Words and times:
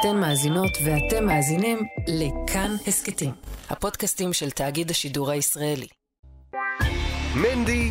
אתן 0.00 0.16
מאזינות 0.16 0.78
ואתם 0.84 1.26
מאזינים 1.26 1.78
לכאן 2.08 2.70
הסכתים, 2.86 3.30
הפודקאסטים 3.70 4.32
של 4.32 4.50
תאגיד 4.50 4.90
השידור 4.90 5.30
הישראלי. 5.30 5.86
מנדי 7.34 7.90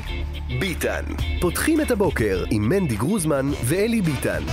ביטן. 0.59 1.03
פותחים 1.41 1.81
את 1.81 1.91
הבוקר 1.91 2.43
עם 2.51 2.69
מנדי 2.69 2.95
גרוזמן 2.95 3.45
ואלי 3.65 4.01
ביטן. 4.01 4.43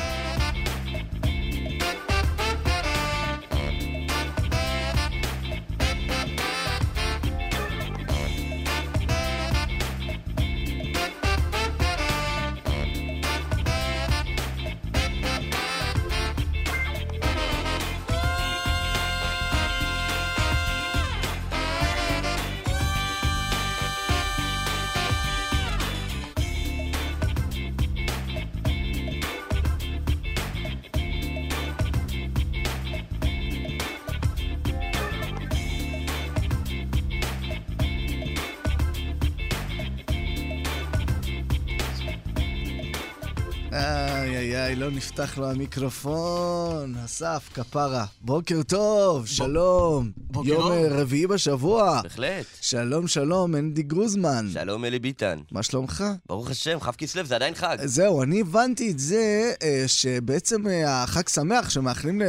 נפתח 45.15 45.39
לו 45.39 45.51
המיקרופון. 45.51 46.95
אסף, 47.05 47.51
כפרה. 47.55 48.05
בוקר 48.21 48.63
טוב, 48.63 49.27
שלום. 49.27 50.24
יום. 50.45 50.73
אה, 50.73 50.87
רביעי 50.91 51.27
בשבוע. 51.27 52.01
בהחלט. 52.03 52.47
שלום, 52.61 53.09
שלום, 53.09 53.57
אנדי 53.57 53.83
גרוזמן. 53.83 54.49
שלום 54.53 54.85
אלי 54.85 54.99
ביטן. 54.99 55.39
מה 55.53 55.63
שלומך? 55.63 56.05
ברוך 56.27 56.51
השם, 56.51 56.81
כ' 56.81 56.91
כסלו 56.97 57.25
זה 57.25 57.35
עדיין 57.35 57.55
חג. 57.55 57.77
זהו, 57.85 58.23
אני 58.23 58.41
הבנתי 58.41 58.91
את 58.91 58.99
זה 58.99 59.53
אה, 59.63 59.85
שבעצם 59.87 60.67
אה, 60.67 61.03
החג 61.03 61.29
שמח 61.29 61.71
שמאחלים 61.71 62.23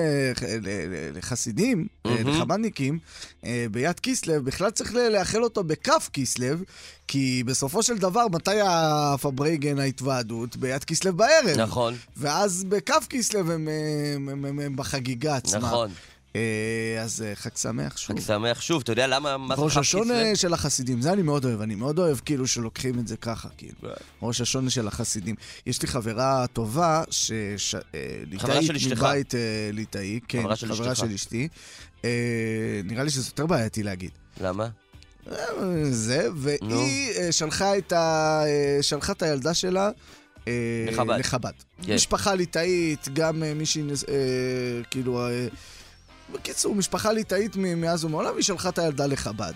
לחסידים, 1.14 1.88
אה, 2.06 2.12
מהמם. 2.12 2.30
לחב"דניקים, 2.30 3.00
אה, 3.46 3.66
ביד 3.72 4.00
כסלו, 4.00 4.44
בכלל 4.44 4.72
צריך 4.72 4.94
לאחל 4.94 5.44
אותו 5.44 5.64
בכף 5.64 6.10
כסלו, 6.14 6.56
כי 7.08 7.44
בסופו 7.46 7.84
של 7.84 7.98
דבר, 7.98 8.28
מתי 8.32 8.60
הפברייגן 8.64 9.80
ההתוועדות? 9.80 10.58
ביד 10.58 10.84
כסלו 10.84 11.14
בערב. 11.14 11.58
נכון, 11.58 11.94
ואז 12.18 12.64
בכף 12.64 13.06
כסלו 13.10 13.40
הם, 13.40 13.50
הם, 13.50 14.30
הם, 14.30 14.46
הם, 14.46 14.60
הם 14.60 14.76
בחגיגה 14.76 15.36
עצמה. 15.36 15.60
נכון. 15.60 15.92
אה, 16.36 17.02
אז 17.02 17.22
אה, 17.22 17.36
חג 17.36 17.56
שמח 17.56 17.98
שוב. 17.98 18.20
חג 18.20 18.26
שמח 18.26 18.62
שוב, 18.62 18.82
אתה 18.82 18.92
יודע 18.92 19.08
למה, 19.08 19.36
ראש? 19.58 19.78
השונה 19.78 20.36
של 20.36 20.54
החסידים, 20.54 21.02
זה 21.02 21.14
אני 21.14 21.22
מאוד 21.22 21.46
אוהב, 21.46 21.62
אני 21.62 21.76
מאוד 21.76 22.00
אוהב 22.00 22.18
כאילו 22.26 22.48
שלוקחים 22.48 23.00
את 23.00 23.08
זה 23.08 23.18
ככה, 23.18 23.50
כאילו. 23.58 23.74
ראש 24.22 24.42
השונה 24.42 24.70
של 24.70 24.88
החסידים. 24.88 25.36
יש 25.66 25.82
לי 25.82 25.88
חברה 25.88 26.46
טובה. 26.54 27.04
אה, 27.94 28.40
חברה 28.40 28.60
ליטאית. 28.60 28.92
מבית 28.92 29.34
ליטאי, 29.74 30.20
כן, 30.28 30.56
חברה 30.56 30.96
של 30.96 31.14
אשתי. 31.16 31.48
אה, 32.06 32.82
נראה 32.84 33.04
לי 33.04 33.10
שזה 33.10 33.30
יותר 33.30 33.46
בעייתי 33.46 33.84
להגיד. 33.84 34.12
למה? 34.42 34.68
זה. 35.90 36.28
והיא 36.36 37.32
שלחה 37.32 37.78
את 37.78 37.94
ה... 37.94 38.44
שלחה 38.82 39.12
את 39.12 39.22
הילדה 39.22 39.54
שלה. 39.54 39.90
לחב"ד. 40.88 41.20
לחב"ד. 41.20 41.52
כן. 41.82 41.96
משפחה 41.96 42.36
ליטאית, 42.36 43.08
גם 43.14 43.44
מישהי, 43.56 43.84
כאילו, 44.92 45.28
בקיצור, 46.34 46.76
משפחה 46.76 47.12
ליטאית 47.12 47.56
מאז 47.56 48.06
ומעולם, 48.06 48.36
היא 48.36 48.44
שלחה 48.44 48.70
את 48.70 48.80
הילדה 48.80 49.06
לחב"ד. 49.06 49.54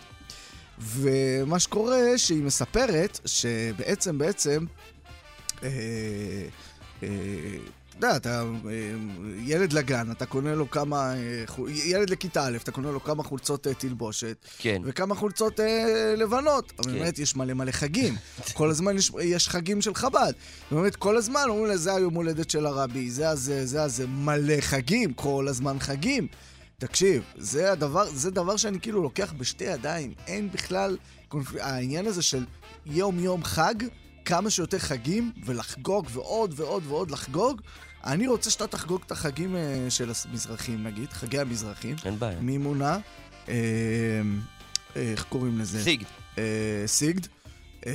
ומה 0.80 1.60
שקורה, 1.60 2.18
שהיא 2.18 2.44
מספרת 2.44 3.20
שבעצם, 3.26 4.18
בעצם, 4.18 4.66
אה, 5.64 5.70
אה, 7.04 7.08
אתה 8.00 8.08
יודע, 8.08 8.18
אתה 8.18 8.44
אה, 8.70 8.72
ילד 9.44 9.74
לגן, 9.74 10.12
אתה 10.12 10.26
קונה 10.26 10.56
לו 10.56 10.70
כמה, 10.70 11.14
אה, 11.14 11.44
ילד 11.68 12.10
לכיתה 12.10 12.46
א', 12.46 12.58
אתה 12.64 12.72
קונה 12.72 12.92
לו 12.92 13.04
כמה 13.04 13.24
חולצות 13.24 13.68
אה, 13.68 13.74
תלבושת, 13.74 14.38
כן. 14.58 14.82
וכמה 14.86 15.16
חולצות 15.16 15.60
אה, 15.60 16.14
לבנות. 16.18 16.74
אבל 16.80 16.92
כן. 16.92 17.00
באמת, 17.00 17.20
יש 17.20 17.36
מלא 17.36 17.54
מלא 17.54 17.72
חגים. 17.72 18.16
כל 18.54 18.70
הזמן 18.70 18.98
יש, 18.98 19.12
יש 19.22 19.50
חגים 19.50 19.82
של 19.82 19.96
חב"ד. 19.96 20.34
באמת, 20.72 20.96
כל 20.96 21.18
הזמן 21.18 21.44
אומרים 21.48 21.66
לה, 21.66 21.78
זה 21.78 21.96
היום 21.96 22.14
הולדת 22.14 22.50
של 22.50 22.66
הרבי, 22.66 23.10
זה 23.10 23.30
הזה, 23.30 23.66
זה 23.66 23.84
הזה, 23.84 24.08
מלא 24.08 24.62
חגים, 24.62 25.14
כל 25.14 25.48
הזמן 25.48 25.80
חגים. 25.80 26.28
תקשיב, 26.80 27.24
זה 27.36 27.72
הדבר, 27.72 28.06
זה 28.06 28.32
דבר 28.32 28.58
שאני 28.58 28.80
כאילו 28.80 29.02
לוקח 29.04 29.34
בשתי 29.38 29.64
ידיים. 29.64 30.14
אין 30.28 30.52
בכלל, 30.52 30.98
קונפ... 31.28 31.56
העניין 31.60 32.08
הזה 32.08 32.22
של 32.22 32.46
יום-יום 32.86 33.44
חג, 33.44 33.74
כמה 34.26 34.50
שיותר 34.50 34.80
חגים, 34.80 35.32
ולחגוג 35.46 36.08
ועוד 36.10 36.54
ועוד 36.56 36.84
ועוד 36.88 37.12
לחגוג. 37.12 37.62
אני 38.04 38.28
רוצה 38.28 38.50
שאתה 38.50 38.68
תחגוג 38.68 39.02
את 39.06 39.12
החגים 39.12 39.56
אה, 39.56 39.86
של 39.90 40.12
המזרחים, 40.30 40.84
נגיד, 40.84 41.10
חגי 41.10 41.40
המזרחים. 41.40 41.96
אין 42.06 42.20
בעיה. 42.20 42.40
מימונה, 42.40 42.98
אה, 43.50 43.56
איך 44.96 45.24
קוראים 45.24 45.60
לזה? 45.60 45.84
סיג. 45.84 46.04
אה, 46.38 46.44
סיגד, 46.86 47.28
אה, 47.88 47.94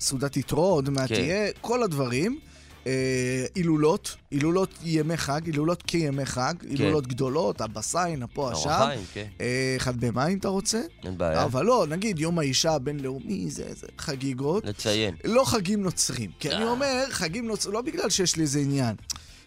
סעודת 0.00 0.36
יתרו, 0.36 0.64
עוד 0.64 0.90
מעט 0.90 1.08
כן. 1.08 1.14
תהיה, 1.14 1.52
כל 1.60 1.82
הדברים. 1.82 2.38
אה, 2.86 3.46
הילולות, 3.54 4.16
הילולות 4.30 4.74
ימי 4.84 5.16
חג, 5.16 5.40
הילולות 5.46 5.82
כימי 5.82 6.26
חג, 6.26 6.54
הילולות 6.70 7.06
גדולות, 7.06 7.60
הבסיין, 7.60 8.22
הפה, 8.22 8.52
השם. 8.52 8.88
כן. 9.12 9.26
אה, 9.40 9.74
אחד 9.76 10.00
במאי 10.00 10.32
אם 10.32 10.38
אתה 10.38 10.48
רוצה. 10.48 10.80
אין 11.04 11.18
בעיה. 11.18 11.44
אבל 11.44 11.64
לא, 11.64 11.86
נגיד 11.88 12.18
יום 12.18 12.38
האישה 12.38 12.72
הבינלאומי, 12.72 13.50
זה, 13.50 13.64
זה 13.74 13.86
חגיגות. 13.98 14.64
לציין. 14.64 15.14
לא 15.24 15.44
חגים 15.44 15.82
נוצרים. 15.82 16.30
כי 16.38 16.50
אני 16.50 16.64
אה. 16.64 16.70
אומר, 16.70 17.04
חגים 17.10 17.46
נוצרים, 17.46 17.74
לא 17.74 17.80
בגלל 17.80 18.10
שיש 18.10 18.36
לי 18.36 18.42
איזה 18.42 18.58
עניין. 18.58 18.94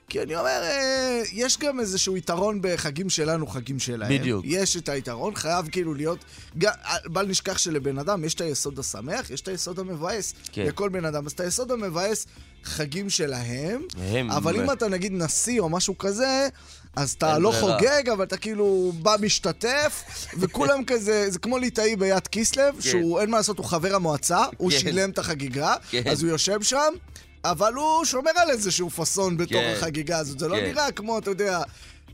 כי 0.10 0.22
אני 0.22 0.36
אומר, 0.36 0.62
אה, 0.64 1.22
יש 1.34 1.58
גם 1.58 1.80
איזשהו 1.80 2.18
יתרון 2.18 2.60
בחגים 2.62 3.10
שלנו, 3.10 3.48
חגים 3.48 3.80
שלהם. 3.80 4.20
בדיוק. 4.20 4.46
יש 4.48 4.78
את 4.78 4.90
היתרון, 4.90 5.36
חייב 5.36 5.68
כאילו 5.72 5.94
להיות... 5.94 6.26
ג- 6.58 6.68
בל 7.06 7.26
נשכח 7.26 7.58
שלבן 7.58 8.00
אדם 8.00 8.24
יש 8.24 8.34
את 8.34 8.42
היסוד 8.42 8.80
השמח, 8.80 9.30
יש 9.30 9.42
את 9.42 9.48
היסוד 9.48 9.80
המבאס. 9.80 10.34
כן. 10.52 10.66
לכל 10.66 10.90
בן 10.90 11.06
אדם. 11.06 11.26
אז 11.26 11.32
את 11.32 11.40
היסוד 11.40 11.72
המבאס, 11.72 12.26
חגים 12.64 13.10
שלהם. 13.10 13.82
הם... 13.98 14.32
אבל 14.32 14.62
אם 14.62 14.72
אתה 14.72 14.88
נגיד 14.88 15.12
נשיא 15.16 15.60
או 15.60 15.70
משהו 15.70 15.98
כזה, 15.98 16.48
אז 16.96 17.12
אתה 17.12 17.40
לא 17.40 17.52
ברירה. 17.52 17.78
חוגג, 17.78 18.10
אבל 18.10 18.24
אתה 18.24 18.38
כאילו 18.38 18.94
בא 19.02 19.16
משתתף, 19.22 20.04
וכולם 20.40 20.86
כזה, 20.88 21.32
זה 21.32 21.40
כמו 21.40 21.58
ליטאי 21.58 21.96
ביד 21.96 22.28
כסלו, 22.28 22.64
שהוא, 22.80 23.20
אין 23.20 23.30
מה 23.30 23.38
לעשות, 23.38 23.58
הוא 23.58 23.66
חבר 23.66 23.96
המועצה, 23.96 24.46
הוא 24.58 24.72
כן. 24.72 24.80
שילם 24.80 25.10
את 25.10 25.20
החגיגה, 25.20 25.76
כן. 25.90 26.04
אז 26.12 26.24
הוא 26.24 26.30
יושב 26.32 26.62
שם, 26.62 26.94
אבל 27.44 27.74
הוא 27.74 28.06
שומר 28.06 28.32
על 28.36 28.50
איזשהו 28.50 28.90
פאסון 28.90 29.38
בתוך 29.38 29.54
כן. 29.54 29.74
החגיגה 29.78 30.18
הזאת. 30.18 30.40
זה 30.40 30.48
לא 30.48 30.56
כן. 30.56 30.64
נראה 30.64 30.92
כמו, 30.92 31.18
אתה 31.18 31.30
יודע, 31.30 31.62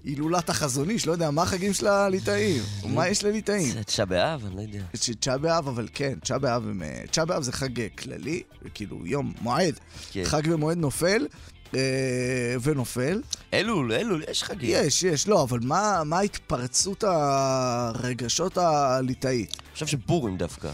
הילולת 0.03 0.49
החזון 0.49 0.89
איש, 0.89 1.07
לא 1.07 1.11
יודע, 1.11 1.31
מה 1.31 1.41
החגים 1.41 1.73
של 1.73 1.87
הליטאים? 1.87 2.63
מה 2.95 3.07
יש 3.07 3.23
לליטאים? 3.23 3.71
זה 3.71 3.83
תשעה 3.83 4.05
באב? 4.05 4.45
אני 4.45 4.55
לא 4.55 4.61
יודע. 4.61 4.79
יש 4.93 5.09
תשעה 5.09 5.37
באב, 5.37 5.67
אבל 5.67 5.87
כן, 5.93 6.19
תשעה 6.19 6.39
באב, 6.39 6.67
הם, 6.67 6.83
אה, 6.83 7.03
תשעה 7.11 7.25
באב 7.25 7.43
זה 7.43 7.51
חג 7.51 7.79
אה, 7.79 7.87
כללי, 7.97 8.43
כאילו 8.73 9.05
יום, 9.05 9.33
מועד. 9.41 9.79
כן. 10.11 10.23
חג 10.25 10.41
ומועד 10.45 10.77
נופל, 10.77 11.27
אה, 11.75 12.55
ונופל. 12.63 13.21
אלול, 13.53 13.93
אלול, 13.93 14.23
יש 14.31 14.43
חגים. 14.43 14.69
יש, 14.73 15.03
יש, 15.03 15.27
לא, 15.27 15.43
אבל 15.43 15.59
מה, 15.61 16.01
מה 16.05 16.19
התפרצות 16.19 17.03
הרגשות 17.07 18.57
הליטאית? 18.57 19.55
אני 19.59 19.73
חושב 19.73 19.87
שבורים 19.87 20.37
דווקא. 20.37 20.71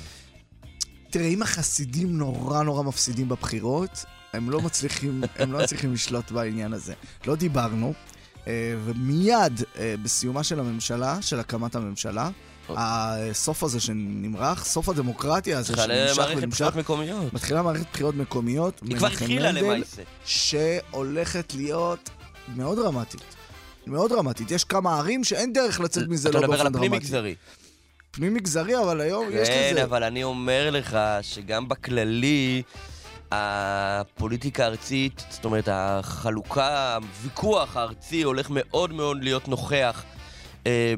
תראה, 1.09 1.25
אם 1.25 1.41
החסידים 1.41 2.17
נורא 2.17 2.63
נורא 2.63 2.83
מפסידים 2.83 3.29
בבחירות, 3.29 4.05
הם 4.35 4.49
לא 4.49 4.61
מצליחים, 4.61 5.21
הם 5.39 5.51
לא 5.51 5.59
מצליחים 5.59 5.93
לשלוט 5.93 6.31
בעניין 6.31 6.73
הזה. 6.73 6.93
לא 7.27 7.35
דיברנו, 7.35 7.93
אה, 8.47 8.75
ומיד 8.85 9.61
אה, 9.79 9.95
בסיומה 10.03 10.43
של 10.43 10.59
הממשלה, 10.59 11.17
של 11.21 11.39
הקמת 11.39 11.75
הממשלה, 11.75 12.29
הסוף 12.69 13.63
הזה 13.63 13.79
שנמרח, 13.79 14.65
סוף 14.65 14.89
הדמוקרטיה 14.89 15.57
הזה 15.57 15.73
שנמשך 15.75 16.23
ונמשך, 16.37 16.51
בחירות 16.51 16.75
מקומיות. 16.75 17.33
מתחילה 17.33 17.61
מערכת 17.61 17.85
בחירות 17.93 18.15
מקומיות, 18.15 18.81
היא 18.85 18.97
כבר 18.97 19.07
התחילה 19.07 19.51
למעשה. 19.51 20.01
שהולכת 20.25 21.53
להיות 21.55 22.09
מאוד 22.55 22.77
דרמטית. 22.77 23.21
מאוד 23.87 24.11
דרמטית. 24.11 24.51
יש 24.51 24.63
כמה 24.63 24.97
ערים 24.97 25.23
שאין 25.23 25.53
דרך 25.53 25.79
לצאת 25.79 26.07
מזה 26.07 26.29
אתה 26.29 26.37
לא 26.39 26.43
מדבר 26.43 26.61
על 26.61 26.69
באופן 26.69 26.87
דרמטי. 26.87 27.05
מגזרי. 27.05 27.35
פנים 28.11 28.33
מגזרי, 28.33 28.77
אבל 28.77 29.01
היום 29.01 29.27
יש 29.31 29.47
כן, 29.47 29.69
לזה. 29.71 29.83
אבל 29.83 30.03
אני 30.03 30.23
אומר 30.23 30.69
לך 30.71 30.97
שגם 31.21 31.67
בכללי, 31.69 32.63
הפוליטיקה 33.35 34.63
הארצית, 34.63 35.25
זאת 35.29 35.45
אומרת, 35.45 35.69
החלוקה, 35.71 36.95
הוויכוח 36.95 37.77
הארצי 37.77 38.23
הולך 38.23 38.47
מאוד 38.49 38.93
מאוד 38.93 39.23
להיות 39.23 39.47
נוכח. 39.47 40.03
אה, 40.67 40.93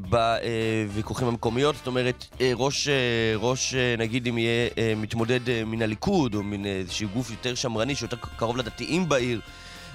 בוויכוחים 0.89 1.27
המקומיות, 1.27 1.75
זאת 1.75 1.87
אומרת, 1.87 2.25
אה, 2.41 2.51
ראש, 2.55 2.87
אה, 2.87 2.93
ראש, 3.35 3.75
אה, 3.75 3.95
נגיד 3.97 4.27
אם 4.27 4.37
יהיה 4.37 4.69
אה, 4.77 4.93
מתמודד 4.97 5.49
אה, 5.49 5.63
מן 5.65 5.81
הליכוד, 5.81 6.35
או 6.35 6.43
מן 6.43 6.65
איזשהו 6.65 7.09
גוף 7.13 7.31
יותר 7.31 7.55
שמרני, 7.55 7.95
שיותר 7.95 8.17
קרוב 8.35 8.57
לדתיים 8.57 9.09
בעיר, 9.09 9.41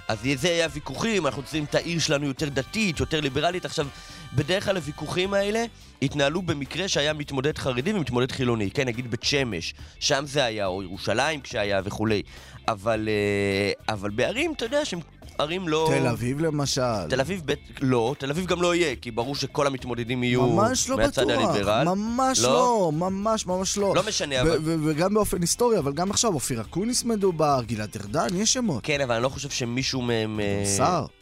אז 0.08 0.18
זה 0.34 0.48
יהיה 0.48 0.64
הוויכוחים, 0.64 1.26
אנחנו 1.26 1.42
רוצים 1.42 1.64
את 1.64 1.74
העיר 1.74 1.98
שלנו 1.98 2.26
יותר 2.26 2.48
דתית, 2.48 3.00
יותר 3.00 3.20
ליברלית. 3.20 3.64
עכשיו, 3.64 3.86
בדרך 4.34 4.64
כלל 4.64 4.76
הוויכוחים 4.76 5.34
האלה 5.34 5.64
התנהלו 6.02 6.42
במקרה 6.42 6.88
שהיה 6.88 7.12
מתמודד 7.12 7.58
חרדי 7.58 7.92
ומתמודד 7.92 8.32
חילוני. 8.32 8.70
כן, 8.70 8.86
נגיד 8.88 9.10
בית 9.10 9.22
שמש, 9.22 9.74
שם 10.00 10.24
זה 10.26 10.44
היה, 10.44 10.66
או 10.66 10.82
ירושלים 10.82 11.40
כשהיה 11.40 11.80
וכולי. 11.84 12.22
אבל, 12.68 13.08
אה, 13.08 13.94
אבל 13.94 14.10
בערים, 14.10 14.52
אתה 14.52 14.64
יודע, 14.64 14.84
שהם 14.84 15.00
ערים 15.38 15.68
לא... 15.68 15.90
תל 15.98 16.06
אביב 16.06 16.40
למשל. 16.40 17.08
תל 17.10 17.20
אביב 17.20 17.42
בית... 17.44 17.58
לא, 17.80 18.14
תל 18.18 18.30
אביב 18.30 18.46
גם 18.46 18.62
לא 18.62 18.74
יהיה, 18.74 18.96
כי 18.96 19.10
ברור 19.10 19.36
שכל 19.36 19.66
המתמודדים 19.66 20.24
יהיו 20.24 20.46
ממש 20.46 20.90
לא 20.90 20.96
מהצד 20.96 21.22
בטוח, 21.24 21.38
הליברל. 21.38 21.84
ממש 21.84 22.40
לא? 22.40 22.52
לא, 22.52 22.92
ממש 22.94 23.46
ממש 23.46 23.78
לא. 23.78 23.94
לא 23.94 24.02
משנה, 24.08 24.40
אבל... 24.40 24.58
וגם 24.64 25.14
באופן 25.14 25.40
היסטורי, 25.40 25.78
אבל 25.78 25.92
גם 25.92 26.10
עכשיו, 26.10 26.34
אופיר 26.34 26.60
אקוניס 26.60 27.04
מדובר, 27.04 27.60
גלעד 27.66 27.96
ארדן, 28.00 28.36
יש 28.36 28.52
שמות. 28.52 28.84
כן, 28.84 29.00
אבל 29.00 29.14
אני 29.14 29.22
לא 29.22 29.28
חושב 29.28 29.50
שמישהו 29.50 30.02
מהם... 30.02 30.40
שר. 30.76 30.84
אה, 30.84 31.21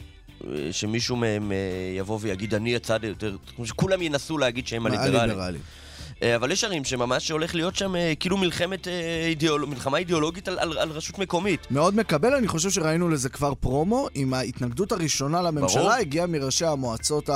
שמישהו 0.71 1.17
מהם 1.17 1.53
אה, 1.53 1.57
יבוא 1.99 2.19
ויגיד, 2.21 2.55
אני 2.55 2.77
הצד 2.77 3.05
היותר... 3.05 3.37
שכולם 3.65 4.03
ינסו 4.03 4.39
להגיד 4.39 4.67
שהם 4.67 4.87
הליברלים. 4.87 5.61
אה, 6.23 6.37
אבל 6.37 6.53
יש 6.53 6.65
ערים 6.65 6.85
שממש 6.85 7.31
הולך 7.31 7.55
להיות 7.55 7.77
שם 7.77 7.97
אה, 7.97 8.13
כאילו 8.21 8.37
מלחמת 8.37 8.89
אידיאול... 9.29 9.65
מלחמה 9.67 9.99
אידיאולוגית 9.99 10.49
על, 10.49 10.59
על, 10.59 10.79
על 10.79 10.91
רשות 10.91 11.19
מקומית. 11.19 11.67
מאוד 11.71 11.95
מקבל, 11.95 12.35
אני 12.35 12.49
חושב 12.49 12.71
שראינו 12.71 13.09
לזה 13.09 13.29
כבר 13.29 13.55
פרומו, 13.55 14.09
עם 14.15 14.35
ההתנגדות 14.35 14.93
הראשונה 14.93 15.43
לממשלה, 15.43 15.83
ברור. 15.83 15.93
הגיעה 15.93 16.27
מראשי 16.27 16.67
המועצות, 16.67 17.31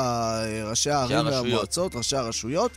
ראשי 0.64 0.90
הערים. 0.90 1.26
והמועצות, 1.26 1.96
ראשי 1.96 2.16
הרשויות. 2.16 2.70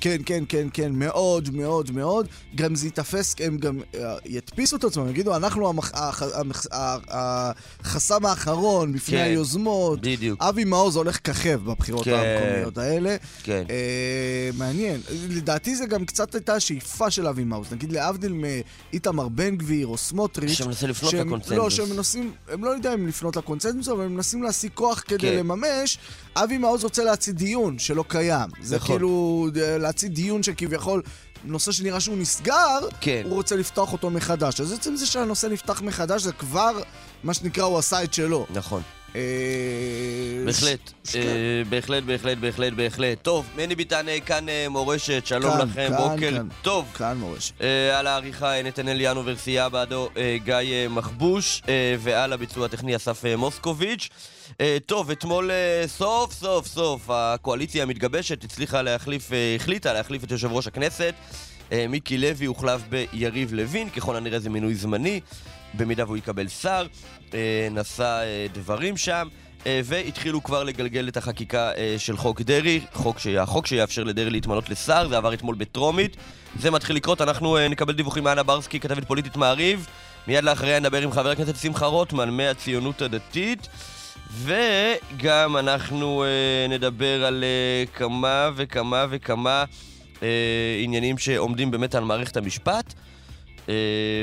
כן, 0.00 0.16
כן, 0.26 0.44
כן, 0.48 0.66
כן, 0.72 0.92
מאוד, 0.92 1.50
מאוד, 1.54 1.90
מאוד. 1.90 2.26
גם 2.54 2.74
זה 2.74 2.86
ייתפס, 2.86 3.34
הם 3.40 3.58
גם 3.58 3.80
אה, 3.94 4.16
ידפיסו 4.26 4.76
את 4.76 4.84
עצמם, 4.84 5.08
יגידו, 5.08 5.36
אנחנו 5.36 5.68
המח, 5.68 5.92
המח, 6.34 6.66
החסם 7.10 8.26
האחרון 8.26 8.92
בפני 8.92 9.16
כן, 9.18 9.22
היוזמות. 9.24 10.00
בדיוק. 10.00 10.42
אבי 10.42 10.64
מעוז 10.64 10.96
הולך 10.96 11.18
ככב 11.24 11.60
בבחירות 11.64 12.04
כן. 12.04 12.12
המקומיות 12.14 12.78
האלה. 12.78 13.16
כן. 13.42 13.64
אה, 13.70 14.50
מעניין. 14.58 15.00
לדעתי 15.28 15.76
זה 15.76 15.86
גם 15.86 16.04
קצת 16.04 16.34
הייתה 16.34 16.54
השאיפה 16.54 17.10
של 17.10 17.26
אבי 17.26 17.44
מעוז. 17.44 17.66
נגיד 17.72 17.92
להבדיל 17.92 18.32
מאיתמר 18.92 19.28
בן 19.28 19.56
גביר 19.56 19.86
או 19.86 19.96
סמוטריץ'. 19.96 20.50
שמנסה 20.52 20.86
לפנות 20.86 21.10
שהם- 21.10 21.26
לקונצנזוס. 21.26 21.58
לא, 21.58 21.70
שהם 21.70 21.90
מנסים, 21.96 22.32
הם 22.48 22.64
לא 22.64 22.70
יודעים 22.70 22.92
אם 23.00 23.06
לפנות 23.06 23.36
לקונצנזוס, 23.36 23.88
אבל 23.88 24.04
הם 24.04 24.14
מנסים 24.14 24.42
להשיג 24.42 24.70
כוח 24.74 25.02
כדי 25.06 25.18
כן. 25.18 25.36
לממש. 25.36 25.98
אבי 26.44 26.58
מעוז 26.58 26.84
רוצה 26.84 27.04
להציא 27.04 27.32
דיון 27.32 27.78
שלא 27.78 28.04
קיים. 28.08 28.50
זה 28.62 28.76
נכון. 28.76 28.88
כאילו 28.88 29.46
אה, 29.62 29.78
להציא 29.78 30.08
דיון 30.08 30.42
שכביכול... 30.42 31.02
נושא 31.44 31.72
שנראה 31.72 32.00
שהוא 32.00 32.18
נסגר, 32.18 32.78
כן. 33.00 33.22
הוא 33.24 33.34
רוצה 33.34 33.56
לפתוח 33.56 33.92
אותו 33.92 34.10
מחדש. 34.10 34.60
אז 34.60 34.72
עצם 34.72 34.96
זה 34.96 35.06
שהנושא 35.06 35.46
נפתח 35.46 35.82
מחדש, 35.82 36.22
זה 36.22 36.32
כבר, 36.32 36.80
מה 37.24 37.34
שנקרא, 37.34 37.64
הוא 37.64 37.78
עשה 37.78 38.04
את 38.04 38.14
שלו. 38.14 38.46
נכון. 38.50 38.82
אה, 39.16 39.20
בהחלט, 40.44 40.92
אה, 41.14 41.20
בהחלט, 41.68 42.02
בהחלט, 42.02 42.38
בהחלט, 42.38 42.72
בהחלט. 42.72 43.18
טוב, 43.22 43.46
מני 43.56 43.74
ביטן 43.74 44.06
כאן 44.26 44.46
מורשת, 44.70 45.26
שלום 45.26 45.58
לכם, 45.58 45.90
בוקר. 45.96 46.42
טוב. 46.62 46.86
כאן 46.94 47.16
מורשת. 47.16 47.62
אה, 47.62 47.98
על 47.98 48.06
העריכה 48.06 48.62
נתנאל 48.62 49.00
יאנו 49.00 49.26
ורסייה 49.26 49.68
בעדו 49.68 50.08
גיא 50.44 50.88
מחבוש, 50.90 51.62
ועל 51.98 52.32
הביצוע 52.32 52.66
הטכני 52.66 52.96
אסף 52.96 53.24
מוסקוביץ'. 53.36 54.08
אה, 54.60 54.76
טוב, 54.86 55.10
אתמול 55.10 55.50
אה, 55.50 55.84
סוף 55.86 56.32
סוף 56.32 56.66
סוף 56.66 57.10
הקואליציה 57.10 57.82
המתגבשת 57.82 58.44
הצליחה 58.44 58.82
להחליף, 58.82 59.32
אה, 59.32 59.56
החליטה 59.56 59.92
להחליף 59.92 60.24
את 60.24 60.30
יושב 60.30 60.52
ראש 60.52 60.66
הכנסת. 60.66 61.14
מיקי 61.88 62.18
לוי 62.18 62.46
הוחלף 62.46 62.80
ביריב 62.88 63.52
לוין, 63.52 63.90
ככל 63.90 64.16
הנראה 64.16 64.38
זה 64.38 64.50
מינוי 64.50 64.74
זמני, 64.74 65.20
במידה 65.74 66.04
והוא 66.04 66.16
יקבל 66.16 66.48
שר. 66.48 66.86
נשא 67.70 68.22
דברים 68.52 68.96
שם. 68.96 69.28
והתחילו 69.66 70.42
כבר 70.42 70.64
לגלגל 70.64 71.08
את 71.08 71.16
החקיקה 71.16 71.70
של 71.98 72.16
חוק 72.16 72.40
דרעי, 72.40 72.80
חוק, 72.92 73.18
ש... 73.18 73.26
החוק 73.26 73.66
שיאפשר 73.66 74.04
לדרעי 74.04 74.30
להתמנות 74.30 74.70
לשר, 74.70 75.08
זה 75.08 75.16
עבר 75.16 75.34
אתמול 75.34 75.54
בטרומית. 75.54 76.16
זה 76.58 76.70
מתחיל 76.70 76.96
לקרות, 76.96 77.20
אנחנו 77.20 77.68
נקבל 77.70 77.92
דיווחים 77.92 78.24
מאנה 78.24 78.42
ברסקי, 78.42 78.80
כתבת 78.80 79.04
פוליטית 79.04 79.36
מעריב. 79.36 79.86
מיד 80.26 80.44
לאחריה 80.44 80.80
נדבר 80.80 81.02
עם 81.02 81.12
חבר 81.12 81.30
הכנסת 81.30 81.56
שמחה 81.56 81.86
רוטמן 81.86 82.30
מהציונות 82.30 83.02
הדתית. 83.02 83.68
וגם 84.32 85.56
אנחנו 85.56 86.24
אה, 86.24 86.66
נדבר 86.68 87.24
על 87.24 87.44
אה, 87.44 87.84
כמה 87.94 88.50
וכמה 88.54 89.06
וכמה 89.10 89.64
אה, 90.22 90.80
עניינים 90.82 91.18
שעומדים 91.18 91.70
באמת 91.70 91.94
על 91.94 92.04
מערכת 92.04 92.36
המשפט. 92.36 92.94
אה, 93.68 93.74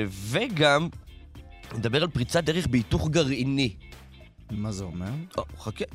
וגם 0.09 0.89
נדבר 1.77 2.01
על 2.01 2.07
פריצת 2.07 2.43
דרך 2.43 2.67
בהיתוך 2.67 3.09
גרעיני. 3.09 3.73
מה 4.51 4.71
זה 4.71 4.83
אומר? 4.83 5.09
או, 5.37 5.43
חכה, 5.59 5.85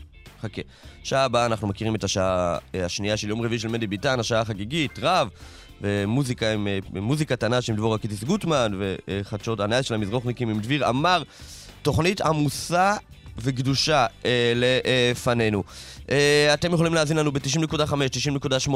חכה. 0.40 0.62
שעה 1.02 1.24
הבאה 1.24 1.46
אנחנו 1.46 1.68
מכירים 1.68 1.94
את 1.94 2.04
השעה 2.04 2.58
אה, 2.74 2.84
השנייה 2.84 3.16
של 3.16 3.28
יום 3.28 3.42
רביעי 3.42 3.58
של 3.58 3.68
מדי 3.68 3.86
ביטן, 3.86 4.20
השעה 4.20 4.40
החגיגית, 4.40 4.98
רב, 5.02 5.28
ומוזיקה 5.80 6.52
עם, 6.52 6.68
אה, 6.68 6.78
מוזיקה 7.00 7.36
תנ"ש 7.36 7.70
עם 7.70 7.76
דבורה 7.76 7.98
קיטיס 7.98 8.24
גוטמן, 8.24 8.72
וחדשות 8.78 9.60
הנאה 9.60 9.82
של 9.82 9.94
המזרוחניקים 9.94 10.48
עם 10.48 10.60
דביר 10.60 10.86
עמר. 10.86 11.22
תוכנית 11.82 12.20
עמוסה 12.20 12.96
וקדושה 13.42 14.06
אה, 14.24 14.52
לפנינו. 14.56 15.62
אה, 16.10 16.54
אתם 16.54 16.72
יכולים 16.72 16.94
להאזין 16.94 17.16
לנו 17.16 17.32
ב-90.5, 17.32 17.78
90.8, 17.78 18.68
92.5 18.68 18.72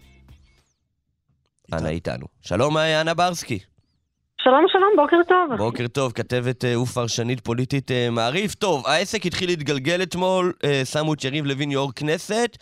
אנה 1.73 1.89
איתנו. 1.89 2.25
שלום, 2.41 2.77
אנה 2.77 3.13
ברסקי. 3.13 3.59
שלום 4.43 4.65
שלום, 4.67 4.89
בוקר 4.95 5.17
טוב. 5.27 5.57
בוקר 5.57 5.87
טוב, 5.87 6.11
כתבת 6.11 6.65
אה, 6.65 6.81
ופרשנית 6.81 7.39
פוליטית 7.39 7.91
אה, 7.91 8.07
מעריב. 8.11 8.51
טוב, 8.51 8.83
העסק 8.87 9.25
התחיל 9.25 9.49
להתגלגל 9.49 10.03
אתמול, 10.03 10.53
אה, 10.63 10.81
שמו 10.85 11.13
את 11.13 11.23
יריב 11.23 11.45
לוין 11.45 11.71
יו"ר 11.71 11.91
כנסת. 11.95 12.57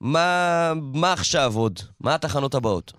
מה, 0.00 0.72
מה 0.94 1.12
עכשיו 1.12 1.50
עוד? 1.56 1.72
מה 2.04 2.14
התחנות 2.14 2.54
הבאות? 2.54 2.92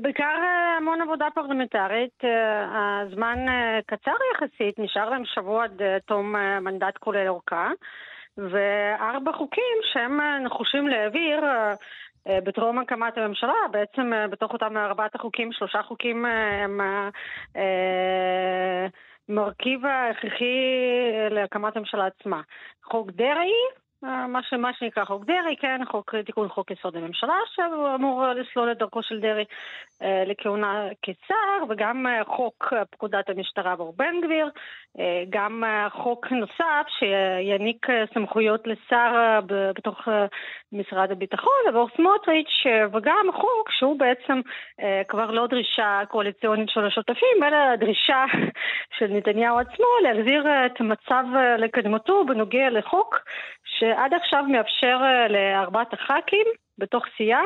בעיקר 0.00 0.34
המון 0.78 1.02
עבודה 1.02 1.26
פרלמנטרית, 1.34 2.24
הזמן 2.72 3.38
קצר 3.86 4.16
יחסית, 4.34 4.78
נשאר 4.78 5.10
להם 5.10 5.22
שבוע 5.24 5.64
עד 5.64 5.82
תום 6.06 6.34
מנדט 6.60 6.98
כולל 7.00 7.28
אורכה, 7.28 7.70
וארבע 8.36 9.32
חוקים 9.32 9.78
שהם 9.92 10.20
נחושים 10.44 10.88
להעביר 10.88 11.40
בטרום 12.28 12.78
הקמת 12.78 13.18
הממשלה, 13.18 13.52
בעצם 13.70 14.12
אה, 14.12 14.28
בתוך 14.28 14.52
אותם 14.52 14.76
ארבעת 14.76 15.14
החוקים, 15.14 15.52
שלושה 15.52 15.82
חוקים 15.82 16.26
אה, 16.26 16.64
הם 16.64 16.80
אה, 16.80 17.08
אה, 17.56 18.86
מרכיב 19.28 19.86
ההכרחי 19.86 20.44
אה, 21.14 21.28
להקמת 21.28 21.76
הממשלה 21.76 22.06
עצמה. 22.06 22.40
חוק 22.82 23.10
דרעי, 23.10 23.32
אה, 23.32 23.81
מה, 24.02 24.42
ש, 24.42 24.52
מה 24.52 24.72
שנקרא 24.72 25.04
חוק 25.04 25.24
דרעי, 25.24 25.56
כן, 25.56 25.80
חוק, 25.90 26.14
תיקון 26.26 26.48
חוק 26.48 26.70
יסוד 26.70 26.96
הממשלה, 26.96 27.34
שאמור 27.54 28.24
לסלול 28.26 28.72
את 28.72 28.78
דרכו 28.78 29.02
של 29.02 29.20
דרעי 29.20 29.44
אה, 30.02 30.22
לכהונה 30.26 30.88
כשר, 31.02 31.64
וגם 31.68 32.06
אה, 32.06 32.24
חוק 32.24 32.72
פקודת 32.90 33.30
המשטרה 33.30 33.72
עבור 33.72 33.94
בן 33.96 34.20
גביר, 34.24 34.50
אה, 34.98 35.24
גם 35.30 35.62
חוק 35.92 36.26
נוסף 36.32 36.86
שיעניק 36.98 37.86
סמכויות 38.14 38.66
לשר 38.66 39.40
בתוך 39.48 40.08
משרד 40.72 41.10
הביטחון 41.10 41.62
עבור 41.68 41.88
סמוטריץ', 41.96 42.66
וגם 42.92 43.26
חוק 43.32 43.70
שהוא 43.70 43.98
בעצם 43.98 44.40
כבר 45.08 45.30
לא 45.30 45.46
דרישה 45.46 46.00
קואליציונית 46.08 46.68
של 46.68 46.84
השותפים, 46.84 47.42
אלא 47.42 47.76
דרישה 47.76 48.24
של 48.98 49.06
נתניהו 49.10 49.58
עצמו 49.58 49.86
להחזיר 50.02 50.46
את 50.66 50.80
המצב 50.80 51.24
לקדמותו 51.58 52.24
בנוגע 52.24 52.70
לחוק 52.70 53.18
שעד 53.82 54.14
עכשיו 54.14 54.44
מאפשר 54.48 54.98
אה, 55.02 55.28
לארבעת 55.28 55.92
הח"כים 55.92 56.46
בתוך 56.78 57.04
סיעה 57.16 57.42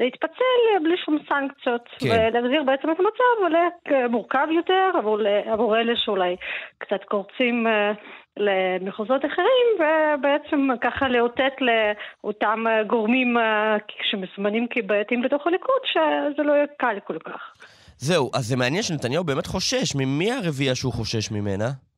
להתפצל 0.00 0.60
אה, 0.74 0.80
בלי 0.82 0.96
שום 1.04 1.18
סנקציות, 1.28 1.88
כן. 1.98 2.06
ולהחזיר 2.06 2.62
בעצם 2.62 2.90
את 2.90 2.96
המצב 3.00 3.56
למורכב 3.90 4.46
יותר 4.56 4.90
עבור, 4.98 5.18
עבור 5.46 5.78
אלה 5.78 5.92
שאולי 5.96 6.36
קצת 6.78 7.04
קורצים 7.04 7.66
אה, 7.66 7.92
למחוזות 8.36 9.22
אחרים, 9.24 9.66
ובעצם 9.74 10.68
ככה 10.80 11.08
לאותת 11.08 11.54
לאותם 11.60 12.64
אה, 12.66 12.84
גורמים 12.84 13.38
אה, 13.38 13.76
שמסומנים 14.10 14.66
כבעייתיים 14.70 15.22
בתוך 15.22 15.46
הליכוד, 15.46 15.82
שזה 15.84 16.42
לא 16.42 16.52
יהיה 16.52 16.66
קל 16.78 16.96
כל 17.06 17.18
כך. 17.18 17.54
זהו, 17.96 18.30
אז 18.34 18.44
זה 18.44 18.56
מעניין 18.56 18.82
שנתניהו 18.82 19.24
באמת 19.24 19.46
חושש. 19.46 19.94
ממי 19.94 20.32
הרביעייה 20.32 20.74
שהוא 20.74 20.92
חושש 20.92 21.30
ממנה? 21.30 21.91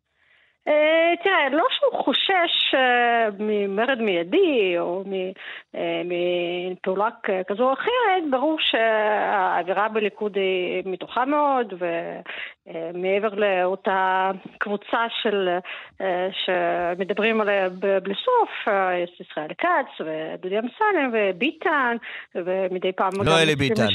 אה, 0.68 1.12
תראה, 1.22 1.48
לא 1.48 1.64
שהוא 1.70 2.04
חושש 2.04 2.74
אה, 2.74 3.28
ממרד 3.38 4.00
מיידי 4.00 4.78
או 4.78 5.04
אה, 5.74 6.02
מפעולה 6.04 7.08
כזו 7.46 7.68
או 7.68 7.72
אחרת, 7.72 8.30
ברור 8.30 8.56
שהאווירה 8.60 9.88
בליכוד 9.88 10.36
היא 10.36 10.82
מתוחה 10.86 11.24
מאוד, 11.24 11.74
ומעבר 12.66 13.34
לאותה 13.34 14.30
קבוצה 14.58 15.06
של, 15.22 15.48
שמדברים 16.44 17.40
עליה 17.40 17.68
בלי 18.02 18.14
סוף, 18.14 18.74
יש 19.02 19.20
ישראל 19.20 19.48
כץ 19.58 20.00
ודודי 20.00 20.58
אמסלם 20.58 21.10
וביטן, 21.12 21.96
ומדי 22.34 22.92
פעם 22.92 23.10
לא 23.24 23.42
אלי 23.42 23.56
ביטן, 23.56 23.86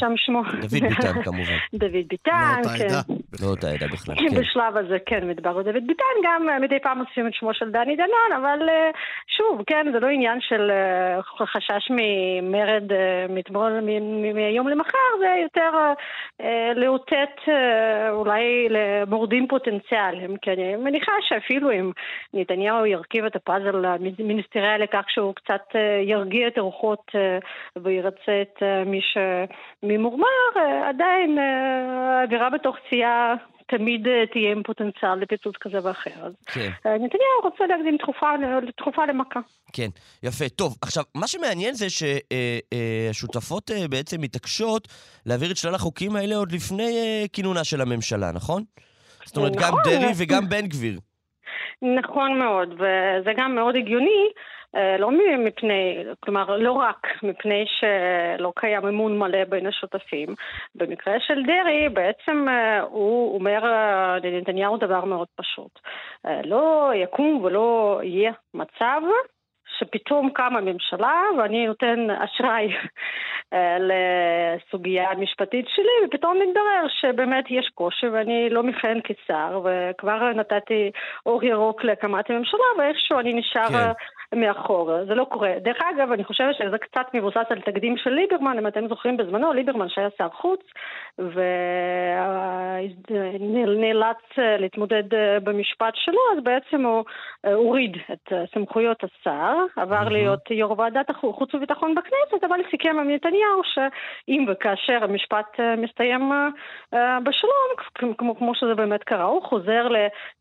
דוד 0.61 0.71
ביטן 0.71 1.23
כמובן. 1.23 1.57
דוד 1.73 2.07
ביטן, 2.09 2.61
לא 2.63 2.69
כן. 2.77 3.13
לא 3.41 3.47
אותה 3.47 3.67
עדה 3.69 3.87
בכלל, 3.87 4.15
כן. 4.15 4.35
בשלב 4.35 4.77
הזה, 4.77 4.97
כן, 5.05 5.27
מדבר 5.27 5.49
על 5.49 5.63
דוד 5.63 5.87
ביטן, 5.87 6.15
גם 6.23 6.61
מדי 6.61 6.79
פעם 6.79 6.97
מוסיפים 6.97 7.27
את 7.27 7.33
שמו 7.33 7.53
של 7.53 7.71
דני 7.71 7.95
דנון, 7.95 8.41
אבל 8.41 8.69
אה, 8.69 8.91
שוב, 9.37 9.63
כן, 9.67 9.87
זה 9.93 9.99
לא 9.99 10.07
עניין 10.07 10.37
של 10.41 10.71
אה, 10.71 11.45
חשש 11.45 11.89
ממרד 11.89 12.91
אה, 12.91 13.25
מהיום 14.33 14.67
למחר, 14.67 15.09
זה 15.19 15.35
יותר 15.43 15.71
לאותת 16.75 17.35
אולי 18.11 18.58
למורדים 18.69 19.47
פוטנציאליים, 19.47 20.37
כי 20.37 20.51
אני 20.51 20.75
מניחה 20.75 21.11
שאפילו 21.21 21.71
אם 21.71 21.91
נתניהו 22.33 22.85
ירכיב 22.85 23.25
את 23.25 23.35
הפאזל 23.35 23.85
המיניסטריאלי 23.85 24.87
כך 24.87 25.05
שהוא 25.09 25.35
קצת 25.35 25.75
ירגיע 26.03 26.47
את 26.47 26.57
הרוחות 26.57 27.11
וירצה 27.77 28.41
את 28.41 28.63
מי 28.85 28.99
שממורמר, 29.01 30.51
עדיין 30.83 31.37
האווירה 31.39 32.49
בתוך 32.49 32.77
סיעה 32.89 33.35
תמיד 33.69 34.07
אה, 34.07 34.25
תהיה 34.31 34.51
עם 34.51 34.63
פוטנציאל 34.63 35.15
לפיצוץ 35.15 35.55
כזה 35.61 35.77
ואחר. 35.83 36.29
כן. 36.45 36.69
אה, 36.85 36.93
נתניהו 36.93 37.41
רוצה 37.43 37.67
להקדים 37.67 37.97
תקופה 38.77 39.05
למכה. 39.05 39.39
כן, 39.73 39.87
יפה. 40.23 40.49
טוב, 40.49 40.77
עכשיו, 40.81 41.03
מה 41.15 41.27
שמעניין 41.27 41.73
זה 41.73 41.87
שהשותפות 41.89 43.71
אה, 43.71 43.87
בעצם 43.89 44.21
מתעקשות 44.21 44.87
להעביר 45.25 45.51
את 45.51 45.57
שלל 45.57 45.75
החוקים 45.75 46.15
האלה 46.15 46.35
עוד 46.35 46.51
לפני 46.51 46.91
כינונה 47.33 47.63
של 47.63 47.81
הממשלה, 47.81 48.31
נכון? 48.31 48.63
זאת 49.25 49.37
אומרת, 49.37 49.55
נכון. 49.55 49.69
גם 49.71 49.77
דרעי 49.83 50.13
וגם 50.17 50.49
בן 50.49 50.67
גביר. 50.67 50.99
נכון 51.81 52.39
מאוד, 52.39 52.69
וזה 52.73 53.31
גם 53.37 53.55
מאוד 53.55 53.75
הגיוני. 53.75 54.29
אה, 54.75 54.97
לא 54.97 55.11
מפני, 55.45 56.03
כלומר, 56.19 56.57
לא 56.57 56.71
רק 56.71 57.07
מפני 57.23 57.65
שלא 57.67 58.53
קיים 58.55 58.87
אמון 58.87 59.17
מלא 59.17 59.43
בין 59.43 59.67
השותפים. 59.67 60.35
במקרה 60.75 61.13
של 61.19 61.43
דרעי, 61.43 61.89
בעצם 61.89 62.45
אה, 62.49 62.81
הוא 62.81 63.35
אומר 63.35 63.63
לנתניהו 64.23 64.77
דבר 64.77 65.05
מאוד 65.05 65.27
פשוט. 65.35 65.79
אה, 66.25 66.41
לא 66.43 66.91
יקום 66.95 67.41
ולא 67.43 67.99
יהיה 68.03 68.31
מצב 68.53 69.01
שפתאום 69.77 70.29
קמה 70.29 70.61
ממשלה 70.61 71.23
ואני 71.37 71.67
נותן 71.67 72.07
אשראי 72.09 72.73
לסוגיה 73.87 75.11
המשפטית 75.11 75.65
שלי, 75.75 76.07
ופתאום 76.07 76.37
מתברר 76.37 76.87
שבאמת 77.01 77.45
יש 77.49 77.69
קושי 77.75 78.07
ואני 78.07 78.49
לא 78.49 78.63
מכהן 78.63 78.99
כשר, 79.03 79.61
וכבר 79.63 80.33
נתתי 80.33 80.91
אור 81.25 81.43
ירוק 81.43 81.83
להקמת 81.83 82.29
הממשלה, 82.29 82.65
ואיכשהו 82.77 83.19
אני 83.19 83.33
נשאר... 83.33 83.67
כן. 83.69 83.91
מאחור, 84.35 85.05
זה 85.05 85.15
לא 85.15 85.23
קורה. 85.23 85.53
דרך 85.61 85.77
אגב, 85.81 86.11
אני 86.11 86.23
חושבת 86.23 86.55
שזה 86.55 86.77
קצת 86.77 87.05
מבוסס 87.13 87.45
על 87.49 87.61
תקדים 87.61 87.97
של 87.97 88.09
ליברמן, 88.09 88.57
אם 88.57 88.67
אתם 88.67 88.87
זוכרים 88.87 89.17
בזמנו, 89.17 89.53
ליברמן 89.53 89.89
שהיה 89.89 90.09
שר 90.17 90.29
חוץ, 90.29 90.61
ונאלץ 93.09 94.17
להתמודד 94.37 95.03
במשפט 95.43 95.93
שלו, 95.95 96.19
אז 96.37 96.43
בעצם 96.43 96.85
הוא 96.85 97.03
הוריד 97.53 97.97
את 98.13 98.33
סמכויות 98.53 99.03
השר, 99.03 99.55
עבר. 99.75 100.09
להיות 100.09 100.51
יו"ר 100.51 100.79
ועדת 100.79 101.09
החוץ 101.09 101.55
וביטחון 101.55 101.95
בכנסת, 101.95 102.43
אבל 102.43 102.59
סיכם 102.71 102.99
עם 102.99 103.11
נתניהו 103.11 103.61
שאם 103.63 104.45
וכאשר 104.47 105.03
המשפט 105.03 105.59
מסתיים 105.77 106.31
בשלום, 107.23 107.69
כמו, 108.17 108.35
כמו 108.35 108.55
שזה 108.55 108.75
באמת 108.75 109.03
קרה, 109.03 109.23
הוא 109.23 109.43
חוזר 109.43 109.87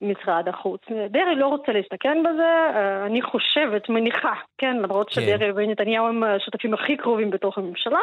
למשרד 0.02 0.48
החוץ. 0.48 0.80
דרעי 1.10 1.34
לא 1.34 1.46
רוצה 1.46 1.72
להסתכן 1.72 2.22
בזה, 2.22 2.70
אני 3.06 3.22
חושבת 3.22 3.77
חושבת, 3.80 3.88
מניחה, 3.88 4.32
כן, 4.58 4.76
למרות 4.76 5.08
כן. 5.08 5.20
שדרעי 5.20 5.50
ונתניהו 5.54 6.06
הם 6.06 6.22
השותפים 6.22 6.74
הכי 6.74 6.96
קרובים 6.96 7.30
בתוך 7.30 7.58
הממשלה, 7.58 7.98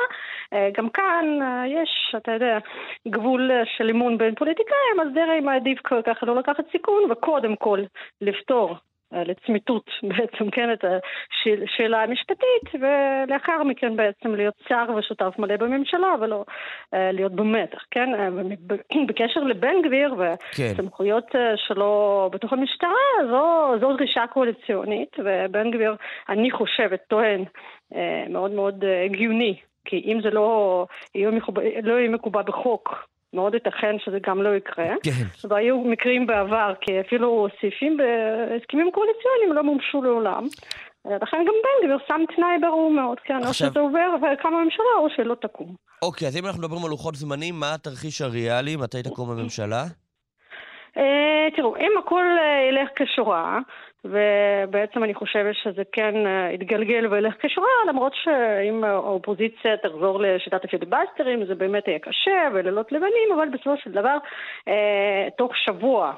אה, 0.53 0.70
גם 0.77 0.89
כאן 0.89 1.25
אה, 1.41 1.63
יש, 1.67 2.15
אתה 2.17 2.32
יודע, 2.32 2.58
גבול 3.08 3.51
של 3.77 3.89
אמון 3.89 4.17
בין 4.17 4.36
פוליטיקאים, 4.36 5.00
אז 5.01 5.08
דרעי 5.13 5.39
מעדיף 5.39 5.79
ככה 6.05 6.25
לא 6.25 6.36
לקחת 6.36 6.63
סיכון, 6.72 7.12
וקודם 7.12 7.55
כל 7.55 7.79
לפתור 8.22 8.70
אה, 8.72 8.75
לצמיתות 9.12 9.89
בעצם, 10.09 10.50
כן, 10.50 10.74
את 10.74 10.85
השאלה 11.63 12.03
המשפטית, 12.03 12.65
ולאחר 12.74 13.63
מכן 13.63 13.95
בעצם 13.95 14.35
להיות 14.35 14.53
שר 14.69 14.85
ושותף 14.97 15.33
מלא 15.39 15.57
בממשלה, 15.57 16.13
ולא 16.21 16.45
uh, 16.47 16.97
להיות 17.13 17.31
במתח, 17.31 17.83
כן? 17.91 18.09
Uh, 18.13 18.97
בקשר 19.07 19.39
לבן 19.39 19.81
גביר 19.83 20.15
וסמכויות 20.17 21.27
כן. 21.31 21.53
שלו 21.55 22.29
בתוך 22.33 22.53
המשטרה, 22.53 23.29
זו, 23.29 23.74
זו 23.79 23.97
דרישה 23.97 24.27
קואליציונית, 24.27 25.15
ובן 25.19 25.71
גביר, 25.71 25.95
אני 26.29 26.51
חושבת, 26.51 27.00
טוען 27.07 27.43
מאוד 28.29 28.51
מאוד 28.51 28.83
הגיוני, 29.05 29.55
כי 29.85 30.01
אם 30.05 30.19
זה 30.24 30.29
לא 30.29 30.85
יהיה 31.15 31.29
לא 31.83 31.93
יהיה 31.93 32.09
מקובל 32.09 32.41
בחוק, 32.45 33.07
מאוד 33.36 33.54
ייתכן 33.54 33.96
שזה 34.00 34.18
גם 34.27 34.42
לא 34.42 34.56
יקרה. 34.56 34.94
כן. 35.04 35.48
והיו 35.50 35.77
מקרים 35.77 36.27
בעבר, 36.27 36.74
כי 36.82 37.00
אפילו 37.00 37.48
סעיפים 37.62 37.98
בהסכמים 37.98 38.92
קואליציוניים 38.92 39.54
לא 39.54 39.63
מומשו 39.63 40.01
לעולם. 40.01 40.48
לכן 41.22 41.38
גם 41.38 41.54
בן 41.63 41.86
גביר 41.88 41.98
שם 42.08 42.22
תנאי 42.36 42.58
ברור 42.62 42.92
מאוד, 42.92 43.20
כן, 43.20 43.36
עכשיו... 43.36 43.68
או 43.68 43.72
שזה 43.72 43.80
עובר 43.80 44.10
וכמה 44.15 44.63
ממשלה 44.63 44.96
או 45.00 45.10
שלא 45.15 45.36
תקום. 45.42 45.75
אוקיי, 46.01 46.27
אז 46.27 46.38
אם 46.38 46.46
אנחנו 46.46 46.62
מדברים 46.62 46.84
על 46.84 46.89
לוחות 46.89 47.15
זמנים, 47.15 47.56
מה 47.60 47.74
התרחיש 47.74 48.22
הריאלי? 48.22 48.75
מתי 48.75 49.04
תקום 49.04 49.32
הממשלה? 49.32 49.84
אה, 50.98 51.48
תראו, 51.56 51.77
אם 51.77 51.92
הכל 52.00 52.24
אה, 52.24 52.70
ילך 52.70 52.89
כשורה, 52.96 53.60
ובעצם 54.05 55.03
אני 55.03 55.13
חושבת 55.13 55.55
שזה 55.55 55.83
כן 55.91 56.27
אה, 56.27 56.51
יתגלגל 56.53 57.07
וילך 57.12 57.33
כשורה, 57.39 57.67
למרות 57.89 58.13
שאם 58.24 58.83
האופוזיציה 58.83 59.77
תחזור 59.77 60.19
לשיטת 60.21 60.65
הפיליבסטרים 60.65 61.45
זה 61.45 61.55
באמת 61.55 61.88
יהיה 61.88 62.00
קשה 62.00 62.47
ולילות 62.53 62.91
לבנים, 62.91 63.31
אבל 63.35 63.50
בסופו 63.50 63.77
של 63.77 63.91
דבר, 63.91 64.17
תוך 65.38 65.57
שבוע 65.57 66.13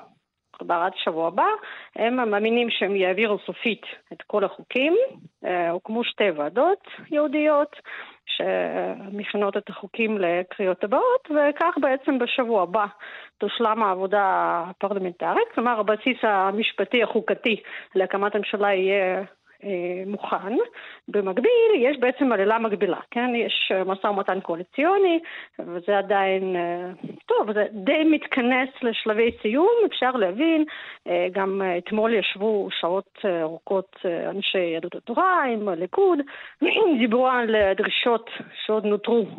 כלומר 0.58 0.84
עד 0.84 0.92
שבוע 0.96 1.28
הבא, 1.28 1.48
הם 1.96 2.30
מאמינים 2.30 2.70
שהם 2.70 2.96
יעבירו 2.96 3.38
סופית 3.46 3.86
את 4.14 4.22
כל 4.22 4.44
החוקים. 4.44 4.98
הוקמו 5.72 6.04
שתי 6.04 6.32
ועדות 6.32 6.88
יהודיות, 7.12 7.76
שמכינות 8.26 9.58
את 9.58 9.70
החוקים 9.70 10.18
לקריאות 10.18 10.84
הבאות, 10.84 11.28
וכך 11.32 11.78
בעצם 11.82 12.20
בשבוע 12.20 12.64
הבא 12.64 12.86
תושלם 13.38 13.84
העבודה 13.84 14.24
הפרלמנטרית, 14.70 15.48
כלומר 15.56 15.80
הבסיס 15.80 16.18
המשפטי 16.24 17.04
החוקתי 17.04 17.62
להקמת 17.96 18.36
הממשלה 18.36 18.74
יהיה 18.74 19.18
אה, 19.18 19.24
מוכן. 20.08 20.54
במקביל, 21.08 21.72
יש 21.78 21.98
בעצם 21.98 22.32
עלילה 22.32 22.60
מקבילה, 22.60 23.00
כן? 23.12 23.36
יש 23.36 23.72
אה, 23.76 23.84
משא 23.84 24.08
ומתן 24.08 24.40
קואליציוני, 24.40 25.20
וזה 25.60 25.98
עדיין, 25.98 26.56
אה, 26.56 26.90
טוב, 27.26 27.54
זה 27.54 27.66
די 27.72 28.04
מתכנס 28.04 28.70
לשלבי 28.82 29.32
סיום, 29.42 29.76
אפשר 29.86 30.12
להבין. 30.12 30.66
גם 31.32 31.62
אתמול 31.78 32.14
ישבו 32.14 32.68
שעות 32.80 33.20
ארוכות 33.42 33.96
אנשי 34.30 34.60
יהדות 34.60 34.96
התורה 34.96 35.44
עם 35.44 35.68
הליכוד, 35.68 36.20
דיברו 37.00 37.28
על 37.28 37.56
דרישות 37.76 38.30
שעוד 38.66 38.86
נותרו 38.86 39.26
אה, 39.26 39.34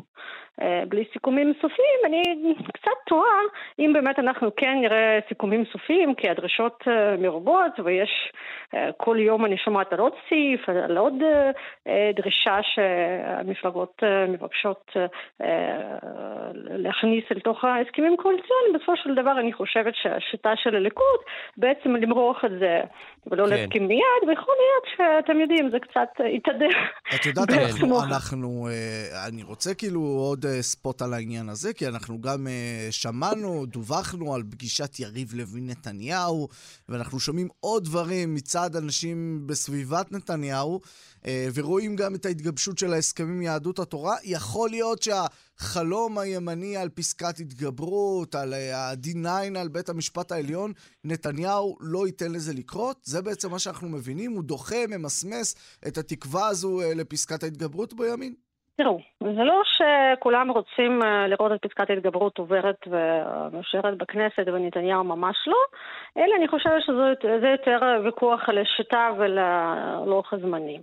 בלי 0.88 1.04
סיכומים 1.12 1.52
סופיים, 1.60 2.00
אני 2.04 2.22
קצת 2.72 2.98
תוהה 3.06 3.40
אם 3.78 3.92
באמת 3.92 4.18
אנחנו 4.18 4.50
כן 4.56 4.78
נראה 4.80 5.18
סיכומים 5.28 5.64
סופיים, 5.72 6.14
כי 6.14 6.30
הדרישות 6.30 6.84
אה, 6.88 7.16
מרובות 7.16 7.72
ויש 7.84 8.10
אה, 8.74 8.90
כל 8.96 9.16
יום 9.20 9.44
אני 9.44 9.56
שומעת 9.58 9.92
על 9.92 9.98
עוד 9.98 10.12
סעיף, 10.28 10.68
על 10.68 10.96
עוד 10.96 11.14
דרישה 12.14 12.58
שהמפלגות 12.62 14.02
מבקשות 14.28 14.92
להכניס 16.64 17.24
אל 17.32 17.40
תוך 17.40 17.64
ההסכמים 17.64 18.14
הקואליציוניים. 18.14 18.72
בסופו 18.74 18.96
של 18.96 19.14
דבר 19.14 19.40
אני 19.40 19.52
חושבת 19.52 19.94
שהשיטה 20.02 20.50
של 20.56 20.76
הליכוד 20.76 21.20
בעצם 21.56 21.96
למרוח 21.96 22.44
את 22.44 22.50
זה 22.50 22.80
ולא 23.26 23.44
כן. 23.44 23.50
להסכים 23.50 23.88
מיד, 23.88 24.22
ויכול 24.28 24.54
להיות 24.60 24.84
שאתם 24.96 25.40
יודעים, 25.40 25.70
זה 25.70 25.78
קצת 25.80 26.24
יתהדר. 26.24 26.78
את 27.14 27.26
יודעת, 27.26 27.48
אנחנו, 27.64 28.04
אנחנו, 28.10 28.68
אני 29.28 29.42
רוצה 29.42 29.74
כאילו 29.74 30.00
עוד 30.00 30.46
ספוט 30.60 31.02
על 31.02 31.14
העניין 31.14 31.48
הזה, 31.48 31.72
כי 31.72 31.88
אנחנו 31.88 32.20
גם 32.20 32.46
uh, 32.46 32.92
שמענו, 32.92 33.66
דווחנו 33.66 34.34
על 34.34 34.42
פגישת 34.50 34.96
יריב 34.98 35.34
לוין-נתניהו, 35.34 36.48
ואנחנו 36.88 37.20
שומעים 37.20 37.48
עוד 37.60 37.84
דברים 37.84 38.34
מצד 38.34 38.76
אנשים 38.76 39.42
בסביבת 39.46 40.12
נתניהו, 40.12 40.80
uh, 41.22 41.26
ורואים 41.54 41.96
גם 41.96 42.14
את 42.14 42.26
ההתגבשות 42.26 42.78
של 42.78 42.92
ההסכמים 42.92 43.30
עם 43.30 43.42
יהדות 43.42 43.78
התורה. 43.78 44.16
יכול 44.24 44.70
להיות 44.70 45.02
שה... 45.02 45.26
החלום 45.60 46.18
הימני 46.18 46.76
על 46.76 46.88
פסקת 46.88 47.40
התגברות, 47.40 48.34
על 48.34 48.54
ה-D9 48.54 49.58
על 49.58 49.68
בית 49.68 49.88
המשפט 49.88 50.32
העליון, 50.32 50.72
נתניהו 51.04 51.76
לא 51.80 52.06
ייתן 52.06 52.32
לזה 52.32 52.52
לקרות? 52.52 53.00
זה 53.04 53.22
בעצם 53.22 53.50
מה 53.50 53.58
שאנחנו 53.58 53.88
מבינים? 53.88 54.32
הוא 54.32 54.44
דוחה, 54.44 54.86
ממסמס 54.88 55.54
את 55.86 55.98
התקווה 55.98 56.48
הזו 56.48 56.80
לפסקת 56.94 57.42
ההתגברות 57.42 57.94
בימין? 57.94 58.34
תראו, 58.82 59.00
זה 59.20 59.44
לא 59.44 59.62
שכולם 59.64 60.50
רוצים 60.50 61.02
אה, 61.02 61.26
לראות 61.28 61.52
את 61.52 61.66
פסקת 61.66 61.90
ההתגברות 61.90 62.38
עוברת 62.38 62.86
ומאושרת 62.86 63.98
בכנסת 63.98 64.44
ונתניהו 64.46 65.04
ממש 65.04 65.36
לא, 65.46 65.56
אלא 66.16 66.34
אני 66.36 66.48
חושבת 66.48 66.82
שזה 66.82 67.48
יותר 67.48 67.80
ויכוח 68.04 68.48
על 68.48 68.58
השיטה 68.58 69.08
וללוח 69.18 70.32
הזמנים. 70.32 70.80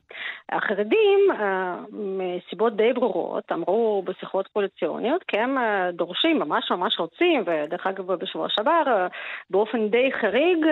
החרדים, 0.49 1.19
אה, 1.39 1.75
מסיבות 1.91 2.75
די 2.75 2.93
ברורות, 2.93 3.51
אמרו 3.51 4.03
בשיחות 4.05 4.47
קואליציוניות, 4.47 5.23
כי 5.23 5.37
הם 5.39 5.57
אה, 5.57 5.91
דורשים, 5.91 6.39
ממש 6.39 6.71
ממש 6.71 6.99
רוצים, 6.99 7.43
ודרך 7.45 7.87
אגב 7.87 8.13
בשבוע 8.13 8.49
שעבר, 8.49 9.07
באופן 9.49 9.87
די 9.87 10.11
חריג, 10.11 10.65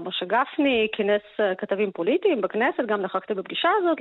משה 0.00 0.26
גפני 0.26 0.88
כינס 0.92 1.56
כתבים 1.58 1.90
פוליטיים 1.90 2.40
בכנסת, 2.40 2.84
גם 2.86 3.02
נכחתי 3.02 3.34
בפגישה 3.34 3.68
הזאת 3.78 3.98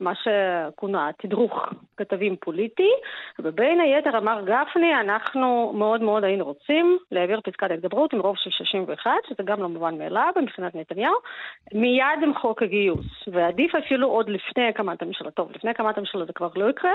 למה 0.00 0.12
שכונה 0.14 1.10
תדרוך 1.18 1.68
כתבים 1.96 2.36
פוליטי, 2.36 2.90
ובין 3.38 3.80
היתר 3.80 4.18
אמר 4.18 4.40
גפני, 4.44 5.00
אנחנו 5.00 5.72
מאוד 5.74 6.02
מאוד 6.02 6.24
היינו 6.24 6.44
רוצים 6.44 6.98
להעביר 7.12 7.40
פסקת 7.40 7.70
ההתגברות 7.70 8.12
עם 8.12 8.20
רוב 8.20 8.36
של 8.36 8.50
61, 8.50 9.10
שזה 9.28 9.42
גם 9.44 9.62
לא 9.62 9.68
מובן 9.68 9.98
מאליו 9.98 10.32
מבחינת 10.42 10.74
נתניהו, 10.74 11.14
מיד 11.74 12.22
עם 12.22 12.34
חוק 12.34 12.62
הגיוס, 12.62 13.28
ועדיף 13.32 13.74
אפילו 13.74 14.08
עוד 14.08 14.28
לפני 14.28 14.68
הקמת 14.68 15.02
הממשלה. 15.02 15.30
טוב, 15.30 15.50
לפני 15.54 15.70
הקמת 15.70 15.98
הממשלה 15.98 16.24
זה 16.24 16.32
כבר 16.32 16.48
לא 16.56 16.70
יקרה. 16.70 16.92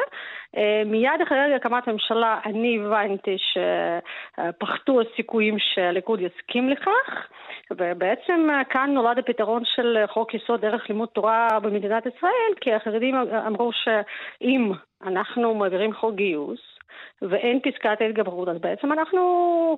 אה, 0.58 0.84
מיד 0.86 1.22
אחרי 1.24 1.56
הקמת 1.56 1.88
הממשלה 1.88 2.40
אני 2.46 2.80
הבנתי 2.80 3.38
שפחתו 3.38 5.02
הסיכויים 5.02 5.56
שהליכוד 5.60 6.20
יסכים 6.22 6.70
לכך, 6.70 7.28
ובעצם 7.72 8.50
כאן 8.70 8.90
נולד 8.94 9.18
הפתרון 9.18 9.62
של 9.66 9.98
חוק 10.08 10.34
יסוד 10.34 10.62
דרך 10.62 10.90
לימוד 10.90 11.10
תורה 11.10 11.48
במדינת 11.62 12.06
ישראל, 12.06 12.54
כי 12.62 12.74
החרדים 12.74 13.16
אמרו 13.48 13.72
שאם 13.74 14.72
אנחנו 15.04 15.56
מעבירים 15.56 15.94
חוק 15.94 16.16
גיוס, 16.16 16.74
ואין 17.22 17.60
פסקת 17.60 18.02
ההתגברות, 18.02 18.48
אז 18.48 18.58
בעצם 18.62 18.92
אנחנו 18.92 19.22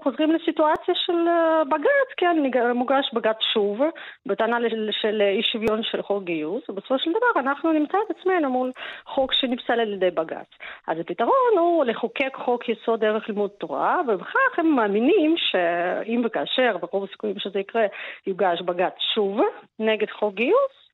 חוזרים 0.04 0.32
לסיטואציה 0.32 0.96
של 0.96 1.28
אה, 1.28 1.64
בג"ץ, 1.64 2.10
כן, 2.18 2.38
מוגש 2.76 3.14
בג"ץ 3.14 3.38
שוב, 3.54 3.82
בטענה 4.26 4.58
של 4.92 5.22
אי 5.22 5.44
שוויון 5.44 5.84
של 5.84 6.02
חוק 6.02 6.24
גיוס, 6.24 6.70
ובסופו 6.70 7.00
של 7.00 7.12
דבר 7.12 7.40
אנחנו 7.40 7.72
נמצא 7.72 7.98
את 8.06 8.16
עצמנו 8.18 8.50
מול 8.50 8.72
חוק 9.06 9.34
שנפסל 9.34 9.80
על 9.80 9.94
ידי 9.94 10.12
בג"ץ. 10.12 10.48
אז 10.88 11.00
הפתרון 11.00 11.58
הוא 11.58 11.86
לחוקק 11.86 12.36
חוק 12.36 12.70
יסוד 12.70 13.04
ערך 13.04 13.30
לימוד 13.30 13.50
תורה, 13.50 14.02
ובכך 14.08 14.60
הם 14.60 14.76
מאמינים 14.76 15.36
שאם 15.38 16.22
וכאשר, 16.26 16.78
ורוב 16.82 17.04
הסיכויים 17.04 17.40
שזה 17.40 17.60
יקרה, 17.60 17.86
יוגש 18.28 18.62
בג"ץ 18.62 18.96
שוב 19.14 19.40
נגד 19.80 20.10
חוק 20.10 20.34
גיוס, 20.34 20.85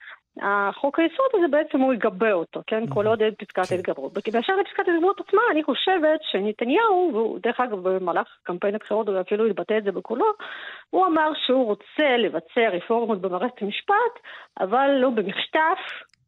החוק 0.41 0.99
היסוד 0.99 1.31
הזה 1.33 1.47
בעצם 1.47 1.79
הוא 1.79 1.93
יגבה 1.93 2.31
אותו, 2.31 2.61
כן? 2.67 2.83
כל 2.89 3.07
עוד 3.07 3.21
אין 3.21 3.35
פסקת 3.35 3.65
כן. 3.65 3.75
ההתגברות. 3.75 4.13
באשר 4.13 4.55
לפסקת 4.55 4.87
ההתגברות 4.87 5.19
עצמה, 5.19 5.41
אני 5.51 5.63
חושבת 5.63 6.19
שנתניהו, 6.31 7.09
והוא 7.13 7.39
דרך 7.43 7.59
אגב 7.59 7.87
במהלך 7.89 8.27
קמפיין 8.43 8.75
הבחירות 8.75 9.07
הוא 9.07 9.21
אפילו 9.21 9.45
התבטא 9.45 9.77
את 9.77 9.83
זה 9.83 9.91
בקולו, 9.91 10.25
הוא 10.89 11.05
אמר 11.05 11.31
שהוא 11.45 11.65
רוצה 11.65 12.17
לבצע 12.17 12.69
רפורמות 12.71 13.21
במערכת 13.21 13.61
המשפט, 13.61 14.13
אבל 14.59 14.87
לא 15.01 15.09
במחטף, 15.09 15.79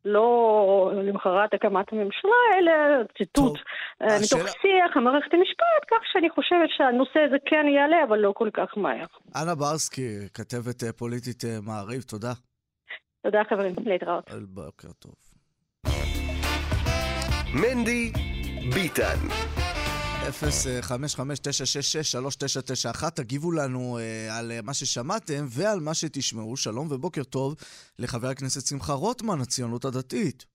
לא 0.05 0.91
למחרת 1.03 1.53
הקמת 1.53 1.91
הממשלה, 1.91 2.41
אלא 2.57 2.72
ציטוט 3.17 3.60
אה, 4.01 4.07
מתוך 4.07 4.50
שיח 4.62 4.98
המערכת 4.98 5.33
המשפט, 5.33 5.83
כך 5.91 5.98
שאני 6.12 6.29
חושבת 6.29 6.69
שהנושא 6.77 7.19
הזה 7.27 7.38
כן 7.45 7.65
יעלה, 7.75 8.03
אבל 8.07 8.19
לא 8.19 8.31
כל 8.36 8.50
כך 8.53 8.77
מהר. 8.77 9.05
אנה 9.36 9.55
ברסקי, 9.55 10.10
כתבת 10.33 10.83
אה, 10.83 10.93
פוליטית 10.93 11.45
אה, 11.45 11.57
מעריב, 11.62 12.01
תודה. 12.01 12.52
תודה 13.23 13.41
חברים, 13.49 13.75
להתראות. 13.85 14.31
בוקר 14.47 14.87
טוב. 14.99 15.13
מנדי 17.53 18.11
ביטן 18.73 19.17
055-966-3991, 22.99 23.09
תגיבו 23.09 23.51
לנו 23.51 23.99
uh, 23.99 24.01
על 24.33 24.51
uh, 24.51 24.65
מה 24.65 24.73
ששמעתם 24.73 25.45
ועל 25.49 25.79
מה 25.79 25.93
שתשמעו. 25.93 26.57
שלום 26.57 26.88
ובוקר 26.91 27.23
טוב 27.23 27.55
לחבר 27.99 28.27
הכנסת 28.27 28.67
שמחה 28.67 28.93
רוטמן, 28.93 29.41
הציונות 29.41 29.86
הדתית. 29.86 30.45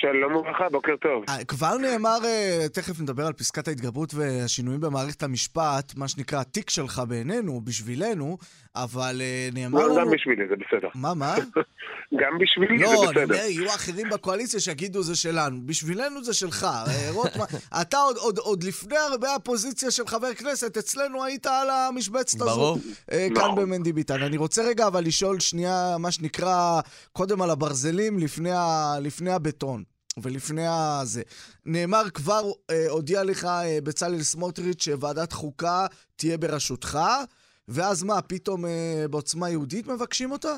שלום 0.00 0.36
וברכה, 0.36 0.68
בוקר 0.68 0.96
טוב. 0.96 1.24
אה, 1.28 1.44
כבר 1.44 1.78
נאמר, 1.78 2.18
אה, 2.24 2.66
תכף 2.72 3.00
נדבר 3.00 3.26
על 3.26 3.32
פסקת 3.32 3.68
ההתגברות 3.68 4.14
והשינויים 4.14 4.80
במערכת 4.80 5.22
המשפט, 5.22 5.92
מה 5.96 6.08
שנקרא 6.08 6.40
התיק 6.40 6.70
שלך 6.70 7.02
בעינינו, 7.08 7.60
בשבילנו, 7.60 8.38
אבל 8.74 9.20
אה, 9.20 9.48
נאמר 9.52 9.80
לא, 9.80 9.86
לנו... 9.86 9.96
גם 9.96 10.10
בשבילי, 10.10 10.42
זה 10.48 10.54
בסדר. 10.56 10.88
מה, 10.94 11.14
מה? 11.14 11.34
גם 12.20 12.38
בשבילי 12.40 12.78
לא, 12.78 12.88
זה 12.88 12.96
בסדר. 12.96 13.12
לא, 13.14 13.22
אני 13.22 13.24
אומר, 13.24 13.34
יהיו 13.34 13.68
אחרים 13.74 14.08
בקואליציה 14.10 14.60
שיגידו 14.60 15.02
זה 15.02 15.16
שלנו. 15.16 15.60
בשבילנו 15.66 16.24
זה 16.24 16.34
שלך. 16.34 16.66
רוטמן, 17.10 17.44
אתה 17.80 17.96
עוד, 17.96 18.16
עוד, 18.16 18.38
עוד 18.38 18.62
לפני 18.62 18.96
הרבה 18.96 19.34
הפוזיציה 19.34 19.90
של 19.90 20.06
חבר 20.06 20.34
כנסת, 20.34 20.76
אצלנו 20.76 21.24
היית 21.24 21.46
על 21.46 21.70
המשבצת 21.70 22.40
הזו. 22.40 22.50
ברור. 22.50 22.78
כאן. 23.34 23.54
במנדי 23.56 23.92
ביטן. 23.92 24.22
אני 24.22 24.36
רוצה 24.36 24.62
רגע 24.62 24.86
אבל 24.86 25.04
לשאול 25.04 25.40
שנייה, 25.40 25.96
מה 25.98 26.10
שנקרא, 26.10 26.80
קודם 27.12 27.42
על 27.42 27.50
הברזלים 27.50 28.18
לפני, 28.18 28.52
ה, 28.52 28.94
לפני 29.00 29.32
הבטון. 29.32 29.85
ולפני 30.22 30.66
הזה. 30.66 31.22
נאמר 31.66 32.10
כבר, 32.14 32.42
אה, 32.70 32.90
הודיע 32.90 33.24
לך 33.24 33.44
אה, 33.44 33.78
בצלאל 33.84 34.18
סמוטריץ' 34.18 34.82
שוועדת 34.82 35.32
חוקה 35.32 35.86
תהיה 36.16 36.38
בראשותך, 36.38 36.98
ואז 37.68 38.04
מה, 38.04 38.22
פתאום 38.28 38.64
אה, 38.64 39.04
בעוצמה 39.10 39.50
יהודית 39.50 39.86
מבקשים 39.86 40.30
אותה? 40.30 40.54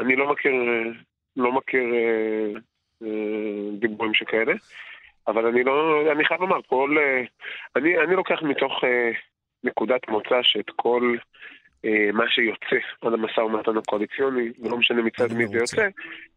אני 0.00 0.16
לא 0.16 0.32
מכיר, 0.32 0.52
אה, 0.52 0.90
לא 1.36 1.52
מכיר 1.52 1.84
אה, 1.94 2.60
אה, 3.02 3.78
דיבורים 3.78 4.14
שכאלה, 4.14 4.52
אבל 5.26 5.46
אני 5.46 5.64
לא, 5.64 6.02
אני 6.12 6.24
חייב 6.24 6.40
לומר, 6.40 6.62
כל, 6.66 6.96
אה, 6.98 7.22
אני, 7.76 7.98
אני 7.98 8.16
לוקח 8.16 8.42
מתוך 8.42 8.84
אה, 8.84 9.10
נקודת 9.64 10.08
מוצא 10.08 10.42
שאת 10.42 10.70
כל... 10.76 11.16
אה, 11.84 12.12
מה 12.12 12.24
שיוצא 12.28 12.76
על 13.02 13.14
המשא 13.14 13.40
ומתן 13.40 13.76
הקואליציוני, 13.76 14.48
ולא 14.58 14.76
משנה 14.76 15.02
מצד 15.02 15.32
מי 15.32 15.46
זה 15.46 15.58
יוצא, 15.58 15.88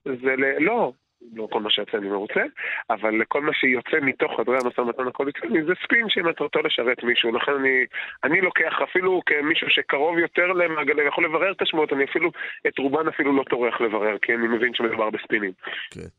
זה 0.05 0.35
ל... 0.35 0.63
לא, 0.63 0.93
לא 1.35 1.47
כל 1.51 1.61
מה 1.61 1.69
שיוצא 1.69 1.97
אני 1.97 2.09
מרוצה, 2.09 2.43
אבל 2.89 3.13
כל 3.27 3.41
מה 3.41 3.53
שיוצא 3.53 3.97
מתוך 4.01 4.31
חדרי 4.37 4.57
המשא 4.63 4.81
ומתן 4.81 5.07
הקואליציוני 5.07 5.63
זה 5.63 5.73
ספין 5.83 6.09
שמטרתו 6.09 6.59
לשרת 6.59 7.03
מישהו. 7.03 7.31
לכן 7.31 7.51
אני, 7.51 7.85
אני 8.23 8.41
לוקח 8.41 8.73
אפילו 8.89 9.21
כמישהו 9.25 9.67
שקרוב 9.69 10.17
יותר 10.17 10.47
למעגלי, 10.47 11.07
יכול 11.07 11.25
לברר 11.25 11.51
את 11.51 11.61
השמועות, 11.61 11.93
אני 11.93 12.03
אפילו, 12.03 12.31
את 12.67 12.77
רובן 12.79 13.07
אפילו 13.07 13.37
לא 13.37 13.43
טורח 13.49 13.81
לברר, 13.81 14.17
כי 14.21 14.33
אני 14.33 14.47
מבין 14.47 14.73
שמדובר 14.73 15.09
בספינים. 15.09 15.51
כן. 15.91 16.09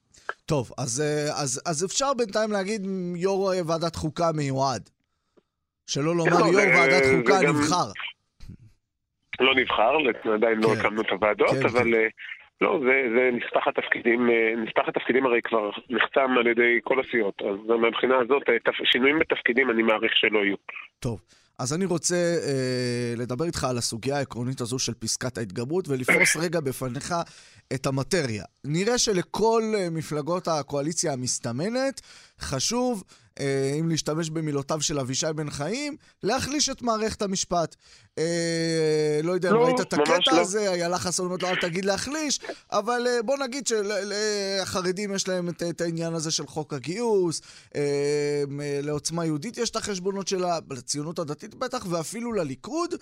טוב, 0.46 0.70
אז, 0.78 1.00
אה, 1.00 1.42
אז, 1.42 1.62
אז 1.66 1.84
אפשר 1.84 2.14
בינתיים 2.18 2.52
להגיד 2.52 2.86
יו"ר 3.16 3.52
אה, 3.52 3.60
ועדת 3.66 3.96
חוקה 3.96 4.30
מיועד. 4.36 4.88
שלא 5.86 6.16
לומר 6.16 6.40
לא, 6.40 6.46
יו"ר 6.46 6.68
ועדת 6.76 7.02
חוקה 7.02 7.34
נבחר. 7.48 7.88
לא 9.40 9.54
נבחר, 9.54 9.92
עדיין 10.34 10.58
לא 10.58 10.68
כן. 10.68 10.80
הקמנו 10.80 11.02
את 11.02 11.10
הוועדות, 11.10 11.50
כן, 11.50 11.66
אבל... 11.66 11.94
כן. 11.94 12.08
לא, 12.62 12.80
זה, 12.86 12.96
זה 13.14 13.30
נספח 13.32 13.68
התפקידים, 13.68 14.30
אה, 14.30 14.54
נספח 14.64 14.88
התפקידים 14.88 15.26
הרי 15.26 15.42
כבר 15.42 15.70
נחתם 15.90 16.30
על 16.38 16.46
ידי 16.46 16.72
כל 16.84 17.00
הסיעות, 17.00 17.42
אז 17.48 17.56
מהבחינה 17.80 18.16
הזאת, 18.18 18.42
אה, 18.48 18.72
שינויים 18.84 19.18
בתפקידים 19.18 19.70
אני 19.70 19.82
מעריך 19.82 20.12
שלא 20.16 20.38
יהיו. 20.38 20.56
טוב. 21.00 21.20
אז 21.58 21.72
אני 21.74 21.84
רוצה 21.84 22.14
אה, 22.14 23.14
לדבר 23.16 23.44
איתך 23.44 23.64
על 23.64 23.78
הסוגיה 23.78 24.16
העקרונית 24.16 24.60
הזו 24.60 24.78
של 24.78 24.94
פסקת 24.94 25.38
ההתגברות 25.38 25.88
ולפרוס 25.88 26.36
רגע 26.36 26.60
בפניך 26.60 27.14
את 27.74 27.86
המטריה. 27.86 28.44
נראה 28.64 28.98
שלכל 28.98 29.62
אה, 29.74 29.90
מפלגות 29.90 30.48
הקואליציה 30.48 31.12
המסתמנת 31.12 32.00
חשוב 32.40 33.04
אם 33.80 33.88
להשתמש 33.88 34.30
במילותיו 34.30 34.82
של 34.82 35.00
אבישי 35.00 35.26
בן 35.36 35.50
חיים, 35.50 35.96
להחליש 36.22 36.68
את 36.68 36.82
מערכת 36.82 37.22
המשפט. 37.22 37.76
אה, 38.18 39.20
לא 39.22 39.32
יודע 39.32 39.50
אם 39.50 39.54
לא, 39.54 39.64
ראית 39.64 39.80
את 39.80 39.92
הקטע 39.92 40.32
לא. 40.32 40.40
הזה, 40.40 40.68
איילה 40.68 40.98
חסון 40.98 41.26
אומרת 41.26 41.42
לו, 41.42 41.48
אל 41.48 41.56
תגיד 41.60 41.84
להחליש, 41.84 42.40
אבל 42.72 43.06
אה, 43.06 43.22
בוא 43.22 43.38
נגיד 43.38 43.66
שלחרדים 43.66 45.14
יש 45.14 45.28
להם 45.28 45.48
את, 45.48 45.62
את 45.62 45.80
העניין 45.80 46.14
הזה 46.14 46.30
של 46.30 46.46
חוק 46.46 46.74
הגיוס, 46.74 47.40
אה, 47.76 48.44
לעוצמה 48.82 49.24
יהודית 49.24 49.58
יש 49.58 49.70
את 49.70 49.76
החשבונות 49.76 50.28
שלה, 50.28 50.58
לציונות 50.70 51.18
הדתית 51.18 51.54
בטח, 51.54 51.86
ואפילו 51.90 52.32
לליכוד, 52.32 52.94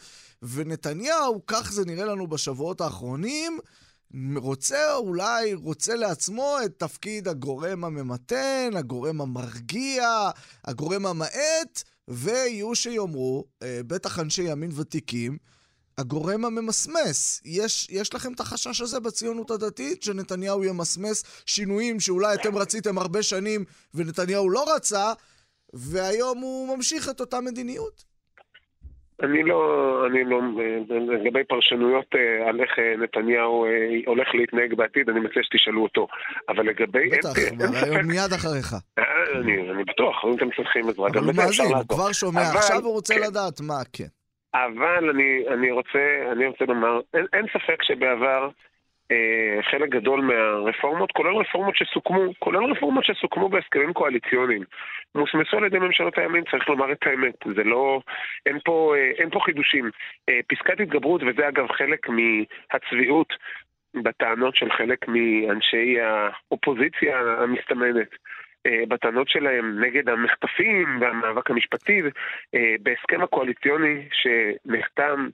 ונתניהו, 0.42 1.40
כך 1.46 1.72
זה 1.72 1.84
נראה 1.84 2.04
לנו 2.04 2.26
בשבועות 2.26 2.80
האחרונים, 2.80 3.58
רוצה 4.36 4.94
אולי, 4.96 5.54
רוצה 5.54 5.96
לעצמו 5.96 6.56
את 6.64 6.78
תפקיד 6.78 7.28
הגורם 7.28 7.84
הממתן, 7.84 8.70
הגורם 8.74 9.20
המרגיע, 9.20 10.30
הגורם 10.64 11.06
המאט, 11.06 11.82
ויהיו 12.08 12.74
שיאמרו, 12.74 13.44
אה, 13.62 13.80
בטח 13.86 14.18
אנשי 14.18 14.42
ימין 14.42 14.70
ותיקים, 14.74 15.38
הגורם 15.98 16.44
הממסמס. 16.44 17.40
יש, 17.44 17.86
יש 17.90 18.14
לכם 18.14 18.32
את 18.32 18.40
החשש 18.40 18.80
הזה 18.80 19.00
בציונות 19.00 19.50
הדתית, 19.50 20.02
שנתניהו 20.02 20.64
ימסמס 20.64 21.24
שינויים 21.46 22.00
שאולי 22.00 22.34
אתם 22.34 22.56
רציתם 22.56 22.98
הרבה 22.98 23.22
שנים 23.22 23.64
ונתניהו 23.94 24.50
לא 24.50 24.74
רצה, 24.74 25.12
והיום 25.72 26.38
הוא 26.38 26.76
ממשיך 26.76 27.08
את 27.08 27.20
אותה 27.20 27.40
מדיניות. 27.40 28.09
אני 29.22 29.42
לא, 29.42 30.02
אני 30.06 30.24
לא, 30.24 30.40
לגבי 31.24 31.44
פרשנויות 31.44 32.06
אה, 32.14 32.48
על 32.48 32.60
איך 32.60 32.78
אה, 32.78 32.94
נתניהו 32.96 33.64
אה, 33.64 33.70
הולך 34.06 34.28
להתנהג 34.34 34.74
בעתיד, 34.74 35.10
אני 35.10 35.20
מציע 35.20 35.42
שתשאלו 35.42 35.82
אותו. 35.82 36.06
אבל 36.48 36.66
לגבי... 36.66 37.08
בטח, 37.08 37.28
בריאיון 37.58 38.06
מיד 38.06 38.32
אחריך. 38.36 38.74
אני, 39.34 39.70
אני 39.70 39.84
בטוח, 39.84 40.24
אם 40.24 40.36
אתם 40.36 40.48
צריכים 40.56 40.88
עזרה, 40.88 41.08
אבל 41.08 41.24
הוא 41.24 41.34
מאזין, 41.36 41.74
הוא 41.74 41.84
כבר 41.88 42.12
שומע, 42.12 42.40
עכשיו 42.40 42.80
הוא 42.84 42.92
רוצה 42.92 43.14
כן. 43.14 43.20
לדעת 43.20 43.60
מה, 43.60 43.80
כן. 43.92 44.10
אבל 44.54 45.10
אני, 45.10 45.44
אני, 45.54 45.70
רוצה, 45.70 45.98
אני 46.32 46.46
רוצה 46.46 46.64
לומר, 46.64 47.00
אין, 47.14 47.26
אין 47.32 47.46
ספק 47.54 47.82
שבעבר 47.82 48.48
אה, 49.10 49.62
חלק 49.70 49.88
גדול 49.88 50.20
מהרפורמות, 50.20 51.12
כולל 51.12 51.36
רפורמות 51.36 51.76
שסוכמו, 51.76 52.20
כולל 52.38 52.64
רפורמות 52.72 53.04
שסוכמו 53.04 53.48
בהסכמים 53.48 53.92
קואליציוניים, 53.92 54.62
מוסמסו 55.14 55.56
על 55.56 55.64
ידי 55.64 55.78
ממשלות 55.78 56.18
הימין, 56.18 56.44
צריך 56.50 56.68
לומר 56.68 56.92
את 56.92 57.06
האמת, 57.06 57.34
זה 57.56 57.64
לא, 57.64 58.00
אין 58.46 58.58
פה, 58.64 58.94
אה, 58.96 59.10
אין 59.18 59.30
פה 59.30 59.40
חידושים. 59.40 59.90
אה, 60.28 60.40
פסקת 60.48 60.80
התגברות, 60.80 61.22
וזה 61.22 61.48
אגב 61.48 61.72
חלק 61.72 62.06
מהצביעות 62.08 63.32
בטענות 64.02 64.56
של 64.56 64.72
חלק 64.72 65.08
מאנשי 65.08 65.96
האופוזיציה 66.00 67.20
המסתמנת. 67.20 68.08
בטענות 68.88 69.28
שלהם 69.28 69.84
נגד 69.84 70.08
המחטפים 70.08 70.98
והמאבק 71.00 71.50
המשפטי 71.50 72.02
בהסכם 72.82 73.22
הקואליציוני 73.22 74.08
שנחתם 74.12 75.26
אה, 75.26 75.30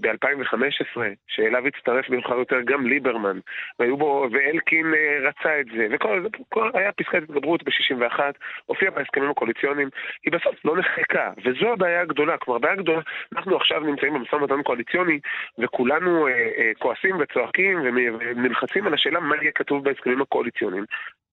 ב-2015, 0.00 1.00
שאליו 1.28 1.66
הצטרף 1.66 2.10
מאוחר 2.10 2.38
יותר 2.38 2.60
גם 2.64 2.86
ליברמן, 2.86 3.38
והיו 3.78 3.96
בו, 3.96 4.26
ואלקין 4.32 4.94
אה, 4.94 5.28
רצה 5.28 5.60
את 5.60 5.66
זה, 5.76 5.86
וכל 5.90 6.22
זה, 6.22 6.28
כל, 6.48 6.70
היה 6.74 6.92
פסקת 6.92 7.22
התגברות 7.22 7.62
ב-61, 7.62 8.20
הופיעה 8.66 8.90
בהסכמים 8.90 9.30
הקואליציוניים, 9.30 9.88
היא 10.24 10.32
בסוף 10.32 10.64
לא 10.64 10.76
נחקקה, 10.76 11.32
וזו 11.44 11.72
הבעיה 11.72 12.00
הגדולה. 12.00 12.38
כלומר, 12.38 12.56
הבעיה 12.56 12.74
הגדולה, 12.74 13.00
אנחנו 13.36 13.56
עכשיו 13.56 13.80
נמצאים 13.80 14.14
במשא 14.14 14.34
ומתן 14.34 14.62
קואליציוני, 14.62 15.20
וכולנו 15.58 16.26
אה, 16.26 16.32
אה, 16.32 16.72
כועסים 16.78 17.16
וצועקים 17.20 17.80
ונלחצים 17.80 18.86
על 18.86 18.94
השאלה 18.94 19.20
מה 19.20 19.36
יהיה 19.36 19.52
כתוב 19.52 19.84
בהסכמים 19.84 20.22
הקואליציוניים. 20.22 20.84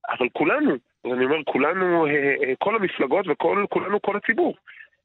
אבל 0.10 0.28
כולנו, 0.34 0.76
ואני 1.06 1.26
אומר 1.26 1.43
כולנו, 1.46 2.08
אה, 2.08 2.36
אה, 2.43 2.54
כל 2.60 2.76
המפלגות 2.76 3.26
וכולנו 3.28 4.02
כל 4.02 4.17
הציבור, 4.17 4.56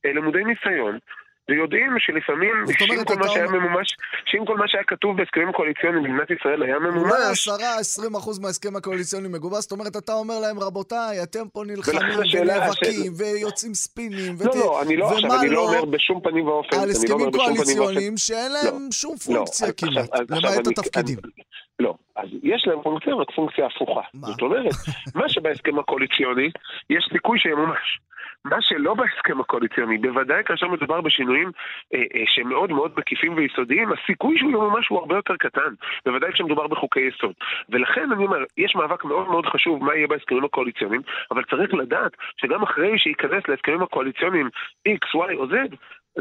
למודי 0.05 0.45
ניסיון, 0.45 0.99
ויודעים 1.49 1.97
שלפעמים, 1.99 2.55
שאם 2.79 3.05
כל 3.05 3.17
מה 3.17 3.29
שהיה 3.29 3.47
ממומש, 3.47 3.97
שאם 4.27 4.45
כל 4.47 4.57
מה 4.57 4.69
שהיה 4.69 4.85
כתוב 4.85 5.17
בהסכמים 5.17 5.53
קואליציוניים 5.53 6.03
במדינת 6.05 6.31
ישראל 6.31 6.63
היה 6.63 6.79
ממומש... 6.79 7.13
אולי 7.13 7.23
עשרה, 7.31 7.79
עשרים 7.79 8.15
אחוז 8.15 8.39
מההסכם 8.39 8.77
הקואליציוני 8.77 9.29
מגובס, 9.29 9.61
זאת 9.61 9.73
אומרת, 9.73 9.97
אתה 9.97 10.13
אומר 10.13 10.41
להם, 10.41 10.59
רבותיי, 10.59 11.23
אתם 11.23 11.49
פה 11.53 11.63
נלחמים 11.67 12.19
ונאבקים 12.33 13.13
ויוצאים 13.19 13.75
ספינים, 13.75 14.35
לא, 14.45 14.53
לא, 14.55 14.83
אני 14.83 14.97
לא 14.97 15.11
עכשיו, 15.11 15.41
אני 15.41 15.51
לא 15.51 15.61
אומר 15.61 15.85
בשום 15.85 16.21
פנים 16.21 16.47
ואופן, 16.47 16.77
על 16.83 16.91
הסכמים 16.91 17.31
קואליציוניים 17.31 18.17
שאין 18.17 18.53
להם 18.53 18.83
לא. 18.85 18.91
שום 18.91 19.15
לא, 19.29 19.35
פונקציה 19.35 19.73
כמעט, 19.73 20.31
למעט 20.31 20.67
התפקידים. 20.67 21.19
לא, 21.79 21.95
אז 22.17 22.29
יש 22.43 22.65
להם 22.67 22.83
פונקציה, 22.83 23.15
רק 23.15 23.31
פונקציה 23.37 23.67
הפוכה. 23.67 24.01
זאת 24.15 24.43
אומרת, 24.43 24.73
מה 25.15 25.29
שבהסכם 25.29 25.79
הקואליציוני, 25.79 26.51
יש 26.91 27.09
סיכוי 27.13 27.39
שימומש. 27.39 28.01
מה 28.51 28.57
שלא 28.61 28.95
בהסכם 28.95 29.41
הקואליציוני, 29.41 29.99
בוודאי 29.99 30.45
כאשר 30.45 30.69
מדובר 30.69 31.01
בשינויים 31.01 31.51
אה, 31.95 31.99
אה, 31.99 32.25
שהם 32.27 32.49
מאוד 32.49 32.93
מקיפים 32.97 33.35
ויסודיים, 33.37 33.89
הסיכוי 33.93 34.39
שהוא 34.39 34.51
ימומש 34.51 34.89
הוא 34.89 34.99
הרבה 34.99 35.17
יותר 35.17 35.37
קטן, 35.37 35.73
בוודאי 36.07 36.33
כשמדובר 36.33 36.67
בחוקי 36.67 37.01
יסוד. 37.01 37.35
ולכן 37.69 38.13
אני 38.13 38.27
אומר, 38.27 38.45
יש 38.57 38.77
מאבק 38.77 39.05
מאוד 39.05 39.29
מאוד 39.29 39.47
חשוב 39.47 39.85
מה 39.85 39.95
יהיה 39.95 40.07
בהסכמים 40.07 40.45
הקואליציוניים, 40.45 41.03
אבל 41.31 41.45
צריך 41.45 41.75
לדעת 41.75 42.13
שגם 42.37 42.63
אחרי 42.63 42.99
שייכנס 42.99 43.49
להסכמים 43.49 43.83
הקואליציוניים 43.83 44.49
X, 44.89 45.15
Y 45.15 45.35
או 45.35 45.45
Z, 45.45 45.55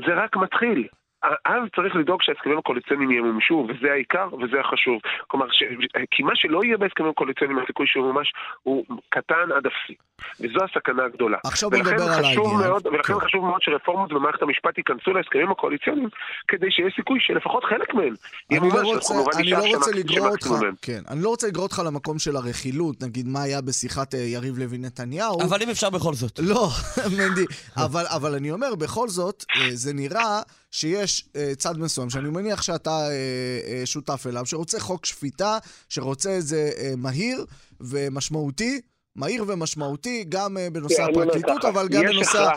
זה 0.06 0.14
רק 0.14 0.36
מתחיל. 0.36 0.88
אז 1.24 1.62
צריך 1.76 1.96
לדאוג 1.96 2.22
שההסכמים 2.22 2.58
הקואליציוניים 2.58 3.12
ימומשו, 3.12 3.68
וזה 3.70 3.92
העיקר 3.92 4.28
וזה 4.34 4.60
החשוב. 4.60 5.00
כלומר, 5.28 5.46
ש... 5.52 5.64
כי 6.12 6.24
מה 6.24 6.32
שלא 6.36 6.64
יהיה 6.64 6.78
בהסכמים 6.78 7.10
הקואליציוניים, 7.10 7.60
הסיכוי 7.60 7.86
שהוא 7.88 8.14
ממש, 8.14 8.34
הוא 8.64 8.86
קטן 9.10 9.52
עד 9.58 9.66
אפסי. 9.66 9.96
וזו 10.40 10.60
הסכנה 10.64 11.06
הגדולה. 11.06 11.38
עכשיו 11.44 11.70
בוא 11.70 11.78
נדבר 11.78 12.04
על 12.04 12.26
העניין. 12.26 12.40
ולכן 12.86 13.14
כן. 13.14 13.20
חשוב 13.20 13.46
מאוד 13.46 13.62
שרפורמות 13.62 14.10
במערכת 14.14 14.42
המשפט 14.42 14.78
ייכנסו 14.78 15.14
להסכמים 15.14 15.52
הקואליציוניים, 15.52 16.10
כדי 16.48 16.72
שיהיה 16.72 16.90
סיכוי 16.96 17.20
שלפחות 17.22 17.64
חלק 17.64 17.94
מהם 17.94 18.14
ימומש. 18.52 18.74
אני 18.74 18.84
לא 18.84 18.94
רוצה, 18.94 19.14
אני 19.40 19.50
לא 19.52 19.76
רוצה 19.76 19.92
לגרור 19.92 20.28
אותך, 20.28 20.50
כן, 20.82 21.02
אני 21.10 21.24
לא 21.24 21.30
רוצה 21.30 21.48
לגרור 21.48 21.64
אותך 21.64 21.82
למקום 21.86 22.20
של 22.20 22.36
הרכילות, 22.36 23.04
נגיד 23.04 23.28
מה 23.28 23.42
היה 23.44 23.62
בשיחת 23.62 24.16
אה, 24.16 24.20
יריב 24.20 24.58
לוין 24.58 24.86
נתניהו. 24.86 25.42
אבל 25.42 25.58
אם 25.64 25.70
אפשר 25.70 25.90
בכל 25.90 26.14
זאת. 26.14 26.40
לא, 26.40 26.68
מנדי, 27.18 27.46
אבל, 27.78 28.04
אבל 28.16 28.36
אני 28.36 28.52
אומר, 28.52 28.76
בכל 28.76 29.08
זאת, 29.08 29.46
אה, 29.56 29.70
זה 29.72 29.94
נראה 29.94 30.42
שיש 30.72 31.26
uh, 31.28 31.56
צד 31.58 31.78
מסוים, 31.78 32.10
שאני 32.10 32.30
מניח 32.30 32.62
שאתה 32.62 33.08
uh, 33.08 33.12
uh, 33.12 33.86
שותף 33.86 34.28
אליו, 34.30 34.46
שרוצה 34.46 34.80
חוק 34.80 35.06
שפיטה, 35.06 35.58
שרוצה 35.90 36.38
את 36.38 36.48
זה 36.48 36.72
uh, 36.76 36.96
מהיר 36.98 37.46
ומשמעותי. 37.82 38.82
מהיר 39.16 39.46
ומשמעותי, 39.48 40.26
גם 40.30 40.58
uh, 40.58 40.74
בנושא 40.74 40.96
כן, 40.96 41.04
הפרקליטות, 41.04 41.66
אבל 41.66 41.88
גם 41.88 42.04
בנושא 42.04 42.50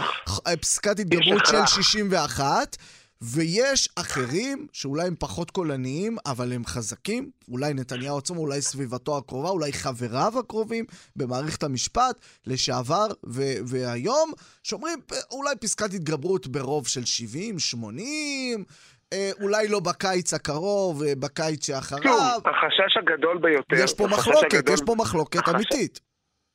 פסקת 0.61 0.99
התגברות 0.99 1.47
של 1.47 1.67
61. 1.67 2.77
ויש 3.23 3.89
אחרים 3.97 4.67
שאולי 4.73 5.07
הם 5.07 5.15
פחות 5.19 5.51
קולניים, 5.51 6.17
אבל 6.27 6.53
הם 6.53 6.65
חזקים. 6.65 7.31
אולי 7.49 7.75
נתניהו 7.75 8.19
עצמו, 8.19 8.41
אולי 8.41 8.63
סביבתו 8.63 9.19
הקרובה, 9.19 9.49
אולי 9.49 9.73
חבריו 9.73 10.33
הקרובים 10.39 10.85
במערכת 11.17 11.63
המשפט, 11.63 12.21
לשעבר 12.47 13.07
ו- 13.27 13.59
והיום, 13.67 14.33
שאומרים 14.63 14.99
אולי 15.31 15.57
פסקת 15.61 15.95
התגברות 15.95 16.47
ברוב 16.47 16.87
של 16.87 17.05
70, 17.05 17.59
80, 17.59 18.65
אה, 19.13 19.31
אולי 19.41 19.69
לא 19.69 19.81
בקיץ 19.81 20.35
הקרוב, 20.35 21.03
אה, 21.03 21.13
בקיץ 21.15 21.67
שאחריו. 21.67 22.03
שוב, 22.03 22.47
החשש 22.47 22.97
הגדול 22.97 23.39
ביותר... 23.39 23.77
יש 23.85 23.95
פה 23.95 24.07
מחלוקת, 24.07 24.55
הגדול... 24.55 24.75
יש 24.75 24.81
פה 24.87 24.95
מחלוקת. 24.99 25.49
אמיתית. 25.49 26.01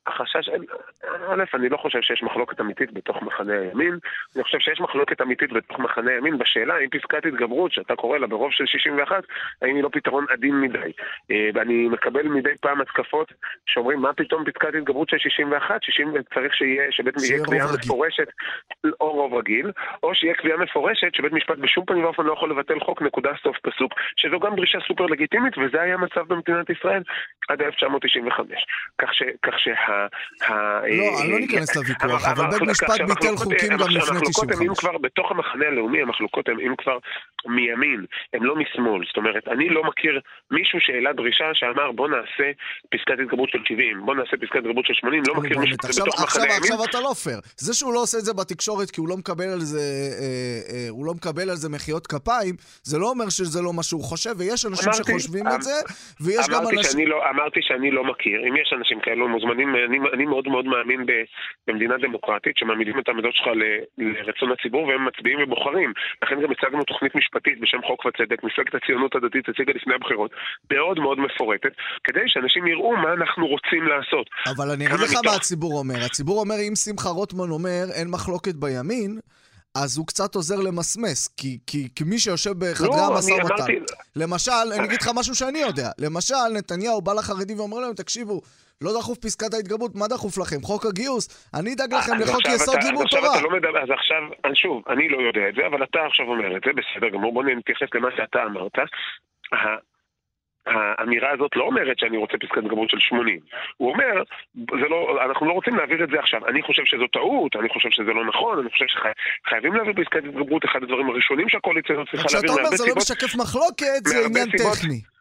החשש, 0.06 0.48
א', 1.28 1.44
אני 1.54 1.68
לא 1.68 1.76
חושב 1.76 2.00
שיש 2.02 2.22
מחלוקת 2.22 2.60
אמיתית 2.60 2.92
בתוך 2.92 3.22
מחנה 3.22 3.52
הימין, 3.52 3.98
אני 4.36 4.44
חושב 4.44 4.58
שיש 4.58 4.80
מחלוקת 4.80 5.20
אמיתית 5.20 5.52
בתוך 5.52 5.78
מחנה 5.78 6.10
הימין 6.10 6.38
בשאלה 6.38 6.78
אם 6.78 6.88
פסקת 6.88 7.26
התגברות, 7.26 7.72
שאתה 7.72 7.96
קורא 7.96 8.18
לה 8.18 8.26
ברוב 8.26 8.52
של 8.52 8.66
61, 8.66 9.24
האם 9.62 9.74
היא 9.74 9.82
לא 9.82 9.88
פתרון 9.92 10.26
עדין 10.30 10.60
מדי. 10.60 10.92
אה, 11.30 11.48
ואני 11.54 11.88
מקבל 11.88 12.28
מדי 12.28 12.56
פעם 12.60 12.80
התקפות 12.80 13.32
שאומרים, 13.66 14.00
מה 14.00 14.12
פתאום 14.12 14.44
פסקת 14.44 14.74
התגברות 14.74 15.08
של 15.08 15.18
61? 15.18 15.82
60 15.82 16.12
צריך 16.34 16.54
שיהיה, 16.54 16.92
שבית 16.92 17.14
יהיה 17.22 17.44
קביעה 17.44 17.66
מפורשת, 17.78 18.28
או 19.00 19.12
רוב 19.12 19.34
רגיל, 19.34 19.70
או 20.02 20.14
שיהיה 20.14 20.34
קביעה 20.34 20.58
מפורשת 20.58 21.14
שבית 21.14 21.32
משפט 21.32 21.58
בשום 21.58 21.84
פנים 21.84 22.04
ואופן 22.04 22.22
לא 22.22 22.32
יכול 22.32 22.50
לבטל 22.50 22.80
חוק 22.80 23.02
נקודה 23.02 23.30
סוף 23.42 23.56
פסוק, 23.58 23.92
שזו 24.16 24.40
גם 24.40 24.56
דרישה 24.56 24.78
סופר 24.88 25.06
לגיטימית, 25.06 25.58
וזה 25.58 25.82
היה 25.82 25.94
המצב 25.94 26.20
במדינת 26.28 26.70
ישראל 26.70 27.02
עד 27.48 27.62
1995. 27.62 28.66
כך, 28.98 29.14
ש, 29.14 29.22
כך 29.42 29.58
שה... 29.58 29.95
לא, 30.50 31.20
אני 31.20 31.32
לא 31.32 31.38
ניכנס 31.38 31.76
לוויכוח, 31.76 32.28
אבל 32.28 32.46
בית 32.50 32.62
משפט 32.62 33.00
ביטל 33.00 33.36
חוקים 33.36 33.68
גם 33.68 33.88
לפני 33.90 34.20
95. 34.20 34.38
המחלוקות 34.40 34.60
הן 34.60 34.74
כבר 34.74 34.98
בתוך 34.98 35.30
המחנה 35.30 35.66
הלאומי, 35.66 36.02
המחלוקות 36.02 36.48
הן 36.48 36.74
כבר 36.78 36.98
מימין, 37.46 38.04
הן 38.32 38.42
לא 38.42 38.56
משמאל. 38.56 39.04
זאת 39.06 39.16
אומרת, 39.16 39.48
אני 39.48 39.68
לא 39.68 39.84
מכיר 39.84 40.20
מישהו 40.50 40.78
שהעלה 40.80 41.12
דרישה 41.12 41.44
שאמר 41.54 41.92
בוא 41.92 42.08
נעשה 42.08 42.50
פסקת 42.90 43.18
התגברות 43.22 43.50
של 43.50 43.58
70, 43.64 44.00
בוא 44.06 44.14
נעשה 44.14 44.36
פסקת 44.36 44.56
התגברות 44.56 44.86
של 44.86 44.94
80, 44.94 45.22
לא 45.28 45.34
מכיר 45.34 45.58
מישהו 45.58 45.76
כזה 45.78 46.02
בתוך 46.02 46.22
מחנה 46.22 46.42
הימין. 46.42 46.58
עכשיו 46.58 46.84
אתה 46.84 47.00
לא 47.00 47.12
פייר. 47.24 47.40
זה 47.56 47.74
שהוא 47.74 47.94
לא 47.94 48.02
עושה 48.02 48.18
את 48.18 48.24
זה 48.24 48.32
בתקשורת 48.34 48.90
כי 48.90 49.00
הוא 49.00 49.08
לא 49.08 49.16
מקבל 49.16 49.48
על 49.48 49.60
זה, 49.60 49.78
אה, 49.78 50.74
אה, 50.74 50.86
הוא 50.90 51.06
לא 51.06 51.12
מקבל 51.14 51.50
על 51.50 51.56
זה 51.56 51.68
מחיאות 51.68 52.06
כפיים, 52.06 52.54
זה 52.82 52.98
לא 52.98 53.10
אומר 53.10 53.28
שזה 53.28 53.62
לא 53.62 53.72
מה 53.72 53.82
שהוא 53.82 54.04
חושב, 54.04 54.30
ויש 54.38 54.66
אנשים 54.66 54.92
שחושבים 54.92 55.44
את 55.54 55.62
זה, 55.62 55.76
ויש 56.20 56.46
גם 56.48 56.62
אנשים... 56.62 57.08
לא- 57.08 57.30
אמרתי 57.30 57.60
שאני 57.62 57.90
לא 57.90 58.04
מכיר. 58.04 58.40
אם 58.48 58.56
יש 58.56 58.72
אנשים 58.78 59.00
כאלו 59.00 59.28
מוזמנים, 59.28 59.74
אני 59.86 59.98
אני 60.14 60.24
מאוד 60.24 60.48
מאוד 60.48 60.64
מאמין 60.64 61.06
במדינה 61.66 61.94
דמוקרטית, 61.98 62.56
שמעמידים 62.56 62.98
את 62.98 63.08
העמדות 63.08 63.34
שלך 63.34 63.46
לרצון 63.98 64.52
הציבור 64.52 64.82
והם 64.86 65.04
מצביעים 65.08 65.38
ובוחרים. 65.42 65.92
לכן 66.22 66.36
גם 66.42 66.50
הצגנו 66.50 66.84
תוכנית 66.84 67.14
משפטית 67.14 67.60
בשם 67.60 67.82
חוק 67.88 68.06
וצדק, 68.06 68.44
מפלגת 68.44 68.74
הציונות 68.74 69.14
הדתית 69.14 69.48
הציגה 69.48 69.72
לפני 69.72 69.94
הבחירות, 69.94 70.30
מאוד 70.72 70.98
מאוד 71.00 71.18
מפורטת, 71.18 71.72
כדי 72.04 72.24
שאנשים 72.26 72.66
יראו 72.66 72.96
מה 72.96 73.12
אנחנו 73.12 73.46
רוצים 73.46 73.82
לעשות. 73.86 74.26
אבל 74.46 74.70
אני 74.70 74.86
אגיד 74.86 75.00
לך 75.00 75.10
מתוך... 75.10 75.26
מה 75.26 75.32
הציבור 75.36 75.78
אומר. 75.78 75.94
הציבור 76.06 76.40
אומר, 76.40 76.54
אם 76.68 76.74
שמחה 76.74 77.08
רוטמן 77.08 77.50
אומר 77.50 77.84
אין 77.98 78.08
מחלוקת 78.10 78.54
בימין, 78.54 79.20
אז 79.82 79.98
הוא 79.98 80.06
קצת 80.06 80.34
עוזר 80.34 80.60
למסמס, 80.60 81.28
כי, 81.28 81.58
כי, 81.66 81.88
כי 81.96 82.04
מי 82.04 82.18
שיושב 82.18 82.54
בחדרי 82.58 82.88
לא, 82.88 83.06
המשא 83.06 83.32
ומתן, 83.32 83.54
אמרתי... 83.54 83.78
למשל, 84.16 84.66
אני 84.76 84.84
אגיד 84.86 85.02
לך 85.02 85.10
משהו 85.14 85.34
שאני 85.34 85.58
יודע, 85.58 85.88
למשל, 85.98 86.48
נתניהו 86.54 87.00
בא 87.00 87.12
לחרדים 87.12 87.58
ואומר 87.58 87.78
להם, 87.78 87.94
תקשיבו, 87.94 88.40
לא 88.80 88.90
דחוף 88.98 89.18
פסקת 89.18 89.54
ההתגברות, 89.54 89.94
מה 89.94 90.08
דחוף 90.08 90.38
לכם? 90.38 90.62
חוק 90.62 90.86
הגיוס? 90.86 91.50
אני 91.54 91.74
אדאג 91.74 91.94
לכם 91.94 92.12
לחוק 92.20 92.42
יסוד 92.54 92.82
לימוד 92.82 93.06
תורה. 93.10 93.42
לא 93.42 93.50
מדבר, 93.50 93.82
אז 93.82 93.88
עכשיו, 93.90 94.22
שוב, 94.54 94.82
אני 94.88 95.08
לא 95.08 95.18
יודע 95.28 95.48
את 95.48 95.54
זה, 95.54 95.66
אבל 95.66 95.84
אתה 95.84 95.98
עכשיו 96.06 96.26
אומר 96.26 96.56
את 96.56 96.62
זה, 96.64 96.70
בסדר 96.72 97.08
גמור, 97.08 97.32
בוא 97.32 97.42
נתייחס 97.44 97.88
למה 97.94 98.08
שאתה 98.16 98.42
אמרת. 98.42 98.78
האמירה 100.66 101.30
הזאת 101.32 101.50
לא 101.56 101.64
אומרת 101.64 101.98
שאני 101.98 102.16
רוצה 102.16 102.34
פסקת 102.40 102.58
התגברות 102.58 102.90
של 102.90 103.00
80. 103.00 103.40
הוא 103.76 103.92
אומר, 103.92 104.22
זה 104.54 104.86
לא, 104.88 105.24
אנחנו 105.24 105.46
לא 105.46 105.52
רוצים 105.52 105.76
להעביר 105.76 106.04
את 106.04 106.08
זה 106.08 106.18
עכשיו. 106.18 106.48
אני 106.48 106.62
חושב 106.62 106.82
שזו 106.84 107.06
טעות, 107.06 107.56
אני 107.56 107.68
חושב 107.68 107.88
שזה 107.90 108.12
לא 108.12 108.24
נכון, 108.26 108.58
אני 108.58 108.70
חושב 108.70 108.86
שחייבים 108.88 109.74
להעביר 109.74 109.94
פסקת 110.04 110.24
התגברות, 110.24 110.64
אחד 110.64 110.82
הדברים 110.82 111.10
הראשונים 111.10 111.48
שהקואליציה 111.48 111.94
הזאת 111.94 112.08
צריכה 112.10 112.28
להעביר 112.32 112.50
כשאתה 112.50 112.62
אומר 112.62 112.76
זה 112.76 112.84
לא 112.88 112.94
משקף 112.96 113.34
מחלוקת, 113.36 114.02
זה 114.04 114.16
עניין 114.26 114.48
טכני. 114.50 115.15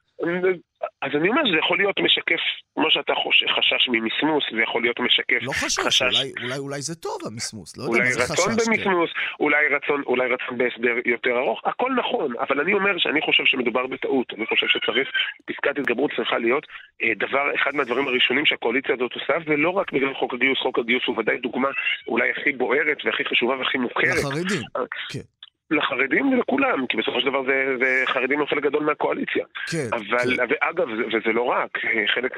אז 1.02 1.12
אני 1.16 1.30
אומר, 1.30 1.42
זה 1.52 1.58
יכול 1.58 1.78
להיות 1.78 2.00
משקף, 2.00 2.44
כמו 2.76 2.92
שאתה 2.92 3.14
חושב, 3.24 3.46
חשש 3.48 3.90
ממסמוס, 3.90 4.44
זה 4.56 4.62
יכול 4.62 4.82
להיות 4.82 5.00
משקף 5.00 5.42
לא 5.42 5.52
חשש, 5.52 5.80
חשש... 5.80 6.02
אולי, 6.02 6.32
אולי, 6.44 6.58
אולי 6.58 6.82
זה 6.82 6.96
טוב 6.96 7.18
המסמוס, 7.26 7.78
לא 7.78 7.84
יודע 7.84 8.00
מה 8.00 8.12
זה 8.12 8.20
חשש. 8.20 8.40
אולי 8.40 8.54
רצון 8.54 8.74
במסמוס, 8.74 9.10
כן. 9.14 9.20
אולי 9.40 9.68
רצון, 9.76 10.04
אולי 10.06 10.28
רצון 10.34 10.58
בהסדר 10.58 10.96
יותר 11.06 11.38
ארוך, 11.38 11.62
הכל 11.66 11.92
נכון, 12.00 12.34
אבל 12.40 12.60
אני 12.60 12.74
אומר 12.74 12.98
שאני 12.98 13.22
חושב 13.22 13.44
שמדובר 13.46 13.88
בטעות, 13.88 14.34
אני 14.38 14.46
חושב 14.46 14.68
שצריך, 14.68 15.08
פסקת 15.46 15.80
התגברות 15.80 16.12
צריכה 16.16 16.38
להיות 16.38 16.66
אה, 17.04 17.14
דבר, 17.18 17.56
אחד 17.56 17.76
מהדברים 17.76 18.08
הראשונים 18.08 18.46
שהקואליציה 18.46 18.96
הזאת 18.96 19.14
עושה, 19.14 19.34
ולא 19.46 19.70
רק 19.70 19.92
בגלל 19.94 20.14
חוק 20.14 20.34
הגיוס, 20.34 20.60
חוק 20.60 20.80
הגיוס 20.80 21.04
הוא 21.08 21.20
ודאי 21.20 21.38
דוגמה 21.38 21.70
אולי 22.08 22.32
הכי 22.32 22.52
בוערת 22.52 22.98
והכי 23.06 23.26
חשובה 23.26 23.58
והכי 23.58 23.78
מוכרת. 23.78 24.18
לחרדים, 24.18 24.62
אה, 24.78 24.82
כן. 25.12 25.26
לחרדים 25.72 26.34
ולכולם, 26.34 26.88
כי 26.90 26.98
בסופו 26.98 27.20
של 27.22 27.30
דבר 27.30 27.44
זה, 27.44 27.76
זה 27.80 28.04
חרדים 28.08 28.40
הם 28.40 28.46
חלק 28.46 28.64
גדול 28.64 28.84
מהקואליציה. 28.84 29.46
כן. 29.72 29.88
אבל, 29.92 30.38
כן. 30.38 30.44
ואגב, 30.50 30.88
וזה 30.88 31.34
לא 31.34 31.42
רק, 31.42 31.70
חלק, 32.16 32.32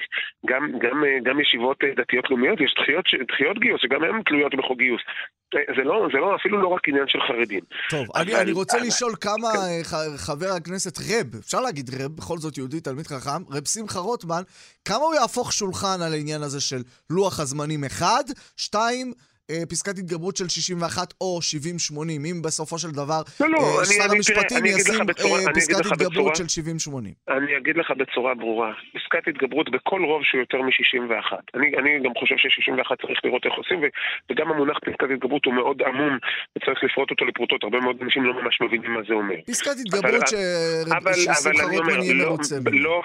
גם, 0.45 0.71
גם, 0.79 1.03
גם 1.23 1.39
ישיבות 1.39 1.77
דתיות 1.95 2.29
לאומיות, 2.29 2.61
יש 2.61 2.75
דחיות, 2.81 3.05
דחיות 3.33 3.59
גיוס, 3.59 3.81
שגם 3.81 4.03
הן 4.03 4.21
תלויות 4.23 4.55
בחוק 4.55 4.77
גיוס. 4.77 5.01
זה 5.53 5.83
לא, 5.83 6.07
זה 6.13 6.17
לא, 6.17 6.35
אפילו 6.35 6.61
לא 6.61 6.67
רק 6.67 6.87
עניין 6.87 7.07
של 7.07 7.19
חרדים. 7.27 7.61
טוב, 7.89 8.07
אבל, 8.15 8.21
אני, 8.21 8.41
אני 8.41 8.51
רוצה 8.51 8.77
אבל, 8.77 8.87
לשאול 8.87 9.11
כמה 9.21 9.49
כן. 9.53 10.17
חבר 10.17 10.49
הכנסת 10.57 10.97
רב, 10.97 11.35
אפשר 11.39 11.61
להגיד 11.61 11.89
רב, 11.99 12.11
בכל 12.15 12.37
זאת 12.37 12.57
יהודי, 12.57 12.79
תלמיד 12.81 13.07
חכם, 13.07 13.41
רב 13.51 13.65
שמחה 13.65 13.99
רוטמן, 13.99 14.41
כמה 14.85 15.03
הוא 15.05 15.15
יהפוך 15.15 15.53
שולחן 15.53 16.01
על 16.05 16.13
העניין 16.13 16.41
הזה 16.41 16.61
של 16.61 16.81
לוח 17.09 17.39
הזמנים 17.39 17.83
אחד, 17.83 18.23
שתיים, 18.57 19.13
אה, 19.51 19.65
פסקת 19.69 19.97
התגברות 19.97 20.37
של 20.37 20.47
61 20.47 21.13
או 21.21 21.39
70-80, 21.93 22.01
אם 22.31 22.41
בסופו 22.41 22.79
של 22.79 22.91
דבר 22.91 23.21
לא, 23.39 23.49
לא, 23.49 23.57
אה, 23.57 23.79
אני, 23.79 23.85
שר 23.85 24.03
אני, 24.05 24.15
המשפטים 24.15 24.57
תראה, 24.59 24.69
ישים 24.69 25.05
בצורה, 25.05 25.39
אה, 25.39 25.53
פסקת 25.55 25.85
התגברות 25.85 26.11
בצורה, 26.11 26.35
של 26.35 26.61
70-80. 26.91 27.35
אני 27.37 27.57
אגיד 27.57 27.77
לך 27.77 27.91
בצורה 27.97 28.35
ברורה, 28.35 28.73
פסקת 28.95 29.27
התגברות 29.27 29.71
בכל 29.71 30.01
רוב 30.03 30.21
שהוא 30.23 30.39
יותר 30.39 30.61
מ-61. 30.61 31.33
אני, 31.55 31.67
אני 31.77 31.99
גם 32.03 32.11
חושב 32.19 32.35
ש-61 32.37 32.95
צריך 33.01 33.19
לראות 33.23 33.45
איך 33.45 33.53
עושים, 33.53 33.79
וגם 34.31 34.51
המונח 34.51 34.77
פסקת 34.85 35.09
התגברות 35.13 35.45
הוא 35.45 35.53
מאוד 35.53 35.81
עמום, 35.81 36.17
וצריך 36.57 36.83
לפרוט 36.83 37.11
אותו 37.11 37.25
לפרוטות, 37.25 37.63
הרבה 37.63 37.79
מאוד 37.79 37.97
אנשים 38.01 38.23
לא 38.23 38.33
ממש 38.41 38.61
מבינים 38.61 38.93
מה 38.93 38.99
זה 39.07 39.13
אומר. 39.13 39.35
פסקת 39.47 39.75
התגברות 39.81 40.27
ששמחה 40.27 41.63
רוטמן 41.63 42.01
יהיה 42.01 42.13
לא, 42.13 42.25
מרוצה. 42.25 42.55
לא, 42.71 43.01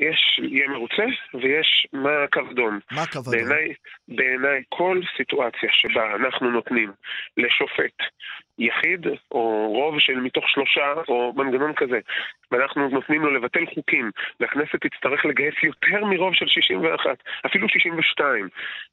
יש 0.00 0.40
יהיה 0.42 0.68
מרוצה 0.68 1.04
ויש 1.34 1.86
מה 1.92 2.10
קו 2.32 2.40
אדום. 2.50 2.78
מה 2.92 3.06
קו 3.12 3.18
אדום? 3.18 3.32
בעיניי, 3.32 3.74
בעיניי 4.08 4.62
כל 4.68 5.00
סיטואציה 5.16 5.68
שבה 5.72 6.14
אנחנו 6.14 6.50
נותנים 6.50 6.92
לשופט 7.36 7.98
יחיד, 8.58 9.06
או 9.32 9.68
רוב 9.72 9.98
של 9.98 10.16
מתוך 10.16 10.44
שלושה, 10.48 10.92
או 11.08 11.32
מנגנון 11.36 11.72
כזה, 11.76 12.00
ואנחנו 12.52 12.88
נותנים 12.88 13.22
לו 13.22 13.30
לבטל 13.30 13.66
חוקים, 13.74 14.10
והכנסת 14.40 14.76
תצטרך 14.86 15.26
לגייס 15.26 15.54
יותר 15.62 16.04
מרוב 16.04 16.34
של 16.34 16.46
61, 16.46 17.16
אפילו 17.46 17.68
62, 17.68 18.48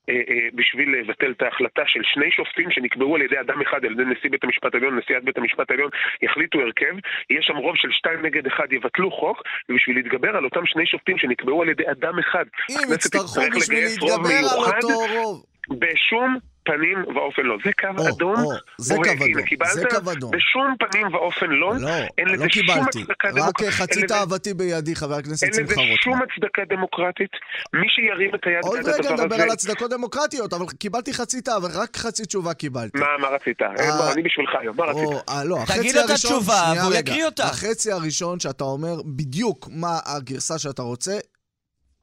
אה, 0.10 0.14
אה, 0.14 0.48
בשביל 0.54 0.96
לבטל 1.00 1.32
את 1.32 1.42
ההחלטה 1.42 1.82
של 1.86 2.00
שני 2.04 2.32
שופטים 2.32 2.72
שנקבעו 2.72 3.16
על 3.16 3.22
ידי 3.22 3.40
אדם 3.40 3.62
אחד, 3.62 3.86
על 3.86 3.92
ידי 3.92 4.04
נשיא 4.06 4.30
בית 4.30 4.44
המשפט 4.44 4.74
העליון, 4.74 4.98
נשיאת 4.98 5.24
בית 5.24 5.38
המשפט 5.38 5.72
העליון, 5.72 5.90
יחליטו 6.22 6.60
הרכב, 6.62 6.96
יהיה 7.30 7.42
שם 7.42 7.56
רוב 7.56 7.76
של 7.76 7.92
שתיים 7.92 8.26
נגד 8.26 8.48
אחד, 8.48 8.74
יבטלו 8.74 9.12
חוק, 9.12 9.44
ובשביל 9.70 9.96
להתגבר 9.96 10.38
על 10.38 10.46
אותם 10.46 10.66
שני 10.66 10.86
שופטים 10.86 11.18
שנקבעו 11.18 11.62
על 11.62 11.70
ידי 11.70 11.84
אדם 11.92 12.20
אחד, 12.20 12.46
אם 12.70 12.94
יצטרכו 12.94 13.42
בשביל 13.56 13.84
להתגבר 13.84 14.44
על 14.56 14.76
אותו 14.76 14.98
רוב. 15.14 15.55
בשום 15.70 16.38
פנים 16.66 16.98
ואופן 17.16 17.42
לא. 17.42 17.58
זה 17.66 17.72
קו 17.82 17.88
או, 17.98 18.10
אדום. 18.10 18.36
או, 18.36 18.52
זה 18.78 18.96
קו 18.96 19.12
אדום, 19.12 19.68
זה 19.74 19.84
קו 19.90 20.12
אדום. 20.12 20.32
בשום 20.32 20.76
פנים 20.80 21.14
ואופן 21.14 21.50
לא. 21.50 21.74
לא, 21.80 21.90
אין 22.18 22.28
לזה 22.28 22.46
לא 22.64 22.76
דמוקרטית. 22.76 23.08
רק 23.36 23.64
חצי 23.70 24.08
תאוותי 24.08 24.54
בידי, 24.54 24.96
חבר 24.96 25.16
הכנסת 25.16 25.54
שמחה 25.54 25.62
רוטמן. 25.62 25.84
אין 25.84 25.92
לזה 25.92 25.98
שום 26.04 26.20
הצדקה 26.22 26.62
דמוקרטית. 26.70 27.32
מי 27.74 27.90
שירים 27.90 28.36
את 28.36 28.40
היד 28.46 28.64
עוד 28.64 28.80
רגע 28.80 29.12
נדבר 29.14 29.42
על 29.42 29.50
הצדקות 29.50 29.92
דמוקרטיות, 29.92 30.54
אבל 30.54 30.66
קיבלתי 30.80 31.14
חצי 31.14 31.42
תאווה, 31.42 31.70
רק 31.84 31.98
חצי 31.98 32.26
תשובה 32.26 32.54
קיבלתי. 32.54 33.00
מה, 33.00 33.08
מה 33.22 33.28
רצית? 33.28 33.62
אה, 33.62 34.14
אני 34.14 34.22
בשבילך 34.22 34.52
היום, 34.62 34.78
מה 34.78 34.84
רצית? 34.84 35.10
אה, 35.30 35.44
לא, 35.44 35.58
תגיד 35.78 35.96
את 35.96 36.10
התשובה, 36.10 36.74
והוא 36.82 36.94
יקריא 36.94 37.26
אותה. 37.26 37.44
החצי 37.44 37.92
הראשון 37.92 38.40
שאתה 38.40 38.64
אומר 38.64 38.96
בדיוק 39.06 39.68
מה 39.72 40.00
הגרסה 40.06 40.60
שאתה 40.60 40.82
רוצה, 40.82 41.18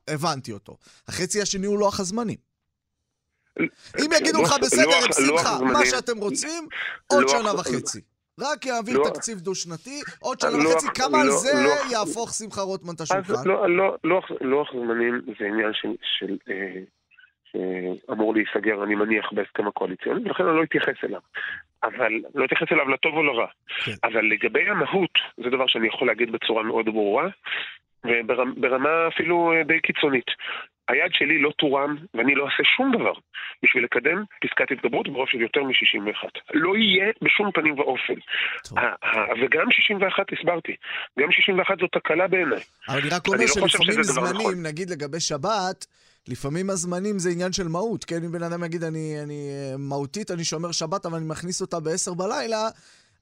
הבנתי 0.08 0.52
אותו. 0.52 0.76
החצי 1.08 1.42
השני 1.42 1.66
הוא 1.66 1.78
לוח 1.78 2.00
הזמנים. 2.00 2.51
אם 3.98 4.10
יגידו 4.20 4.42
לך, 4.42 4.54
בסדר, 4.62 4.98
רב 5.04 5.12
שמחה, 5.12 5.64
מה 5.72 5.86
שאתם 5.86 6.18
רוצים, 6.18 6.66
עוד 7.06 7.28
שנה 7.28 7.54
וחצי. 7.54 8.00
רק 8.40 8.66
יעביר 8.66 8.98
תקציב 9.04 9.38
דו-שנתי, 9.38 10.00
עוד 10.20 10.40
שנה 10.40 10.68
וחצי, 10.68 10.86
כמה 10.94 11.20
על 11.20 11.30
זה 11.30 11.52
יהפוך 11.90 12.30
שמחה 12.32 12.60
רוטמן 12.60 12.94
את 12.94 13.00
השולחן? 13.00 13.48
לוח 14.40 14.72
זמנים 14.72 15.20
זה 15.38 15.44
עניין 15.46 15.70
של... 16.02 16.36
שאמור 17.52 18.34
להיסגר, 18.34 18.84
אני 18.84 18.94
מניח, 18.94 19.32
בהסכם 19.32 19.68
הקואליציוני, 19.68 20.20
ולכן 20.24 20.44
אני 20.46 20.56
לא 20.56 20.62
אתייחס 20.62 21.04
אליו. 21.04 21.20
אבל, 21.84 22.12
לא 22.34 22.44
אתייחס 22.44 22.66
אליו 22.72 22.88
לטוב 22.88 23.14
או 23.14 23.22
לרע. 23.22 23.46
כן. 23.84 23.92
אבל 24.04 24.24
לגבי 24.24 24.68
המהות, 24.68 25.10
זה 25.36 25.50
דבר 25.50 25.66
שאני 25.66 25.88
יכול 25.88 26.08
להגיד 26.08 26.32
בצורה 26.32 26.62
מאוד 26.62 26.84
ברורה, 26.84 27.28
וברמה 28.04 29.08
אפילו 29.08 29.52
די 29.66 29.80
קיצונית. 29.80 30.26
היד 30.88 31.12
שלי 31.12 31.38
לא 31.38 31.50
תורם, 31.58 31.96
ואני 32.14 32.34
לא 32.34 32.44
אעשה 32.44 32.62
שום 32.76 32.92
דבר 32.96 33.12
בשביל 33.62 33.84
לקדם 33.84 34.24
פסקת 34.42 34.70
התגברות 34.70 35.08
ברוב 35.08 35.28
של 35.28 35.40
יותר 35.40 35.62
מ-61. 35.62 36.28
לא 36.54 36.76
יהיה 36.76 37.12
בשום 37.22 37.50
פנים 37.54 37.78
ואופן. 37.78 38.14
וגם 39.42 39.70
61, 39.70 40.26
הסברתי, 40.32 40.76
גם 41.18 41.32
61 41.32 41.78
זאת 41.80 41.90
תקלה 41.92 42.28
בעיניי. 42.28 42.60
אבל 42.88 42.98
אני 43.00 43.08
רק 43.08 43.28
אומר 43.28 43.38
לא 43.38 43.46
שלפעמים 43.46 44.02
זמנים, 44.02 44.34
נכון. 44.34 44.66
נגיד 44.66 44.90
לגבי 44.90 45.20
שבת, 45.20 45.86
לפעמים 46.28 46.70
הזמנים 46.70 47.18
זה 47.18 47.30
עניין 47.30 47.52
של 47.52 47.68
מהות, 47.68 48.04
כן? 48.04 48.24
אם 48.24 48.32
בן 48.32 48.42
אדם 48.42 48.64
יגיד, 48.64 48.82
אני, 48.84 49.16
אני 49.24 49.48
מהותית, 49.78 50.30
אני 50.30 50.44
שומר 50.44 50.72
שבת, 50.72 51.06
אבל 51.06 51.16
אני 51.16 51.26
מכניס 51.28 51.60
אותה 51.60 51.80
ב-10 51.80 52.14
בלילה, 52.14 52.68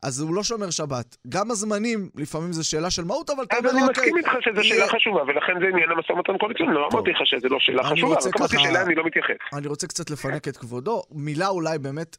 אז 0.02 0.20
הוא 0.20 0.34
לא 0.34 0.42
שומר 0.42 0.70
שבת. 0.70 1.16
גם 1.28 1.50
הזמנים, 1.50 2.08
לפעמים 2.14 2.52
זו 2.52 2.68
שאלה 2.68 2.90
של 2.90 3.04
מהות, 3.04 3.30
אבל 3.30 3.44
אתה 3.44 3.56
אומר, 3.56 3.68
אוקיי... 3.68 3.82
אז 3.82 3.88
אני 3.88 3.92
מסכים 3.92 4.16
איתך 4.16 4.30
שזו 4.40 4.64
שאלה 4.64 4.88
חשובה, 4.88 5.22
ולכן 5.22 5.52
זה 5.60 5.66
עניין 5.72 5.90
המשא 5.90 6.12
ומתן 6.12 6.38
קוליציוני. 6.38 6.74
לא 6.74 6.88
אמרתי 6.92 7.10
לך 7.10 7.18
שזו 7.24 7.48
לא 7.48 7.56
שאלה 7.60 7.82
חשובה, 7.84 8.16
אבל 8.18 8.30
אמרתי 8.38 8.56
שאלה 8.58 8.82
אני 8.82 8.94
לא 8.94 9.04
מתייחס. 9.04 9.36
אני 9.52 9.68
רוצה 9.68 9.86
קצת 9.86 10.10
לפנק 10.10 10.48
את 10.48 10.56
כבודו. 10.56 11.02
מילה 11.10 11.48
אולי 11.48 11.78
באמת, 11.78 12.16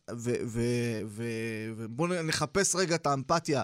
ובואו 1.75 2.09
נחפש 2.23 2.75
רגע 2.75 2.95
את 2.95 3.05
האמפתיה 3.05 3.61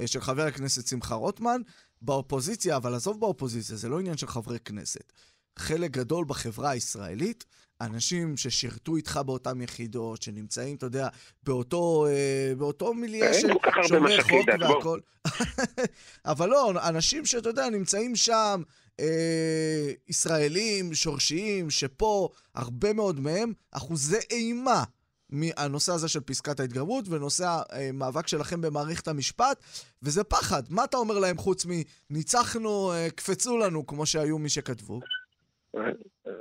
אה, 0.00 0.06
של 0.06 0.20
חבר 0.20 0.42
הכנסת 0.42 0.86
שמחה 0.86 1.14
רוטמן. 1.14 1.60
באופוזיציה, 2.02 2.76
אבל 2.76 2.94
עזוב 2.94 3.20
באופוזיציה, 3.20 3.76
זה 3.76 3.88
לא 3.88 4.00
עניין 4.00 4.16
של 4.16 4.26
חברי 4.26 4.58
כנסת. 4.64 5.12
חלק 5.60 5.90
גדול 5.90 6.24
בחברה 6.24 6.70
הישראלית 6.70 7.44
אנשים 7.80 8.36
ששירתו 8.36 8.96
איתך 8.96 9.20
באותן 9.26 9.62
יחידות, 9.62 10.22
שנמצאים, 10.22 10.76
אתה 10.76 10.86
יודע, 10.86 11.08
באותו, 11.42 12.06
אה, 12.06 12.54
באותו 12.58 12.94
מיליה 12.94 13.34
של 13.34 13.48
שומרי 13.88 14.22
חוק 14.22 14.48
והכל. 14.60 15.00
אבל 16.32 16.48
לא, 16.48 16.88
אנשים 16.88 17.26
שאתה 17.26 17.48
יודע, 17.48 17.70
נמצאים 17.70 18.16
שם, 18.16 18.62
אה, 19.00 19.92
ישראלים, 20.08 20.94
שורשיים, 20.94 21.70
שפה, 21.70 22.28
הרבה 22.54 22.92
מאוד 22.92 23.20
מהם, 23.20 23.52
אחוזי 23.72 24.18
אימה. 24.30 24.84
מהנושא 25.32 25.92
הזה 25.92 26.08
של 26.08 26.20
פסקת 26.20 26.60
ההתגברות 26.60 27.04
ונושא 27.08 27.62
המאבק 27.70 28.26
שלכם 28.26 28.60
במערכת 28.60 29.08
המשפט, 29.08 29.62
וזה 30.02 30.24
פחד. 30.24 30.62
מה 30.68 30.84
אתה 30.84 30.96
אומר 30.96 31.18
להם 31.18 31.38
חוץ 31.38 31.66
מניצחנו, 32.10 32.92
אה, 32.92 33.08
קפצו 33.10 33.58
לנו, 33.58 33.86
כמו 33.86 34.06
שהיו 34.06 34.38
מי 34.38 34.48
שכתבו? 34.48 35.00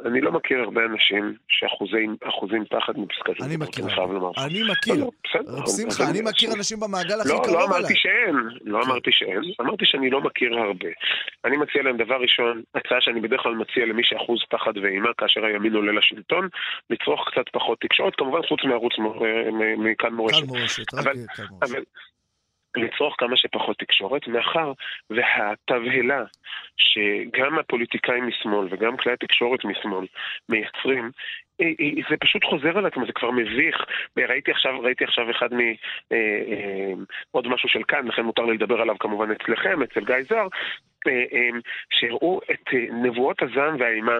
אני 0.05 0.21
לא 0.21 0.31
מכיר 0.31 0.59
הרבה 0.59 0.81
אנשים 0.85 1.35
שאחוזים 1.47 2.65
פחד 2.69 2.93
מפסקת 2.97 3.41
אני 3.41 3.57
מכיר, 3.57 3.85
אני 4.37 4.63
מכיר. 4.71 4.95
לא, 4.95 5.63
שמחה, 5.77 6.09
אני 6.09 6.21
מכיר 6.21 6.49
אנשים 6.57 6.79
במעגל 6.79 7.21
הכי 7.21 7.29
לא, 7.29 7.41
קרוב 7.43 7.55
אליי. 7.55 7.67
לא 7.69 7.77
אמרתי 7.77 7.93
שאין, 7.95 8.35
לא 8.61 8.79
כן. 8.83 8.89
אמרתי 8.89 9.11
שאין, 9.11 9.41
אמרתי 9.61 9.85
שאני 9.85 10.09
לא 10.09 10.21
מכיר 10.21 10.59
הרבה. 10.59 10.89
אני 11.45 11.57
מציע 11.57 11.83
להם 11.83 11.97
דבר 11.97 12.15
ראשון, 12.21 12.61
הצעה 12.75 13.01
שאני 13.01 13.21
בדרך 13.21 13.41
כלל 13.41 13.55
מציע 13.55 13.85
למי 13.85 14.03
שאחוז 14.03 14.39
פחד 14.49 14.77
ואימה 14.77 15.09
כאשר 15.17 15.45
הימין 15.45 15.73
עולה 15.73 15.91
לשלטון, 15.91 16.47
לצרוך 16.89 17.29
קצת 17.31 17.49
פחות 17.51 17.79
תקשורת, 17.79 18.15
כמובן 18.15 18.39
חוץ 18.47 18.59
מערוץ 18.63 18.93
מכאן 19.77 20.13
מורשת. 20.13 20.39
כאן 20.39 20.47
מורשת, 20.47 20.93
רק 20.93 21.03
כאן 21.35 21.45
מורשת. 21.49 21.83
לצרוך 22.75 23.15
כמה 23.17 23.37
שפחות 23.37 23.77
תקשורת, 23.77 24.27
מאחר 24.27 24.71
והתבהלה 25.09 26.23
שגם 26.77 27.59
הפוליטיקאים 27.59 28.27
משמאל 28.27 28.67
וגם 28.71 28.97
כלי 28.97 29.13
התקשורת 29.13 29.65
משמאל 29.65 30.05
מייצרים, 30.49 31.11
אה, 31.61 31.65
אה, 31.65 32.09
זה 32.09 32.17
פשוט 32.19 32.43
חוזר 32.43 32.77
על 32.77 32.85
עצמו, 32.85 33.05
זה 33.05 33.11
כבר 33.11 33.31
מביך. 33.31 33.85
ראיתי 34.17 34.51
עכשיו, 34.51 34.81
ראיתי 34.81 35.03
עכשיו 35.03 35.31
אחד 35.31 35.53
מ... 35.53 35.59
אה, 36.11 36.93
עוד 37.31 37.47
משהו 37.47 37.69
של 37.69 37.83
כאן, 37.87 38.07
לכן 38.07 38.21
מותר 38.21 38.45
לי 38.45 38.53
לדבר 38.53 38.81
עליו 38.81 38.95
כמובן 38.99 39.31
אצלכם, 39.31 39.83
אצל 39.83 40.05
גיא. 40.05 40.37
אה, 41.07 41.23
אה, 41.33 41.49
שהראו 41.89 42.39
את 42.51 42.73
אה, 42.73 42.85
נבואות 43.03 43.41
הזעם 43.41 43.79
והאימה 43.79 44.19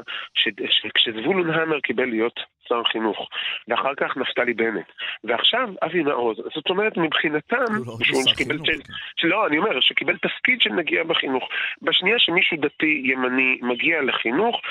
כשזבולון 0.96 1.50
המר 1.50 1.80
קיבל 1.80 2.06
להיות 2.06 2.40
שר 2.70 2.84
חינוך, 2.92 3.30
ואחר 3.68 3.96
כך 3.96 4.18
נפתלי 4.18 4.54
בנט, 4.54 4.86
ועכשיו 5.24 5.70
אבי 5.84 6.04
מעוז. 6.04 6.38
זאת 6.56 6.70
אומרת, 6.70 6.98
מבחינתם, 6.98 7.74
לא, 7.86 7.94
שהוא 8.04 8.24
שר 8.24 8.36
קיבל, 8.36 8.56
חינוך, 8.56 8.68
של- 8.68 8.74
כן. 8.84 8.94
שלא, 9.18 9.48
אני 9.48 9.58
אומר, 9.58 9.80
שקיבל 9.80 10.18
תפקיד 10.18 10.62
של 10.62 10.70
נגיע 10.74 11.04
בחינוך. 11.04 11.44
בשנייה 11.82 12.20
שמישהו 12.20 12.58
דתי 12.58 13.02
ימני 13.06 13.60
מגיע 13.62 14.02
לחינוך, 14.02 14.62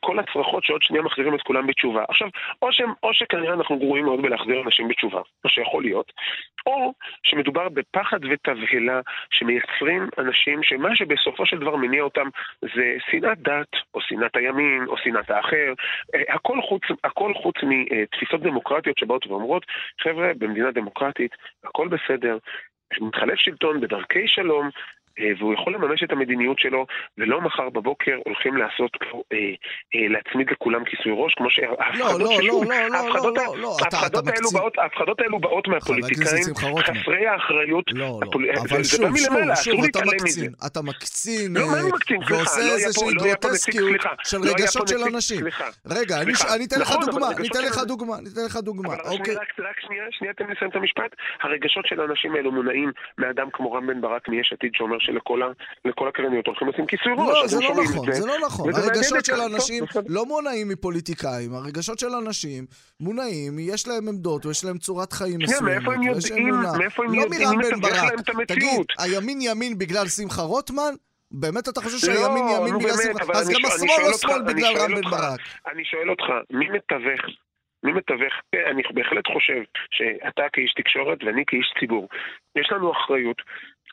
כל 0.00 0.18
הצרחות 0.18 0.64
שעוד 0.64 0.82
שנייה 0.82 1.02
מחזירים 1.02 1.34
את 1.34 1.42
כולם 1.42 1.66
בתשובה. 1.66 2.04
עכשיו, 2.08 2.28
או, 2.62 2.72
שהם, 2.72 2.92
או 3.02 3.14
שכנראה 3.14 3.54
אנחנו 3.54 3.78
גרועים 3.78 4.04
מאוד 4.04 4.22
בלהחזיר 4.22 4.62
אנשים 4.66 4.88
בתשובה, 4.88 5.20
מה 5.44 5.50
שיכול 5.50 5.82
להיות, 5.82 6.12
או 6.66 6.92
שמדובר 7.22 7.68
בפחד 7.68 8.18
ותבהלה 8.30 9.00
שמייצרים 9.30 10.08
אנשים 10.18 10.62
שמה 10.62 10.96
שבסופו 10.96 11.46
של 11.46 11.58
דבר 11.58 11.76
מניע 11.76 12.02
אותם 12.02 12.28
זה 12.60 12.96
שנאת 13.10 13.38
דת, 13.38 13.72
או 13.94 14.00
שנאת 14.00 14.36
הימין, 14.36 14.84
או 14.86 14.96
שנאת 14.96 15.30
האחר, 15.30 15.72
אה, 16.14 16.34
הכל 16.34 16.58
חוץ, 16.68 16.82
הכל 17.18 17.34
חוץ 17.34 17.54
מתפיסות 17.62 18.40
דמוקרטיות 18.40 18.98
שבאות 18.98 19.26
ואומרות, 19.26 19.66
חבר'ה, 20.02 20.32
במדינה 20.38 20.70
דמוקרטית 20.70 21.30
הכל 21.64 21.88
בסדר, 21.88 22.38
מתחלף 23.00 23.38
שלטון 23.38 23.80
בדרכי 23.80 24.28
שלום, 24.28 24.70
והוא 25.38 25.54
יכול 25.54 25.74
לממש 25.74 26.02
את 26.02 26.12
המדיניות 26.12 26.58
שלו, 26.58 26.86
ולא 27.18 27.40
מחר 27.40 27.68
בבוקר 27.70 28.16
הולכים 28.26 28.56
לעשות 28.56 28.90
אה, 29.32 29.38
אה, 29.94 30.08
להצמיד 30.08 30.50
לכולם 30.50 30.84
כיסוי 30.84 31.12
ראש, 31.16 31.34
כמו 31.34 31.50
שההפחדות 31.50 31.98
לא, 31.98 32.18
לא, 32.18 32.42
ששוב, 32.42 32.64
לא, 32.64 32.70
לא, 32.70 32.88
לא, 32.88 32.94
ההפחדות 32.96 33.36
לא, 33.36 33.42
לא, 33.46 33.56
לא, 33.62 33.76
האלו. 34.28 34.50
באות- 34.52 35.68
מהפוליטיקאים. 35.68 36.44
חסרי 36.82 37.26
האחריות. 37.26 37.84
לא, 37.92 38.20
לא. 38.22 38.30
זה- 38.82 39.02
בא 39.02 39.08
מלמעלה, 39.10 39.52
אסור 39.52 39.74
אתה 39.74 39.82
להתעלם 39.82 40.08
מזה. 40.24 40.46
אתה 40.66 40.82
מקצין 40.82 41.56
לא, 41.56 41.60
אה, 41.60 41.66
ועושה 42.30 42.60
לא 42.60 42.74
איזושהי 42.74 43.14
לא 43.14 43.22
גרוטסקיות. 43.22 44.00
של 44.24 44.36
לא 44.38 44.50
רגשות 44.52 44.88
של 44.88 45.02
אנשים. 45.14 45.40
רגע, 45.86 46.20
אני 46.54 46.64
אתן 46.64 46.80
לך 46.80 46.90
נכון, 46.90 47.04
דוגמה, 47.06 47.26
אני 47.38 47.48
אתן 47.48 47.62
לך 47.64 47.78
דוגמה, 47.86 48.14
אני 48.18 48.28
אתן 48.32 48.40
לך 48.46 48.56
דוגמה, 48.56 48.94
אוקיי. 49.04 49.34
רק 49.36 49.80
שנייה, 49.80 50.04
שנייה, 50.10 50.32
תן 50.34 50.46
לי 50.46 50.52
לסיים 50.54 50.70
את 50.70 50.76
המשפט. 50.76 51.10
הרגשות 51.42 51.86
של 51.86 52.00
האנשים 52.00 52.34
האלו 52.34 52.52
מונעים 52.52 52.92
מאדם 53.18 53.48
כמו 53.52 53.72
רם 53.72 53.86
בן 53.86 54.00
ברק 54.00 54.28
מיש 54.28 54.52
עתיד 54.52 54.70
שאומר 54.74 54.98
שלכל 55.08 56.08
הקרניות 56.08 56.46
הולכים 56.46 56.68
לשים 56.68 56.86
כיסוי 56.86 57.12
ראש. 57.12 57.28
לא, 57.28 57.40
אתם 57.40 57.48
זה 57.48 57.60
לא 57.60 57.84
נכון, 57.84 58.12
זה 58.12 58.26
לא 58.26 58.34
נכון. 58.46 58.74
הרגשות 58.74 59.24
של. 59.24 59.34
אנשים. 59.54 59.84
לא 60.08 60.26
מונעים 60.26 60.68
מפוליטיקאים, 60.68 61.54
הרגשות 61.54 61.98
של 61.98 62.14
אנשים 62.26 62.66
מונעים, 63.00 63.58
יש 63.58 63.88
להם 63.88 64.08
עמדות 64.08 64.46
ויש 64.46 64.64
להם 64.64 64.78
צורת 64.78 65.12
חיים 65.12 65.38
מסוימת. 65.42 65.62
מאיפה 65.62 65.94
הם 65.94 66.00
ויש 66.00 66.30
יודעים-. 66.30 66.54
מאיפה 66.78 67.04
הם 67.04 67.14
לא 67.14 67.22
יודעים 67.22 67.80
ברק. 67.80 67.92
להם 67.92 68.18
את 68.18 68.28
המציאות? 68.28 68.46
תגיד, 68.46 69.12
הימין 69.14 69.38
ימין 69.40 69.78
בגלל 69.78 70.08
שמחה 70.08 70.42
רוטמן? 70.42 70.94
באמת 71.30 71.68
אתה 71.68 71.80
חושב 71.80 72.08
לא, 72.08 72.14
שהימין 72.14 72.44
ימין 72.56 72.78
בגלל 72.78 72.96
שמחה? 72.96 73.32
אז 73.38 73.48
גם 73.48 73.60
השמאל 73.66 74.06
הוא 74.06 74.18
שמאל 74.18 74.42
בגלל 74.42 74.76
רם 74.76 74.94
בן 74.94 75.10
ברק. 75.10 75.40
אני 75.72 75.84
שואל 75.84 76.10
אותך, 76.10 76.24
מי 76.50 76.68
מתווך? 76.68 77.22
מי 77.82 77.92
מתווך? 77.92 78.34
כן, 78.52 78.58
אני 78.70 78.82
בהחלט 78.94 79.26
חושב 79.34 79.60
שאתה 79.90 80.42
כאיש 80.52 80.72
תקשורת 80.74 81.18
ואני 81.24 81.44
כאיש 81.46 81.74
ציבור, 81.80 82.08
יש 82.56 82.72
לנו 82.72 82.92
אחריות 82.92 83.42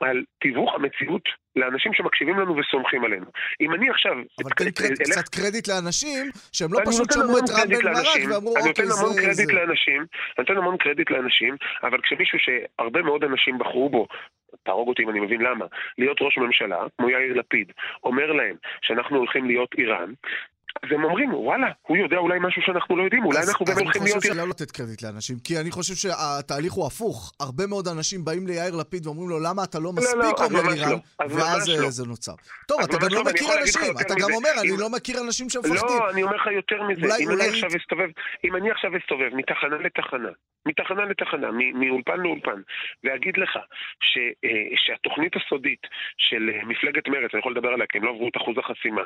על 0.02 0.24
תיווך 0.42 0.76
המציאות 0.76 1.22
לאנשים 1.56 1.94
שמקשיבים 1.94 2.40
לנו 2.40 2.56
וסומכים 2.58 3.04
עלינו. 3.06 3.26
אם 3.62 3.74
אני 3.74 3.90
עכשיו... 3.90 4.12
אבל 4.44 4.50
תן 4.50 4.72
קרדיט- 4.72 5.02
אלך- 5.02 5.12
קצת 5.12 5.30
קרדיט 5.36 5.68
לאנשים, 5.68 6.26
שהם 6.52 6.74
לא 6.74 6.78
אני 6.80 6.86
פשוט 6.88 7.12
שמעו 7.14 7.38
את 7.38 7.50
רם 7.50 7.70
בן 7.70 7.94
ברק 7.94 8.34
ואמרו, 8.34 8.58
אני 8.58 8.70
אוקיי, 8.70 8.86
נותן 8.86 8.98
המון 9.00 9.14
זה... 9.14 9.22
קרדיט 9.22 9.48
זה." 9.48 9.54
לאנשים, 9.54 9.98
אני 10.02 10.08
נותן 10.38 10.58
המון 10.58 10.78
קרדיט 10.78 11.12
לאנשים, 11.12 11.56
אבל 11.84 12.02
כשמישהו 12.02 12.40
שהרבה 12.40 13.02
מאוד 13.02 13.24
אנשים 13.24 13.58
בחרו 13.58 13.90
בו, 13.90 14.08
תהרוג 14.64 14.88
אותי 14.88 15.04
אם 15.04 15.10
אני 15.10 15.20
מבין 15.20 15.42
למה, 15.42 15.66
להיות 15.98 16.18
ראש 16.22 16.38
ממשלה, 16.38 16.78
כמו 16.98 17.10
יאיר 17.10 17.34
לפיד, 17.34 17.72
אומר 18.04 18.32
להם 18.32 18.56
שאנחנו 18.82 19.18
הולכים 19.18 19.46
להיות 19.46 19.70
איראן, 19.78 20.14
אז 20.86 20.92
הם 20.92 21.04
אומרים, 21.04 21.34
וואלה, 21.34 21.68
הוא 21.88 21.98
יודע 21.98 22.18
אולי 22.18 22.40
משהו 22.42 22.62
שאנחנו 22.66 22.98
לא 22.98 23.04
יודעים, 23.04 23.26
אולי 23.26 23.40
אז- 23.40 23.50
אנחנו 23.50 23.66
באמת 23.66 23.78
אז 23.78 23.84
הולכים 23.84 24.02
אני 24.02 24.10
להיות 24.10 24.18
חושב 24.24 24.32
איראן. 24.34 24.44
שלא 24.46 24.50
לתת 24.50 24.72
קרדיט 24.72 25.02
לאנשים, 25.04 25.36
כי 25.44 25.58
אני 25.62 25.72
חושב 25.72 25.94
שהתהליך 25.96 26.74
הוא 26.74 26.88
הפוך. 26.88 27.32
הרבה 27.40 27.68
מאוד 27.68 27.88
אנשים 27.88 28.26
באים 28.26 28.48
ליאיר 28.48 28.76
לפיד 28.76 29.06
ואומרים 29.08 29.30
לו, 29.30 29.40
למה 29.40 29.64
אתה 29.64 29.78
לא 29.80 29.84
לא, 29.86 29.92
מספיק 29.94 30.40
אז 30.40 30.52
אומר 30.56 30.74
איראן, 30.74 30.92
לא, 30.92 30.98
אז 31.20 31.36
ואז 31.36 31.70
אה, 31.70 31.82
לא. 31.82 31.90
זה 31.90 32.04
נוצר. 32.08 32.36
טוב, 32.68 32.80
אז 32.80 32.86
אתה 32.86 32.98
גם 32.98 33.08
לא, 33.12 33.18
לא 33.18 33.24
מכיר 33.32 33.48
אנשים, 33.62 33.82
אתה 34.02 34.14
גם. 34.22 34.30
אומר, 34.38 34.50
אני 34.62 34.72
לא 34.80 34.90
מכיר 34.90 35.16
אנשים 35.26 35.50
שמפחדים. 35.50 35.76
לא, 36.00 36.10
אני 36.12 36.24
אומר 36.24 36.36
לך 36.36 36.48
יותר 36.62 36.84
מזה. 36.84 37.08
אם 37.24 37.30
אני 37.32 37.48
עכשיו 37.50 37.70
אסתובב, 37.82 38.10
אם 38.46 38.56
אני 38.56 38.72
עכשיו 38.72 38.92
אסתובב 38.98 39.30
מתחנה 39.36 39.78
לתחנה, 39.86 40.30
מתחנה 40.66 41.06
לתחנה, 41.06 41.48
מאולפן 41.74 42.18
לאולפן, 42.20 42.60
ואגיד 43.04 43.38
לך 43.38 43.54
ש, 44.10 44.18
אה, 44.46 44.50
שהתוכנית 44.76 45.34
הסודית 45.36 45.84
של 46.18 46.50
אה, 46.54 46.66
מפלגת 46.66 47.08
מרצ, 47.08 47.32
אני 47.34 47.40
יכול 47.40 47.52
לדבר 47.52 47.70
עליה 47.70 47.88
כי 47.90 47.98
הם 47.98 48.04
לא 48.04 48.10
עברו 48.10 48.28
את 48.28 48.38
אחוז 48.42 48.56
החסימה, 48.58 49.02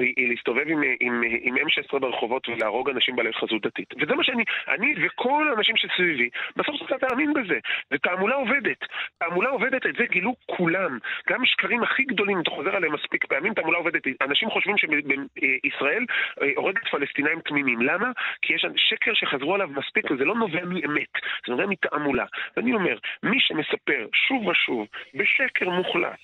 היא, 0.00 0.14
היא 0.16 0.28
להסתובב 0.28 0.68
עם, 0.68 0.82
עם, 1.00 1.24
אה, 1.24 1.28
עם 1.42 1.56
M16 1.56 1.98
ברחובות 1.98 2.48
ולהרוג 2.48 2.90
אנשים 2.90 3.16
בעלי 3.16 3.32
חזות 3.32 3.62
דתית. 3.66 3.94
וזה 4.00 4.14
מה 4.14 4.24
שאני, 4.24 4.44
אני 4.68 4.94
וכל 5.06 5.48
האנשים 5.48 5.76
שסביבי, 5.76 6.28
בסוף 6.56 6.76
צריך 6.78 7.02
להאמין 7.02 7.32
בזה. 7.32 7.58
זה 7.90 7.98
תעמולה 7.98 8.34
עובדת. 8.34 8.78
תעמולה 9.18 9.48
עובדת, 9.48 9.86
את 9.86 9.94
זה 9.98 10.04
גילו 10.10 10.34
כולם. 10.46 10.98
גם 11.28 11.46
שקרים 11.46 11.82
הכי 11.82 12.02
גדולים, 12.04 12.40
אתה 12.40 12.50
חוזר 12.50 12.76
עליהם 12.76 12.94
מספיק 12.94 13.26
פעמים, 13.26 13.54
תעמולה 13.54 13.78
עובדת. 13.78 14.02
אנשים 14.20 14.50
חושבים 14.50 14.78
שבישראל 14.78 16.04
אה, 16.42 16.48
הורגת 16.56 16.88
פלסטינאים 16.90 17.40
תמימים. 17.40 17.82
למה? 17.82 18.10
כי 18.42 18.54
יש 18.54 18.66
שקר 18.76 19.14
שחזרו 19.14 19.54
עליו 19.54 19.68
מספיק, 19.68 20.10
וזה 20.10 20.24
לא 20.24 20.34
נובע 20.34 20.64
מאמת, 20.64 21.12
זה 21.46 21.52
נובע 21.52 21.66
מתעמולה. 21.66 22.24
ואני 22.56 22.74
אומר, 22.74 22.98
מי 23.22 23.40
שמספר 23.40 24.06
שוב 24.14 24.46
ושוב, 24.46 24.86
בשקר 25.14 25.68
מוחלט, 25.68 26.20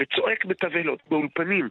וצועק 0.00 0.44
בתבהלות, 0.44 0.98
באולפנים, 1.10 1.68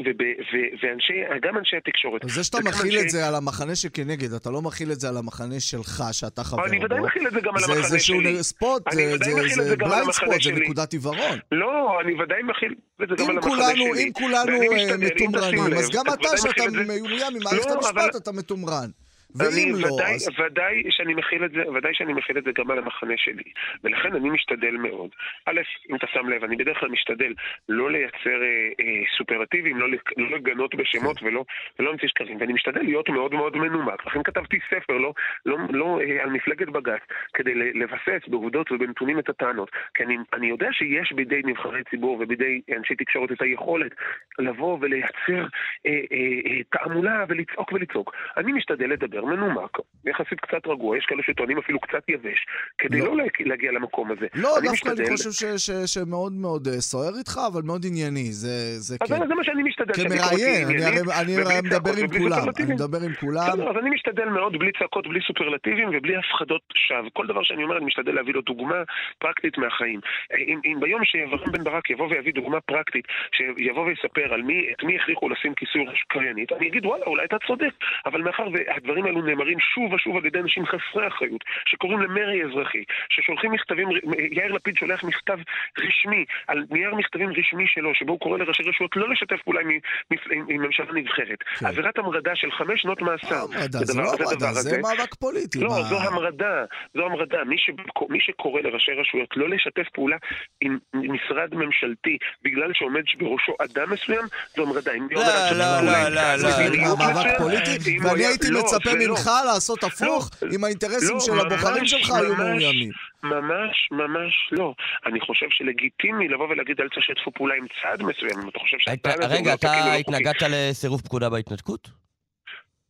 וב- 0.00 0.06
ו- 0.52 0.70
ואנשי, 0.82 1.12
גם 1.42 1.58
אנשי 1.58 1.76
התקשורת. 1.76 2.20
זה 2.24 2.44
שאתה 2.44 2.58
וגם 2.58 2.66
מכיל 2.68 2.98
את 2.98 3.10
זה 3.10 3.28
על 3.28 3.34
המחנה 3.34 3.76
שכנגד, 3.76 4.32
אתה 4.32 4.50
לא 4.50 4.62
מכיל 4.62 4.92
את 4.92 5.00
זה 5.00 5.08
על 5.08 5.16
המחנה 5.16 5.60
שלך, 5.60 6.02
שאתה 6.12 6.44
חבר 6.44 6.60
בו. 6.62 6.66
אני 6.68 6.84
ודאי 6.84 7.00
מכיל 7.00 7.26
את 7.26 7.32
זה 7.32 7.40
גם 7.40 7.56
על 7.56 7.64
המחנה 7.64 7.76
איזשהו 7.76 8.20
שלי. 8.20 8.42
ספוט, 8.42 8.82
אני 8.88 8.96
זה- 9.08 9.16
מכיל 9.16 9.60
את 9.60 9.64
זה 9.64 9.76
בליינד 9.76 10.10
ספוט, 10.10 10.28
זה. 10.42 10.52
נקודת 10.52 10.92
עיוורון. 10.92 11.38
לא, 11.52 12.00
אני 12.00 12.22
ודאי 12.22 12.42
מכיל 12.42 12.74
את 13.02 13.08
זה 13.08 13.14
גם 13.18 13.30
על 13.30 13.36
המחנה 13.36 13.70
שלי. 13.74 14.04
אם 14.04 14.12
כולנו 14.12 14.52
אה, 14.62 14.96
מתומרנים, 14.98 15.72
אז 15.78 15.90
גם 15.90 16.04
אתה 16.14 16.28
שאתה. 16.36 16.64
מאוים 16.86 17.32
ממערכת 17.34 17.66
לא, 17.66 17.74
המשפט, 17.74 18.16
אתה 18.16 18.32
מתומרן. 18.32 18.90
ואם 19.36 19.72
לא, 19.80 19.86
ודאי, 19.86 20.14
אז... 20.14 20.28
ודאי 20.38 20.82
שאני 20.90 21.14
מכיל 21.14 21.44
את 21.44 21.50
זה, 21.50 21.62
ודאי 21.74 21.94
שאני 21.94 22.12
מכיל 22.12 22.38
את 22.38 22.44
זה 22.44 22.50
גם 22.54 22.70
על 22.70 22.78
המחנה 22.78 23.14
שלי. 23.16 23.42
ולכן 23.84 24.14
אני 24.14 24.30
משתדל 24.30 24.76
מאוד. 24.76 25.10
א', 25.46 25.60
אם 25.90 25.94
אתה 25.94 26.06
שם 26.06 26.28
לב, 26.28 26.44
אני 26.44 26.56
בדרך 26.56 26.78
כלל 26.80 26.88
משתדל 26.88 27.32
לא 27.68 27.90
לייצר 27.90 28.42
אה, 28.42 28.68
אה, 28.80 29.02
סופרטיבים, 29.18 29.78
לא, 29.78 29.86
לא 30.16 30.30
לגנות 30.30 30.74
בשמות 30.74 31.22
ולא, 31.22 31.44
ולא 31.78 31.88
להמציא 31.88 32.08
שקרים. 32.08 32.36
ואני 32.40 32.52
משתדל 32.52 32.82
להיות 32.82 33.08
מאוד 33.08 33.34
מאוד 33.34 33.56
מנומק. 33.56 34.06
לכן 34.06 34.22
כתבתי 34.22 34.58
ספר, 34.70 34.98
לא, 34.98 35.12
לא, 35.46 35.56
לא 35.70 36.00
אה, 36.00 36.22
על 36.22 36.30
מפלגת 36.30 36.68
בג"ץ, 36.68 37.02
כדי 37.34 37.54
לבסס 37.54 38.28
בעובדות 38.28 38.72
ובנתונים 38.72 39.18
את 39.18 39.28
הטענות. 39.28 39.70
כי 39.94 40.04
אני, 40.04 40.16
אני 40.32 40.46
יודע 40.46 40.68
שיש 40.72 41.12
בידי 41.12 41.42
נבחרי 41.44 41.82
ציבור 41.90 42.16
ובידי 42.20 42.60
אנשי 42.76 42.94
תקשורת 42.94 43.32
את 43.32 43.42
היכולת 43.42 43.92
לבוא 44.38 44.78
ולייצר 44.80 45.46
אה, 45.86 45.90
אה, 46.12 46.40
אה, 46.46 46.62
תעמולה 46.70 47.24
ולצעוק 47.28 47.72
ולצעוק. 47.72 48.14
אני 48.36 48.52
משתדל 48.52 48.86
לדבר 48.86 49.21
מנומק, 49.26 49.70
יחסית 50.04 50.40
קצת 50.40 50.66
רגוע, 50.66 50.98
יש 50.98 51.04
כאלה 51.08 51.22
שטוענים 51.22 51.58
אפילו 51.58 51.80
קצת 51.80 52.08
יבש, 52.08 52.46
כדי 52.78 53.00
לא. 53.00 53.16
לא, 53.16 53.24
להגיע 53.40 53.72
למקום 53.72 54.10
הזה. 54.12 54.26
לא, 54.34 54.58
אני 54.58 54.68
דווקא 54.68 54.88
אני 54.88 54.94
משתדל- 55.02 55.16
חושב 55.16 55.30
ש- 55.30 55.66
ש- 55.66 55.94
שמאוד 55.94 56.32
מאוד 56.32 56.68
אה, 56.68 56.80
סוער 56.80 57.12
איתך, 57.18 57.40
אבל 57.52 57.62
מאוד 57.62 57.82
ענייני, 57.88 58.32
זה 58.32 58.48
זה 58.78 58.96
אז 59.00 59.08
כן. 59.12 59.28
זה 59.28 59.34
מה 59.34 59.44
שאני 59.44 59.62
משתדל. 59.62 59.92
כמראיין, 59.94 60.66
אני 60.68 60.86
אני 61.20 61.36
הרי 61.36 61.54
מדבר 61.64 61.90
עם 62.02 62.08
כולם, 62.18 62.42
אני. 62.60 62.74
מדבר 62.74 62.98
עם 63.06 63.14
כולם. 63.20 63.46
בסדר, 63.48 63.70
אז 63.70 63.76
אני 63.76 63.90
משתדל 63.90 64.24
מאוד 64.28 64.58
בלי 64.58 64.70
צעקות, 64.78 65.06
בלי 65.08 65.20
סופרלטיבים 65.26 65.88
ובלי 65.92 66.16
הפחדות 66.16 66.62
שווא. 66.74 67.08
כל 67.12 67.26
דבר 67.26 67.42
שאני 67.42 67.64
אומר, 67.64 67.76
אני 67.76 67.84
משתדל 67.86 68.12
להביא 68.14 68.34
לו 68.34 68.40
דוגמה 68.42 68.76
פרקטית 69.18 69.58
מהחיים. 69.58 70.00
אם, 70.38 70.60
אם 70.64 70.76
ביום 70.80 71.00
שאברהם 71.04 71.52
בן 71.52 71.64
ברק 71.64 71.90
יבוא 71.90 72.08
ויביא 72.10 72.32
דוגמה 72.32 72.60
פרקטית, 72.60 73.04
שיבוא 73.32 73.86
ויספר 73.86 74.34
על 74.34 74.42
מי, 74.42 74.66
את 74.78 74.84
מי 74.84 74.96
הכריחו 74.96 75.28
לשים 75.28 75.54
כיסוי 75.54 75.84
קריינית, 76.08 76.52
אני 76.52 76.68
אגיד, 76.68 76.86
וואלה, 76.86 77.04
אולי 77.06 77.24
אתה 77.24 77.36
צודק. 77.46 77.70
אבל 78.06 78.20
מאחר 78.22 78.46
והדברים 78.52 79.06
האלו 79.12 79.26
נאמרים 79.26 79.58
שוב 79.60 79.92
ושוב 79.92 80.16
על 80.16 80.26
ידי 80.26 80.38
אנשים 80.38 80.64
חסרי 80.66 81.08
אחריות, 81.08 81.44
שקוראים 81.66 82.00
למרי 82.00 82.44
אזרחי, 82.44 82.84
ששולחים 83.08 83.52
מכתבים, 83.52 83.88
יאיר 84.32 84.52
לפיד 84.52 84.76
שולח 84.76 85.04
מכתב 85.04 85.38
רשמי, 85.78 86.24
על 86.48 86.64
נייר 86.70 86.94
מכתבים 86.94 87.28
רשמי 87.30 87.64
שלו, 87.66 87.94
שבו 87.94 88.12
הוא 88.12 88.20
קורא 88.20 88.38
לראשי 88.38 88.62
רשויות 88.62 88.96
לא 88.96 89.10
לשתף 89.10 89.42
פעולה 89.44 89.60
עם, 89.60 89.68
עם, 89.70 90.44
עם 90.48 90.62
ממשלה 90.62 90.92
נבחרת. 90.92 91.38
כן. 91.58 91.66
עבירת 91.66 91.98
המרדה 91.98 92.30
של 92.34 92.50
חמש 92.50 92.82
שנות 92.82 93.02
מאסר. 93.02 93.44
המרדה, 93.52 93.78
זה 93.78 93.84
זה 93.84 94.00
לא 94.00 94.06
זה 94.06 94.24
המרדה, 94.24 94.52
זה. 94.52 94.78
מאבק 94.82 95.14
פוליטי. 95.14 95.58
לא, 95.60 95.68
מה- 95.68 95.82
זו 95.82 95.98
המרדה, 96.00 96.64
זו 96.94 97.06
המרדה. 97.06 97.44
מי, 97.44 97.58
ש... 97.58 97.70
מי 98.08 98.18
שקורא 98.20 98.60
לראשי 98.60 98.92
רשויות 98.92 99.28
לא 99.36 99.48
לשתף 99.48 99.88
פעולה 99.92 100.16
עם 100.60 100.78
משרד 100.94 101.54
ממשלתי 101.54 102.18
בגלל 102.44 102.70
שעומד 102.74 103.02
בראשו 103.18 103.52
אדם 103.58 103.90
מסוים, 103.92 104.24
זו 104.56 104.62
המרדה. 104.62 104.92
אם 104.92 105.06
לא, 105.10 105.22
לא, 105.52 105.80
לא, 105.82 106.08
לא, 106.08 106.08
לא, 106.08 106.36
זה 106.36 106.68
מדיניות 106.68 106.98
מאבק 106.98 107.38
פוליטי, 107.38 107.98
ואני 108.02 108.24
הייתי 108.24 108.50
לא, 108.50 108.60
מצפה 108.60 108.90
לא. 108.92 108.98
ממך 109.10 109.30
לעשות 109.46 109.84
הפוך, 109.84 110.30
לא, 110.42 110.48
אם 110.54 110.64
האינטרסים 110.64 111.14
לא, 111.14 111.20
של 111.20 111.32
הבוחרים 111.32 111.80
ממש, 111.80 111.90
שלך 111.90 112.10
היו 112.10 112.28
ממש. 112.28 112.38
מאוימים. 112.38 112.90
ממש, 113.22 113.88
ממש 113.90 114.48
לא. 114.52 114.74
אני 115.06 115.20
חושב 115.20 115.46
שלגיטימי 115.50 116.28
לבוא 116.28 116.48
ולהגיד 116.48 116.80
אל 116.80 116.88
תשתפו 116.88 117.32
פעולה 117.32 117.54
עם 117.54 117.66
צד 117.82 118.02
מסוים, 118.02 118.40
אם 118.42 118.48
אתה 118.48 118.58
חושב 118.58 118.76
הוא 119.04 119.24
רגע, 119.28 119.50
לא 119.50 119.54
אתה. 119.54 119.94
התנגדת 119.94 120.42
לסירוב 120.50 121.00
פקודה 121.00 121.30
בהתנתקות? 121.30 121.88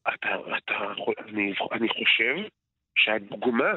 אתה, 0.02 0.28
אתה, 0.58 0.74
אני, 1.28 1.52
אני 1.72 1.88
חושב 1.88 2.34
שהדוגמה 2.94 3.72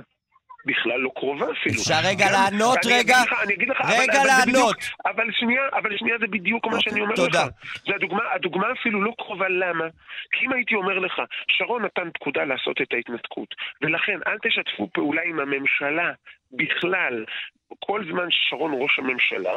בכלל 0.65 0.99
לא 0.99 1.09
קרובה 1.15 1.45
אפילו. 1.51 1.75
אפשר 1.81 1.99
רגע 2.03 2.25
לענות 2.31 2.77
רגע? 2.85 3.17
אני 3.43 3.53
אגיד 3.53 3.69
לך, 3.69 3.77
רגע 3.99 4.19
לענות. 4.23 4.75
אבל 5.05 5.27
שנייה, 5.31 5.61
אבל 5.73 5.97
שנייה 5.97 6.17
זה 6.19 6.27
בדיוק 6.27 6.67
מה 6.67 6.81
שאני 6.81 7.01
אומר 7.01 7.13
לך. 7.13 7.19
תודה. 7.19 7.45
זה 7.87 7.95
הדוגמה, 7.95 8.23
הדוגמה 8.35 8.67
אפילו 8.79 9.01
לא 9.01 9.11
קרובה, 9.17 9.49
למה? 9.49 9.85
כי 10.31 10.45
אם 10.45 10.53
הייתי 10.53 10.75
אומר 10.75 10.99
לך, 10.99 11.21
שרון 11.47 11.85
נתן 11.85 12.09
פקודה 12.13 12.43
לעשות 12.43 12.81
את 12.81 12.93
ההתנתקות, 12.93 13.55
ולכן 13.81 14.19
אל 14.27 14.37
תשתפו 14.43 14.89
פעולה 14.93 15.21
עם 15.25 15.39
הממשלה 15.39 16.11
בכלל. 16.51 17.25
כל 17.79 18.01
זמן 18.11 18.27
ששרון 18.29 18.71
ראש 18.81 18.99
הממשלה, 18.99 19.53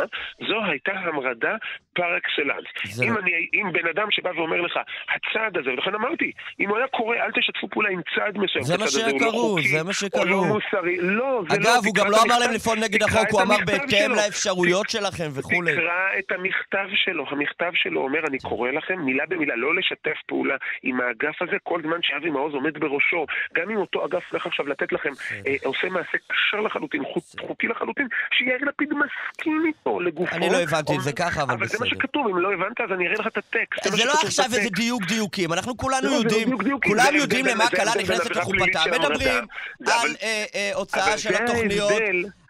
זו 0.48 0.64
הייתה 0.64 0.92
המרדה 0.92 1.56
פר 1.94 2.16
אקסלנס. 2.16 2.64
זה 2.94 3.04
אם, 3.04 3.12
לא- 3.14 3.18
אני, 3.20 3.30
אם 3.54 3.72
בן 3.72 3.88
אדם 3.88 4.06
שבא 4.10 4.30
ואומר 4.36 4.60
לך, 4.60 4.76
הצעד 5.14 5.56
הזה, 5.58 5.70
ולכן 5.70 5.94
אמרתי, 5.94 6.32
אם 6.60 6.68
הוא 6.68 6.76
היה 6.78 6.86
קורא, 6.88 7.16
אל 7.16 7.30
תשתפו 7.32 7.68
פעולה 7.68 7.88
עם 7.90 8.00
צעד 8.14 8.38
מסוים, 8.38 8.64
זה 8.64 8.78
מה 8.78 8.84
הוא 8.84 9.02
לא 9.02 9.18
שקראו, 9.18 9.48
חוקי, 9.56 9.68
זה 9.68 9.82
מה 9.82 9.88
או 9.88 9.94
שקראו. 9.94 10.24
לא 10.24 10.44
מוסרי, 10.44 10.96
לא, 11.00 11.42
זה 11.50 11.58
לא, 11.58 11.74
אגב, 11.74 11.84
הוא 11.86 11.94
גם 11.94 12.10
לא 12.10 12.16
אמר 12.26 12.38
להם 12.38 12.52
לפעול 12.54 12.78
נגד 12.78 13.02
החוק, 13.02 13.30
הוא 13.30 13.42
אמר 13.42 13.56
בהתאם. 13.66 14.12
לאפשרויות 14.16 14.90
שלכם 14.90 15.28
וכולי. 15.34 15.72
תקרא 15.72 15.92
את 16.18 16.32
המכתב 16.32 16.86
שלו, 16.94 17.24
המכתב 17.30 17.70
שלו 17.74 18.00
אומר, 18.00 18.20
אני 18.28 18.38
קורא 18.38 18.70
לכם 18.70 18.98
מילה 18.98 19.24
במילה, 19.28 19.56
לא 19.56 19.74
לשתף 19.76 20.16
פעולה 20.26 20.54
עם 20.82 21.00
האגף 21.00 21.42
הזה 21.42 21.56
כל 21.62 21.80
זמן 21.82 21.98
שאבי 22.02 22.30
מעוז 22.30 22.54
עומד 22.54 22.78
בראשו. 22.80 23.26
גם 23.54 23.70
אם 23.70 23.76
אותו 23.76 24.06
אגף 24.06 24.22
הולך 24.30 24.46
עכשיו 24.46 24.66
לתת 24.68 24.92
לכם, 24.92 25.10
אה, 25.46 25.54
עושה 25.64 25.88
מעשה 25.88 26.18
קשר 26.28 26.60
לחלוטין, 26.60 27.02
חוק- 27.04 27.40
חוקי 27.46 27.66
לחלוטין, 27.68 28.07
שיאיר 28.32 28.59
לפיד 28.68 28.88
מסכים 28.88 29.62
איתו 29.66 30.00
לגופו. 30.00 30.36
אני 30.36 30.48
לא 30.50 30.56
הבנתי 30.56 30.96
את 30.96 31.02
זה 31.02 31.12
ככה, 31.12 31.42
אבל 31.42 31.54
אבל 31.54 31.66
זה 31.66 31.76
מה 31.80 31.86
בסדר. 31.86 31.98
שכתוב, 31.98 32.26
אם 32.28 32.38
לא 32.38 32.52
הבנת 32.52 32.80
אז 32.80 32.92
אני 32.92 33.06
אראה 33.06 33.16
לך 33.18 33.26
את 33.26 33.36
הטקסט. 33.36 33.96
זה 33.96 34.04
לא 34.04 34.12
עכשיו 34.24 34.44
איזה. 34.44 34.68
דיוק 34.78 35.04
דיוקים, 35.04 35.52
אנחנו 35.52 35.76
כולנו 35.76 36.02
לא, 36.02 36.09
זה 36.09 36.16
יודעים, 36.16 36.48
כולם 36.86 37.14
יודעים 37.14 37.46
למה 37.46 37.64
ההבדל 37.64 38.00
נכנסת 38.00 38.36
לחופתה, 38.36 38.80
מדברים. 38.92 39.44
על 39.86 40.11
אה, 40.22 40.44
אה, 40.54 40.70
הוצאה 40.74 41.18
של 41.18 41.34
התוכניות. 41.34 41.92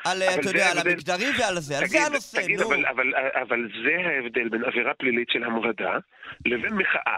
על, 0.05 0.23
אה, 0.23 0.35
אתה 0.35 0.49
יודע, 0.49 0.71
על 0.71 0.79
ההבדל. 0.79 0.91
המגדרי 0.91 1.27
ועל 1.39 1.61
זה, 1.61 1.79
על 1.79 1.87
זה 1.87 2.07
הנושא, 2.07 2.43
תגיד, 2.43 2.61
נו. 2.61 2.67
אבל, 2.67 2.87
אבל, 2.87 3.13
אבל 3.43 3.69
זה 3.85 3.97
ההבדל 4.09 4.49
בין 4.49 4.65
עבירה 4.65 4.95
פלילית 4.95 5.29
של 5.31 5.45
המרדה 5.45 5.99
לבין 6.47 6.73
מחאה. 6.73 7.17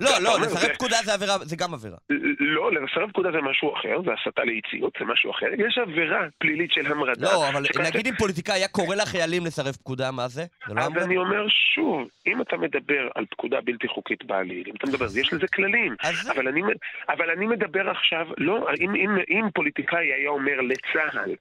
לא, 0.00 0.10
לא, 0.20 0.40
לסרב 0.40 0.72
פקודה 0.74 0.96
זה 1.04 1.14
עבירה, 1.14 1.38
זה 1.38 1.56
גם 1.56 1.74
עבירה. 1.74 1.96
לא, 2.40 2.72
לסרב 2.72 3.10
פקודה 3.10 3.32
זה 3.32 3.40
משהו 3.40 3.74
אחר, 3.76 4.02
זה 4.04 4.10
הסתה 4.20 4.44
לאי 4.44 4.60
ציות, 4.70 4.92
זה 4.98 5.04
משהו 5.04 5.30
אחר. 5.30 5.46
יש 5.68 5.78
עבירה 5.78 6.20
פלילית 6.38 6.72
של 6.72 6.92
המרדה. 6.92 7.32
לא, 7.32 7.48
אבל 7.48 7.62
נגיד 7.84 8.06
אם 8.06 8.14
פוליטיקאי 8.18 8.54
היה 8.54 8.68
קורא 8.68 8.96
לחיילים 8.96 9.46
לסרב 9.46 9.74
פקודה, 9.74 10.10
מה 10.10 10.28
זה? 10.28 10.44
לא 10.68 10.82
אז? 10.82 10.92
אני 11.04 11.16
אומר 11.16 11.46
שוב, 11.74 12.08
אם 12.26 12.42
אתה 12.42 12.56
מדבר 12.56 13.08
על 13.14 13.24
פקודה 13.30 13.60
בלתי 13.60 13.88
חוקית 13.88 14.24
בעליל, 14.24 14.64
אם 14.66 14.74
אתה 14.76 14.86
מדבר, 14.86 15.06
יש 15.20 15.32
לזה 15.32 15.46
כללים. 15.48 15.96
אבל 17.08 17.30
אני, 17.30 17.46
מדבר 17.46 17.90
עכשיו, 17.90 18.26
לא, 18.38 18.66
אם, 19.30 19.48
פוליטיקאי 19.54 20.12
היה 20.12 20.30
אומר 20.30 20.60
לצה"ל, 20.60 21.34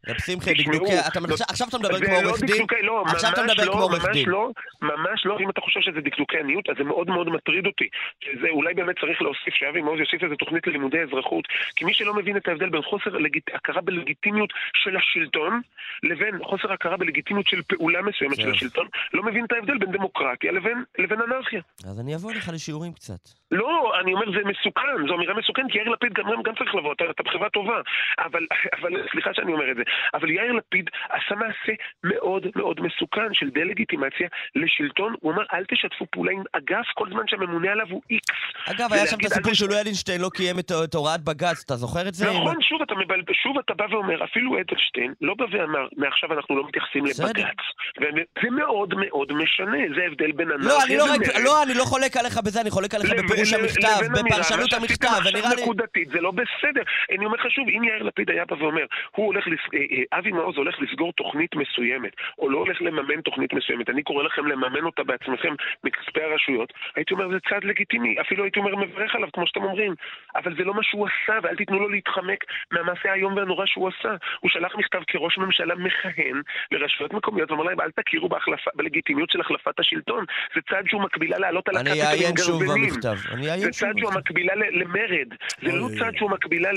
תשמעו, 0.57 0.73
לא- 0.85 1.21
מדבר- 1.21 1.35
עכשיו 1.49 1.67
אתה 1.67 1.77
מדבר 1.77 1.99
כמו 1.99 2.21
לא 2.21 2.29
עורך 2.29 2.41
דין? 2.43 2.65
לא, 2.81 3.03
עכשיו 3.07 3.29
אתה 3.33 3.41
ממש 3.41 3.51
מדבר 3.51 3.65
לא, 3.65 3.71
כמו 3.71 3.81
עורך 3.81 4.05
ממש. 4.05 4.27
לא, 4.27 4.49
ממש 4.81 5.25
לא, 5.25 5.39
אם 5.39 5.49
אתה 5.49 5.61
חושב 5.61 5.79
שזה 5.81 6.01
דקדוקי 6.01 6.37
עניות, 6.39 6.69
אז 6.69 6.75
זה 6.77 6.83
מאוד 6.83 7.07
מאוד 7.09 7.29
מטריד 7.29 7.65
אותי. 7.65 7.87
שזה 8.31 8.49
אולי 8.49 8.73
באמת 8.73 8.99
צריך 8.99 9.21
להוסיף, 9.21 9.53
שאבי 9.53 9.81
מעוז 9.81 9.99
יוסיף 9.99 10.23
איזה 10.23 10.35
תוכנית 10.35 10.67
ללימודי 10.67 10.99
אזרחות, 10.99 11.45
כי 11.75 11.85
מי 11.85 11.93
שלא 11.93 12.13
מבין 12.13 12.37
את 12.37 12.47
ההבדל 12.47 12.69
בין 12.69 12.81
חוסר 12.81 13.09
לגיט... 13.17 13.49
הכרה 13.53 13.81
בלגיטימיות 13.81 14.53
של 14.73 14.97
השלטון, 14.97 15.61
לבין 16.03 16.43
חוסר 16.43 16.73
הכרה 16.73 16.97
בלגיטימיות 16.97 17.47
של 17.47 17.61
פעולה 17.61 18.01
מסוימת 18.01 18.35
של 18.35 18.43
טוב. 18.43 18.53
השלטון, 18.53 18.87
לא 19.13 19.23
מבין 19.23 19.45
את 19.45 19.51
ההבדל 19.51 19.77
בין 19.77 19.91
דמוקרטיה 19.91 20.51
לבין, 20.51 20.83
לבין 20.99 21.21
אנרכיה. 21.21 21.61
אז 21.85 21.99
אני 21.99 22.15
אבוא 22.15 22.31
לך 22.31 22.49
לשיעורים 22.53 22.93
קצת. 22.93 23.41
לא, 23.51 23.93
אני 24.01 24.13
אומר, 24.13 24.25
זה 24.31 24.43
מסוכן, 24.45 25.07
זו 25.07 25.15
אמירה 25.15 25.33
מסוכנת, 25.33 25.71
כי 25.71 25.77
יאיר 25.77 25.89
לפיד 25.89 26.13
גם, 26.13 26.25
גם 26.43 26.55
צריך 26.55 26.75
לבוא, 26.75 26.93
אתה, 26.93 27.03
אתה 27.09 27.23
בחברה 27.23 27.49
טובה. 27.49 27.81
אבל, 28.19 28.47
אבל, 28.77 29.07
סליחה 29.11 29.33
שאני 29.33 29.53
אומר 29.53 29.71
את 29.71 29.75
זה, 29.75 29.83
אבל 30.13 30.29
יאיר 30.29 30.51
לפיד 30.51 30.89
עשה 31.09 31.35
מעשה 31.35 31.73
מאוד 32.03 32.47
מאוד 32.55 32.81
מסוכן 32.81 33.33
של 33.33 33.49
דה-לגיטימציה 33.49 34.27
לשלטון. 34.55 35.15
הוא 35.19 35.33
אמר, 35.33 35.43
אל 35.53 35.65
תשתפו 35.65 36.05
פעולה 36.11 36.31
עם 36.31 36.43
אגף 36.53 36.85
כל 36.93 37.09
זמן 37.09 37.27
שהממונה 37.27 37.71
עליו 37.71 37.87
הוא 37.89 38.01
איקס. 38.11 38.39
אגב, 38.65 38.93
היה 38.93 39.07
שם 39.07 39.17
את 39.19 39.25
הסיפור 39.25 39.53
שלואי 39.53 39.81
אדלשטיין 39.81 40.21
לא 40.21 40.29
קיים 40.33 40.59
את 40.59 40.71
את 40.83 40.95
הוראת 40.95 41.21
בג"ץ, 41.21 41.63
אתה 41.65 41.75
זוכר 41.75 42.07
את 42.07 42.13
זה? 42.13 42.25
נכון, 42.25 42.61
שוב 42.61 42.81
אתה 42.81 42.95
מבלבל, 42.95 43.33
שוב 43.33 43.57
אתה 43.57 43.73
בא 43.73 43.85
ואומר, 43.89 44.23
אפילו 44.23 44.59
אדלשטיין 44.59 45.13
לא 45.21 45.33
בא 45.33 45.45
ואמר, 45.51 45.87
מעכשיו 45.97 46.33
אנחנו 46.33 46.55
לא 46.55 46.67
מתייחסים. 46.67 47.05
לבג"ץ. 47.05 47.61
וזה 47.97 48.49
מאוד 48.51 48.93
מאוד 48.97 49.33
משנה, 49.33 49.77
זה 49.95 50.01
ההבדל 50.01 50.31
בין 50.31 50.51
אנרכיה 50.51 50.67
לא, 50.67 50.83
אני 50.85 50.97
לא. 50.97 51.05
לא, 51.43 51.63
אני 51.63 51.73
לא 51.73 51.83
חולק 51.83 52.17
עליך 52.17 52.37
בזה, 52.45 52.61
אני 52.61 52.69
חולק 52.69 52.95
עליך 52.95 53.11
בפירוש 53.11 53.53
המכתב, 53.53 53.99
בפרשנות 54.13 54.73
המכתב, 54.73 55.21
ונראה 55.25 55.55
לי... 55.55 55.61
נקודתית, 55.61 56.09
זה 56.09 56.21
לא 56.21 56.31
בסדר. 56.31 56.83
אני 57.15 57.25
אומר 57.25 57.37
לך 57.37 57.51
שוב, 57.51 57.67
אם 57.67 57.83
יאיר 57.83 58.03
לפיד 58.03 58.29
היה 58.29 58.45
בא 58.45 58.55
ואומר. 58.55 58.85
אה, 59.19 59.25
אה, 59.73 60.19
אבי 60.19 60.31
מעוז 60.31 60.57
הולך 60.57 60.75
לסגור 60.81 61.13
תוכנית 61.13 61.55
מסוימת, 61.55 62.11
או 62.39 62.49
לא 62.49 62.57
הולך 62.57 62.81
לממן 62.81 63.21
תוכנית 63.21 63.53
מסוימת, 63.53 63.89
אני 63.89 64.03
קורא 64.03 64.23
לכם 64.23 64.47
לממן 64.47 64.83
אותה 64.85 65.03
בעצמכם 65.03 65.53
מכספי 65.83 66.21
הרשויות, 66.23 66.73
הייתי 66.95 67.13
אומר, 67.13 67.29
זה 67.29 67.37
צעד 67.49 67.63
לגיטימי, 67.63 68.00
אפילו 68.21 68.43
הייתי 68.43 68.59
אומר, 68.59 68.75
מברך 68.75 69.15
עליו, 69.15 69.29
כמו 69.33 69.47
שאתם 69.47 69.63
אומרים. 69.63 69.95
אבל 70.35 70.55
זה 70.57 70.63
לא 70.63 70.73
מה 70.73 70.83
שהוא 70.83 71.07
עשה, 71.07 71.35
ואל 71.43 71.55
תיתנו 71.55 71.79
לו 71.79 71.89
להתחמק 71.89 72.39
מהמעשה 72.71 73.11
האיום 73.11 73.33
והנורא 73.35 73.65
שהוא 73.65 73.89
עשה. 73.89 74.09
הוא 74.39 74.49
שלח 74.53 74.71
מכתב 74.77 75.01
כראש 75.07 75.37
ממשלה 75.37 75.75
מכהן 75.75 76.41
לרשויות 76.71 77.13
מקומיות, 77.13 77.51
ואמר 77.51 77.63
להם, 77.63 77.81
אל 77.81 77.91
תכירו 77.91 78.29
בהחלפה, 78.29 78.71
בלגיטימיות 78.75 79.29
של 79.29 79.41
החלפת 79.41 79.79
השלטון. 79.79 80.25
זה 80.55 80.61
צעד 80.69 80.85
שהוא 80.87 81.01
מקבילה 81.01 81.37
לעלות 81.39 81.69
על 81.69 81.75
הקאפטרים 81.75 82.01
עם 82.01 82.07
אעיין 82.07 82.37
שוב 82.37 82.63
גרזנים. 82.63 82.89
במכתב. 82.89 83.15
אני 83.31 83.43
זה 83.43 83.49
אעיין 83.51 83.63
שוב 83.73 83.81
צעד 83.81 83.95
שהוא. 83.97 84.13
מקבילה 84.13 84.53
למרד, 84.55 85.29
זה 85.61 85.71
לא. 85.75 85.87
צעד 85.99 86.13
שהוא 86.17 86.31
מקבילה 86.31 86.69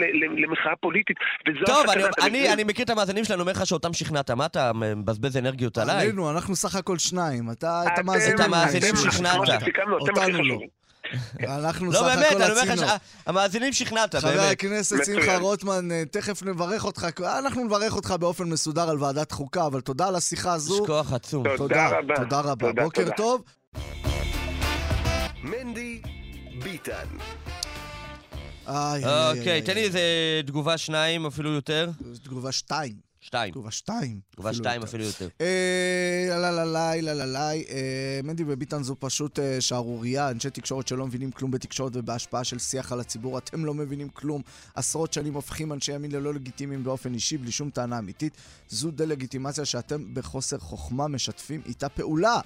למחאה 0.42 0.76
פוליטית, 0.76 1.16
טוב, 1.66 1.86
אני- 2.24 2.64
מכיר 2.64 2.84
את 2.84 2.90
המאזינים 2.90 3.24
שלנו, 3.24 3.40
אומר 3.40 3.52
לך 3.52 3.66
שאותם 3.66 3.92
שכנעת, 3.92 4.30
מה 4.30 4.46
אתה 4.46 4.70
מבזבז 4.74 5.36
אנרגיות 5.36 5.78
עליי? 5.78 6.02
עלינו, 6.04 6.30
אנחנו 6.30 6.56
סך 6.56 6.74
הכל 6.76 6.98
שניים. 6.98 7.50
אתה, 7.50 7.82
את 7.92 7.98
המאזינים. 7.98 8.40
את 8.40 8.40
המאזינים 8.40 8.94
שכנעת. 8.96 9.34
כמו 9.36 9.46
שסיכמנו, 9.46 9.98
אותנו 11.12 11.18
הכי 11.22 11.44
לא. 11.44 11.50
חשובים. 11.50 11.64
אנחנו 11.64 11.86
לא 11.86 11.98
סך 11.98 12.04
באמת, 12.04 12.26
הכל 12.26 12.42
אני 12.42 12.50
אומר 12.50 12.62
לך 12.62 12.70
עשינו. 12.70 12.86
שהמאזינים 13.26 13.72
שכנעת, 13.72 14.14
חבר 14.14 14.30
באמת. 14.30 14.52
הכנסת 14.52 14.96
מצוין. 15.00 15.20
שמחה 15.20 15.36
רוטמן, 15.36 15.92
אה, 15.92 16.02
תכף 16.10 16.42
נברך 16.42 16.84
אותך, 16.84 17.06
אנחנו 17.38 17.64
נברך 17.64 17.96
אותך 17.96 18.10
באופן 18.10 18.44
מסודר 18.44 18.90
על 18.90 19.02
ועדת 19.02 19.32
חוקה, 19.32 19.66
אבל 19.66 19.80
תודה 19.80 20.08
על 20.08 20.16
השיחה 20.16 20.48
יש 20.48 20.54
הזו. 20.54 20.86
כוח 20.86 21.12
עצום. 21.12 21.44
תודה. 21.56 21.56
תודה, 21.56 21.88
רבה. 21.98 22.14
תודה 22.16 22.40
רבה. 22.40 22.72
בוקר. 22.72 23.08
טוב. 23.16 23.42
מנדי 25.42 26.00
ביטן. 26.62 26.92
איי, 28.68 29.04
איי, 29.04 29.04
איי, 29.04 29.38
אוקיי, 29.38 29.62
תן 29.62 29.74
לי 29.74 29.84
איזה 29.84 30.00
תגובה 30.46 30.78
שניים, 30.78 31.26
אפילו 31.26 31.50
יותר. 31.52 31.90
תגובה 32.24 32.52
שתיים. 32.52 33.13
שתיים. 33.24 33.52
תגובה 33.52 33.70
שתיים. 33.70 34.20
תגובה 34.30 34.54
שתיים. 34.54 34.82
אפילו 34.82 35.04
יותר. 35.04 35.28
אה, 35.40 36.26
לה 36.28 36.50
לה 36.50 36.64
לה 36.64 36.96
לה 36.96 37.14
לה 37.14 37.26
לה 37.26 37.52
אה, 37.52 38.20
מנדי 38.24 38.44
וביטן 38.46 38.82
זו 38.82 38.96
פשוט 38.98 39.38
אה, 39.38 39.60
שערורייה, 39.60 40.30
אנשי 40.30 40.50
תקשורת 40.50 40.88
שלא 40.88 41.06
מבינים 41.06 41.30
כלום 41.30 41.50
בתקשורת 41.50 41.92
ובהשפעה 41.96 42.44
של 42.44 42.58
שיח 42.58 42.92
על 42.92 43.00
הציבור, 43.00 43.38
אתם 43.38 43.64
לא 43.64 43.74
מבינים 43.74 44.08
כלום. 44.08 44.42
עשרות 44.74 45.12
שנים 45.12 45.34
הופכים 45.34 45.72
אנשי 45.72 45.92
ימין 45.92 46.12
ללא 46.12 46.34
לגיטימיים 46.34 46.84
באופן 46.84 47.14
אישי, 47.14 47.38
בלי 47.38 47.52
שום 47.52 47.70
טענה 47.70 47.98
אמיתית. 47.98 48.36
זו 48.68 48.90
דה-לגיטימציה 48.90 49.64
שאתם 49.64 50.14
בחוסר 50.14 50.58
חוכמה 50.58 51.08
משתפים 51.08 51.62
איתה 51.66 51.88
פעולה. 51.88 52.40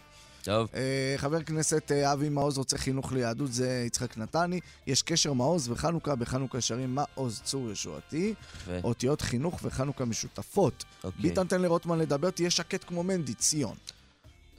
טוב. 0.48 0.68
אה, 0.74 1.14
חבר 1.16 1.36
הכנסת 1.36 1.92
אה, 1.92 2.12
אבי 2.12 2.28
מעוז 2.28 2.58
רוצה 2.58 2.78
חינוך 2.78 3.12
ליהדות, 3.12 3.52
זה 3.52 3.84
יצחק 3.86 4.18
נתני. 4.18 4.60
יש 4.86 5.02
קשר 5.02 5.32
מעוז 5.32 5.68
וחנוכה, 5.68 6.14
בחנוכה 6.14 6.60
שרים 6.60 6.94
מעוז 6.94 7.40
צור 7.44 7.70
ישועתי. 7.70 8.34
יפה. 8.56 8.72
אותיות 8.84 9.20
חינוך 9.20 9.60
וחנוכה 9.62 10.04
משותפות. 10.04 10.84
אוקיי. 11.04 11.22
ביטן 11.22 11.46
תן 11.46 11.62
לרוטמן 11.62 11.98
לדבר, 11.98 12.30
תהיה 12.30 12.50
שקט 12.50 12.84
כמו 12.86 13.02
מנדי, 13.02 13.34
ציון. 13.34 13.74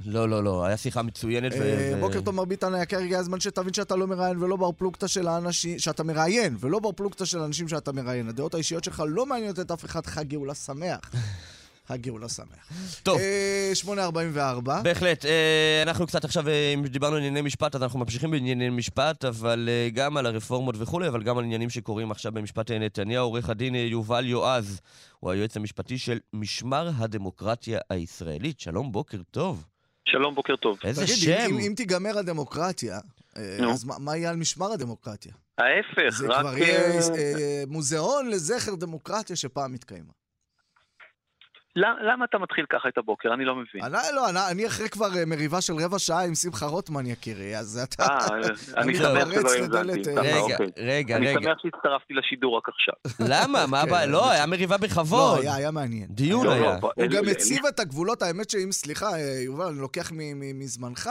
לא, 0.06 0.30
לא, 0.30 0.44
לא, 0.44 0.66
היה 0.66 0.78
שיחה 0.78 1.02
מצוינת. 1.02 1.52
ו- 1.52 1.62
אה, 1.62 1.94
ו- 1.98 2.00
בוקר 2.00 2.22
טוב, 2.22 2.36
מר 2.36 2.46
ביטן 2.46 2.74
היקר, 2.74 2.98
הגיע 2.98 3.20
הזמן 3.20 3.40
שתבין 3.40 3.74
שאתה 3.74 3.96
לא 3.96 4.08
מראיין 4.08 4.38
ולא 4.44 4.56
בר 4.56 4.72
פלוגתא 4.72 5.08
של 5.08 5.28
האנשים, 5.28 5.80
שאתה 5.80 6.04
מראיין 6.04 6.58
ולא 6.60 6.80
בר 6.80 6.92
פלוגתא 6.92 7.26
של 7.26 7.40
האנשים 7.42 7.68
שאתה 7.68 7.92
מראיין. 7.92 8.30
הדעות 8.30 8.54
האישיות 8.54 8.84
שלך 8.84 9.04
לא 9.08 9.26
מעניינות 9.26 9.60
את 9.60 9.72
אף 9.72 9.86
אחד, 9.86 10.06
חג 10.06 10.28
גאולה 10.28 10.56
שמח. 10.56 11.00
חג 11.90 12.02
גאולה 12.02 12.30
שמח. 12.30 12.70
טוב. 13.04 13.18
אה, 13.20 13.72
8.44. 13.84 14.82
בהחלט. 14.84 15.26
אה, 15.26 15.80
אנחנו 15.84 16.08
קצת 16.08 16.26
עכשיו, 16.26 16.48
אה, 16.50 16.72
אם 16.74 16.86
דיברנו 16.88 17.16
על 17.16 17.22
ענייני 17.22 17.42
משפט, 17.42 17.76
אז 17.76 17.84
אנחנו 17.84 18.00
ממשיכים 18.00 18.32
בענייני 18.32 18.70
משפט, 18.70 19.26
אבל 19.26 19.70
אה, 19.72 19.90
גם 19.94 20.18
על 20.18 20.26
הרפורמות 20.26 20.76
וכולי, 20.78 21.08
אבל 21.08 21.24
גם 21.24 21.38
על 21.38 21.44
עניינים 21.44 21.70
שקורים 21.70 22.12
עכשיו 22.12 22.32
במשפט 22.32 22.72
אה, 22.72 22.80
נתניהו. 22.80 23.24
עורך 23.26 23.50
הדין 23.50 23.76
אה, 23.76 23.80
יובל 23.80 24.26
יועז 24.26 24.82
הוא 25.20 25.32
היועץ 25.32 25.58
המשפטי 25.58 25.98
של 25.98 26.20
משמר 26.34 26.90
הדמוקרטיה 26.98 27.80
הישראלית. 27.90 28.60
שלום, 28.60 28.92
בוקר 28.92 29.18
טוב. 29.32 29.66
שלום, 30.10 30.36
בוקר 30.36 30.56
טוב. 30.56 30.78
איזה 30.84 31.02
תגיד, 31.06 31.16
שם. 31.18 31.32
אם, 31.50 31.58
אם 31.60 31.74
תיגמר 31.76 32.18
הדמוקרטיה, 32.18 33.00
אה, 33.38 33.58
נו. 33.62 33.72
אז 33.74 33.84
מה- 33.84 34.00
מה 34.00 34.18
יהיה 34.18 34.30
על 34.30 34.36
משמר 34.36 34.72
הדמוקרטיה? 34.72 35.32
ההפך, 35.58 36.18
זה 36.18 36.28
רק... 36.28 36.40
כבר 36.40 36.58
יהיה 36.58 36.80
אה, 36.92 37.00
אה, 37.16 37.64
מוזיאון 37.68 38.30
לזכר 38.30 38.76
דמוקרטיה 38.76 39.36
שפעם 39.36 39.74
התקיימה. 39.74 40.12
למ- 41.76 41.95
למה 42.13 42.26
אתה 42.26 42.38
מתחיל 42.38 42.65
ככה 42.70 42.89
את 42.89 42.97
הבוקר? 42.97 43.34
אני 43.34 43.45
לא 43.45 43.55
מבין. 43.55 43.84
אני, 43.84 44.15
לא, 44.15 44.30
אני, 44.30 44.39
אני 44.51 44.67
אחרי 44.67 44.89
כבר 44.89 45.17
אה, 45.17 45.26
מריבה 45.26 45.61
של 45.61 45.74
רבע 45.74 45.99
שעה 45.99 46.26
עם 46.26 46.36
שמחה 46.36 46.65
רוטמן, 46.65 47.05
יקירי, 47.05 47.57
אז 47.57 47.78
אתה... 47.84 48.03
אה, 48.03 48.28
אני 48.38 48.41
אני 48.84 48.95
שמח 48.95 49.05
שלא 49.32 49.78
האזנתי. 49.78 50.09
אה, 50.09 50.15
ככה, 50.15 50.22
רגע, 50.22 50.39
אוקיי. 50.39 50.67
רגע, 50.78 51.15
אני 51.15 51.28
רגע. 51.28 51.39
שמח 51.41 51.57
שהצטרפתי 51.61 52.13
לשידור 52.13 52.57
רק 52.57 52.63
עכשיו. 52.70 52.93
למה? 53.34 53.67
מה 53.67 53.82
הבעיה? 53.82 54.05
כן, 54.05 54.11
לא, 54.11 54.30
היה 54.32 54.45
מריבה 54.45 54.76
לא, 54.76 54.82
בכבוד. 54.88 55.39
היה, 55.41 55.55
היה 55.55 55.72
מעניין. 55.72 56.07
דיון 56.09 56.45
לא, 56.45 56.51
היה. 56.51 56.61
לא, 56.82 56.91
הוא 56.95 57.05
גם 57.07 57.24
הציב 57.32 57.65
את 57.65 57.80
הגבולות, 57.80 58.22
האמת 58.22 58.49
שאם, 58.49 58.72
סליחה, 58.72 59.13
אה, 59.13 59.41
יובל, 59.45 59.65
אני 59.65 59.80
לוקח 59.80 60.11
מ- 60.11 60.15
מ- 60.39 60.59
מזמנך, 60.59 61.09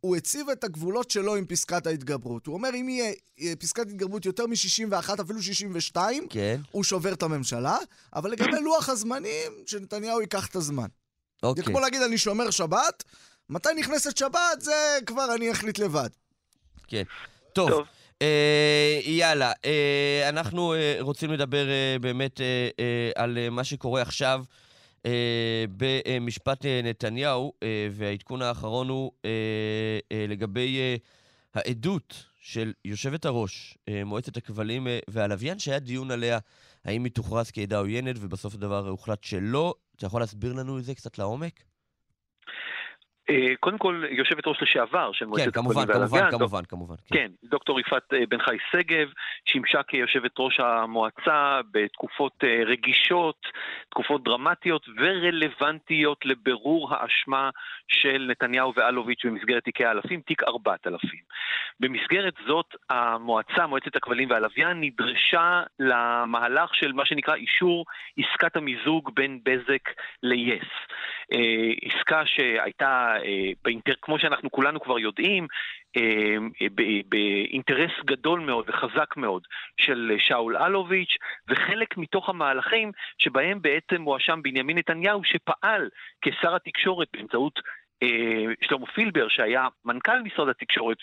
הוא 0.00 0.16
הציב 0.16 0.48
את 0.48 0.64
הגבולות 0.64 1.10
שלו 1.10 1.36
עם 1.36 1.46
פסקת 1.46 1.86
ההתגברות. 1.86 2.46
הוא 2.46 2.54
אומר, 2.54 2.68
אם 2.74 2.88
יהיה 2.88 3.12
אה, 3.40 3.52
פסקת 3.60 3.82
התגברות 3.82 4.26
יותר 4.26 4.46
מ-61, 4.46 5.22
אפילו 5.22 5.42
62, 5.42 6.26
כן, 6.30 6.60
הוא 6.70 6.84
שובר 6.84 7.12
את 7.12 7.22
הממשלה, 7.22 7.76
אבל 8.16 8.30
לגבי 8.30 8.60
לוח 8.60 8.88
הזמנים, 8.88 9.52
שנתניהו 9.92 10.20
ייקח 10.20 10.46
את 10.46 10.56
הזמן. 10.56 10.86
זה 11.42 11.48
אוקיי. 11.48 11.64
כמו 11.64 11.80
להגיד, 11.80 12.02
אני 12.02 12.18
שומר 12.18 12.50
שבת, 12.50 13.04
מתי 13.50 13.68
נכנסת 13.78 14.16
שבת, 14.16 14.60
זה 14.60 14.98
כבר 15.06 15.34
אני 15.34 15.52
אחליט 15.52 15.78
לבד. 15.78 16.08
כן. 16.88 17.02
טוב. 17.52 17.70
טוב. 17.70 17.86
אה, 18.22 19.00
יאללה, 19.04 19.52
אה, 19.64 20.28
אנחנו 20.28 20.74
אה, 20.74 20.96
רוצים 21.00 21.30
לדבר 21.32 21.68
אה, 21.68 21.96
באמת 22.00 22.40
אה, 22.40 22.68
אה, 22.80 23.22
על 23.22 23.38
אה, 23.38 23.50
מה 23.50 23.64
שקורה 23.64 24.02
עכשיו 24.02 24.44
אה, 25.06 25.64
במשפט 25.76 26.66
אה, 26.66 26.80
נתניהו, 26.84 27.52
אה, 27.62 27.88
והעדכון 27.92 28.42
האחרון 28.42 28.88
הוא 28.88 29.12
אה, 29.24 29.30
אה, 30.12 30.26
לגבי 30.28 30.78
אה, 30.78 30.96
העדות 31.54 32.24
של 32.40 32.72
יושבת 32.84 33.24
הראש, 33.24 33.78
אה, 33.88 34.04
מועצת 34.04 34.36
הכבלים 34.36 34.88
אה, 34.88 34.98
והלוויין, 35.08 35.58
שהיה 35.58 35.78
דיון 35.78 36.10
עליה, 36.10 36.38
האם 36.84 37.04
היא 37.04 37.12
תוכרז 37.12 37.50
כעדה 37.50 37.78
עוינת, 37.78 38.16
ובסוף 38.20 38.54
הדבר 38.54 38.88
הוחלט 38.88 39.24
שלא. 39.24 39.74
אתה 39.96 40.06
יכול 40.06 40.20
להסביר 40.20 40.52
לנו 40.52 40.78
את 40.78 40.84
זה 40.84 40.94
קצת 40.94 41.18
לעומק? 41.18 41.62
אה, 43.30 43.56
קודם 43.60 43.78
כל, 43.78 44.02
יושבת 44.10 44.46
ראש 44.46 44.62
לשעבר 44.62 45.12
של 45.12 45.26
מועצת 45.26 45.44
כן, 45.44 45.50
כמובן, 45.50 45.82
הכבלים 45.82 45.86
כמובן, 45.86 45.98
והלוויין, 45.98 46.30
כמובן, 46.30 46.64
כמובן. 46.64 46.94
כן. 46.96 47.14
כן, 47.14 47.30
דוקטור 47.44 47.80
יפעת 47.80 48.14
אה, 48.14 48.26
בן 48.28 48.42
חי 48.42 48.56
שגב, 48.70 49.08
שימשה 49.44 49.82
כיושבת 49.82 50.30
ראש 50.38 50.60
המועצה 50.60 51.60
בתקופות 51.70 52.32
אה, 52.44 52.64
רגישות, 52.66 53.46
תקופות 53.90 54.24
דרמטיות 54.24 54.86
ורלוונטיות 54.98 56.26
לבירור 56.26 56.94
האשמה 56.94 57.50
של 57.88 58.26
נתניהו 58.30 58.72
ואלוביץ' 58.76 59.24
במסגרת 59.24 59.64
תיקי 59.64 59.84
האלפים, 59.84 60.20
תיק 60.20 60.42
4000. 60.42 61.20
במסגרת 61.80 62.34
זאת, 62.46 62.74
המועצה, 62.90 63.66
מועצת 63.66 63.96
הכבלים 63.96 64.30
והלוויין, 64.30 64.80
נדרשה 64.80 65.62
למהלך 65.78 66.74
של 66.74 66.92
מה 66.92 67.06
שנקרא 67.06 67.34
אישור 67.34 67.84
עסקת 68.16 68.56
המיזוג 68.56 69.10
בין 69.14 69.40
בזק 69.44 69.88
ל-yes. 70.22 70.68
אה, 71.32 71.72
עסקה 71.82 72.26
שהייתה, 72.26 73.16
אה, 73.24 73.50
באינטר... 73.64 73.92
כמו 74.02 74.18
שאנחנו 74.18 74.50
כולנו 74.50 74.80
כבר 74.80 74.98
יודעים, 74.98 75.46
אה, 75.96 76.36
ב- 76.74 77.08
באינטרס 77.08 77.90
גדול 78.04 78.40
מאוד 78.40 78.64
וחזק 78.68 79.16
מאוד 79.16 79.42
של 79.80 80.16
שאול 80.18 80.56
אלוביץ', 80.56 81.16
וחלק 81.48 81.96
מתוך 81.96 82.28
המהלכים 82.28 82.92
שבהם 83.18 83.62
בעצם 83.62 84.02
מואשם 84.02 84.40
בנימין 84.42 84.78
נתניהו 84.78 85.24
שפעל 85.24 85.88
כשר 86.22 86.54
התקשורת 86.54 87.08
באמצעות 87.12 87.60
אה, 88.02 88.52
שלמה 88.62 88.86
פילבר, 88.86 89.28
שהיה 89.28 89.68
מנכ"ל 89.84 90.22
משרד 90.22 90.48
התקשורת 90.48 90.96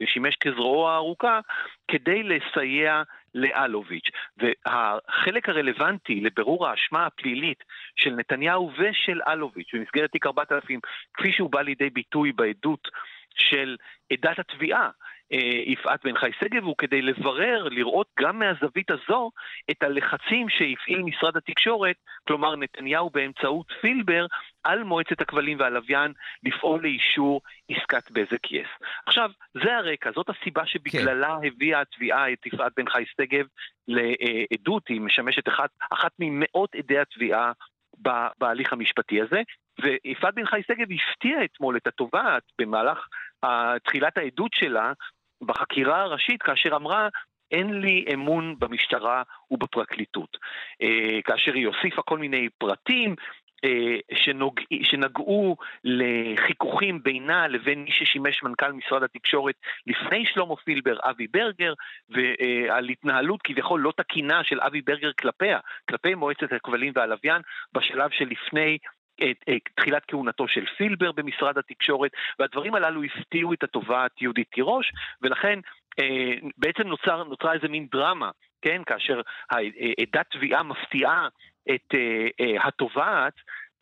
ושימש 0.00 0.36
כזרועו 0.36 0.88
הארוכה, 0.88 1.40
כדי 1.88 2.22
לסייע 2.22 3.02
לאלוביץ'. 3.36 4.10
והחלק 4.36 5.48
הרלוונטי 5.48 6.20
לבירור 6.20 6.68
האשמה 6.68 7.06
הפלילית 7.06 7.64
של 7.96 8.10
נתניהו 8.10 8.70
ושל 8.78 9.20
אלוביץ' 9.28 9.74
במסגרת 9.74 10.10
תיק 10.10 10.26
4000, 10.26 10.80
כפי 11.14 11.32
שהוא 11.32 11.50
בא 11.50 11.60
לידי 11.60 11.90
ביטוי 11.90 12.32
בעדות 12.32 12.88
של 13.36 13.76
עדת 14.12 14.38
התביעה, 14.38 14.90
אה, 15.32 15.38
יפעת 15.66 16.04
בן 16.04 16.18
חי 16.18 16.30
שגב, 16.40 16.64
הוא 16.64 16.74
כדי 16.78 17.02
לברר, 17.02 17.68
לראות 17.70 18.06
גם 18.20 18.38
מהזווית 18.38 18.90
הזו 18.90 19.30
את 19.70 19.82
הלחצים 19.82 20.48
שהפעיל 20.48 21.02
משרד 21.02 21.36
התקשורת, 21.36 21.96
כלומר 22.28 22.56
נתניהו 22.56 23.10
באמצעות 23.10 23.72
פילבר, 23.80 24.26
על 24.66 24.84
מועצת 24.84 25.20
הכבלים 25.20 25.60
והלוויין 25.60 26.12
לפעול 26.42 26.82
לאישור 26.82 27.40
עסקת 27.68 28.10
בזק 28.10 28.52
יס. 28.52 28.68
עכשיו, 29.06 29.30
זה 29.64 29.76
הרקע, 29.76 30.10
זאת 30.14 30.26
הסיבה 30.28 30.66
שבגללה 30.66 31.36
הביאה 31.46 31.80
התביעה 31.80 32.32
את 32.32 32.46
יפעת 32.46 32.72
בן 32.76 32.88
חי 32.88 33.04
שגב 33.06 33.46
לעדות, 33.88 34.88
היא 34.88 35.00
משמשת 35.00 35.48
אחת, 35.48 35.70
אחת 35.90 36.12
ממאות 36.18 36.74
עדי 36.74 36.98
התביעה 36.98 37.52
בהליך 38.38 38.72
המשפטי 38.72 39.20
הזה, 39.20 39.42
ויפעת 39.80 40.34
בן 40.34 40.46
חי 40.46 40.60
שגב 40.68 40.86
הפתיעה 40.92 41.44
אתמול 41.44 41.76
את 41.76 41.86
התובעת 41.86 42.42
במהלך 42.58 42.98
ה- 43.42 43.78
תחילת 43.84 44.18
העדות 44.18 44.52
שלה 44.54 44.92
בחקירה 45.42 46.02
הראשית, 46.02 46.42
כאשר 46.42 46.76
אמרה, 46.76 47.08
אין 47.50 47.80
לי 47.80 48.04
אמון 48.14 48.54
במשטרה 48.58 49.22
ובפרקליטות. 49.50 50.36
אה, 50.82 51.22
כאשר 51.24 51.54
היא 51.54 51.66
הוסיפה 51.66 52.02
כל 52.02 52.18
מיני 52.18 52.48
פרטים, 52.58 53.10
אה, 53.10 53.45
שנוג... 54.14 54.60
שנגעו 54.82 55.56
לחיכוכים 55.84 57.02
בינה 57.02 57.48
לבין 57.48 57.82
מי 57.82 57.90
ששימש 57.92 58.42
מנכ"ל 58.42 58.72
משרד 58.72 59.02
התקשורת 59.02 59.54
לפני 59.86 60.26
שלמה 60.26 60.56
פילבר, 60.56 60.96
אבי 61.02 61.26
ברגר, 61.26 61.72
ועל 62.08 62.88
התנהלות 62.88 63.42
כביכול 63.42 63.80
לא 63.80 63.92
תקינה 63.96 64.44
של 64.44 64.60
אבי 64.60 64.80
ברגר 64.80 65.10
כלפיה, 65.20 65.58
כלפי 65.88 66.14
מועצת 66.14 66.52
הכבלים 66.52 66.92
והלוויין, 66.96 67.42
בשלב 67.72 68.10
שלפני 68.10 68.78
את, 69.22 69.36
את 69.50 69.62
תחילת 69.74 70.02
כהונתו 70.08 70.48
של 70.48 70.66
פילבר 70.76 71.12
במשרד 71.12 71.58
התקשורת, 71.58 72.10
והדברים 72.38 72.74
הללו 72.74 73.02
הפתיעו 73.02 73.52
את 73.52 73.62
התובעת 73.62 74.22
יהודית 74.22 74.48
תירוש, 74.50 74.92
ולכן 75.22 75.58
אה, 76.00 76.34
בעצם 76.58 76.82
נוצר, 76.82 77.24
נוצרה 77.24 77.52
איזה 77.52 77.68
מין 77.68 77.86
דרמה, 77.92 78.30
כן, 78.62 78.82
כאשר 78.86 79.20
עדת 79.98 80.26
תביעה 80.30 80.62
מפתיעה 80.62 81.28
את 81.74 81.94
אה, 81.94 82.28
אה, 82.40 82.68
התובעת, 82.68 83.34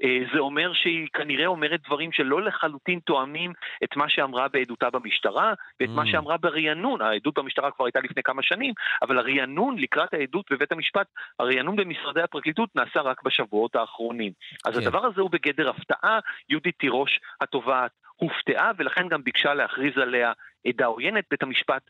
אה, 0.03 0.19
זה 0.33 0.39
אומר 0.39 0.73
שהיא 0.75 1.09
כנראה 1.13 1.47
אומרת 1.47 1.81
דברים 1.87 2.13
שלא 2.13 2.43
לחלוטין 2.43 2.99
תואמים 2.99 3.53
את 3.85 3.97
מה 3.97 4.09
שאמרה 4.09 4.49
בעדותה 4.49 4.91
במשטרה 4.91 5.55
ואת 5.81 5.89
מה 5.89 6.03
Mm. 6.03 6.07
שאמרה 6.07 6.37
ברענון. 6.37 7.03
העדות 7.03 7.39
במשטרה 7.39 7.71
כבר 7.71 7.85
הייתה 7.85 8.01
לפני 8.01 8.23
כמה 8.23 8.43
שנים, 8.43 8.75
אבל 9.03 9.19
הרענון 9.19 9.79
לקראת 9.79 10.15
העדות 10.15 10.47
בבית 10.51 10.73
המשפט, 10.73 11.07
הרענון 11.39 11.77
במשרדי 11.77 12.23
הפרקליטות 12.23 12.77
נעשה 12.77 13.01
רק 13.01 13.23
בשבועות 13.23 13.77
האחרונים. 13.77 14.33
אז 14.65 14.75
כן. 14.75 14.81
הדבר 14.81 15.07
הזה 15.07 15.21
הוא 15.21 15.31
בגדר 15.31 15.69
הפתעה, 15.69 16.19
יהודית 16.49 16.79
תירוש 16.79 17.21
התובעת 17.41 17.91
הופתעה 18.17 18.71
ולכן 18.77 19.09
גם 19.09 19.25
ביקשה 19.25 19.55
להכריז 19.55 19.99
עליה 19.99 20.33
עדה 20.67 20.87
עוינת. 20.87 21.25
בית 21.31 21.43
המשפט 21.43 21.83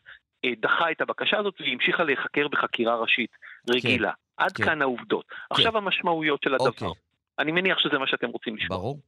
דחה 0.45 0.91
את 0.91 1.01
הבקשה 1.01 1.37
הזאת 1.37 1.61
והיא 1.61 1.73
המשיכה 1.73 2.03
להיחקר 2.03 2.47
בחקירה 2.47 2.95
ראשית 2.95 3.29
רגילה. 3.69 4.11
עד 4.37 4.51
כן. 4.51 4.65
כאן 4.65 4.81
העובדות. 4.81 5.25
עכשיו 5.49 5.77
המשמעויות 5.77 6.43
של 6.43 6.53
הדבר. 6.53 6.67
אוקיי. 6.67 6.87
אני 7.39 7.51
מניח 7.51 7.79
שזה 7.79 7.97
מה 7.97 8.07
שאתם 8.07 8.29
רוצים 8.29 8.55
לשמוע. 8.55 8.77
ברור. 8.77 8.99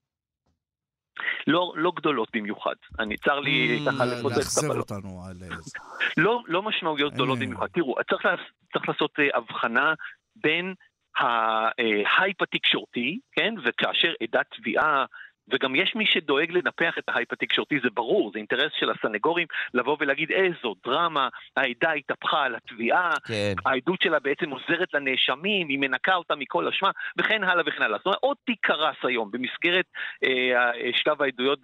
לא, 1.48 1.74
לא 1.76 1.92
גדולות 1.96 2.30
במיוחד. 2.34 2.76
אני, 3.00 3.18
צר 3.18 3.40
לי 3.40 3.80
Mm, 3.86 3.92
ככה 3.92 4.06
לפוצץ 4.06 4.58
את 4.58 4.64
הבלון. 4.64 4.80
אותנו 4.80 5.22
על... 5.30 5.38
אה. 5.44 5.58
לא, 6.24 6.44
לא 6.48 6.62
משמעויות 6.64 7.14
גדולות 7.14 7.38
אה. 7.38 7.46
במיוחד. 7.46 7.68
תראו, 7.68 7.96
צריך, 8.10 8.26
צריך 8.74 8.90
לעשות 8.90 9.12
אה, 9.20 9.38
הבחנה 9.38 9.94
בין 10.36 10.74
ההייפ 11.18 12.42
התקשורתי, 12.42 13.20
כן, 13.32 13.54
וכאשר 13.66 14.14
עדת 14.22 14.46
תביעה, 14.58 15.06
וגם 15.50 15.76
יש 15.76 15.96
מי 15.96 16.06
שדואג 16.06 16.52
לנפח 16.52 16.98
את 16.98 17.04
ההייפ 17.10 17.34
התקשורתי, 17.34 17.80
זה 17.84 17.90
ברור, 17.94 18.32
זה 18.34 18.40
אינטרס 18.40 18.72
של 18.80 18.90
הסנגורים 18.90 19.48
לבוא 19.74 19.98
ולהגיד 20.00 20.32
איזו 20.32 20.76
דרמה, 20.86 21.30
העדה 21.58 21.92
התהפכה 21.92 22.44
על 22.44 22.56
התביעה, 22.56 23.14
כן. 23.28 23.54
העדות 23.66 24.02
שלה 24.02 24.20
בעצם 24.20 24.50
עוזרת 24.50 24.94
לנאשמים, 24.94 25.68
היא 25.70 25.80
מנקה 25.80 26.16
אותם 26.16 26.40
מכל 26.40 26.68
אשמה, 26.68 26.92
וכן 27.18 27.44
הלאה 27.44 27.64
וכן 27.68 27.82
הלאה. 27.82 27.98
זאת 27.98 28.06
אומרת, 28.06 28.20
עוד 28.22 28.38
תיק 28.46 28.60
קרס 28.62 28.98
היום 29.04 29.32
במסגרת 29.32 29.86
אה, 30.24 30.72
שלב 30.96 31.22
העדויות 31.22 31.60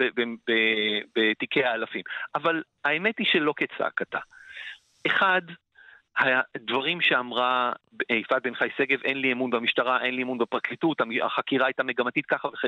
בתיקי 1.15 1.63
האלפים. 1.63 2.01
אבל 2.35 2.63
האמת 2.85 3.17
היא 3.19 3.27
שלא 3.27 3.53
כצעקתה. 3.57 4.19
אחד, 5.07 5.41
הדברים 6.17 7.01
שאמרה 7.01 7.71
אה, 8.11 8.15
יפעת 8.15 8.43
בן 8.43 8.55
חי 8.55 8.67
שגב, 8.77 8.99
אין 9.03 9.17
לי 9.17 9.31
אמון 9.31 9.49
במשטרה, 9.49 10.01
אין 10.01 10.15
לי 10.15 10.23
אמון 10.23 10.37
בפרקליטות, 10.37 10.97
החקירה 11.23 11.65
הייתה 11.65 11.83
מגמתית 11.83 12.25
ככה 12.25 12.47
וכן, 12.47 12.67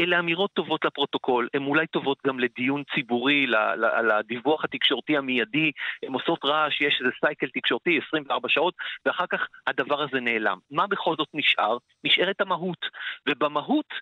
אלה 0.00 0.18
אמירות 0.18 0.50
טובות 0.52 0.84
לפרוטוקול, 0.84 1.48
הן 1.54 1.62
אולי 1.62 1.86
טובות 1.86 2.18
גם 2.26 2.40
לדיון 2.40 2.82
ציבורי, 2.94 3.46
ל- 3.46 3.56
ל- 3.56 3.84
על 3.84 4.10
הדיווח 4.10 4.64
התקשורתי 4.64 5.16
המיידי, 5.16 5.72
הן 6.02 6.12
עושות 6.12 6.44
רעש, 6.44 6.80
יש 6.80 6.98
איזה 7.00 7.10
סייקל 7.20 7.48
תקשורתי, 7.54 8.00
24 8.08 8.48
שעות, 8.48 8.74
ואחר 9.06 9.26
כך 9.26 9.46
הדבר 9.66 10.02
הזה 10.02 10.20
נעלם. 10.20 10.58
מה 10.70 10.86
בכל 10.86 11.14
זאת 11.16 11.28
נשאר? 11.34 11.76
נשארת 12.04 12.40
המהות, 12.40 12.86
ובמהות 13.28 13.94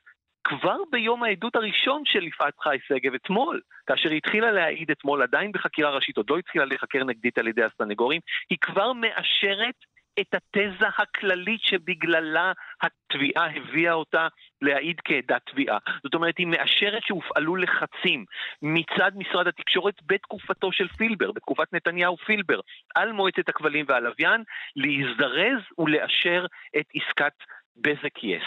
כבר 0.44 0.76
ביום 0.90 1.22
העדות 1.22 1.56
הראשון 1.56 2.02
של 2.04 2.22
יפעת 2.22 2.54
חי 2.62 2.76
שגב 2.86 3.14
אתמול, 3.14 3.60
כאשר 3.86 4.08
היא 4.08 4.16
התחילה 4.16 4.50
להעיד 4.50 4.90
אתמול 4.90 5.22
עדיין 5.22 5.52
בחקירה 5.52 5.90
ראשית, 5.90 6.16
עוד 6.16 6.30
לא 6.30 6.38
התחילה 6.38 6.64
להיחקר 6.64 7.04
נגדית 7.04 7.38
על 7.38 7.48
ידי 7.48 7.62
הסנגורים, 7.64 8.20
היא 8.50 8.58
כבר 8.60 8.92
מאשרת 8.92 9.74
את 10.20 10.34
התזה 10.34 10.86
הכללית 10.98 11.60
שבגללה 11.62 12.52
התביעה 12.82 13.56
הביאה 13.56 13.92
אותה 13.92 14.28
להעיד 14.62 15.00
כעדת 15.04 15.42
תביעה. 15.50 15.78
זאת 16.02 16.14
אומרת, 16.14 16.38
היא 16.38 16.46
מאשרת 16.46 17.02
שהופעלו 17.02 17.56
לחצים 17.56 18.24
מצד 18.62 19.10
משרד 19.14 19.46
התקשורת 19.46 19.94
בתקופתו 20.06 20.72
של 20.72 20.88
פילבר, 20.88 21.32
בתקופת 21.32 21.72
נתניהו 21.72 22.16
פילבר, 22.16 22.60
על 22.94 23.12
מועצת 23.12 23.48
הכבלים 23.48 23.84
והלוויין, 23.88 24.42
להזדרז 24.76 25.60
ולאשר 25.78 26.46
את 26.76 26.86
עסקת 26.94 27.32
בזק 27.80 28.24
יס, 28.24 28.42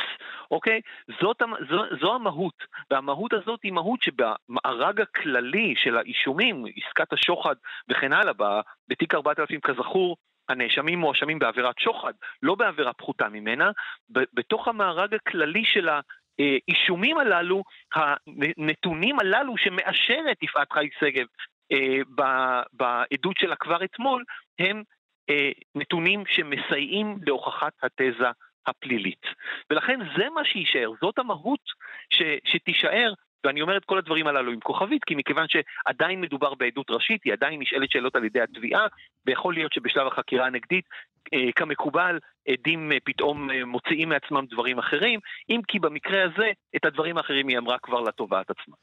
אוקיי? 0.52 0.82
זאת, 1.22 1.42
זו, 1.70 1.84
זו 2.02 2.16
המהות, 2.16 2.64
והמהות 2.92 3.34
הזאת 3.34 3.60
היא 3.64 3.72
מהות 3.72 4.02
שבמארג 4.02 5.02
הכללי 5.02 5.74
של 5.78 5.98
האישומים, 5.98 6.66
עסקת 6.76 7.14
השוחד 7.14 7.56
וכן 7.90 8.14
הלאה, 8.14 8.62
בתיק 8.88 9.16
4000 9.16 9.60
כזכור, 9.60 10.18
הנאשמים 10.50 11.00
מואשמים 11.00 11.40
בעבירת 11.40 11.80
שוחד, 11.80 12.14
לא 12.44 12.56
בעבירה 12.56 12.94
פחותה 12.94 13.30
ממנה, 13.30 13.72
בתוך 14.10 14.68
המארג 14.68 15.14
הכללי 15.14 15.66
של 15.66 15.90
האישומים 15.90 17.18
הללו, 17.18 17.64
הנתונים 17.96 19.20
הללו 19.20 19.58
שמאשרת 19.58 20.44
יפעת 20.44 20.72
חי 20.74 20.90
שגב 21.00 21.26
אה, 21.72 22.26
בעדות 22.74 23.38
שלה 23.38 23.56
כבר 23.56 23.84
אתמול, 23.84 24.24
הם 24.60 24.84
אה, 25.30 25.52
נתונים 25.76 26.24
שמסייעים 26.28 27.18
להוכחת 27.26 27.74
התזה 27.84 28.28
הפלילית. 28.68 29.26
ולכן 29.70 30.00
זה 30.18 30.24
מה 30.36 30.42
שיישאר, 30.46 30.92
זאת 31.02 31.20
המהות 31.20 31.66
ש, 32.10 32.22
שתישאר 32.46 33.14
ואני 33.46 33.62
אומר 33.62 33.78
את 33.78 33.86
כל 33.86 33.98
הדברים 33.98 34.28
הללו 34.28 34.52
עם 34.52 34.60
כוכבית, 34.60 35.04
כי 35.04 35.16
מכיוון 35.16 35.46
שעדיין 35.50 36.22
מדובר 36.22 36.54
בעדות 36.54 36.90
ראשית, 36.90 37.22
היא 37.26 37.34
עדיין 37.34 37.62
נשאלת 37.62 37.92
שאלות 37.92 38.16
על 38.16 38.24
ידי 38.26 38.42
התביעה, 38.42 38.88
ויכול 39.26 39.54
להיות 39.54 39.74
שבשלב 39.74 40.08
החקירה 40.08 40.46
הנגדית, 40.46 40.86
אה, 41.34 41.52
כמקובל, 41.56 42.20
עדים 42.48 42.92
אה, 42.92 42.98
פתאום 43.06 43.50
אה, 43.52 43.66
מוציאים 43.66 44.10
מעצמם 44.10 44.46
דברים 44.52 44.80
אחרים, 44.80 45.20
אם 45.50 45.62
כי 45.68 45.80
במקרה 45.80 46.24
הזה, 46.24 46.52
את 46.76 46.86
הדברים 46.86 47.18
האחרים 47.18 47.48
היא 47.48 47.58
אמרה 47.58 47.78
כבר 47.84 48.02
לתובעת 48.02 48.50
עצמה. 48.50 48.76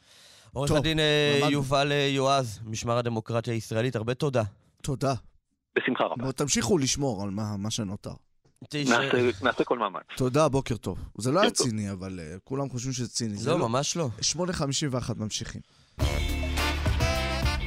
עורך 0.53 0.71
הדין 0.71 0.99
יובל 1.51 1.93
יועז, 1.93 2.61
משמר 2.67 2.97
הדמוקרטיה 2.99 3.55
הישראלית, 3.55 3.97
הרבה 3.97 4.15
תודה. 4.15 4.43
תודה. 4.83 5.13
בשמחה 5.77 6.05
רבה. 6.05 6.33
תמשיכו 6.33 6.79
לשמור 6.79 7.23
על 7.23 7.31
מה, 7.31 7.57
מה 7.59 7.71
שנותר. 7.71 8.11
נעשה 9.43 9.65
כל 9.65 9.79
מאמץ. 9.79 10.03
תודה, 10.17 10.49
בוקר 10.49 10.77
טוב. 10.77 10.99
זה 11.19 11.31
לא 11.31 11.41
היה 11.41 11.51
ציני, 11.51 11.93
אבל 11.93 12.21
uh, 12.21 12.41
כולם 12.45 12.69
חושבים 12.69 12.93
שזה 12.93 13.09
ציני. 13.09 13.37
לא, 13.45 13.59
לא, 13.59 13.69
ממש 13.69 13.97
לא. 13.97 14.09
8.51 14.37 15.13
ממשיכים. 15.17 15.61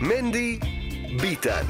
מנדי 0.02 0.60
ביטן. 1.22 1.66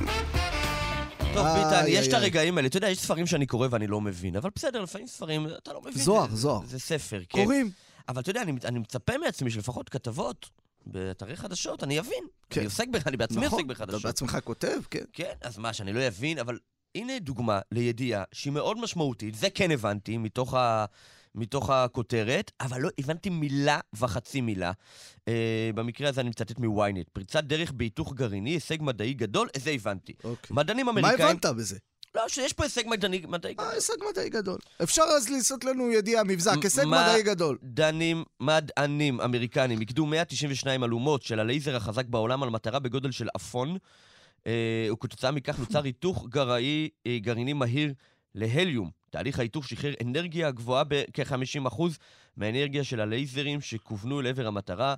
טוב, 1.34 1.48
ביטן, 1.48 1.84
יש 1.88 2.08
את 2.08 2.14
הרגעים 2.14 2.58
האלה. 2.58 2.68
אתה 2.68 2.78
יודע, 2.78 2.90
יש 2.90 3.00
ספרים 3.00 3.28
שאני 3.28 3.46
קורא 3.46 3.68
ואני 3.72 3.88
לא 3.88 4.02
מבין, 4.02 4.36
אבל 4.36 4.50
בסדר, 4.56 4.82
לפעמים 4.82 5.08
ספרים, 5.08 5.48
אתה 5.48 5.74
לא 5.74 5.82
מבין. 5.82 5.94
זוהר, 5.94 6.36
זוהר. 6.36 6.66
זה 6.66 6.80
ספר, 6.80 7.20
כן. 7.30 7.44
קוראים. 7.44 7.72
אבל 8.10 8.22
אתה 8.22 8.30
יודע, 8.30 8.42
אני 8.42 8.80
מצפה 8.80 9.18
מעצמי 9.18 9.52
שלפחות 9.52 9.90
כתבות 9.90 10.50
באתרי 10.86 11.36
חדשות, 11.36 11.84
אני 11.84 12.00
אבין. 12.00 12.24
כן. 12.50 12.60
אני 12.60 12.66
עוסק 12.66 12.88
בך, 12.88 13.08
אני 13.08 13.18
בעצמי 13.18 13.46
נכון, 13.46 13.60
עוסק 13.60 13.70
בחדשות. 13.70 14.00
אתה 14.00 14.08
בעצמך 14.08 14.38
כותב, 14.44 14.82
כן. 14.92 15.04
כן, 15.14 15.34
אז 15.42 15.58
מה, 15.58 15.74
שאני 15.74 15.94
לא 15.94 16.08
אבין, 16.08 16.40
אבל 16.40 16.58
הנה 16.96 17.20
דוגמה 17.20 17.60
לידיעה 17.72 18.24
שהיא 18.32 18.54
מאוד 18.54 18.78
משמעותית, 18.78 19.36
זה 19.36 19.50
כן 19.50 19.72
הבנתי 19.72 20.18
מתוך, 20.18 20.54
ה, 20.54 20.86
מתוך 21.36 21.70
הכותרת, 21.70 22.52
אבל 22.62 22.82
לא 22.82 22.90
הבנתי 22.98 23.30
מילה 23.30 23.80
וחצי 23.94 24.42
מילה. 24.42 24.72
Uh, 25.20 25.30
במקרה 25.76 26.10
הזה 26.10 26.22
אני 26.22 26.30
מצטט 26.30 26.60
מוויינט. 26.60 27.10
פריצת 27.10 27.44
דרך 27.44 27.72
בהיתוך 27.72 28.14
גרעיני, 28.14 28.50
הישג 28.50 28.78
מדעי 28.82 29.14
גדול, 29.14 29.48
זה 29.58 29.72
הבנתי. 29.72 30.14
אוקיי. 30.24 30.56
מדענים 30.56 30.90
אמריקאים... 30.90 31.18
מה 31.18 31.26
הבנת 31.26 31.46
בזה? 31.46 31.78
לא, 32.16 32.28
שיש 32.28 32.54
פה 32.54 32.64
הישג 32.64 32.84
מדעני, 32.88 33.22
מדעי 33.28 33.54
גדול. 33.54 33.66
אה, 33.66 33.74
הישג 33.74 33.94
מדעי 34.10 34.30
גדול. 34.30 34.58
אפשר 34.84 35.04
אז 35.04 35.30
לעשות 35.30 35.64
לנו 35.64 35.92
ידיעה, 35.92 36.24
מבזק, 36.24 36.56
הישג 36.64 36.86
מדעי 36.86 37.24
גדול. 37.24 37.58
מדענים, 37.62 38.24
מדענים 38.40 39.22
אמריקנים 39.22 39.82
יקדו 39.82 40.06
192 40.06 40.84
אלומות 40.84 41.24
של 41.24 41.40
הלייזר 41.40 41.76
החזק 41.76 42.06
בעולם 42.06 42.44
על 42.44 42.50
מטרה 42.50 42.80
בגודל 42.80 43.12
של 43.12 43.28
אפון. 43.36 43.78
אה, 44.48 44.88
וכתוצאה 44.94 45.32
מכך 45.32 45.60
נוצר 45.60 45.84
היתוך 45.84 46.28
גרעי, 46.30 46.90
אה, 47.08 47.18
גרעיני 47.20 47.54
מהיר 47.54 47.94
להליום. 48.36 48.90
תהליך 49.10 49.40
ההיתוך 49.40 49.68
שחרר 49.68 49.94
אנרגיה 50.04 50.52
גבוהה 50.52 50.84
בכ-50% 50.84 51.82
מהאנרגיה 52.38 52.84
של 52.84 53.00
הלייזרים 53.00 53.62
שכוונו 53.62 54.22
לעבר 54.22 54.48
המטרה, 54.48 54.96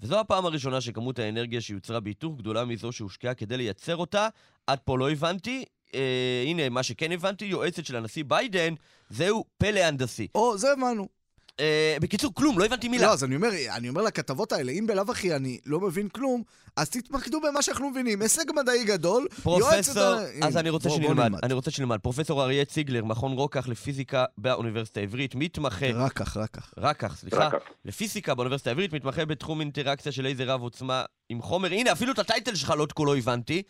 וזו 0.00 0.20
הפעם 0.20 0.46
הראשונה 0.46 0.80
שכמות 0.80 1.18
האנרגיה 1.18 1.60
שיוצרה 1.60 2.00
בהיתוך 2.00 2.36
גדולה 2.36 2.64
מזו 2.64 2.92
שהושקעה 2.92 3.34
כדי 3.34 3.56
לייצר 3.56 3.96
אותה. 3.96 4.28
עד 4.66 4.78
פה 4.78 4.98
לא 4.98 5.10
הבנתי. 5.10 5.64
אה, 5.94 6.44
הנה, 6.46 6.68
מה 6.68 6.82
שכן 6.82 7.12
הבנתי, 7.12 7.44
יועצת 7.44 7.84
של 7.84 7.96
הנשיא 7.96 8.24
ביידן, 8.24 8.74
זהו 9.10 9.44
פלא 9.58 9.80
הנדסי. 9.80 10.28
או, 10.34 10.58
זה 10.58 10.72
הבנו. 10.72 11.17
אה, 11.60 11.96
בקיצור, 12.00 12.34
כלום, 12.34 12.58
לא 12.58 12.64
הבנתי 12.64 12.88
מילה. 12.88 13.06
לא, 13.06 13.12
אז 13.12 13.24
אני 13.24 13.36
אומר, 13.36 13.48
אני 13.70 13.88
אומר 13.88 14.02
לכתבות 14.02 14.52
האלה, 14.52 14.72
אם 14.72 14.86
בלאו 14.86 15.04
הכי 15.10 15.36
אני 15.36 15.58
לא 15.66 15.80
מבין 15.80 16.08
כלום, 16.08 16.42
אז 16.76 16.90
תתמקדו 16.90 17.40
במה 17.40 17.62
שאנחנו 17.62 17.90
מבינים. 17.90 18.22
הישג 18.22 18.44
מדעי 18.56 18.84
גדול, 18.84 19.28
פרופסור, 19.42 20.02
אז 20.42 20.56
אני 20.56 20.70
רוצה 20.70 20.90
שנלמד, 20.90 21.30
אני 21.42 21.54
רוצה 21.54 21.70
שנלמד. 21.70 21.98
פרופסור 22.00 22.42
אריה 22.42 22.64
ציגלר, 22.64 23.04
מכון 23.04 23.32
רוקח 23.32 23.68
לפיזיקה 23.68 24.24
באוניברסיטה 24.38 25.00
העברית, 25.00 25.34
מתמחה... 25.34 25.86
רקח, 25.94 26.36
רקח. 26.36 26.74
רקח, 26.78 27.16
סליחה. 27.16 27.48
לפיזיקה 27.84 28.34
באוניברסיטה 28.34 28.70
העברית, 28.70 28.92
מתמחה 28.92 29.24
בתחום 29.24 29.60
אינטראקציה 29.60 30.12
של 30.12 30.26
איזה 30.26 30.44
רב 30.44 30.62
עוצמה 30.62 31.04
עם 31.28 31.42
חומר. 31.42 31.72
הנה, 31.72 31.92
אפילו 31.92 32.12
את 32.12 32.18
הטייטל 32.18 32.54
שלך 32.54 32.70
לא 32.70 32.86
כולו 32.94 33.14
הבנתי. 33.14 33.62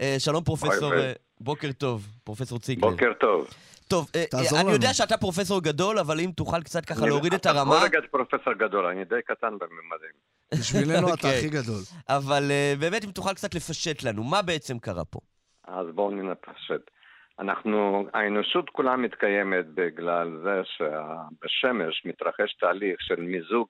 אה, 0.00 0.16
שלום 0.18 0.44
פרופסור, 0.44 0.94
אה, 0.94 1.12
בוקר 1.40 1.72
טוב, 1.72 2.06
פרופסור 2.24 2.58
ציגלר. 2.58 2.90
בוקר 2.90 3.12
טוב. 3.20 3.46
טוב, 3.88 4.10
אה, 4.16 4.60
אני 4.60 4.72
יודע 4.72 4.88
שאתה 4.92 5.16
פרופסור 5.16 5.62
גדול, 5.62 5.98
אבל 5.98 6.20
אם 6.20 6.30
תוכל 6.36 6.62
קצת 6.62 6.84
ככה 6.84 7.06
להוריד 7.06 7.32
את 7.34 7.46
הרמה... 7.46 7.86
אתה 7.86 7.96
יכול 7.96 8.24
פרופסור 8.24 8.52
גדול, 8.52 8.86
אני 8.86 9.04
די 9.04 9.22
קטן 9.24 9.58
בממדים. 9.58 10.14
בשבילנו 10.54 11.06
אתה 11.06 11.12
אוקיי. 11.12 11.38
הכי 11.38 11.48
גדול. 11.48 11.80
אבל 12.08 12.42
אה, 12.50 12.74
באמת, 12.80 13.04
אם 13.04 13.10
תוכל 13.10 13.34
קצת 13.34 13.54
לפשט 13.54 14.02
לנו, 14.02 14.24
מה 14.24 14.42
בעצם 14.42 14.78
קרה 14.78 15.04
פה? 15.04 15.20
אז 15.64 15.86
בואו 15.94 16.10
נפשט. 16.10 16.90
אנחנו, 17.38 18.06
האנושות 18.14 18.70
כולה 18.70 18.96
מתקיימת 18.96 19.66
בגלל 19.74 20.40
זה 20.44 20.60
שבשמש 20.64 22.02
מתרחש 22.04 22.56
תהליך 22.60 22.96
של 23.00 23.20
מיזוג 23.20 23.68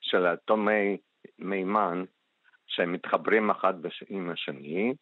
של 0.00 0.26
אטומי 0.26 0.96
מימן 1.38 2.04
שמתחברים 2.66 3.50
אחד 3.50 3.74
עם 4.08 4.30
השני 4.30 4.94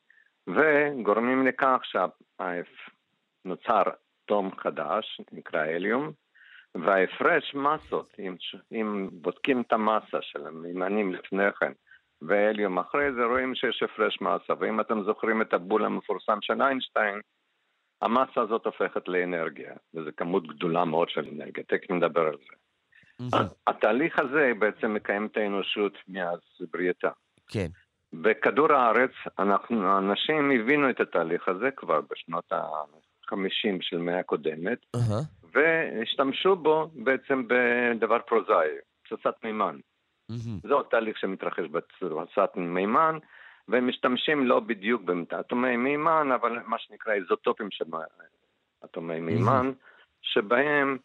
וגורמים 0.46 1.46
לכך 1.46 1.78
שנוצר 1.84 3.82
אטום 4.24 4.50
חדש, 4.56 5.20
נקרא 5.32 5.60
הליום, 5.60 6.12
וההפרש 6.74 7.54
מסות, 7.54 8.16
אם, 8.18 8.36
אם 8.72 9.08
בודקים 9.12 9.60
את 9.60 9.72
המסה 9.72 10.18
של 10.20 10.46
המימנים 10.46 11.14
לפני 11.14 11.52
כן 11.60 11.72
והליום 12.22 12.78
אחרי 12.78 13.12
זה, 13.12 13.24
רואים 13.24 13.54
שיש 13.54 13.82
הפרש 13.82 14.18
מסה, 14.20 14.52
ואם 14.60 14.80
אתם 14.80 15.04
זוכרים 15.04 15.42
את 15.42 15.54
הבול 15.54 15.84
המפורסם 15.84 16.38
של 16.40 16.62
איינשטיין, 16.62 17.20
המסה 18.02 18.40
הזאת 18.40 18.66
הופכת 18.66 19.08
לאנרגיה, 19.08 19.72
וזו 19.94 20.10
כמות 20.16 20.46
גדולה 20.46 20.84
מאוד 20.84 21.08
של 21.08 21.28
אנרגיה, 21.32 21.64
תכף 21.64 21.90
נדבר 21.90 22.20
על 22.20 22.36
זה. 22.36 22.54
התהליך 23.66 24.18
הזה 24.18 24.52
בעצם 24.58 24.94
מקיים 24.94 25.26
את 25.26 25.36
האנושות 25.36 25.92
מאז 26.08 26.38
בריאתה. 26.72 27.10
כן. 27.48 27.66
בכדור 28.12 28.72
הארץ, 28.72 29.10
אנחנו, 29.38 29.98
אנשים 29.98 30.50
הבינו 30.50 30.90
את 30.90 31.00
התהליך 31.00 31.48
הזה 31.48 31.70
כבר 31.76 32.00
בשנות 32.10 32.52
ה... 32.52 32.62
50 33.32 33.78
של 33.82 33.98
מאה 33.98 34.18
הקודמת, 34.18 34.78
uh-huh. 34.96 35.48
והשתמשו 35.52 36.56
בו 36.56 36.90
בעצם 36.94 37.42
בדבר 37.48 38.18
פרוזאי, 38.18 38.68
פצצת 39.02 39.44
מימן. 39.44 39.78
Uh-huh. 40.32 40.68
זהו 40.68 40.80
התהליך 40.80 41.18
שמתרחש 41.18 41.64
בפצצת 41.70 42.56
מימן, 42.56 43.18
והם 43.68 43.88
משתמשים 43.88 44.46
לא 44.46 44.60
בדיוק 44.60 45.02
באטומי 45.02 45.76
מימן, 45.76 46.28
אבל 46.34 46.58
מה 46.66 46.76
שנקרא 46.78 47.12
איזוטופים 47.12 47.70
של 47.70 47.84
אטומי 48.84 49.20
מימן, 49.20 49.70
uh-huh. 49.70 50.22
שבהם 50.22 50.98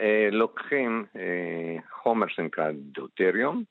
אה, 0.00 0.28
לוקחים 0.32 1.06
אה, 1.16 1.76
חומר 2.02 2.26
שנקרא 2.28 2.70
דוטריום, 2.74 3.62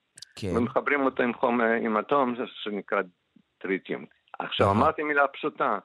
כן. 0.41 0.57
ומחברים 0.57 1.01
אותו 1.01 1.23
עם 1.23 1.33
חומר, 1.33 1.71
עם 1.81 1.97
אטום 1.97 2.35
שנקרא 2.63 3.01
טריטיום. 3.57 4.05
עכשיו. 4.39 4.71
אמרתי 4.71 5.03
מילה 5.03 5.27
פשוטה. 5.27 5.77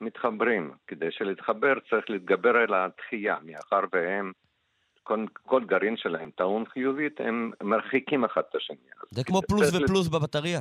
מתחברים. 0.00 0.70
כדי 0.86 1.06
שלהתחבר 1.10 1.74
צריך 1.90 2.10
להתגבר 2.10 2.56
על 2.56 2.74
התחייה, 2.74 3.36
מאחר 3.42 3.80
והם, 3.92 4.32
כל, 5.02 5.24
כל 5.42 5.64
גרעין 5.64 5.96
שלהם 5.96 6.30
טעון 6.30 6.64
חיובית, 6.66 7.20
הם 7.20 7.52
מרחיקים 7.62 8.24
אחד 8.24 8.42
את 8.50 8.54
השני. 8.54 8.76
זה 9.10 9.24
כמו 9.24 9.42
פלוס 9.42 9.74
ופלוס 9.74 10.08
בבטריה. 10.08 10.60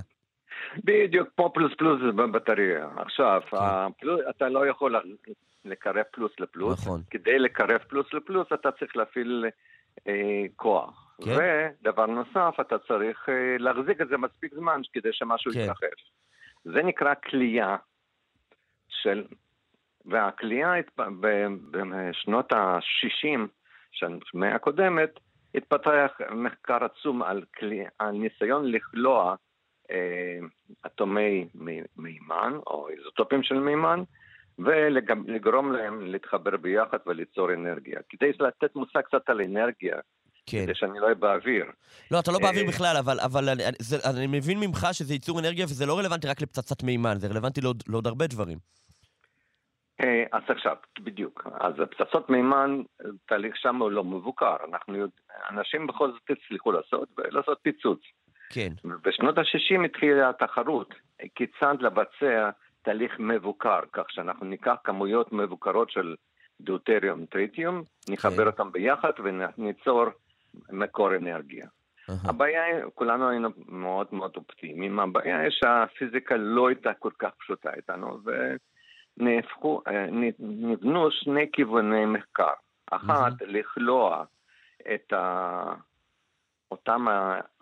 בדיוק, 0.84 1.30
כמו 1.36 1.54
פלוס 1.54 1.72
פלוס 1.78 2.02
בבטריה. 2.16 2.88
עכשיו, 2.98 3.42
כן. 3.52 3.58
הפלוס, 3.60 4.22
אתה 4.30 4.50
לא 4.50 4.68
יכול 4.68 4.96
לקרב 5.66 6.04
פלוס 6.12 6.32
לפלוס. 6.40 6.82
נכון. 6.82 7.02
כדי 7.10 7.40
לקרב 7.40 7.78
פלוס 7.78 8.14
לפלוס 8.14 8.48
אתה 8.54 8.72
צריך 8.72 8.96
להפעיל 8.96 9.46
אה, 10.08 10.44
כוח. 10.56 11.05
כן. 11.24 11.72
ודבר 11.82 12.06
נוסף, 12.06 12.56
אתה 12.62 12.78
צריך 12.78 13.30
אה, 13.30 13.58
להחזיק 13.60 14.02
את 14.02 14.08
זה 14.08 14.18
מספיק 14.18 14.54
זמן 14.54 14.82
כדי 14.94 15.10
שמשהו 15.12 15.52
כן. 15.52 15.60
יתרחש. 15.60 16.12
זה 16.64 16.84
נקרא 16.84 17.14
כליאה 17.30 17.76
של... 18.88 19.24
והכליאה 20.06 20.74
בשנות 21.72 22.54
ה-60 22.54 23.40
של 23.92 24.20
המאה 24.34 24.56
הקודמת 24.56 25.20
התפתח 25.56 26.12
מחקר 26.32 26.84
עצום 26.84 27.24
על, 27.24 27.44
כלי, 27.58 27.86
על 28.00 28.12
ניסיון 28.12 28.72
לכלוא 28.72 29.34
אה, 29.92 30.40
אטומי 30.86 31.48
מימן 31.98 32.54
או 32.68 32.90
איזוטופים 32.90 33.44
של 33.44 33.60
מימן 33.60 34.04
ולגרום 34.60 35.72
להם 35.72 36.02
להתחבר 36.02 36.58
ביחד 36.58 36.98
וליצור 37.06 37.54
אנרגיה. 37.54 38.00
כדי 38.10 38.32
לתת 38.40 38.76
מושג 38.76 39.02
קצת 39.02 39.30
על 39.30 39.42
אנרגיה, 39.42 39.96
כן. 40.46 40.64
כדי 40.64 40.76
שאני 40.76 41.00
לא 41.00 41.04
אהיה 41.04 41.16
באוויר. 41.16 41.66
לא, 42.12 42.20
אתה 42.20 42.32
לא 42.32 42.40
באוויר 42.40 42.64
אה, 42.64 42.68
בכלל, 42.68 42.98
אבל, 43.00 43.20
אבל 43.20 43.50
אני, 43.50 43.64
זה, 43.80 43.98
אני 44.10 44.28
מבין 44.28 44.60
ממך 44.60 44.88
שזה 44.92 45.14
ייצור 45.14 45.40
אנרגיה 45.40 45.66
וזה 45.66 45.86
לא 45.86 45.98
רלוונטי 46.00 46.28
רק 46.28 46.42
לפצצת 46.42 46.84
מימן, 46.84 47.16
זה 47.18 47.28
רלוונטי 47.28 47.62
לעוד, 47.62 47.84
לעוד 47.88 48.08
הרבה 48.08 48.28
דברים. 48.28 48.58
אה, 50.02 50.24
אז 50.32 50.44
עכשיו, 50.48 50.76
בדיוק. 51.00 51.48
אז 51.60 51.74
פצצות 51.92 52.30
מימן, 52.30 52.82
תהליך 53.26 53.58
שם 53.58 53.76
הוא 53.76 53.92
לא 53.92 54.04
מבוקר. 54.04 54.56
אנחנו 54.70 54.96
יודע, 54.96 55.14
אנשים 55.50 55.88
בכל 55.88 56.12
זאת 56.12 56.30
הצליחו 56.30 56.72
לעשות, 56.72 57.10
ולעשות 57.18 57.60
פיצוץ. 57.62 58.00
כן. 58.50 58.70
בשנות 59.04 59.38
ה-60 59.38 59.86
התחילה 59.86 60.30
התחרות, 60.30 60.94
כיצד 61.36 61.76
לבצע 61.80 62.50
תהליך 62.82 63.12
מבוקר, 63.20 63.80
כך 63.94 64.04
שאנחנו 64.10 64.46
ניקח 64.46 64.76
כמויות 64.84 65.34
מבוקרות 65.34 65.92
של 65.92 66.16
דוטריום 66.62 67.26
טריטיום, 67.26 67.84
נחבר 68.10 68.44
כן. 68.44 68.48
אותם 68.48 68.72
ביחד 68.72 69.12
וניצור 69.24 70.06
מקור 70.72 71.16
אנרגיה. 71.16 71.66
Uh-huh. 71.66 72.30
הבעיה, 72.30 72.62
כולנו 72.94 73.30
היינו 73.30 73.50
מאוד 73.68 74.08
מאוד 74.12 74.32
אופטימיים, 74.36 75.00
הבעיה 75.00 75.40
היא 75.40 75.50
שהפיזיקה 75.50 76.36
לא 76.38 76.68
הייתה 76.68 76.94
כל 76.94 77.12
כך 77.20 77.30
פשוטה 77.40 77.70
איתנו, 77.74 78.20
ונהפכו, 79.20 79.82
אה, 79.88 80.06
נבנו 80.40 81.12
שני 81.12 81.46
כיווני 81.54 82.06
מחקר. 82.06 82.54
אחת, 82.92 83.42
uh-huh. 83.42 83.46
לכלוא 83.46 84.16
את 84.94 85.14
ה... 85.14 85.74
אותם 86.72 87.08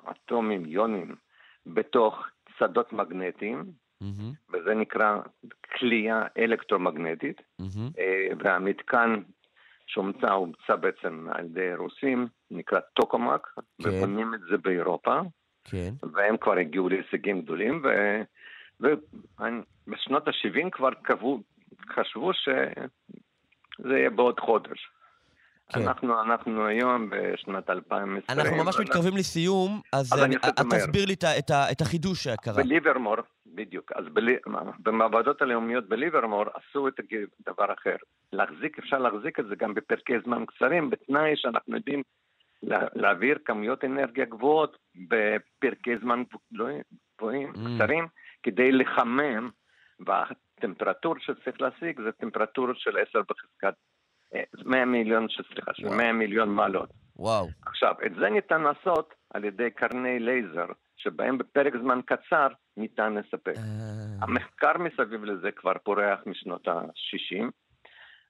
האטומים, 0.06 0.66
יונים, 0.66 1.16
בתוך 1.66 2.28
שדות 2.60 2.94
מגנטיים, 2.94 3.64
mm-hmm. 4.04 4.54
וזה 4.54 4.74
נקרא 4.76 5.18
כליאה 5.80 6.28
אלקטרומגנטית, 6.38 7.42
mm-hmm. 7.62 8.02
והמתקן 8.44 9.22
שהומצא, 9.94 10.32
הומצא 10.32 10.76
בעצם 10.76 11.28
על 11.32 11.46
ידי 11.46 11.76
רוסים, 11.76 12.28
נקרא 12.52 12.80
טוקומק, 12.80 13.48
כן. 13.56 13.90
ובונים 13.90 14.34
את 14.34 14.40
זה 14.40 14.58
באירופה, 14.58 15.20
כן. 15.64 15.94
והם 16.14 16.38
כבר 16.38 16.58
הגיעו 16.58 16.90
להישגים 16.90 17.42
גדולים, 17.42 17.84
ו... 17.84 17.88
ובשנות 18.80 20.28
ה-70 20.28 20.70
כבר 20.72 20.90
קבעו, 21.02 21.40
חשבו 21.90 22.32
שזה 22.34 23.98
יהיה 23.98 24.10
בעוד 24.10 24.40
חודש. 24.40 24.90
כן. 25.70 25.82
אנחנו, 25.82 26.22
אנחנו 26.22 26.66
היום 26.66 27.10
בשנת 27.10 27.70
2020. 27.70 28.40
אנחנו 28.40 28.64
ממש 28.64 28.80
מתקרבים 28.80 29.18
לסיום, 29.18 29.82
אז, 29.94 30.14
אז 30.14 30.24
אני, 30.24 30.36
תסביר 30.70 31.06
לי 31.06 31.14
את, 31.14 31.24
את, 31.24 31.52
את 31.72 31.82
החידוש 31.82 32.24
שקרה. 32.24 32.64
בליברמור, 32.64 33.16
בדיוק, 33.46 33.92
אז 33.96 34.06
בלי, 34.14 34.36
במעבדות 34.80 35.42
הלאומיות 35.42 35.90
בליברמור 35.90 36.44
עשו 36.54 36.88
את 36.88 37.00
הדבר 37.48 37.74
אחר. 37.74 37.96
להחזיק, 38.34 38.80
אפשר 38.80 38.98
להחזיק 38.98 39.40
את 39.40 39.46
זה 39.50 39.56
גם 39.56 39.74
בפרקי 39.74 40.14
זמן 40.26 40.46
קצרים, 40.46 40.90
בתנאי 40.90 41.34
שאנחנו 41.36 41.76
יודעים 41.76 42.04
לה, 42.64 42.80
להעביר 42.96 43.38
כמויות 43.46 43.84
אנרגיה 43.84 44.26
גבוהות 44.26 44.78
בפרקי 44.96 45.98
זמן 46.02 46.24
גבוהים, 46.54 47.52
mm. 47.54 47.60
קצרים, 47.76 48.08
כדי 48.44 48.72
לחמם, 48.72 49.50
והטמפרטורה 50.00 51.20
שצריך 51.20 51.62
להשיג 51.62 52.02
זה 52.02 52.12
טמפרטורה 52.12 52.74
של 52.76 52.98
10 53.10 53.22
בחזקת 53.22 53.74
100 54.66 54.86
מיליון, 54.86 55.28
סליחה, 55.54 55.72
של 55.74 55.90
100 55.90 56.14
מיליון 56.14 56.50
מעלות. 56.50 56.90
וואו. 57.16 57.48
עכשיו, 57.66 57.94
את 58.06 58.12
זה 58.16 58.30
ניתן 58.30 58.62
לעשות 58.62 59.14
על 59.34 59.46
ידי 59.46 59.70
קרני 59.72 60.20
לייזר, 60.20 60.66
שבהם 60.98 61.38
בפרק 61.38 61.74
זמן 61.82 62.00
קצר 62.06 62.48
ניתן 62.78 63.14
לספק. 63.14 63.54
אה. 63.58 63.64
המחקר 64.22 64.78
מסביב 64.78 65.24
לזה 65.24 65.52
כבר 65.52 65.74
פורח 65.84 66.20
משנות 66.26 66.68
ה-60, 66.68 67.44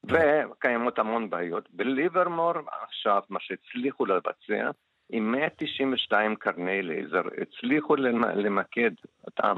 וקיימות 0.03 0.99
המון 0.99 1.29
בעיות. 1.29 1.69
בליברמור 1.73 2.53
עכשיו, 2.87 3.21
מה 3.29 3.39
שהצליחו 3.41 4.05
לבצע, 4.05 4.71
עם 5.09 5.31
192 5.31 6.35
קרני 6.35 6.81
לייזר, 6.81 7.21
הצליחו 7.41 7.95
למקד 8.35 8.91
אותם 9.25 9.57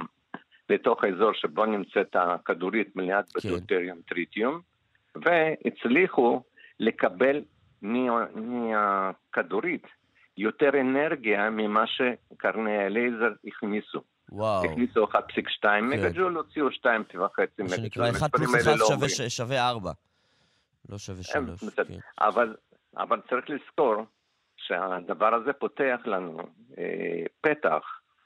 לתוך 0.69 1.03
האזור 1.03 1.33
שבו 1.33 1.65
נמצאת 1.65 2.15
הכדורית 2.15 2.95
מלאת 2.95 3.25
כן. 3.31 3.49
בדוטריום 3.49 3.97
טריטיום, 4.07 4.61
והצליחו 5.15 6.41
לקבל 6.79 7.41
מהכדורית 8.35 9.87
יותר 10.37 10.69
אנרגיה 10.81 11.49
ממה 11.49 11.83
שקרני 11.87 12.77
הלייזר 12.77 13.33
הכניסו. 13.47 14.01
וואו. 14.31 14.65
הכניסו 14.65 15.03
1.2 15.03 15.17
כן. 15.61 15.85
מגה-ג'ול, 15.85 16.35
הוציאו 16.35 16.67
2.5 16.67 16.87
מגה-ג'ול. 16.87 17.45
מה 17.59 17.69
שנקרא 17.69 18.09
1 18.09 18.31
פלוס 18.35 18.55
1 18.55 18.65
לא 18.79 18.87
שווה, 18.87 19.29
שווה 19.29 19.69
4. 19.69 19.91
לא 20.89 20.97
שווה 20.97 21.23
3. 21.23 21.63
כן. 21.75 21.83
אבל, 22.19 22.55
אבל 22.97 23.21
צריך 23.29 23.49
לזכור 23.49 23.95
שהדבר 24.57 25.33
הזה 25.33 25.53
פותח 25.53 25.99
לנו 26.05 26.37
אה, 26.77 27.23
פתח 27.41 27.81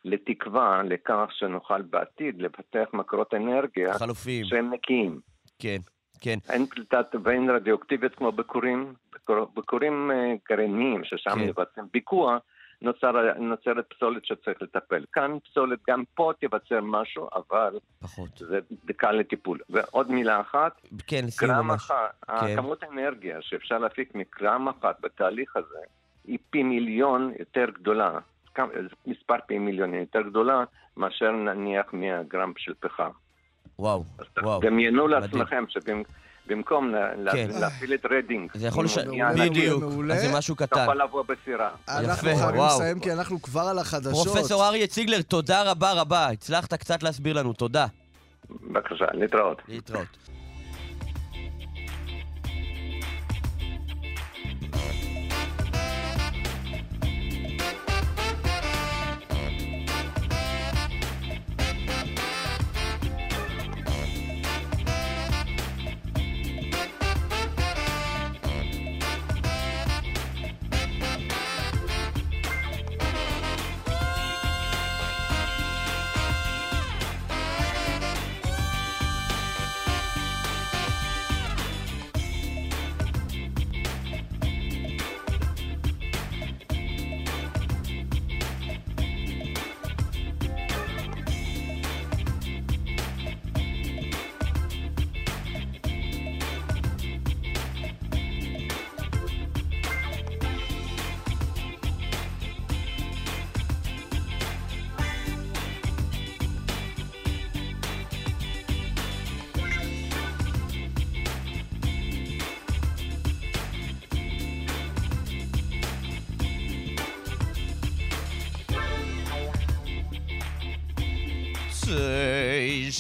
לתקווה 0.06 0.82
לכך 0.84 1.26
שנוכל 1.32 1.82
בעתיד 1.82 2.42
לפתח 2.42 2.90
מקורות 2.94 3.34
אנרגיה 3.34 3.94
חלופים. 3.94 4.46
שהם 4.46 4.74
נקיים. 4.74 5.20
כן. 5.60 5.78
כן. 6.22 6.40
אין 6.50 6.66
פליטת 6.66 7.16
ואין 7.24 7.50
רדיואקטיבית 7.50 8.16
כמו 8.16 8.32
בכורים, 8.32 8.94
בכורים 9.30 10.12
אה, 10.12 10.34
גרעיניים, 10.50 11.04
ששם 11.04 11.36
כן. 11.36 11.40
מבצעים 11.40 11.86
ביקוע, 11.94 12.38
נוצר, 12.82 13.12
נוצרת 13.40 13.94
פסולת 13.94 14.26
שצריך 14.26 14.62
לטפל. 14.62 15.06
כאן 15.14 15.38
פסולת, 15.44 15.80
גם 15.90 16.04
פה 16.16 16.32
תיווצר 16.40 16.80
משהו, 16.82 17.28
אבל 17.36 17.80
פחות. 18.02 18.30
זה 18.38 18.94
קל 18.98 19.12
לטיפול. 19.12 19.60
ועוד 19.70 20.12
מילה 20.12 20.42
אחת, 20.42 20.82
כן, 21.08 21.26
גרם 21.42 21.68
ממש. 21.68 21.92
אחת, 21.92 22.40
כן. 22.42 22.56
כמות 22.56 22.84
האנרגיה 22.84 23.38
שאפשר 23.42 23.78
להפיק 23.78 24.16
מגרם 24.16 24.68
אחת 24.68 25.02
בתהליך 25.02 25.56
הזה, 25.56 25.80
היא 26.26 26.38
פי 26.50 26.64
מיליון 26.64 27.34
יותר 27.40 27.66
גדולה, 27.74 28.20
מספר 29.08 29.36
פי 29.48 29.58
מיליון 29.58 29.94
יותר 29.94 30.22
גדולה, 30.22 30.64
מאשר 30.98 31.32
נניח 31.32 31.86
מהגרם 31.94 32.54
של 32.58 32.74
פחם. 32.80 33.10
וואו, 33.80 34.04
וואו. 34.44 34.62
דמיינו 34.62 35.08
לעצמכם 35.08 35.64
שבמקום 35.70 36.94
כן. 37.32 37.50
להפעיל 37.60 37.94
את 37.94 38.06
רדינג, 38.12 38.52
זה 38.54 38.68
יכול 38.68 38.86
לש... 38.86 38.98
בדיוק, 39.40 39.84
אז 40.12 40.22
זה 40.22 40.38
משהו 40.38 40.56
קטן. 40.56 40.86
תוכל 40.86 41.04
לבוא 41.04 41.24
בסירה. 41.28 41.70
אנחנו 41.90 42.36
חייבים 42.36 42.62
לסיים 42.66 43.00
כי 43.00 43.14
אנחנו 43.14 43.42
כבר 43.42 43.62
על 43.62 43.80
החדשות. 43.80 44.28
פרופסור 44.28 44.68
אריה 44.68 44.88
ציגלר, 44.88 45.22
תודה 45.22 45.72
רבה 45.72 45.94
רבה. 45.94 46.28
הצלחת 46.28 46.74
קצת 46.74 47.04
להסביר 47.04 47.40
לנו, 47.40 47.54
תודה. 47.54 47.86
בבקשה, 48.50 49.06
להתראות. 49.14 49.62
להתראות. 49.68 50.18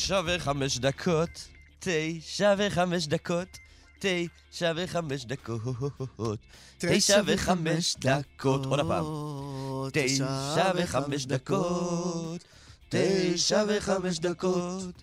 תשע 0.10 0.22
וחמש 0.26 0.78
דקות, 0.78 1.48
תשע 1.80 2.56
וחמש 2.58 3.08
דקות, 3.08 3.58
תשע 4.00 4.74
וחמש 4.76 5.26
דקות, 5.26 6.40
תשע 6.78 7.22
וחמש 7.26 7.96
דקות, 8.00 8.66
עוד 8.66 8.80
הפעם. 8.80 9.06
תשע 9.94 10.72
וחמש 10.76 11.26
דקות, 11.26 12.44
תשע 12.90 13.64
וחמש 13.68 14.20
דקות, 14.20 14.96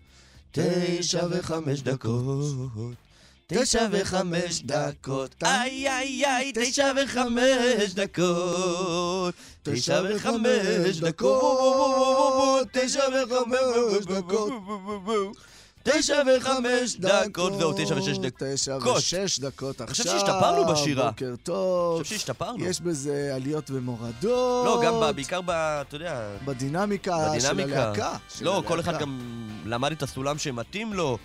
תשע 0.53 1.27
וחמש 1.31 1.81
דקות. 1.83 3.06
תשע 3.49 3.87
וחמש 3.91 4.63
דקות, 4.63 5.35
איי 5.45 5.89
איי 5.89 6.25
איי, 6.27 6.53
תשע 6.55 6.93
וחמש 7.05 7.95
דקות, 7.95 9.35
תשע 9.63 10.03
וחמש 10.15 11.01
דקות, 11.01 12.69
תשע 12.73 13.01
וחמש 13.13 14.07
דקות, 14.07 15.37
תשע 15.83 16.23
וחמש 16.37 16.97
דקות, 16.97 17.59
זהו, 17.59 17.73
תשע 17.77 17.95
ושש 17.99 18.19
דקות. 18.19 18.49
תשע 18.55 18.79
ושש 18.97 19.39
דקות 19.39 19.81
עכשיו. 19.81 20.05
חושב 20.07 20.19
שהשתפרנו 20.19 20.73
בשירה. 20.73 21.11
בוקר 21.11 21.35
טוב. 21.43 21.97
אני 21.97 22.05
חושב 22.05 22.15
שהשתפרנו. 22.15 22.65
יש 22.65 22.81
בזה 22.81 23.33
עליות 23.35 23.71
ומורדות. 23.71 24.67
לא, 24.67 24.83
גם 24.85 25.15
בעיקר 25.15 25.41
ב... 25.41 25.51
אתה 25.51 25.97
יודע... 25.97 26.37
בדינמיקה 26.45 27.41
של. 27.41 27.61
הלהקה. 27.61 28.17
לא, 28.41 28.63
כל 28.67 28.81
אחד. 28.81 28.99
גם 28.99 29.19
למד 29.65 29.93
את 29.93 30.03
הסולם 30.03 30.39
שמתאים 30.39 30.93
לו. 30.93 31.19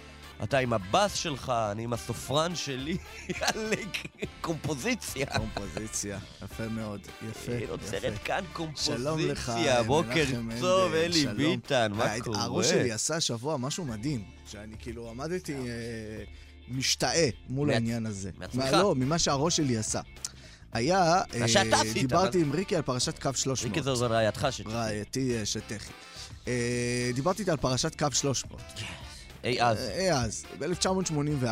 אתה 0.44 0.58
עם 0.58 0.74
הבאס 0.74 1.14
שלך, 1.14 1.54
אני 1.72 1.84
עם 1.84 1.94
הסופרן 1.94 2.56
שלי. 2.56 2.98
יאללה, 3.30 3.76
קומפוזיציה. 4.42 5.26
קומפוזיציה, 5.26 6.20
יפה 6.44 6.68
מאוד, 6.68 7.02
יפה, 7.30 7.52
היא 7.52 7.68
נוצרת 7.68 8.04
יפה. 8.04 8.24
כאן 8.24 8.44
קומפוזיציה. 8.54 9.84
בוקר 9.84 10.26
טוב, 10.60 10.94
אלי. 10.94 11.28
ביטן, 11.28 11.92
מה 11.96 12.20
קורה? 12.20 12.44
הראש 12.44 12.70
שלי 12.70 12.92
עשה 12.92 13.16
השבוע 13.16 13.58
משהו 13.58 13.86
מדהים, 13.86 14.24
שאני 14.52 14.76
כאילו 14.80 15.10
עמדתי 15.10 15.54
אה, 15.54 16.24
משתאה 16.68 17.30
מול 17.50 17.72
העניין 17.72 18.06
הזה. 18.06 18.32
מעצמך? 18.38 18.74
לא, 18.74 18.96
ממה 18.96 19.20
שהראש 19.20 19.58
שלי 19.58 19.78
עשה. 19.78 20.02
היה, 20.74 21.22
אה, 21.34 21.46
דיברתי 21.94 22.42
עם 22.42 22.52
ריקי 22.52 22.76
על 22.76 22.82
פרשת 22.82 23.20
קו 23.20 23.30
300. 23.36 23.76
ריקי 23.76 23.84
זו 23.84 23.96
זו 23.96 24.10
רעייתך 24.10 24.48
שלי. 24.52 24.74
רעייתי 24.74 25.38
אה. 25.38 25.44
אה, 26.48 27.12
דיברתי 27.14 27.42
איתה 27.42 27.52
על 27.52 27.58
פרשת 27.58 28.00
קו 28.00 28.08
300. 28.12 28.62
אי 29.44 29.62
אז. 29.62 29.78
אה, 29.80 30.22
אז, 30.22 30.46
ב-1984. 30.60 31.46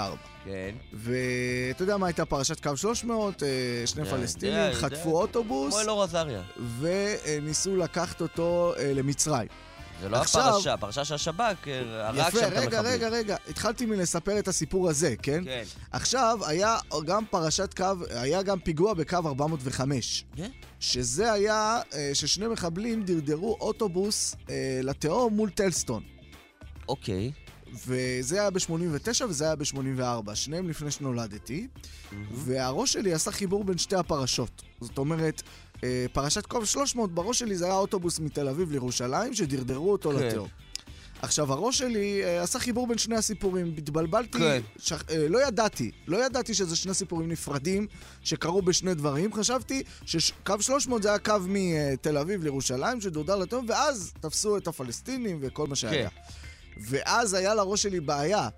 כן. 0.46 0.76
ואתה 0.94 1.84
יודע 1.84 1.98
מה 1.98 2.08
הייתה 2.08 2.26
פרשת 2.26 2.60
קו 2.64 2.78
300? 2.78 3.44
אה, 3.44 3.48
שני 3.86 4.02
יודע, 4.02 4.12
פלסטינים 4.18 4.56
יודע, 4.58 4.74
חטפו 4.74 4.96
יודע. 5.10 5.10
אוטובוס 5.22 5.74
כמו 5.74 5.82
אלאור 5.84 6.04
עזריה. 6.04 6.42
וניסו 6.80 7.76
לקחת 7.76 8.22
אותו 8.22 8.74
אה, 8.78 8.94
למצרים. 8.94 9.48
זה 10.02 10.10
לא 10.10 10.18
עכשיו- 10.18 10.42
הפרשה, 10.50 10.74
הפרשה 10.74 11.06
שהשב"כ 11.06 11.68
אה, 11.68 12.08
הרג 12.08 12.18
יפה, 12.28 12.40
שם 12.40 12.48
את 12.48 12.52
רגע, 12.54 12.60
המחבלים. 12.80 12.86
רגע, 12.86 13.10
רגע. 13.10 13.36
התחלתי 13.50 13.86
מלספר 13.86 14.40
את 14.40 14.48
הסיפור 14.48 14.90
הזה, 14.90 15.16
כן? 15.22 15.44
כן. 15.46 15.64
עכשיו, 15.92 16.40
היה 16.48 16.78
גם 17.06 17.24
פרשת 17.30 17.74
קו, 17.74 17.86
היה 18.10 18.42
גם 18.42 18.60
פיגוע 18.60 18.94
בקו 18.94 19.18
405. 19.26 20.26
כן? 20.36 20.50
שזה 20.80 21.32
היה 21.32 21.82
ששני 22.14 22.48
מחבלים 22.48 23.04
דרדרו 23.04 23.58
אוטובוס 23.62 24.36
לתהום 24.84 25.34
מול 25.34 25.50
טלסטון. 25.50 26.04
אוקיי. 26.88 27.32
וזה 27.88 28.40
היה 28.40 28.50
ב-89 28.50 29.26
וזה 29.30 29.46
היה 29.46 29.56
ב-84, 29.56 30.36
שניהם 30.36 30.70
לפני 30.70 30.92
שנולדתי. 30.92 31.68
והראש 32.34 32.94
שלי 32.94 33.14
עשה 33.14 33.32
חיבור 33.32 33.64
בין 33.64 33.78
שתי 33.78 33.96
הפרשות. 33.96 34.62
זאת 34.82 34.98
אומרת, 34.98 35.42
אה, 35.84 36.06
פרשת 36.14 36.46
קו 36.46 36.66
300, 36.66 37.12
בראש 37.12 37.40
שלי 37.40 37.56
זה 37.56 37.66
היה 37.66 37.76
אוטובוס 37.76 38.20
מתל 38.20 38.48
אביב 38.48 38.72
לירושלים, 38.72 39.34
שדרדרו 39.34 39.92
אותו 39.92 40.12
כן. 40.12 40.16
לתהום. 40.16 40.48
עכשיו, 41.22 41.54
הראש 41.54 41.78
שלי 41.78 42.24
אה, 42.24 42.44
עשה 42.44 42.60
חיבור 42.60 42.88
בין 42.88 42.98
שני 42.98 43.16
הסיפורים. 43.16 43.74
התבלבלתי, 43.78 44.38
כן. 44.38 44.62
שכ... 44.78 45.12
אה, 45.12 45.28
לא 45.28 45.48
ידעתי, 45.48 45.92
לא 46.08 46.26
ידעתי 46.26 46.54
שזה 46.54 46.76
שני 46.76 46.94
סיפורים 46.94 47.30
נפרדים 47.30 47.88
שקרו 48.22 48.62
בשני 48.62 48.94
דברים. 48.94 49.34
חשבתי 49.34 49.84
שקו 50.06 50.62
300 50.62 51.04
זה 51.04 51.10
היה 51.10 51.20
קו 51.20 51.34
מתל 51.48 52.18
אביב 52.18 52.44
לירושלים 52.44 53.02
שדורדר 53.02 53.36
לתהום, 53.36 53.66
ואז 53.70 54.14
תפסו 54.20 54.58
את 54.58 54.68
הפלסטינים 54.68 55.38
וכל 55.42 55.68
מה 55.68 55.76
שהיה. 55.76 56.10
ואז 56.80 57.34
היה 57.34 57.56
לראש 57.56 57.84
שלי 57.84 58.00
בעיה. 58.00 58.50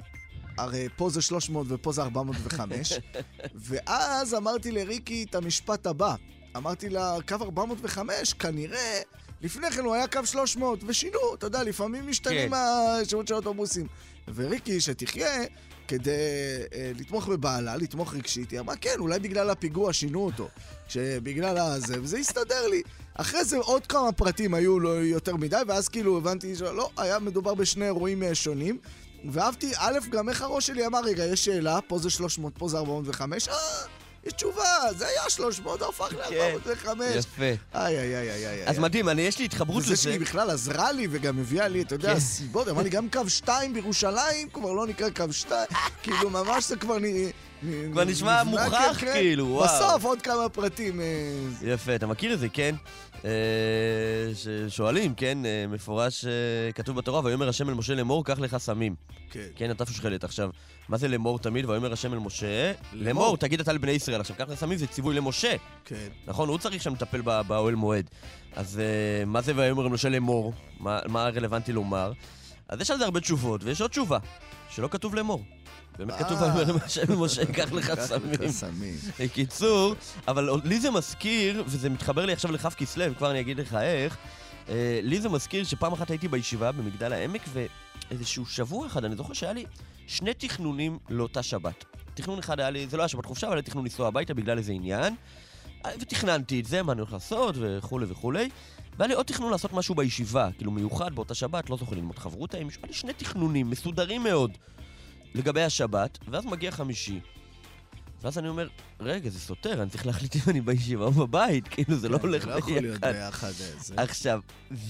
הרי 0.57 0.87
פה 0.95 1.09
זה 1.09 1.21
300 1.21 1.67
ופה 1.69 1.91
זה 1.91 2.01
405. 2.01 2.93
ואז 3.67 4.33
אמרתי 4.33 4.71
לריקי 4.71 5.25
את 5.29 5.35
המשפט 5.35 5.87
הבא. 5.87 6.15
אמרתי 6.57 6.89
לה, 6.89 7.17
קו 7.27 7.35
405, 7.41 8.33
כנראה, 8.33 9.01
לפני 9.41 9.71
כן 9.71 9.85
הוא 9.85 9.95
היה 9.95 10.07
קו 10.07 10.19
300, 10.25 10.79
ושינו, 10.87 11.19
אתה 11.33 11.47
יודע, 11.47 11.63
לפעמים 11.63 12.09
משתנים 12.09 12.49
כן. 12.49 12.57
השמות 13.01 13.27
של 13.27 13.33
האוטובוסים. 13.33 13.87
וריקי, 14.35 14.81
שתחיה, 14.81 15.43
כדי 15.87 16.11
אה, 16.73 16.91
לתמוך 16.99 17.27
בבעלה, 17.27 17.75
לתמוך 17.75 18.13
רגשית, 18.13 18.51
היא 18.51 18.59
אמרה, 18.59 18.75
כן, 18.75 18.95
אולי 18.99 19.19
בגלל 19.19 19.49
הפיגוע 19.49 19.93
שינו 19.93 20.25
אותו. 20.25 20.49
שבגלל 20.87 21.57
הזה, 21.57 22.01
וזה 22.01 22.17
הסתדר 22.17 22.67
לי. 22.67 22.81
אחרי 23.13 23.45
זה 23.45 23.57
עוד 23.57 23.87
כמה 23.87 24.11
פרטים 24.11 24.53
היו 24.53 24.79
לא 24.79 24.89
יותר 24.89 25.35
מדי, 25.35 25.61
ואז 25.67 25.87
כאילו 25.87 26.17
הבנתי 26.17 26.55
שלא, 26.55 26.89
היה 26.97 27.19
מדובר 27.19 27.53
בשני 27.53 27.85
אירועים 27.85 28.23
אה, 28.23 28.35
שונים. 28.35 28.77
ואהבתי, 29.31 29.71
א', 29.77 29.99
גם 30.09 30.29
איך 30.29 30.41
הראש 30.41 30.67
שלי 30.67 30.85
אמר, 30.85 30.99
רגע, 31.03 31.25
יש 31.25 31.45
שאלה, 31.45 31.79
פה 31.87 31.97
זה 31.99 32.09
300, 32.09 32.53
פה 32.57 32.69
זה 32.69 32.77
405, 32.77 33.47
אה, 33.47 33.55
יש 34.25 34.33
תשובה, 34.33 34.63
זה 34.97 35.07
היה 35.07 35.29
300, 35.29 35.79
זה 35.79 35.85
הפך 35.85 36.13
ל-405. 36.13 36.87
יפה. 37.15 37.43
איי, 37.43 37.99
איי, 37.99 38.15
איי, 38.15 38.47
איי. 38.47 38.67
אז 38.67 38.79
מדהים, 38.79 39.05
יש 39.19 39.39
לי 39.39 39.45
התחברות 39.45 39.83
וזה 39.83 39.93
לזה. 39.93 40.01
שהיא 40.01 40.19
בכלל 40.19 40.49
עזרה 40.49 40.91
לי 40.91 41.07
וגם 41.11 41.39
הביאה 41.39 41.67
לי, 41.67 41.81
אתה 41.81 41.95
יודע, 41.95 42.13
כן. 42.13 42.19
סיבות, 42.19 42.67
אמר 42.67 42.81
לי 42.81 42.89
גם 42.89 43.09
קו 43.09 43.29
2 43.29 43.73
בירושלים 43.73 44.49
כבר 44.53 44.73
לא 44.73 44.87
נקרא 44.87 45.09
קו 45.09 45.23
2, 45.31 45.67
כאילו 46.03 46.29
ממש 46.29 46.67
זה 46.67 46.75
כבר 46.75 46.97
כבר 47.91 48.03
נשמע 48.03 48.43
מוכח, 48.43 48.97
כן, 48.99 49.05
כן. 49.05 49.13
כאילו, 49.13 49.47
וואו. 49.47 49.65
בסוף 49.65 50.03
עוד 50.03 50.21
כמה 50.21 50.49
פרטים. 50.49 51.01
אה, 51.01 51.05
יפה, 51.61 51.95
אתה 51.95 52.07
מכיר 52.07 52.33
את 52.33 52.39
זה, 52.39 52.49
כן? 52.49 52.75
אה, 53.25 53.29
ששואלים, 54.35 55.13
כן? 55.13 55.45
אה, 55.45 55.65
מפורש 55.69 56.25
כתוב 56.75 56.95
בתורה, 56.97 57.21
ויאמר 57.23 57.49
השם 57.49 57.69
אל 57.69 57.73
משה 57.73 57.95
לאמור, 57.95 58.25
קח 58.25 58.39
לך 58.39 58.57
סמים. 58.57 58.95
כן. 59.31 59.39
כן, 59.55 59.71
אתה 59.71 59.85
שושכלת. 59.85 60.23
עכשיו, 60.23 60.49
מה 60.89 60.97
זה 60.97 61.07
לאמור 61.07 61.39
תמיד? 61.39 61.69
ויאמר 61.69 61.93
השם 61.93 62.13
אל 62.13 62.19
משה, 62.19 62.71
לאמור. 62.93 63.37
תגיד 63.37 63.59
אתה 63.59 63.73
לבני 63.73 63.91
ישראל. 63.91 64.21
עכשיו, 64.21 64.35
קח 64.35 64.45
לך 64.49 64.59
סמים 64.59 64.77
זה 64.77 64.87
ציווי 64.87 65.15
למשה. 65.15 65.55
כן. 65.85 66.07
נכון? 66.27 66.49
הוא 66.49 66.57
צריך 66.57 66.83
שם 66.83 66.93
לטפל 66.93 67.21
באוהל 67.21 67.75
מועד. 67.75 68.09
אז 68.55 68.81
מה 69.25 69.41
זה 69.41 69.53
ויאמר 69.55 69.87
משה 69.87 70.09
לאמור? 70.09 70.53
מה 70.79 71.29
רלוונטי 71.35 71.73
לומר? 71.73 72.11
אז 72.71 72.81
יש 72.81 72.91
על 72.91 72.97
זה 72.97 73.05
הרבה 73.05 73.19
תשובות, 73.19 73.63
ויש 73.63 73.81
עוד 73.81 73.89
תשובה, 73.89 74.17
שלא 74.69 74.87
כתוב 74.91 75.15
לאמור. 75.15 75.43
באמת 75.97 76.13
כתוב 76.13 76.43
אה. 76.43 76.55
ויאמר 76.55 76.85
השם 76.85 77.21
משה, 77.21 77.45
קח 77.45 77.71
לך 77.71 77.91
סמים. 77.99 78.95
בקיצור, 79.19 79.95
אבל 80.27 80.49
לי 80.63 80.79
זה 80.79 80.91
מזכיר, 80.91 81.63
וזה 81.67 81.89
מתחבר 81.89 82.25
לי 82.25 82.33
עכשיו 82.33 82.51
לכ' 82.51 82.65
כסלו, 82.65 83.15
כבר 83.17 83.31
אני 83.31 83.39
אגיד 83.39 83.59
לך 83.59 83.73
איך, 83.73 84.17
אה, 84.69 84.99
לי 85.03 85.21
זה 85.21 85.29
מזכיר 85.29 85.63
שפעם 85.63 85.93
אחת 85.93 86.09
הייתי 86.09 86.27
בישיבה 86.27 86.71
במגדל 86.71 87.13
העמק, 87.13 87.41
ואיזשהו 87.53 88.45
שבוע 88.45 88.87
אחד, 88.87 89.05
אני 89.05 89.15
זוכר 89.15 89.33
שהיה 89.33 89.53
לי 89.53 89.65
שני 90.07 90.33
תכנונים 90.33 90.97
לאותה 91.09 91.43
שבת. 91.43 91.85
תכנון 92.13 92.39
אחד 92.39 92.59
היה 92.59 92.69
לי, 92.69 92.87
זה 92.87 92.97
לא 92.97 93.01
היה 93.01 93.07
שבת 93.07 93.25
חופשה, 93.25 93.47
אבל 93.47 93.55
היה 93.55 93.61
תכנון 93.61 93.83
לנסוע 93.83 94.07
הביתה 94.07 94.33
בגלל 94.33 94.57
איזה 94.57 94.71
עניין. 94.71 95.15
ותכננתי 95.99 96.59
את 96.59 96.65
זה, 96.65 96.83
מה 96.83 96.91
אני 96.91 97.01
הולך 97.01 97.13
לעשות, 97.13 97.55
וכולי 97.59 98.05
וכולי. 98.09 98.49
והיה 98.97 99.07
לי 99.07 99.13
עוד 99.13 99.25
תכנון 99.25 99.51
לעשות 99.51 99.73
משהו 99.73 99.95
בישיבה, 99.95 100.49
כאילו 100.57 100.71
מיוחד 100.71 101.15
באותה 101.15 101.33
שבת, 101.33 101.69
לא 101.69 101.77
זוכר 101.77 101.95
ללמוד 101.95 102.19
חברותה 102.19 102.57
עם 102.57 102.67
מישהו, 102.67 102.81
היה 102.81 102.87
לי 102.87 102.93
שני 102.93 103.13
תכנונים 103.13 103.69
מסודרים 103.69 104.23
מאוד 104.23 104.51
לגבי 105.35 105.63
השבת, 105.63 106.17
ואז 106.27 106.45
מגיע 106.45 106.71
חמישי. 106.71 107.19
ואז 108.21 108.37
אני 108.37 108.47
אומר, 108.49 108.67
רגע, 108.99 109.29
זה 109.29 109.39
סותר, 109.39 109.81
אני 109.81 109.89
צריך 109.89 110.05
להחליט 110.05 110.35
אם 110.35 110.41
אני 110.47 110.61
בישיבה 110.61 111.05
או 111.05 111.11
בבית, 111.11 111.67
כאילו 111.71 111.95
זה 111.97 112.09
לא 112.09 112.17
הולך 112.21 112.47
לא 112.47 112.53
יכול 112.53 112.73
להיות 112.81 112.99
ביחד. 112.99 113.13
ביחד. 113.13 113.47
אה, 113.47 113.51
זה. 113.79 113.93
עכשיו, 113.97 114.41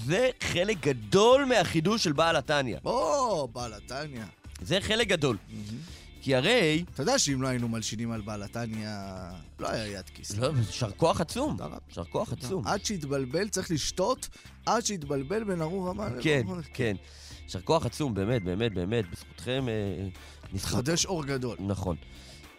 זה 0.05 0.29
חלק 0.39 0.77
גדול 0.81 1.45
מהחידוש 1.45 2.03
של 2.03 2.11
בעל 2.11 2.35
התניא. 2.35 2.77
או, 2.85 3.47
בעל 3.47 3.73
התניא. 3.73 4.23
זה 4.61 4.77
חלק 4.81 5.07
גדול. 5.07 5.37
כי 6.21 6.35
הרי, 6.35 6.83
אתה 6.93 7.01
יודע 7.01 7.19
שאם 7.19 7.41
לא 7.41 7.47
היינו 7.47 7.67
מלשינים 7.67 8.11
על 8.11 8.21
בעל 8.21 8.43
התניא, 8.43 8.89
לא 9.59 9.69
היה 9.69 9.87
יד 9.87 10.09
כיס. 10.09 10.37
לא, 10.37 10.51
יישר 10.57 10.91
כוח 10.91 11.21
עצום. 11.21 11.57
יישר 11.87 12.03
כוח 12.03 12.33
עצום. 12.33 12.67
עד 12.67 12.85
שהתבלבל, 12.85 13.49
צריך 13.49 13.71
לשתות, 13.71 14.29
עד 14.65 14.85
שהתבלבל 14.85 15.43
בין 15.43 15.61
ארור 15.61 15.89
המן. 15.89 16.13
כן, 16.21 16.41
כן. 16.73 16.95
יישר 17.43 17.61
כוח 17.61 17.85
עצום, 17.85 18.13
באמת, 18.13 18.43
באמת, 18.43 18.73
באמת. 18.73 19.05
בזכותכם 19.11 19.65
אה, 19.69 20.07
נזכות. 20.53 20.71
חדש 20.71 21.05
אור 21.05 21.25
גדול. 21.25 21.57
נכון. 21.59 21.95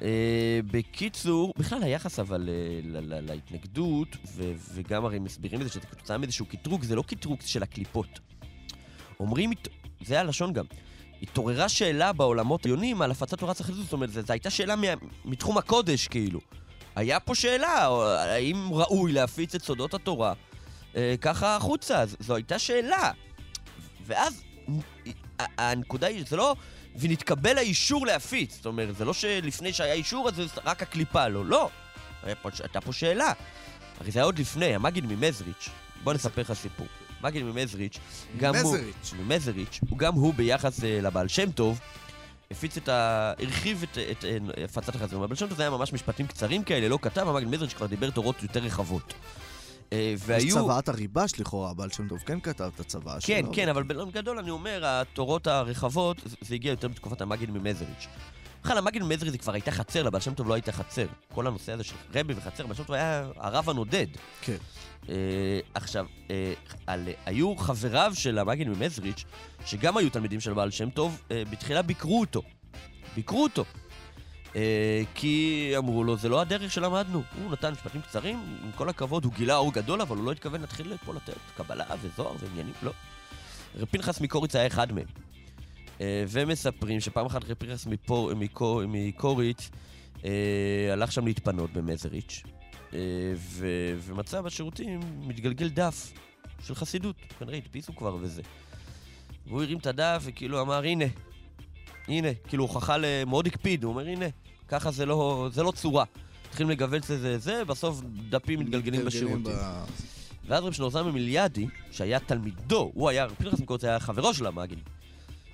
אה, 0.03 0.61
בקיצור, 0.67 1.53
בכלל 1.59 1.83
היחס 1.83 2.19
אבל 2.19 2.49
אה, 2.49 3.21
להתנגדות, 3.21 4.17
וגם 4.75 5.05
הרי 5.05 5.19
מסבירים 5.19 5.61
את 5.61 5.67
זה 5.67 5.73
שזה 5.73 5.87
כתוצאה 5.87 6.19
מאיזשהו 6.19 6.47
קטרוג, 6.47 6.85
זה 6.85 6.95
לא 6.95 7.03
קטרוג 7.03 7.39
של 7.45 7.63
הקליפות. 7.63 8.21
אומרים, 9.21 9.51
זה 10.05 10.21
הלשון 10.21 10.53
גם, 10.53 10.65
התעוררה 11.23 11.69
שאלה 11.69 12.13
בעולמות 12.13 12.65
העליונים 12.67 13.03
על 13.03 13.11
הפצת 13.11 13.39
תורת 13.39 13.61
החסידות, 13.61 13.85
זאת 13.85 13.93
אומרת, 13.93 14.11
זו 14.11 14.21
הייתה 14.29 14.51
שאלה 14.51 14.77
מה- 14.77 14.87
מתחום 15.25 15.59
הקודש, 15.59 16.09
כאילו. 16.09 16.41
היה 16.97 17.21
פה 17.21 17.35
שאלה, 17.35 17.87
האם 18.35 18.69
ראוי 18.73 19.13
להפיץ 19.13 19.55
את 19.55 19.63
סודות 19.63 19.95
התורה 19.95 20.33
אה, 20.97 21.15
ככה 21.21 21.57
החוצה? 21.57 22.05
זו 22.21 22.35
הייתה 22.35 22.59
שאלה. 22.59 23.11
ואז 24.07 24.43
הנקודה 25.39 26.07
היא, 26.07 26.25
זה 26.29 26.37
לא... 26.37 26.57
ונתקבל 26.97 27.59
האישור 27.59 28.07
להפיץ. 28.07 28.55
זאת 28.57 28.67
אומרת, 28.67 28.97
זה 28.97 29.05
לא 29.05 29.13
שלפני 29.15 29.73
שהיה 29.73 29.93
אישור 29.95 30.29
אז 30.29 30.35
זה 30.35 30.43
רק 30.65 30.83
הקליפה, 30.83 31.29
לא, 31.29 31.45
לא. 31.47 31.69
הייתה 32.23 32.81
פה 32.81 32.93
שאלה. 32.93 33.33
הרי 34.01 34.11
זה 34.11 34.19
היה 34.19 34.25
עוד 34.25 34.39
לפני, 34.39 34.75
המגיד 34.75 35.07
ממזריץ'. 35.07 35.69
בוא 36.05 36.13
נספר 36.15 36.41
לך 36.43 36.53
סיפור. 36.53 36.87
מגיד 37.23 37.43
ממזריץ', 37.43 37.99
גם 38.37 38.57
הוא... 38.57 38.77
ממזריץ'. 38.77 39.13
ממזריץ', 39.19 39.81
גם 39.97 40.15
הוא 40.15 40.35
ביחס 40.35 40.85
אה, 40.85 41.01
לבעל 41.01 41.29
שם 41.29 41.51
טוב, 41.51 41.81
הפיץ 42.51 42.77
את 42.77 42.89
ה... 42.89 43.33
הרחיב 43.39 43.83
את, 43.83 43.99
את, 43.99 44.25
את 44.25 44.71
הפצת 44.71 44.95
החזון. 44.95 45.23
הבעל 45.23 45.37
שם 45.37 45.47
טוב 45.47 45.57
זה 45.57 45.63
היה 45.63 45.71
ממש 45.71 45.93
משפטים 45.93 46.27
קצרים 46.27 46.65
כאלה, 46.65 46.89
לא 46.89 46.99
כתב, 47.03 47.29
המגיד 47.29 47.49
ממזריץ' 47.49 47.73
כבר 47.73 47.87
דיבר 47.87 48.11
תורות 48.11 48.43
יותר 48.43 48.61
רחבות. 48.61 49.15
אה, 49.93 50.15
והיו... 50.19 50.47
יש 50.47 50.55
צוואת 50.55 50.89
הריבש 50.89 51.41
לכאורה, 51.41 51.71
הבעל 51.71 51.91
שם 51.91 52.09
טוב 52.09 52.19
כן 52.19 52.41
כתב 52.41 52.71
את 52.75 52.81
הצוואה 52.81 53.21
שלו. 53.21 53.35
כן, 53.35 53.45
כן, 53.53 53.69
אבל 53.69 53.83
בגדול 53.83 54.39
אני 54.39 54.51
אומר, 54.51 54.81
התורות 54.85 55.47
הרחבות, 55.47 56.17
זה 56.41 56.55
הגיע 56.55 56.71
יותר 56.71 56.89
בתקופת 56.89 57.21
המגיד 57.21 57.51
ממזריץ'. 57.51 58.07
בכלל, 58.63 58.79
המגיד 58.79 59.03
ממזריץ' 59.03 59.33
זה 59.33 59.39
כבר 59.39 59.53
הייתה 59.53 59.71
חצר, 59.71 60.03
לבעל 60.03 60.21
שם 60.21 60.35
טוב 60.35 60.49
לא 60.49 60.55
הייתה 60.55 60.73
חצר. 60.73 61.07
כל 61.35 61.47
הנושא 61.47 61.73
הזה 61.73 61.85
של 61.85 61.95
רבי 62.15 62.35
וחצר, 62.37 62.67
בעל 62.67 62.77
שם 62.77 62.85
טוב 62.85 62.95
היה 62.95 63.27
הרב 63.37 63.71
הנודד. 63.71 64.07
כן. 64.43 64.57
Uh, 65.03 65.09
עכשיו, 65.75 66.07
uh, 66.29 66.31
על, 66.87 67.09
היו 67.27 67.57
חבריו 67.57 68.13
של 68.15 68.39
המגיד 68.39 68.69
ממזריץ', 68.69 69.25
שגם 69.67 69.97
היו 69.97 70.11
תלמידים 70.11 70.41
של 70.41 70.53
בעל 70.53 70.71
שם 70.71 70.91
טוב, 70.91 71.23
uh, 71.29 71.33
בתחילה 71.51 71.83
ביקרו 71.83 72.21
אותו. 72.21 72.43
ביקרו 73.15 73.43
אותו. 73.43 73.65
אה, 74.57 75.03
כי 75.15 75.73
אמרו 75.77 76.05
לו, 76.05 76.17
זה 76.17 76.29
לא 76.29 76.41
הדרך 76.41 76.73
שלמדנו. 76.73 77.23
הוא 77.43 77.53
נתן 77.53 77.73
משפטים 77.73 78.01
קצרים, 78.01 78.59
עם 78.65 78.71
כל 78.73 78.89
הכבוד, 78.89 79.25
הוא 79.25 79.33
גילה 79.33 79.57
אור 79.57 79.73
גדול, 79.73 80.01
אבל 80.01 80.17
הוא 80.17 80.25
לא 80.25 80.33
התכוון 80.33 80.61
להתחיל 80.61 80.97
פה 81.05 81.15
לתת 81.15 81.37
קבלה 81.57 81.85
וזוהר 82.03 82.35
ועניינים, 82.41 82.75
לא. 82.83 82.93
רב 83.77 83.89
פנחס 83.91 84.21
מקוריץ 84.21 84.57
היה 84.57 84.67
אחד 84.67 84.93
מהם. 84.93 85.07
אה, 86.03 86.25
ומספרים 86.29 87.01
שפעם 87.01 87.27
אחת 87.27 87.45
רב 87.45 87.55
פנחס 87.55 87.87
מקוריץ 88.89 89.71
אה, 90.25 90.31
הלך 90.93 91.13
שם 91.13 91.27
להתפנות 91.27 91.73
במזריץ', 91.73 92.43
ומצא 93.99 94.41
בשירותים 94.41 95.01
מתגלגל 95.27 95.69
דף 95.69 96.13
של 96.65 96.75
חסידות. 96.75 97.17
כנראה 97.39 97.57
הדפיסו 97.57 97.97
כבר 97.97 98.17
וזה. 98.21 98.43
והוא 99.47 99.63
הרים 99.63 99.79
את 99.79 99.87
הדף 99.87 100.23
וכאילו 100.25 100.61
אמר, 100.61 100.83
הנה, 100.83 101.05
הנה, 102.09 102.29
כאילו 102.49 102.65
הוכחה 102.65 102.97
מאוד 103.27 103.47
הקפיד, 103.47 103.85
הוא 103.85 103.93
אומר, 103.93 104.07
הנה, 104.07 104.27
ככה 104.69 104.91
זה 104.91 105.07
לא, 105.07 105.49
זה 105.53 105.63
לא 105.63 105.71
צורה. 105.71 106.05
מתחילים 106.49 106.71
לגוון 106.71 107.01
את 107.01 107.43
זה, 107.43 107.65
בסוף 107.65 108.01
דפים 108.31 108.61
מתגלגלים 108.61 109.05
בשירותים. 109.05 109.45
ב... 109.45 109.85
ואז 110.47 110.65
רב 110.65 110.73
שנורזן 110.73 111.03
ממיליאדי, 111.03 111.67
שהיה 111.91 112.21
תלמידו, 112.21 112.91
הוא 112.95 113.09
היה, 113.09 113.29
פנחס 113.29 113.61
מקורץ 113.61 113.85
היה 113.85 114.01
חברו 114.01 114.35
של 114.35 114.47
המגיד, 114.47 114.79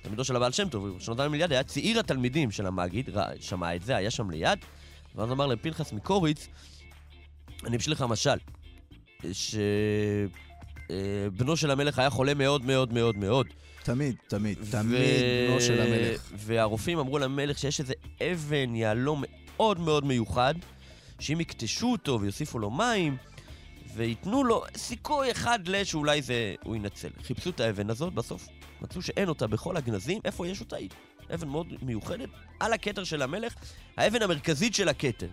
תלמידו 0.01 0.23
של 0.23 0.35
הבעל 0.35 0.51
שם 0.51 0.69
טוב, 0.69 0.99
שנורזן 0.99 1.27
ממיליאדי 1.27 1.55
היה 1.55 1.63
צעיר 1.63 1.99
התלמידים 1.99 2.51
של 2.51 2.65
המגיד, 2.65 3.09
שמע 3.39 3.75
את 3.75 3.83
זה, 3.83 3.95
היה 3.95 4.11
שם 4.11 4.29
ליד, 4.29 4.59
ואז 5.15 5.31
אמר 5.31 5.47
לפנחס 5.47 5.93
מקוריץ, 5.93 6.47
אני 7.65 7.75
אמשל 7.75 7.91
לך 7.91 8.01
משל, 8.01 8.37
שבנו 9.31 10.27
של 11.57 11.71
המלך 11.71 11.99
היה 11.99 12.09
חולה 12.09 12.33
מאוד 12.33 12.65
מאוד 12.65 12.93
מאוד 12.93 13.17
מאוד. 13.17 13.47
תמיד, 13.83 14.15
תמיד, 14.27 14.57
תמיד 14.71 15.01
בנו 15.49 15.61
של 15.61 15.81
המלך. 15.81 16.31
והרופאים 16.35 16.99
אמרו 16.99 17.19
למלך 17.19 17.59
שיש 17.59 17.79
איזה 17.79 17.93
אבן, 18.21 18.75
יהלום 18.75 19.23
מאוד 19.57 19.79
מאוד 19.79 20.05
מיוחד, 20.05 20.53
שאם 21.19 21.41
יקטשו 21.41 21.91
אותו 21.91 22.21
ויוסיפו 22.21 22.59
לו 22.59 22.71
מים, 22.71 23.17
וייתנו 23.95 24.43
לו 24.43 24.63
סיכוי 24.77 25.31
אחד 25.31 25.59
ל... 25.67 25.83
שאולי 25.83 26.21
זה... 26.21 26.55
הוא 26.63 26.75
ינצל. 26.75 27.09
חיפשו 27.23 27.49
את 27.49 27.59
האבן 27.59 27.89
הזאת, 27.89 28.13
בסוף 28.13 28.47
מצאו 28.81 29.01
שאין 29.01 29.29
אותה 29.29 29.47
בכל 29.47 29.77
הגנזים. 29.77 30.21
איפה 30.25 30.47
יש 30.47 30.59
אותה? 30.59 30.75
היא 30.75 30.89
אבן 31.33 31.47
מאוד 31.47 31.67
מיוחדת, 31.81 32.29
על 32.59 32.73
הכתר 32.73 33.03
של 33.03 33.21
המלך, 33.21 33.53
האבן 33.97 34.21
המרכזית 34.21 34.75
של 34.75 34.89
הכתר. 34.89 35.27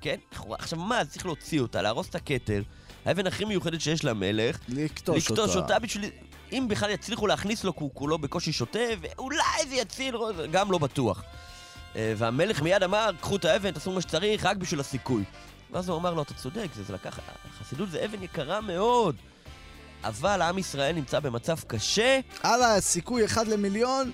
כן? 0.00 0.16
עכשיו 0.50 0.78
מה, 0.78 1.04
צריך 1.04 1.26
להוציא 1.26 1.60
אותה, 1.60 1.82
להרוס 1.82 2.08
את 2.08 2.14
הכתר. 2.14 2.62
האבן 3.04 3.26
הכי 3.26 3.44
מיוחדת 3.44 3.80
שיש 3.80 4.04
למלך, 4.04 4.58
לקטוש 4.68 5.30
אותה. 5.30 5.42
לקטוש 5.42 5.56
אותה 5.56 5.78
בשביל... 5.78 6.10
אם 6.52 6.66
בכלל 6.68 6.90
יצליחו 6.90 7.26
להכניס 7.26 7.64
לו, 7.64 7.76
כי 7.76 7.82
הוא 7.82 7.90
כולו 7.94 8.18
בקושי 8.18 8.52
שותה, 8.52 8.78
ואולי 9.00 9.68
זה 9.68 9.74
יציל, 9.74 10.16
גם 10.50 10.72
לא 10.72 10.78
בטוח. 10.78 11.22
אה, 11.96 12.12
והמלך 12.16 12.62
מיד 12.62 12.82
אמר, 12.82 13.10
קחו 13.20 13.36
את 13.36 13.44
האבן, 13.44 13.70
תעשו 13.70 13.92
מה 13.92 14.00
שצריך, 14.00 14.44
רק 14.44 14.56
בשביל 14.56 14.80
הסיכוי. 14.80 15.24
ואז 15.70 15.88
הוא 15.88 15.98
אמר 15.98 16.14
לו, 16.14 16.22
אתה 16.22 16.34
צודק, 16.34 16.68
זה, 16.74 16.82
זה 16.82 16.92
לקח... 16.92 17.18
החסידות 17.44 17.90
זה 17.90 18.04
אבן 18.04 18.22
יקרה 18.22 18.60
מאוד. 18.60 19.16
אבל 20.04 20.42
עם 20.42 20.58
ישראל 20.58 20.94
נמצא 20.94 21.20
במצב 21.20 21.56
קשה. 21.66 22.20
הלאה, 22.42 22.80
סיכוי 22.80 23.24
אחד 23.24 23.48
למיליון, 23.48 24.10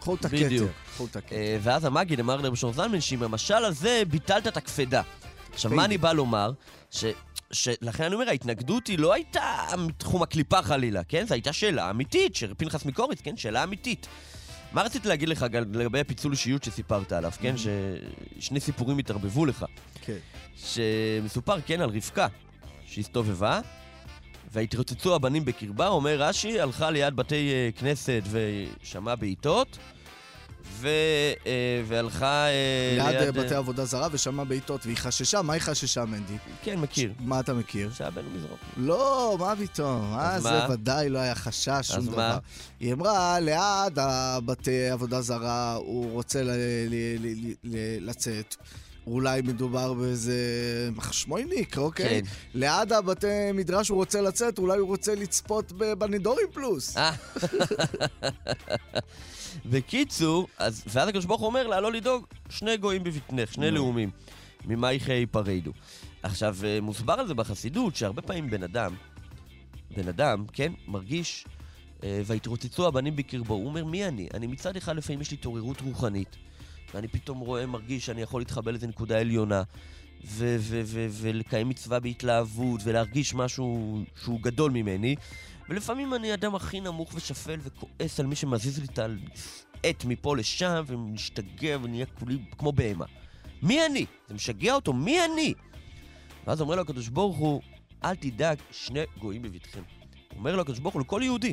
קחו 0.00 0.14
את 0.14 0.24
הכתר. 0.24 0.66
קחו 0.94 1.06
את 1.06 1.16
הכתר. 1.16 1.36
אה, 1.36 1.58
ואז 1.62 1.84
המגיד 1.84 2.20
אמר 2.20 2.36
לראשון 2.36 2.72
זלמן 2.72 3.00
שעם 3.00 3.22
המשל 3.22 3.64
הזה 3.64 4.02
ביטלת 4.08 4.46
את 4.46 4.56
הכפדה. 4.56 5.02
עכשיו, 5.52 5.70
מה 5.70 5.84
אני 5.84 5.98
בא 5.98 6.12
לומר? 6.12 6.52
ש... 6.90 7.04
שלכן 7.52 8.04
אני 8.04 8.14
אומר, 8.14 8.28
ההתנגדות 8.28 8.86
היא 8.86 8.98
לא 8.98 9.12
הייתה 9.12 9.66
מתחום 9.78 10.22
הקליפה 10.22 10.62
חלילה, 10.62 11.04
כן? 11.04 11.26
זו 11.26 11.34
הייתה 11.34 11.52
שאלה 11.52 11.90
אמיתית, 11.90 12.34
של 12.34 12.54
פנחס 12.56 12.84
מקוריץ, 12.84 13.20
כן? 13.20 13.36
שאלה 13.36 13.64
אמיתית. 13.64 14.06
מה 14.72 14.82
רציתי 14.82 15.08
להגיד 15.08 15.28
לך 15.28 15.46
לגבי 15.52 16.00
הפיצול 16.00 16.32
אישיות 16.32 16.64
שסיפרת 16.64 17.12
עליו, 17.12 17.32
כן? 17.40 17.54
Mm-hmm. 17.54 18.40
ששני 18.40 18.60
סיפורים 18.60 18.98
התערבבו 18.98 19.46
לך. 19.46 19.64
כן. 20.10 20.66
שמסופר, 20.66 21.60
כן, 21.66 21.80
על 21.80 21.90
רבקה, 21.90 22.26
שהסתובבה, 22.86 23.60
והתרוצצו 24.52 25.14
הבנים 25.14 25.44
בקרבה, 25.44 25.88
אומר 25.88 26.22
רש"י, 26.22 26.60
הלכה 26.60 26.90
ליד 26.90 27.16
בתי 27.16 27.50
אה, 27.52 27.70
כנסת 27.80 28.22
ושמעה 28.30 29.16
בעיטות, 29.16 29.78
ו, 30.64 30.88
אה, 31.46 31.82
והלכה 31.86 32.46
אה, 32.46 33.12
ליד... 33.12 33.22
ליד 33.22 33.34
בתי 33.34 33.54
עבודה 33.54 33.84
זרה 33.84 34.08
ושמעה 34.12 34.44
בעיטות, 34.44 34.86
והיא 34.86 34.96
חששה, 34.96 35.42
מה 35.42 35.52
היא 35.52 35.62
חששה, 35.62 36.04
מנדי? 36.04 36.36
כן, 36.62 36.80
מכיר. 36.80 37.12
ש... 37.18 37.22
מה 37.24 37.40
אתה 37.40 37.54
מכיר? 37.54 37.90
בנו 38.14 38.30
מזרח. 38.30 38.58
לא, 38.76 39.36
מה 39.40 39.54
פתאום? 39.56 40.10
מה 40.10 40.40
זה 40.40 40.72
ודאי 40.72 41.08
לא 41.08 41.18
היה 41.18 41.34
חשש, 41.34 41.80
שום 41.82 42.06
דבר. 42.06 42.16
מה? 42.16 42.38
היא 42.80 42.92
אמרה, 42.92 43.40
ליד 43.40 43.98
הבתי 43.98 44.88
עבודה 44.88 45.20
זרה 45.20 45.74
הוא 45.74 46.12
רוצה 46.12 46.42
ל... 46.42 46.50
ל... 46.50 46.94
ל... 47.20 47.52
ל... 47.64 47.76
לצאת. 48.08 48.56
אולי 49.10 49.42
מדובר 49.42 49.92
באיזה 49.92 50.34
מחשמויניק, 50.96 51.78
אוקיי? 51.78 52.22
כן. 52.22 52.30
ליד 52.54 52.92
הבתי 52.92 53.52
מדרש 53.54 53.88
הוא 53.88 53.96
רוצה 53.96 54.20
לצאת, 54.20 54.58
אולי 54.58 54.78
הוא 54.78 54.88
רוצה 54.88 55.14
לצפות 55.14 55.72
בנידורים 55.72 56.46
פלוס. 56.52 56.96
בקיצור, 59.66 60.48
אז, 60.58 60.82
ואז 60.86 61.08
הקדוש 61.08 61.24
ברוך 61.24 61.40
הוא 61.40 61.46
אומר 61.46 61.66
לה 61.66 61.80
לא 61.80 61.92
לדאוג, 61.92 62.26
שני 62.48 62.76
גויים 62.76 63.04
בבטנך, 63.04 63.52
שני 63.52 63.70
לאומים. 63.70 64.10
ממאיכי 64.64 65.12
ייפרדו. 65.12 65.72
עכשיו, 66.22 66.56
אה, 66.64 66.80
מוסבר 66.80 67.12
על 67.12 67.26
זה 67.26 67.34
בחסידות, 67.34 67.96
שהרבה 67.96 68.22
פעמים 68.22 68.50
בן 68.50 68.62
אדם, 68.62 68.94
בן 69.96 70.08
אדם, 70.08 70.44
כן, 70.52 70.72
מרגיש, 70.88 71.44
אה, 72.04 72.22
והתרוצצו 72.24 72.86
הבנים 72.86 73.16
בקרבו. 73.16 73.54
הוא 73.54 73.66
אומר, 73.66 73.84
מי 73.84 74.06
אני? 74.06 74.28
אני 74.34 74.46
מצד 74.46 74.76
אחד 74.76 74.96
לפעמים 74.96 75.20
יש 75.20 75.30
לי 75.30 75.36
התעוררות 75.40 75.80
רוחנית, 75.80 76.36
ואני 76.94 77.08
פתאום 77.08 77.38
רואה, 77.38 77.66
מרגיש 77.66 78.06
שאני 78.06 78.22
יכול 78.22 78.40
להתחבר 78.40 78.70
לאיזה 78.70 78.86
נקודה 78.86 79.18
עליונה, 79.18 79.62
ו- 80.24 80.56
ו- 80.58 80.82
ו- 80.84 81.06
ולקיים 81.10 81.68
מצווה 81.68 82.00
בהתלהבות, 82.00 82.80
ולהרגיש 82.84 83.34
משהו 83.34 83.98
שהוא 84.22 84.40
גדול 84.40 84.70
ממני, 84.70 85.16
ולפעמים 85.68 86.14
אני 86.14 86.34
אדם 86.34 86.54
הכי 86.54 86.80
נמוך 86.80 87.12
ושפל 87.14 87.60
וכועס 87.62 88.20
על 88.20 88.26
מי 88.26 88.36
שמזיז 88.36 88.78
לי 88.78 88.86
את 88.86 88.98
העט 88.98 90.04
מפה 90.04 90.36
לשם, 90.36 90.82
ומשתגע 90.86 91.78
ונהיה 91.82 92.06
כולי 92.06 92.38
כמו 92.58 92.72
בהמה. 92.72 93.04
מי 93.62 93.86
אני? 93.86 94.06
זה 94.28 94.34
משגע 94.34 94.74
אותו, 94.74 94.92
מי 94.92 95.24
אני? 95.24 95.54
ואז 96.46 96.60
אומר 96.60 96.74
לו 96.74 96.82
הקדוש 96.82 97.08
ברוך 97.08 97.36
הוא, 97.36 97.62
אל 98.04 98.14
תדאג, 98.14 98.58
שני 98.70 99.00
גויים 99.18 99.42
בבטחים. 99.42 99.82
אומר 100.36 100.56
לו 100.56 100.62
הקדוש 100.62 100.78
ברוך 100.78 100.94
הוא 100.94 101.02
לכל 101.02 101.20
יהודי. 101.24 101.52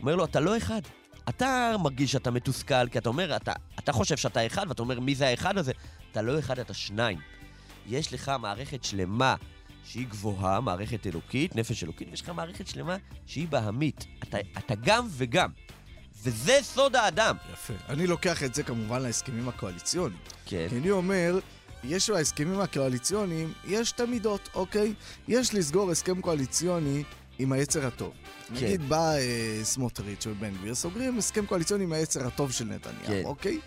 אומר 0.00 0.16
לו, 0.16 0.24
אתה 0.24 0.40
לא 0.40 0.56
אחד. 0.56 0.80
אתה 1.28 1.74
מרגיש 1.82 2.12
שאתה 2.12 2.30
מתוסכל, 2.30 2.88
כי 2.88 2.98
אתה 2.98 3.08
אומר, 3.08 3.36
אתה, 3.36 3.52
אתה 3.78 3.92
חושב 3.92 4.16
שאתה 4.16 4.46
אחד, 4.46 4.66
ואתה 4.68 4.82
אומר, 4.82 5.00
מי 5.00 5.14
זה 5.14 5.28
האחד 5.28 5.58
הזה? 5.58 5.72
אתה 6.12 6.22
לא 6.22 6.38
אחד, 6.38 6.58
אתה 6.58 6.74
שניים. 6.74 7.18
יש 7.86 8.12
לך 8.12 8.32
מערכת 8.40 8.84
שלמה 8.84 9.34
שהיא 9.84 10.06
גבוהה, 10.08 10.60
מערכת 10.60 11.06
אלוקית, 11.06 11.56
נפש 11.56 11.84
אלוקית, 11.84 12.08
ויש 12.10 12.20
לך 12.22 12.28
מערכת 12.28 12.66
שלמה 12.66 12.96
שהיא 13.26 13.48
בהמית. 13.48 14.06
אתה, 14.22 14.38
אתה 14.58 14.74
גם 14.74 15.06
וגם. 15.10 15.50
וזה 16.22 16.58
סוד 16.62 16.96
האדם. 16.96 17.36
יפה. 17.52 17.74
אני 17.88 18.06
לוקח 18.06 18.42
את 18.42 18.54
זה 18.54 18.62
כמובן 18.62 19.02
להסכמים 19.02 19.48
הקואליציוניים. 19.48 20.20
כן. 20.46 20.66
כי 20.70 20.76
אני 20.76 20.90
אומר, 20.90 21.38
יש 21.84 22.10
בהסכמים 22.10 22.60
הקואליציוניים, 22.60 23.52
יש 23.64 23.92
את 23.92 24.00
המידות, 24.00 24.48
אוקיי? 24.54 24.94
יש 25.28 25.54
לסגור 25.54 25.90
הסכם 25.90 26.20
קואליציוני 26.20 27.02
עם 27.38 27.52
היצר 27.52 27.86
הטוב. 27.86 28.12
כן. 28.48 28.54
נגיד 28.54 28.88
בא 28.88 29.12
אה, 29.16 29.60
סמוטריץ' 29.62 30.26
ובן 30.26 30.54
גביר, 30.54 30.74
סוגרים 30.74 31.18
הסכם 31.18 31.46
קואליציוני 31.46 31.84
עם 31.84 31.92
היצר 31.92 32.26
הטוב 32.26 32.52
של 32.52 32.64
נתניהו, 32.64 33.06
כן. 33.06 33.22
אוקיי? 33.24 33.58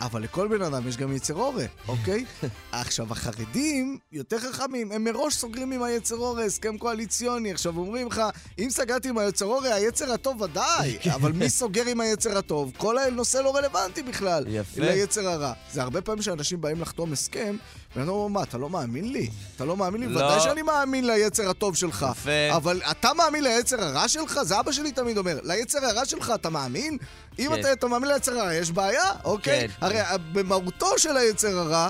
אבל 0.00 0.22
לכל 0.22 0.48
בן 0.48 0.62
אדם 0.62 0.88
יש 0.88 0.96
גם 0.96 1.12
יצר 1.12 1.34
הורה, 1.34 1.64
אוקיי? 1.88 2.24
עכשיו, 2.72 3.12
החרדים 3.12 3.98
יותר 4.12 4.38
חכמים, 4.38 4.92
הם 4.92 5.04
מראש 5.04 5.34
סוגרים 5.34 5.72
עם 5.72 5.82
היצר 5.82 6.14
הורה, 6.14 6.44
הסכם 6.44 6.78
קואליציוני. 6.78 7.52
עכשיו, 7.52 7.76
אומרים 7.78 8.06
לך, 8.06 8.22
אם 8.58 8.66
סגרתי 8.70 9.08
עם 9.08 9.18
היצר 9.18 9.44
הורה, 9.44 9.74
היצר 9.74 10.12
הטוב 10.12 10.40
ודאי, 10.40 10.98
אבל 11.14 11.32
מי 11.32 11.50
סוגר 11.50 11.86
עם 11.86 12.00
היצר 12.00 12.38
הטוב? 12.38 12.72
כל 12.76 12.98
הנושא 12.98 13.38
לא 13.38 13.56
רלוונטי 13.56 14.02
בכלל. 14.02 14.44
יפה. 14.48 14.80
ליצר 14.80 15.28
הרע. 15.28 15.52
זה 15.72 15.82
הרבה 15.82 16.00
פעמים 16.00 16.22
שאנשים 16.22 16.60
באים 16.60 16.80
לחתום 16.80 17.12
הסכם, 17.12 17.56
ואני 17.96 18.08
אומר, 18.08 18.26
מה, 18.26 18.42
אתה 18.42 18.58
לא 18.58 18.70
מאמין 18.70 19.12
לי? 19.12 19.30
אתה 19.56 19.64
לא 19.64 19.76
מאמין 19.76 20.00
לי? 20.00 20.06
לא. 20.06 20.16
ודאי 20.16 20.40
שאני 20.40 20.62
מאמין 20.62 21.06
ליצר 21.06 21.50
הטוב 21.50 21.76
שלך. 21.76 22.06
יפה. 22.10 22.56
אבל 22.56 22.80
אתה 22.90 23.14
מאמין 23.14 23.44
ליצר 23.44 23.82
הרע 23.84 24.08
שלך? 24.08 24.40
זה 24.42 24.60
אבא 24.60 24.72
שלי 24.72 24.92
תמיד 24.92 25.18
אומר. 25.18 25.38
ליצר 25.44 25.78
הרע 25.84 26.04
שלך 26.04 26.32
אתה 26.34 26.50
מאמין? 26.50 26.98
אם 27.38 27.50
כן. 27.62 27.72
אתה, 27.72 27.86
מאמין 27.86 28.08
ליצר 28.10 28.32
הרע, 28.38 28.54
יש 28.54 28.70
בעיה, 28.70 29.02
אוקיי? 29.24 29.68
כן, 29.68 29.74
הרי 29.80 29.98
במהותו 30.32 30.98
של 30.98 31.16
היצר 31.16 31.58
הרע... 31.58 31.88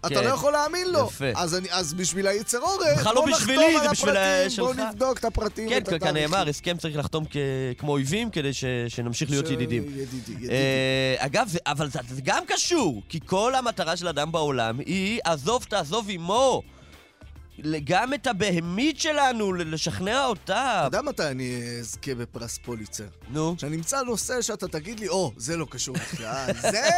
אתה 0.00 0.08
כן. 0.08 0.24
לא 0.24 0.28
יכול 0.28 0.52
להאמין 0.52 0.90
לו. 0.90 1.06
יפה. 1.06 1.24
אז, 1.36 1.54
אני, 1.54 1.68
אז 1.70 1.94
בשביל 1.94 2.26
היצר 2.26 2.58
בכלל 2.96 3.14
לא 3.14 3.20
בוא 3.20 3.30
בשבילי, 3.36 3.66
נחתום 3.66 3.86
על 3.86 3.90
בשביל 3.92 4.16
ה- 4.16 4.40
הפרטים, 4.44 4.64
בוא 4.64 4.74
שלך. 4.74 4.84
נבדוק 4.86 5.18
את 5.18 5.24
הפרטים 5.24 5.68
כן, 5.68 5.74
ואת 5.74 5.88
התאריכים. 5.88 6.08
כנאמר, 6.28 6.48
הסכם 6.48 6.76
צריך 6.76 6.96
לחתום 6.96 7.24
כ- 7.30 7.36
כמו 7.78 7.92
אויבים 7.92 8.30
כדי 8.30 8.52
ש- 8.52 8.64
שנמשיך 8.88 9.30
להיות 9.30 9.46
ש- 9.46 9.50
ידידים. 9.50 9.82
ידידי, 9.82 10.02
ידידי. 10.32 10.48
אה, 10.50 11.14
אגב, 11.18 11.48
זה- 11.48 11.58
אבל 11.66 11.90
זה 11.90 11.98
זה 12.14 12.20
גם 12.24 12.42
קשור, 12.46 13.02
כי 13.08 13.20
כל 13.26 13.54
המטרה 13.54 13.96
של 13.96 14.08
אדם 14.08 14.32
בעולם 14.32 14.78
היא 14.78 15.20
עזוב 15.24 15.64
תעזוב 15.68 16.06
עמו. 16.10 16.62
גם 17.84 18.14
את 18.14 18.26
הבהמית 18.26 19.00
שלנו, 19.00 19.52
לשכנע 19.52 20.24
אותה. 20.26 20.86
אתה 20.86 20.96
יודע 20.96 21.02
מתי 21.02 21.22
אני 21.22 21.62
אזכה 21.80 22.14
בפרס 22.14 22.58
פוליצר? 22.58 23.04
נו. 23.30 23.54
כשנמצא 23.56 24.02
נושא 24.02 24.42
שאתה 24.42 24.68
תגיד 24.68 25.00
לי, 25.00 25.08
או, 25.08 25.32
זה 25.36 25.56
לא 25.56 25.66
קשור 25.70 25.94
בכלל, 25.96 26.50
זה 26.72 26.90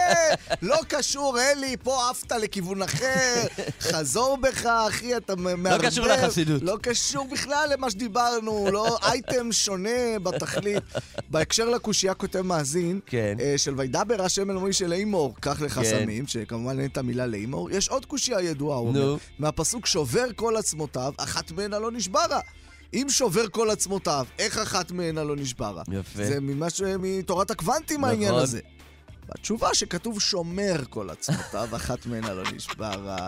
לא 0.62 0.76
קשור, 0.88 1.38
אלי, 1.40 1.76
פה 1.82 2.10
עפת 2.10 2.32
לכיוון 2.32 2.82
אחר, 2.82 3.42
חזור 3.80 4.36
בך, 4.36 4.66
אחי, 4.66 5.16
אתה 5.16 5.36
מערבב. 5.36 5.86
קשור 5.86 6.06
לחסידות. 6.06 6.62
לא 6.62 6.76
קשור 6.82 7.28
בכלל 7.32 7.68
למה 7.72 7.90
שדיברנו, 7.90 8.68
לא 8.72 8.98
אייטם 9.02 9.52
שונה 9.52 10.18
בתכלית. 10.22 10.82
בהקשר 11.30 11.68
לקושייה 11.68 12.14
כותב 12.14 12.42
מאזין, 12.42 13.00
כן. 13.06 13.36
אה, 13.40 13.54
של 13.56 13.74
וידבר 13.76 14.22
השם 14.22 14.50
אל 14.50 14.56
מוישה 14.56 14.86
לאמור, 14.86 15.34
קח 15.40 15.60
לך 15.60 15.74
כן. 15.74 15.84
סמים, 15.84 16.26
שכמובן 16.26 16.80
אין 16.80 16.88
את 16.90 16.98
המילה 16.98 17.26
לאמור, 17.26 17.70
יש 17.70 17.88
עוד 17.88 18.06
קושייה 18.06 18.40
ידועה, 18.40 18.78
הוא 18.78 18.88
אומר. 18.88 19.16
מהפסוק 19.38 19.86
שובר 19.86 20.26
כל 20.36 20.49
עצמותיו, 20.56 21.12
אחת 21.16 21.50
מהן 21.50 21.74
הלא 21.74 21.90
נשברה. 21.90 22.40
אם 22.94 23.06
שובר 23.08 23.48
כל 23.48 23.70
עצמותיו, 23.70 24.26
איך 24.38 24.58
אחת 24.58 24.90
מהן 24.90 25.18
הלא 25.18 25.36
נשברה? 25.36 25.82
יפה. 25.92 26.24
זה 26.24 26.40
ממש 26.40 26.80
מתורת 26.98 27.50
הקוונטים 27.50 28.00
נכון. 28.00 28.10
העניין 28.10 28.34
הזה. 28.34 28.60
בתשובה 29.34 29.74
שכתוב 29.74 30.20
שומר 30.20 30.84
כל 30.90 31.10
עצמותיו, 31.10 31.68
אחת 31.76 32.06
מהן 32.06 32.24
הלא 32.24 32.42
נשברה. 32.54 33.26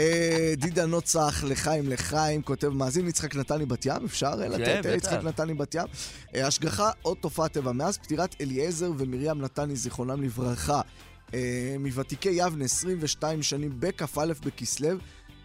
אה, 0.00 0.52
דידה 0.56 0.86
נוצח, 0.86 1.44
לחיים 1.46 1.88
לחיים, 1.88 2.42
כותב 2.42 2.68
מאזין 2.68 3.08
יצחק 3.08 3.36
נתני 3.36 3.66
בת 3.66 3.86
ים, 3.86 4.04
אפשר 4.04 4.34
לתת 4.34 4.78
בטח. 4.78 4.88
יצחק 4.96 5.22
נתני 5.22 5.54
בת 5.54 5.74
ים. 5.74 5.86
אה, 6.34 6.46
השגחה 6.46 6.90
עוד 7.02 7.16
תופעת 7.20 7.52
טבע. 7.52 7.72
מאז 7.72 7.98
פטירת 7.98 8.36
אליעזר 8.40 8.92
ומרים 8.98 9.42
נתני, 9.42 9.76
זיכרונם 9.76 10.22
לברכה, 10.22 10.80
אה, 11.34 11.76
מוותיקי 11.78 12.30
יבנה, 12.32 12.64
22 12.64 13.42
שנים 13.42 13.72
בכ"א 13.80 14.32
בכסלו, 14.44 14.98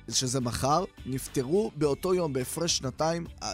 שזה 0.10 0.40
מחר, 0.40 0.84
נפטרו 1.06 1.72
באותו 1.76 2.14
יום, 2.14 2.34
בהפרש 2.34 2.78
שנתיים, 2.78 3.26
אה, 3.44 3.50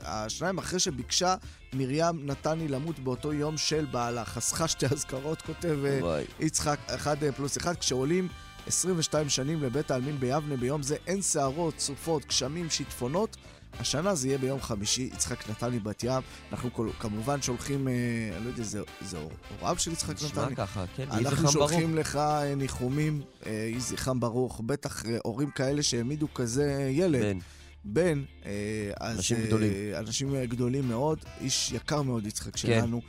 השניים 0.00 0.58
אחרי 0.58 0.78
שביקשה 0.78 1.34
מרים 1.72 2.26
נתני 2.26 2.68
למות 2.68 2.98
באותו 2.98 3.32
יום 3.32 3.56
של 3.56 3.84
בעלה. 3.84 4.24
חסכה 4.24 4.68
שתי 4.68 4.86
אזכרות, 4.86 5.42
כותב 5.42 5.78
אה. 5.84 6.22
יצחק, 6.40 6.78
אחד 6.86 7.24
אה, 7.24 7.32
פלוס 7.32 7.58
אחד, 7.58 7.76
כשעולים 7.76 8.28
22 8.66 9.28
שנים 9.28 9.62
לבית 9.62 9.90
העלמין 9.90 10.20
ביבנה, 10.20 10.56
ביום 10.56 10.82
זה 10.82 10.96
אין 11.06 11.22
שערות, 11.22 11.78
סופות, 11.78 12.26
גשמים, 12.26 12.70
שיטפונות. 12.70 13.36
השנה 13.78 14.14
זה 14.14 14.28
יהיה 14.28 14.38
ביום 14.38 14.60
חמישי, 14.60 15.10
יצחק 15.14 15.50
נתני 15.50 15.78
בת 15.78 16.04
ים. 16.04 16.22
אנחנו 16.52 16.72
כל, 16.72 16.88
כמובן 16.98 17.42
שולחים, 17.42 17.88
אה, 17.88 17.92
אני 18.36 18.44
לא 18.44 18.50
יודע, 18.50 18.62
זה, 18.62 18.80
זה 19.00 19.18
הוריו 19.60 19.78
של 19.78 19.92
יצחק 19.92 20.14
נשמע 20.14 20.42
נתני? 20.42 20.56
ככה, 20.56 20.84
כן, 20.96 21.02
יהי 21.12 21.26
אנחנו 21.26 21.30
זכרם 21.30 21.42
ברוך. 21.42 21.70
שולחים 21.70 21.96
לך 21.96 22.16
אה, 22.16 22.54
ניחומים, 22.54 23.22
אה, 23.46 23.52
יהי 23.52 23.80
זכרם 23.80 24.20
ברוך. 24.20 24.60
בטח 24.66 25.06
אה, 25.06 25.16
הורים 25.24 25.50
כאלה 25.50 25.82
שהעמידו 25.82 26.34
כזה 26.34 26.88
ילד. 26.90 27.22
בן. 27.22 27.38
בן, 27.84 28.22
אה, 28.46 28.52
אז... 29.00 29.16
אנשים 29.16 29.36
אה, 29.36 29.46
גדולים. 29.46 29.72
אנשים 29.98 30.34
אה, 30.34 30.46
גדולים 30.46 30.88
מאוד, 30.88 31.24
איש 31.40 31.72
יקר 31.72 32.02
מאוד 32.02 32.26
יצחק 32.26 32.52
כן. 32.52 32.58
שלנו. 32.58 33.00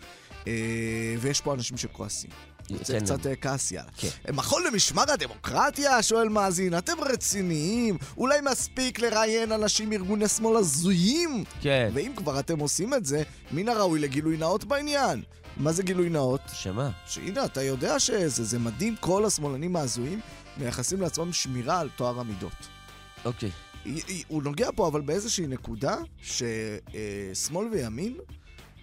אה, 0.48 1.16
ויש 1.20 1.42
פה 1.42 1.54
אנשים 1.54 1.78
שכועסים. 1.78 2.30
זה 2.70 2.94
כן, 2.94 3.00
קצת 3.00 3.28
אה, 3.28 3.36
כעס, 3.36 3.72
יאללה. 3.72 3.90
כן. 3.98 4.08
מכון 4.34 4.64
למשמר 4.64 5.04
הדמוקרטיה? 5.12 6.04
שואל 6.04 6.30
מאזין, 6.30 6.78
אתם 6.78 6.94
רציניים? 7.02 7.98
אולי 8.18 8.40
מספיק 8.52 9.00
לראיין 9.00 9.52
אנשים 9.52 9.90
מארגוני 9.90 10.28
שמאל 10.28 10.58
הזויים? 10.58 11.44
כן. 11.62 11.92
ואם 11.94 12.12
כבר 12.16 12.40
אתם 12.40 12.60
עושים 12.60 12.94
את 12.94 13.06
זה, 13.06 13.24
מן 13.52 13.70
הראוי 13.70 14.00
לגילוי 14.00 14.38
נאות 14.38 14.64
בעניין. 14.64 15.22
מה 15.58 15.72
זה 15.72 15.84
גילוי 15.84 16.10
נאות? 16.10 16.42
שמה? 16.54 16.90
שהנה, 17.08 17.46
אתה 17.46 17.62
יודע 17.62 18.00
שזה 18.00 18.44
זה 18.44 18.60
מדהים, 18.60 18.96
כל 19.00 19.26
השמאלנים 19.26 19.76
ההזויים 19.76 20.20
מייחסים 20.58 21.02
לעצמם 21.02 21.34
שמירה 21.34 21.80
על 21.80 21.90
טוהר 21.96 22.20
המידות. 22.20 22.68
אוקיי. 23.26 23.52
הוא 24.28 24.44
נוגע 24.44 24.70
פה 24.76 24.88
אבל 24.88 25.02
באיזושהי 25.02 25.48
נקודה 25.48 25.96
ששמאל 26.22 27.68
וימין, 27.72 28.14
אה, 28.20 28.36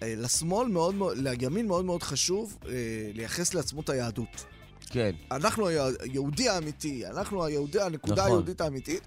לשמאל 0.05 0.67
מאוד 0.67 0.95
מאוד, 0.95 1.17
לימין 1.17 1.67
מאוד 1.67 1.85
מאוד 1.85 2.03
חשוב 2.03 2.57
אה, 2.67 2.71
לייחס 3.13 3.53
לעצמו 3.53 3.81
את 3.81 3.89
היהדות. 3.89 4.45
כן. 4.89 5.11
אנחנו 5.31 5.67
היהודי 5.67 6.49
האמיתי, 6.49 7.05
אנחנו 7.05 7.45
היהודי, 7.45 7.81
הנקודה 7.81 8.13
נכון. 8.13 8.25
היהודית 8.27 8.61
האמיתית. 8.61 9.01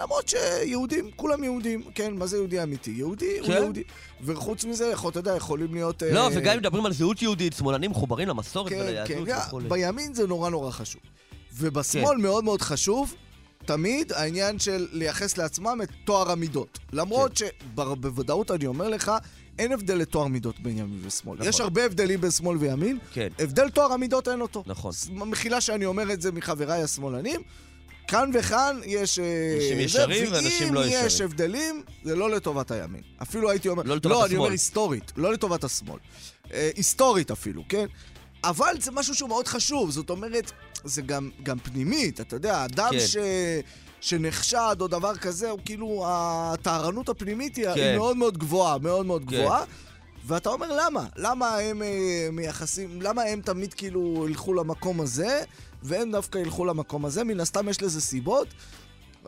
למרות 0.00 0.28
שיהודים, 0.28 1.10
כולם 1.16 1.44
יהודים, 1.44 1.82
כן, 1.94 2.14
מה 2.14 2.26
זה 2.26 2.36
יהודי 2.36 2.62
אמיתי? 2.62 2.90
יהודי 2.90 3.38
הוא 3.38 3.46
כן. 3.46 3.52
יהודי. 3.52 3.82
וחוץ 4.22 4.64
מזה, 4.64 4.86
יכול, 4.86 5.10
אתה 5.10 5.18
יודע, 5.18 5.36
יכולים 5.36 5.74
להיות... 5.74 6.02
לא, 6.02 6.20
אה, 6.20 6.28
וגם 6.34 6.52
אם 6.52 6.58
מדברים 6.58 6.86
על 6.86 6.92
זהות 6.92 7.22
יהודית, 7.22 7.52
שמאלנים 7.52 7.90
מחוברים 7.90 8.28
למסורת 8.28 8.68
כן, 8.68 8.78
כן, 8.78 8.84
וליהדות 8.86 9.28
גם 9.28 9.38
וכולי. 9.46 9.68
בימין 9.68 10.14
זה 10.14 10.26
נורא 10.26 10.50
נורא 10.50 10.70
חשוב. 10.70 11.02
ובשמאל 11.52 12.16
כן. 12.16 12.22
מאוד 12.22 12.44
מאוד 12.44 12.62
חשוב, 12.62 13.14
תמיד 13.66 14.12
העניין 14.12 14.58
של 14.58 14.86
לייחס 14.92 15.38
לעצמם 15.38 15.78
את 15.82 15.88
טוהר 16.04 16.30
המידות. 16.30 16.78
למרות 16.92 17.38
כן. 17.38 17.46
שבוודאות 17.74 18.50
אני 18.50 18.66
אומר 18.66 18.88
לך, 18.88 19.12
אין 19.58 19.72
הבדל 19.72 19.94
לטוהר 19.94 20.26
מידות 20.26 20.60
בין 20.60 20.78
ימין 20.78 21.00
ושמאל. 21.06 21.36
נכון. 21.36 21.48
יש 21.48 21.60
הרבה 21.60 21.84
הבדלים 21.84 22.20
בין 22.20 22.30
שמאל 22.30 22.56
וימין, 22.56 22.98
כן. 23.12 23.28
הבדל 23.38 23.70
טוהר 23.70 23.92
המידות 23.92 24.28
אין 24.28 24.40
אותו. 24.40 24.62
נכון. 24.66 24.92
מחילה 25.10 25.60
שאני 25.60 25.84
אומר 25.84 26.12
את 26.12 26.22
זה 26.22 26.32
מחבריי 26.32 26.82
השמאלנים. 26.82 27.40
כאן 28.08 28.30
וכאן 28.34 28.80
יש... 28.86 29.18
אה, 29.18 29.24
אנשים 29.56 29.80
ישרים 29.80 30.32
ואנשים 30.32 30.74
לא 30.74 30.80
ואם 30.80 30.88
יש 30.88 31.04
ישרים. 31.14 31.30
הבדלים, 31.30 31.82
זה 32.04 32.16
לא 32.16 32.30
לטובת 32.30 32.70
הימין. 32.70 33.02
אפילו 33.22 33.50
הייתי 33.50 33.68
אומר... 33.68 33.82
לא 33.82 33.96
לטובת 33.96 34.14
לא, 34.14 34.18
אני 34.18 34.26
השמאל. 34.26 34.38
אומר 34.38 34.50
היסטורית, 34.50 35.12
לא 35.16 35.32
לטובת 35.32 35.64
השמאל. 35.64 35.98
אה, 36.52 36.70
היסטורית 36.76 37.30
אפילו, 37.30 37.62
כן? 37.68 37.86
אבל 38.44 38.74
זה 38.80 38.90
משהו 38.90 39.14
שהוא 39.14 39.28
מאוד 39.28 39.48
חשוב, 39.48 39.90
זאת 39.90 40.10
אומרת, 40.10 40.52
זה 40.84 41.02
גם, 41.02 41.30
גם 41.42 41.58
פנימית, 41.58 42.20
אתה 42.20 42.36
יודע, 42.36 42.64
אדם 42.64 42.90
כן. 42.90 43.06
ש... 43.06 43.16
שנחשד 44.00 44.76
או 44.80 44.88
דבר 44.88 45.16
כזה, 45.16 45.50
הוא 45.50 45.60
כאילו, 45.64 46.04
הטהרנות 46.06 47.08
הפנימית 47.08 47.56
היא, 47.56 47.66
כן. 47.74 47.96
מאוד 47.96 48.16
מאוד 48.16 48.38
גבוהה, 48.38 48.78
מאוד 48.78 49.06
מאוד 49.06 49.22
כן. 49.28 49.36
גבוהה. 49.36 49.64
ואתה 50.26 50.48
אומר 50.48 50.76
למה? 50.84 51.06
למה 51.16 51.56
הם 51.56 51.82
אה, 51.82 52.28
מייחסים, 52.32 53.02
למה 53.02 53.22
הם 53.22 53.40
תמיד 53.40 53.74
כאילו 53.74 54.26
ילכו 54.28 54.54
למקום 54.54 55.00
הזה, 55.00 55.42
והם 55.82 56.12
דווקא 56.12 56.38
ילכו 56.38 56.64
למקום 56.64 57.04
הזה? 57.04 57.24
מן 57.24 57.40
הסתם 57.40 57.68
יש 57.68 57.82
לזה 57.82 58.00
סיבות. 58.00 58.48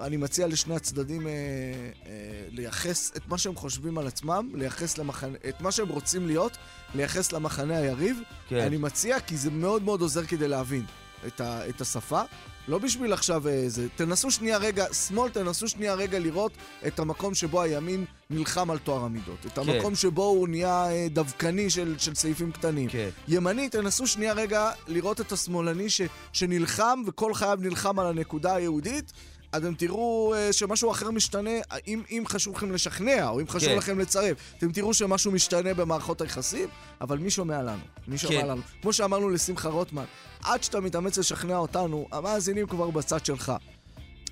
אני 0.00 0.16
מציע 0.16 0.46
לשני 0.46 0.76
הצדדים 0.76 1.26
אה, 1.26 1.32
אה, 1.32 2.12
לייחס 2.50 3.12
את 3.16 3.28
מה 3.28 3.38
שהם 3.38 3.54
חושבים 3.54 3.98
על 3.98 4.07
עצמם, 4.07 4.50
לייחס 4.54 4.99
למחנה, 4.99 5.37
את 5.49 5.61
מה 5.61 5.72
שהם 5.72 5.88
רוצים 5.88 6.26
להיות, 6.26 6.57
לייחס 6.95 7.33
למחנה 7.33 7.76
היריב. 7.76 8.20
כן. 8.49 8.57
אני 8.57 8.76
מציע, 8.76 9.20
כי 9.20 9.37
זה 9.37 9.50
מאוד 9.50 9.83
מאוד 9.83 10.00
עוזר 10.00 10.24
כדי 10.24 10.49
להבין 10.49 10.84
את, 11.26 11.40
ה, 11.40 11.68
את 11.68 11.80
השפה. 11.80 12.22
לא 12.68 12.78
בשביל 12.78 13.12
עכשיו 13.12 13.48
איזה... 13.48 13.86
תנסו 13.96 14.30
שנייה 14.30 14.58
רגע, 14.58 14.86
שמאל, 14.94 15.30
תנסו 15.30 15.68
שנייה 15.68 15.94
רגע 15.94 16.18
לראות 16.18 16.53
את 16.86 16.98
המקום 16.98 17.34
שבו 17.34 17.62
הימין 17.62 18.04
נלחם 18.30 18.70
על 18.70 18.78
טוהר 18.78 19.04
המידות. 19.04 19.46
את 19.46 19.58
המקום 19.58 19.94
שבו 19.94 20.24
הוא 20.24 20.48
נהיה 20.48 20.90
אה, 20.90 21.07
דווקני 21.11 21.70
של, 21.70 21.94
של 21.98 22.14
סעיפים 22.14 22.53
קטנים. 22.53 22.88
כן. 22.88 23.08
ימני, 23.28 23.68
תנסו 23.68 24.07
שנייה 24.07 24.32
רגע 24.32 24.70
לראות 24.88 25.20
את 25.20 25.32
השמאלני 25.32 25.90
ש, 25.90 26.00
שנלחם, 26.32 27.03
וכל 27.07 27.34
חייו 27.34 27.58
נלחם 27.61 27.98
על 27.98 28.07
הנקודה 28.07 28.54
היהודית. 28.54 29.12
אתם 29.57 29.74
תראו 29.74 30.34
uh, 30.34 30.53
שמשהו 30.53 30.91
אחר 30.91 31.11
משתנה, 31.11 31.50
אם, 31.87 32.03
אם 32.11 32.24
חשוב 32.26 32.57
לכם 32.57 32.72
לשכנע, 32.72 33.28
או 33.28 33.41
אם 33.41 33.49
חשוב 33.49 33.68
כן. 33.68 33.76
לכם 33.76 33.99
לצרף, 33.99 34.37
אתם 34.58 34.72
תראו 34.72 34.95
שמשהו 34.95 35.33
משתנה 35.33 35.74
במערכות 35.74 36.20
היחסים, 36.20 36.68
אבל 37.00 37.18
מי 37.18 37.30
שומע 37.30 37.62
לנו? 37.62 37.83
מי 38.08 38.18
שומע 38.18 38.41
כן. 38.41 38.46
לנו? 38.46 38.62
כמו 38.83 38.92
שאמרנו 38.92 39.30
לשמחה 39.30 39.68
רוטמן, 39.68 40.04
עד 40.45 40.62
שאתה 40.62 40.80
מתאמץ 40.80 41.18
לשכנע 41.18 41.57
אותנו, 41.57 42.08
המאזינים 42.12 42.66
כבר 42.66 42.91
בצד 42.91 43.24
שלך. 43.24 43.53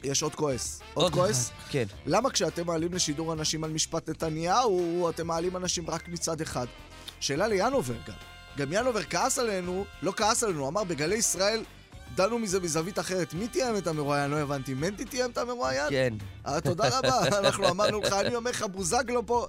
יש 0.05 0.23
עוד 0.23 0.35
כועס. 0.35 0.81
עוד 0.95 1.13
כועס? 1.13 1.51
אחד. 1.51 1.71
כן. 1.71 1.85
למה 2.07 2.31
כשאתם 2.31 2.67
מעלים 2.67 2.95
לשידור 2.95 3.33
אנשים 3.33 3.65
על 3.65 3.71
משפט 3.71 4.09
נתניהו, 4.09 5.11
אתם 5.11 5.27
מעלים 5.27 5.57
אנשים 5.57 5.91
רק 5.91 6.09
מצד 6.09 6.41
אחד? 6.41 6.67
שאלה 7.21 7.49
לינובר 7.49 7.95
גם. 8.07 8.15
גם 8.57 8.73
ינובר 8.73 9.03
כעס 9.03 9.39
עלינו, 9.39 9.85
לא 10.03 10.13
כעס 10.17 10.43
עלינו, 10.43 10.69
אמר 10.69 10.85
בגלי 10.85 11.15
ישראל, 11.15 11.63
דנו 12.15 12.39
מזה 12.39 12.61
מזווית 12.61 12.99
אחרת. 12.99 13.35
מי 13.35 13.49
תיאם 13.49 13.77
את 13.77 13.87
המרואיין? 13.87 14.31
לא 14.31 14.37
הבנתי. 14.37 14.75
מנדי 14.75 15.05
תיאם 15.05 15.31
את 15.31 15.39
המרואיין? 15.39 15.91
כן. 15.91 16.15
אה, 16.47 16.61
תודה 16.61 16.99
רבה, 16.99 17.29
אנחנו 17.39 17.69
אמרנו 17.69 18.01
לך, 18.01 18.13
אני 18.13 18.35
אומר 18.35 18.51
לך, 18.51 18.63
בוזגלו 18.63 19.27
פה... 19.27 19.47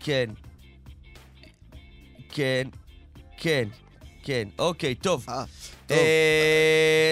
כן. 0.00 0.30
כן. 2.28 2.68
כן. 3.36 3.68
כן. 4.22 4.48
אוקיי, 4.58 4.94
טוב. 4.94 5.24
אה, 5.28 5.44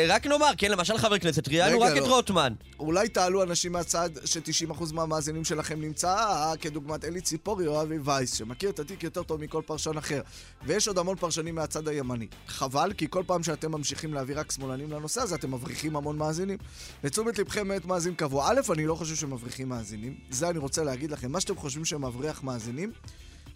רק 0.08 0.26
נאמר, 0.26 0.50
כן, 0.56 0.70
למשל 0.70 0.98
חבר 0.98 1.18
כנסת, 1.18 1.48
ראיינו 1.48 1.80
רק 1.80 1.92
את 1.92 2.02
לא. 2.02 2.14
רוטמן. 2.14 2.52
אולי 2.78 3.08
תעלו 3.08 3.42
אנשים 3.42 3.72
מהצד 3.72 4.10
ש-90% 4.24 4.92
מהמאזינים 4.92 5.44
שלכם 5.44 5.80
נמצא, 5.80 6.08
אה, 6.16 6.52
כדוגמת 6.60 7.04
אלי 7.04 7.20
ציפורי 7.20 7.66
או 7.66 7.82
אבי 7.82 7.98
וייס, 8.04 8.34
שמכיר 8.34 8.70
את 8.70 8.78
התיק 8.78 9.02
יותר 9.02 9.22
טוב 9.22 9.40
מכל 9.40 9.62
פרשן 9.66 9.96
אחר. 9.98 10.20
ויש 10.64 10.88
עוד 10.88 10.98
המון 10.98 11.16
פרשנים 11.16 11.54
מהצד 11.54 11.88
הימני. 11.88 12.26
חבל, 12.46 12.92
כי 12.92 13.06
כל 13.10 13.22
פעם 13.26 13.42
שאתם 13.42 13.72
ממשיכים 13.72 14.14
להביא 14.14 14.34
רק 14.38 14.52
שמאלנים 14.52 14.92
לנושא 14.92 15.20
הזה, 15.20 15.34
אתם 15.34 15.54
מבריחים 15.54 15.96
המון 15.96 16.18
מאזינים. 16.18 16.58
לתשומת 17.04 17.38
לבכם 17.38 17.68
מאת 17.68 17.84
מאזין 17.84 18.14
קבוע. 18.14 18.48
א', 18.48 18.60
אני 18.72 18.86
לא 18.86 18.94
חושב 18.94 19.14
שמבריחים 19.14 19.68
מאזינים. 19.68 20.14
זה 20.30 20.48
אני 20.48 20.58
רוצה 20.58 20.84
להגיד 20.84 21.10
לכם. 21.10 21.32
מה 21.32 21.40
שאתם 21.40 21.56
חושבים 21.56 21.84
שמבריח 21.84 22.42
מאזינים, 22.42 22.92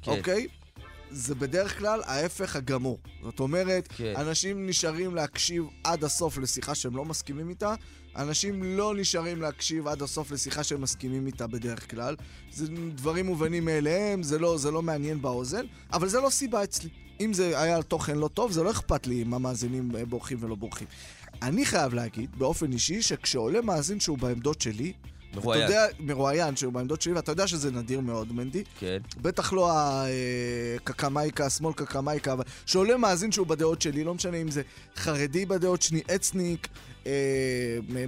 כן. 0.02 0.10
אוקיי? 0.10 0.46
זה 1.10 1.34
בדרך 1.34 1.78
כלל 1.78 2.00
ההפך 2.04 2.56
הגמור. 2.56 2.98
זאת 3.22 3.40
אומרת, 3.40 3.88
כן. 3.96 4.14
אנשים 4.16 4.66
נשארים 4.66 5.14
להקשיב 5.14 5.64
עד 5.84 6.04
הסוף 6.04 6.38
לשיחה 6.38 6.74
שהם 6.74 6.96
לא 6.96 7.04
מסכימים 7.04 7.48
איתה, 7.48 7.74
אנשים 8.16 8.62
לא 8.62 8.94
נשארים 8.96 9.42
להקשיב 9.42 9.88
עד 9.88 10.02
הסוף 10.02 10.30
לשיחה 10.30 10.64
שהם 10.64 10.80
מסכימים 10.80 11.26
איתה 11.26 11.46
בדרך 11.46 11.90
כלל. 11.90 12.16
זה 12.52 12.66
דברים 12.94 13.26
מובנים 13.26 13.64
מאליהם, 13.64 14.22
זה 14.22 14.38
לא, 14.38 14.58
זה 14.58 14.70
לא 14.70 14.82
מעניין 14.82 15.22
באוזן, 15.22 15.66
אבל 15.92 16.08
זה 16.08 16.20
לא 16.20 16.30
סיבה 16.30 16.64
אצלי. 16.64 16.88
אם 17.20 17.32
זה 17.32 17.60
היה 17.60 17.82
תוכן 17.82 18.18
לא 18.18 18.28
טוב, 18.28 18.52
זה 18.52 18.62
לא 18.62 18.70
אכפת 18.70 19.06
לי 19.06 19.22
אם 19.22 19.34
המאזינים 19.34 19.96
אה, 19.96 20.04
בורחים 20.04 20.38
ולא 20.40 20.54
בורחים. 20.54 20.86
אני 21.42 21.66
חייב 21.66 21.94
להגיד, 21.94 22.38
באופן 22.38 22.72
אישי, 22.72 23.02
שכשעולה 23.02 23.60
מאזין 23.60 24.00
שהוא 24.00 24.18
בעמדות 24.18 24.60
שלי, 24.60 24.92
מרואיין. 25.34 25.64
אתה 25.64 25.72
יודע, 25.72 25.86
מרואיין 26.00 26.56
שהוא 26.56 26.72
בעמדות 26.72 27.02
שלי, 27.02 27.12
ואתה 27.12 27.32
יודע 27.32 27.46
שזה 27.46 27.70
נדיר 27.70 28.00
מאוד, 28.00 28.32
מנדי, 28.32 28.62
כן. 28.78 28.98
בטח 29.22 29.52
לא 29.52 29.70
הקקמייקה, 30.76 31.46
השמאל 31.46 31.72
קקמייקה, 31.72 32.32
אבל 32.32 32.44
שעולה 32.66 32.96
מאזין 32.96 33.32
שהוא 33.32 33.46
בדעות 33.46 33.82
שלי, 33.82 34.04
לא 34.04 34.14
משנה 34.14 34.36
אם 34.36 34.50
זה 34.50 34.62
חרדי 34.96 35.46
בדעות 35.46 35.82
שלי, 35.82 36.00
אצניק, 36.14 36.68
אה, 37.06 37.12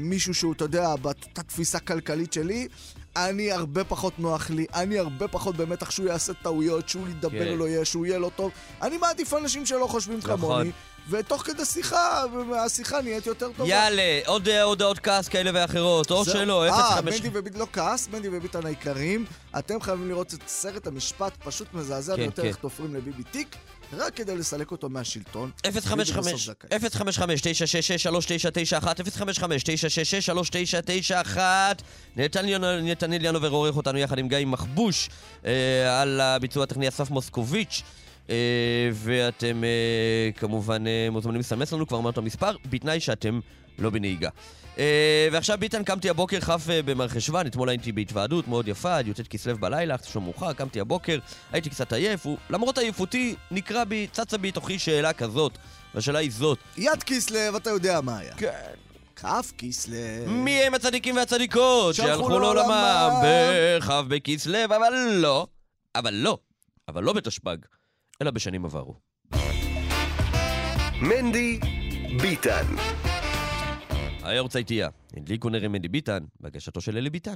מישהו 0.00 0.34
שהוא, 0.34 0.52
אתה 0.52 0.64
יודע, 0.64 0.96
באותה 0.96 1.42
תפיסה 1.42 1.78
כלכלית 1.78 2.32
שלי, 2.32 2.68
אני 3.16 3.52
הרבה 3.52 3.84
פחות 3.84 4.18
נוח 4.18 4.50
לי, 4.50 4.66
אני 4.74 4.98
הרבה 4.98 5.28
פחות 5.28 5.56
במתח 5.56 5.90
שהוא 5.90 6.06
יעשה 6.06 6.32
טעויות, 6.34 6.88
שהוא 6.88 7.08
ידבר 7.08 7.52
כן. 7.52 7.58
לא 7.58 7.68
יהיה, 7.68 7.84
שהוא 7.84 8.06
יהיה 8.06 8.18
לא 8.18 8.30
טוב. 8.36 8.50
אני 8.82 8.96
מעדיף 8.96 9.34
אנשים 9.34 9.66
שלא 9.66 9.86
חושבים 9.86 10.18
נכון. 10.18 10.36
כמוני, 10.36 10.70
ותוך 11.10 11.42
כדי 11.42 11.64
שיחה, 11.64 12.24
השיחה 12.64 13.00
נהיית 13.02 13.26
יותר 13.26 13.48
טובה. 13.56 13.68
יאללה, 13.68 14.20
עוד 14.26 14.48
אה, 14.48 14.62
הודעות 14.62 14.98
כעס 14.98 15.28
כאלה 15.28 15.50
ואחרות, 15.54 16.10
או. 16.10 16.24
שלא, 16.24 16.64
אה, 16.64 16.96
05... 17.02 17.14
מנדי 17.14 17.28
וביטן, 17.38 17.58
לא 17.58 17.66
כעס, 17.72 18.08
מנדי 18.08 18.28
וביטן 18.32 18.66
היקרים, 18.66 19.24
אתם 19.58 19.80
חייבים 19.80 20.08
לראות 20.08 20.34
את 20.34 20.40
סרט 20.46 20.86
המשפט 20.86 21.32
פשוט 21.44 21.74
מזעזע 21.74 22.16
כן, 22.16 22.22
ביותר, 22.22 22.42
כן. 22.42 22.48
איך 22.48 22.56
תופרים 22.56 22.94
לביבי 22.94 23.22
תיק, 23.22 23.56
רק 23.92 24.14
כדי 24.14 24.36
לסלק 24.36 24.70
אותו 24.70 24.88
מהשלטון. 24.88 25.50
055 25.66 26.10
ביבי 26.10 26.34
בסוף 26.34 26.40
זכאי. 26.40 26.70
055-966-3991, 28.82 28.84
055-966-3991. 31.36 31.38
נתנאל 32.16 32.80
נתנאל 32.80 33.24
ינובר 33.24 33.50
עורך 33.50 33.76
אותנו 33.76 33.98
יחד 33.98 34.18
עם 34.18 34.28
גיא 34.28 34.46
מחבוש 34.46 35.10
אה, 35.46 36.02
על 36.02 36.20
הביצוע 36.20 36.62
הטכני 36.62 36.88
אסף 36.88 37.10
מוסקוביץ'. 37.10 37.82
אה, 38.32 38.90
ואתם 38.92 39.64
אה, 39.64 40.30
כמובן 40.36 40.86
אה, 40.86 41.08
מוזמנים 41.10 41.40
לסמס 41.40 41.72
לנו, 41.72 41.86
כבר 41.86 41.98
אמרנו 41.98 42.10
את 42.10 42.18
המספר, 42.18 42.56
בתנאי 42.70 43.00
שאתם 43.00 43.40
לא 43.78 43.90
בנהיגה. 43.90 44.28
ועכשיו 45.32 45.58
ביטן, 45.58 45.84
קמתי 45.84 46.10
הבוקר 46.10 46.40
כ' 46.40 46.50
במרחשוון, 46.84 47.46
אתמול 47.46 47.68
הייתי 47.68 47.92
בהתוועדות 47.92 48.48
מאוד 48.48 48.68
יפה, 48.68 48.96
עד 48.96 49.08
י"ט 49.08 49.20
כסלו 49.28 49.58
בלילה, 49.58 49.92
הלכתי 49.94 50.08
שם 50.08 50.22
מאוחר, 50.22 50.52
קמתי 50.52 50.80
הבוקר, 50.80 51.18
הייתי 51.52 51.70
קצת 51.70 51.92
עייף, 51.92 52.26
ולמרות 52.50 52.78
עייפותי, 52.78 53.34
נקרא 53.50 53.84
בי, 53.84 54.06
צצה 54.12 54.38
בי 54.38 54.52
תוכי 54.52 54.78
שאלה 54.78 55.12
כזאת, 55.12 55.58
והשאלה 55.94 56.18
היא 56.18 56.30
זאת, 56.32 56.58
יד 56.76 57.02
כיסלו, 57.02 57.56
אתה 57.56 57.70
יודע 57.70 58.00
מה 58.00 58.18
היה. 58.18 58.34
כן. 58.34 58.50
כף 59.16 59.52
כיסלו. 59.58 59.96
מי 60.26 60.62
הם 60.62 60.74
הצדיקים 60.74 61.16
והצדיקות 61.16 61.94
שהלכו 61.94 62.28
לעולמם 62.28 62.68
לעולמם. 62.68 63.22
בכ' 63.80 63.90
בכסלו, 64.08 64.64
אבל 64.64 64.92
לא, 65.10 65.46
אבל 65.94 66.14
לא, 66.14 66.38
אבל 66.88 67.02
לא 67.02 67.12
בתשפ"ג, 67.12 67.56
אלא 68.22 68.30
בשנים 68.30 68.64
עברו. 68.64 69.00
מנדי 71.02 71.58
ביטן. 72.22 72.66
היורצה 74.22 74.58
איתיה, 74.58 74.88
הדליקו 75.16 75.48
נר 75.50 75.64
עם 75.64 75.72
מדי 75.72 75.88
ביטן, 75.88 76.24
בהגשתו 76.40 76.80
של 76.80 76.96
אלי 76.96 77.10
ביטן. 77.10 77.34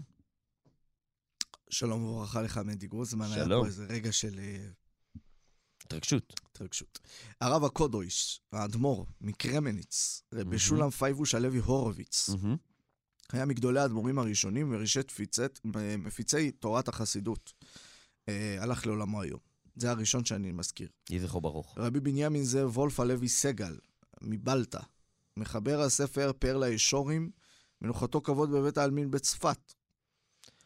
שלום 1.70 2.04
וברכה 2.04 2.42
לך, 2.42 2.58
מנדי 2.58 2.86
גרוזמן. 2.86 3.26
היה 3.26 3.44
שלום. 3.44 3.62
פה 3.62 3.66
איזה 3.66 3.86
רגע 3.88 4.12
של 4.12 4.38
אה, 4.38 4.66
התרגשות. 5.84 6.40
התרגשות. 6.50 6.98
הרב 7.40 7.64
הקודויש, 7.64 8.40
האדמו"ר 8.52 9.06
מקרמניץ, 9.20 10.22
רבי 10.34 10.58
שולם 10.58 10.90
פייבוש 10.90 11.34
הלוי 11.34 11.58
הורוביץ. 11.58 12.30
היה 13.32 13.44
מגדולי 13.44 13.80
האדמו"רים 13.80 14.18
הראשונים 14.18 14.74
וראשי 14.74 15.02
תפיצת, 15.02 15.58
מפיצי 15.98 16.50
תורת 16.50 16.88
החסידות. 16.88 17.52
אה, 18.28 18.56
הלך 18.60 18.86
לעולמו 18.86 19.22
היום. 19.22 19.45
זה 19.76 19.90
הראשון 19.90 20.24
שאני 20.24 20.52
מזכיר. 20.52 20.88
יהי 21.10 21.20
זכרו 21.20 21.40
ברוך. 21.40 21.74
רבי 21.78 22.00
בנימין 22.00 22.44
זאב 22.44 22.78
וולף 22.78 23.00
הלוי 23.00 23.28
סגל, 23.28 23.78
מבלטה, 24.22 24.80
מחבר 25.36 25.80
הספר 25.80 26.32
פאר 26.38 26.56
לישורים, 26.58 27.30
מנוחתו 27.82 28.22
כבוד 28.22 28.50
בבית 28.50 28.78
העלמין 28.78 29.10
בצפת. 29.10 29.74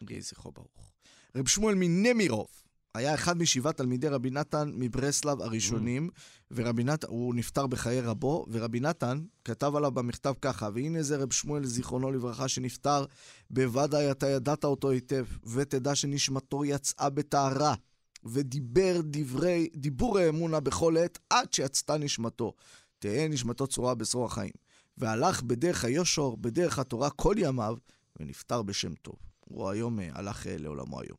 יהי 0.09 0.21
זכרו 0.21 0.51
ברוך. 0.51 0.91
רב 1.35 1.47
שמואל 1.47 1.75
מנמירוב 1.75 2.47
היה 2.93 3.13
אחד 3.13 3.37
משבעת 3.37 3.77
תלמידי 3.77 4.07
רבי 4.07 4.29
נתן 4.29 4.71
מברסלב 4.73 5.41
הראשונים, 5.41 6.09
ורבי 6.51 6.83
נתן, 6.83 7.07
הוא 7.07 7.35
נפטר 7.35 7.67
בחיי 7.67 8.01
רבו, 8.01 8.45
ורבי 8.51 8.79
נתן 8.79 9.21
כתב 9.45 9.75
עליו 9.75 9.91
במכתב 9.91 10.33
ככה, 10.41 10.69
והנה 10.73 11.03
זה 11.03 11.17
רב 11.17 11.33
שמואל 11.33 11.65
זיכרונו 11.65 12.11
לברכה 12.11 12.47
שנפטר, 12.47 13.05
בוודאי 13.49 14.11
אתה 14.11 14.29
ידעת 14.29 14.63
אותו 14.63 14.91
היטב, 14.91 15.25
ותדע 15.53 15.95
שנשמתו 15.95 16.65
יצאה 16.65 17.09
בטהרה, 17.09 17.75
ודיבר 18.23 19.01
דברי, 19.03 19.69
דיבור 19.75 20.17
האמונה 20.17 20.59
בכל 20.59 20.97
עת, 20.97 21.19
עד 21.29 21.53
שיצתה 21.53 21.97
נשמתו. 21.97 22.53
תהא 22.99 23.27
נשמתו 23.27 23.67
צורה 23.67 23.95
בשרור 23.95 24.25
החיים. 24.25 24.51
והלך 24.97 25.43
בדרך 25.43 25.85
היושר, 25.85 26.35
בדרך 26.35 26.79
התורה 26.79 27.09
כל 27.09 27.35
ימיו, 27.37 27.77
ונפטר 28.19 28.61
בשם 28.61 28.93
טוב. 28.93 29.15
הוא 29.39 29.69
היום 29.69 29.99
אה, 29.99 30.09
הלך 30.13 30.47
אה, 30.47 30.57
לעולמו 30.57 31.01
היום. 31.01 31.17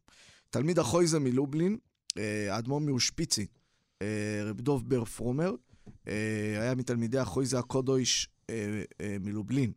תלמיד 0.50 0.78
החויזה 0.78 1.18
מלובלין, 1.18 1.78
האדמו"ר 2.50 2.80
מאושפיצין, 2.80 3.46
אה, 4.02 4.42
רב 4.44 4.60
דוב 4.60 4.88
בר 4.88 5.04
פרומר, 5.04 5.54
היה 6.60 6.74
מתלמידי 6.74 7.18
החויזה 7.18 7.58
הקודויש 7.58 8.28
מלובלין. 9.20 9.72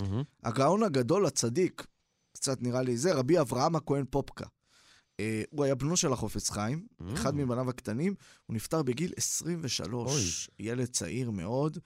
מהמם. 0.00 0.22
הגאון 0.42 0.82
הגדול, 0.82 1.26
הצדיק, 1.26 1.86
קצת 2.32 2.62
נראה 2.62 2.82
לי 2.82 2.96
זה, 2.96 3.14
רבי 3.14 3.40
אברהם 3.40 3.76
הכהן 3.76 4.04
פופקה. 4.10 4.44
אה, 5.20 5.42
הוא 5.50 5.64
היה 5.64 5.74
בנו 5.74 5.96
של 5.96 6.12
החופץ 6.12 6.50
חיים, 6.50 6.86
Mm. 7.00 7.14
אחד 7.14 7.36
מבניו 7.36 7.70
הקטנים, 7.70 8.14
הוא 8.46 8.56
נפטר 8.56 8.82
בגיל 8.82 9.12
23, 9.16 10.50
ילד 10.58 10.86
צעיר 10.86 11.30
מאוד, 11.30 11.78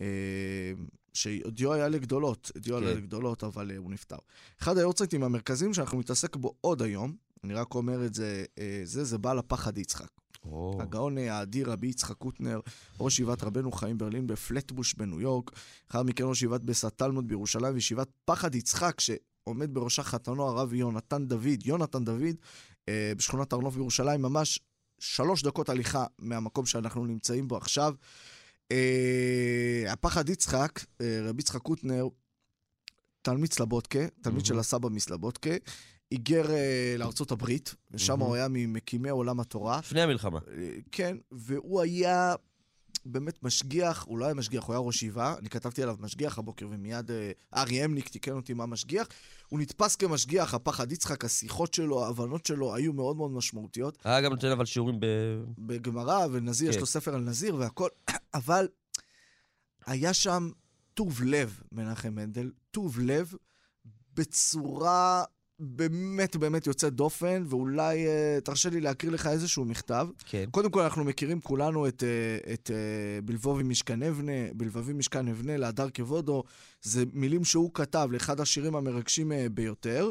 אה, 0.00 0.72
שדיו 1.14 1.72
היה 1.72 1.88
לגדולות, 1.88 2.50
דיו 2.56 2.78
היה 2.78 2.92
כן. 2.92 2.96
לגדולות, 2.96 3.44
אבל 3.44 3.70
אה, 3.70 3.76
הוא 3.76 3.90
נפטר. 3.90 4.16
אחד 4.62 4.78
היורצייטים 4.78 5.22
המרכזיים 5.22 5.74
שאנחנו 5.74 6.00
נתעסק 6.00 6.36
בו 6.36 6.54
עוד 6.60 6.82
היום, 6.82 7.16
אני 7.44 7.54
רק 7.54 7.74
אומר 7.74 8.06
את 8.06 8.14
זה, 8.14 8.44
אה, 8.58 8.80
זה, 8.84 9.04
זה 9.04 9.18
בעל 9.18 9.38
הפחד 9.38 9.78
יצחק. 9.78 10.10
או. 10.44 10.78
הגאון 10.82 11.18
האדיר 11.18 11.70
רבי 11.70 11.86
יצחק 11.86 12.16
קוטנר, 12.16 12.60
ראש 13.00 13.12
ישיבת 13.12 13.42
רבנו 13.42 13.72
חיים 13.72 13.98
ברלין 13.98 14.26
בפלטבוש 14.26 14.94
בניו 14.94 15.20
יורק, 15.20 15.50
לאחר 15.86 16.02
מכן 16.02 16.24
ראש 16.26 16.36
ישיבת 16.36 16.60
בסת 16.60 16.98
תלמוד 16.98 17.28
בירושלים 17.28 17.74
וישיבת 17.74 18.08
פחד 18.24 18.54
יצחק, 18.54 19.00
שעומד 19.00 19.74
בראשה 19.74 20.02
חתנו 20.02 20.48
הרב 20.48 20.74
יונתן 20.74 21.26
דוד, 21.26 21.66
יונתן 21.66 22.04
דוד, 22.04 22.36
בשכונת 23.16 23.52
הר 23.52 23.58
נוף 23.58 23.74
בירושלים, 23.74 24.22
ממש 24.22 24.60
שלוש 24.98 25.42
דקות 25.42 25.68
הליכה 25.68 26.04
מהמקום 26.18 26.66
שאנחנו 26.66 27.06
נמצאים 27.06 27.48
בו 27.48 27.56
עכשיו. 27.56 27.94
אה, 28.72 29.84
הפחד 29.92 30.28
יצחק, 30.28 30.80
אה, 31.00 31.20
רבי 31.22 31.40
יצחק 31.40 31.60
קוטנר, 31.60 32.08
תלמיד 33.22 33.52
סלבודקה, 33.52 33.98
תלמיד 34.22 34.46
של 34.46 34.58
הסבא 34.58 34.88
מסלבודקה, 34.88 35.50
היגר 36.10 36.50
אה, 36.50 36.94
לארצות 36.98 37.30
הברית, 37.30 37.74
ושם 37.90 38.12
מהמם. 38.12 38.22
הוא 38.22 38.34
היה 38.34 38.46
ממקימי 38.50 39.08
עולם 39.08 39.40
התורה. 39.40 39.78
לפני 39.78 40.00
המלחמה. 40.00 40.38
אה, 40.58 40.76
כן, 40.92 41.16
והוא 41.32 41.80
היה 41.80 42.34
באמת 43.04 43.42
משגיח, 43.42 44.04
הוא 44.08 44.18
לא 44.18 44.24
היה 44.24 44.34
משגיח, 44.34 44.64
הוא 44.64 44.72
היה 44.72 44.80
ראש 44.80 44.96
ישיבה, 44.96 45.34
אני 45.38 45.48
כתבתי 45.48 45.82
עליו 45.82 45.96
משגיח 46.00 46.38
הבוקר, 46.38 46.68
ומיד 46.70 47.10
אה, 47.10 47.32
ארי 47.56 47.84
אמניק 47.84 48.08
תיקן 48.08 48.32
אותי 48.32 48.54
מה 48.54 48.66
משגיח. 48.66 49.06
הוא 49.48 49.60
נתפס 49.60 49.96
כמשגיח, 49.96 50.54
הפחד 50.54 50.92
יצחק, 50.92 51.24
השיחות 51.24 51.74
שלו, 51.74 52.04
ההבנות 52.04 52.46
שלו 52.46 52.74
היו 52.74 52.92
מאוד 52.92 53.16
מאוד 53.16 53.30
משמעותיות. 53.30 53.98
היה 54.04 54.20
גם 54.20 54.30
נותן 54.30 54.50
אבל 54.50 54.64
שיעורים 54.64 55.00
ב... 55.00 55.06
בגמרא, 55.58 56.26
ונזיר, 56.32 56.68
יש 56.68 56.74
כן. 56.74 56.80
לו 56.80 56.86
ספר 56.86 57.14
על 57.14 57.20
נזיר 57.20 57.54
והכל, 57.54 57.88
אבל 58.34 58.68
היה 59.86 60.14
שם 60.14 60.50
טוב 60.94 61.22
לב, 61.22 61.60
מנחם 61.72 62.14
מנדל, 62.14 62.50
טוב 62.70 63.00
לב, 63.00 63.34
בצורה 64.14 65.24
באמת 65.62 66.36
באמת 66.36 66.66
יוצאת 66.66 66.92
דופן, 66.92 67.44
ואולי 67.48 68.06
uh, 68.06 68.40
תרשה 68.40 68.70
לי 68.70 68.80
להקריא 68.80 69.12
לך 69.12 69.26
איזשהו 69.26 69.64
מכתב. 69.64 70.08
כן. 70.24 70.44
קודם 70.50 70.70
כל, 70.70 70.80
אנחנו 70.80 71.04
מכירים 71.04 71.40
כולנו 71.40 71.88
את, 71.88 72.02
uh, 72.02 72.52
את 72.52 72.70
uh, 72.70 73.24
בלבובי 73.24 73.62
משכן 73.62 74.02
אבנה, 74.02 74.32
בלבבי 74.54 74.92
משכן 74.92 75.28
אבנה, 75.28 75.56
להדר 75.56 75.90
כבודו. 75.90 76.42
זה 76.82 77.04
מילים 77.12 77.44
שהוא 77.44 77.70
כתב 77.74 78.08
לאחד 78.12 78.40
השירים 78.40 78.76
המרגשים 78.76 79.32
uh, 79.32 79.34
ביותר. 79.48 80.10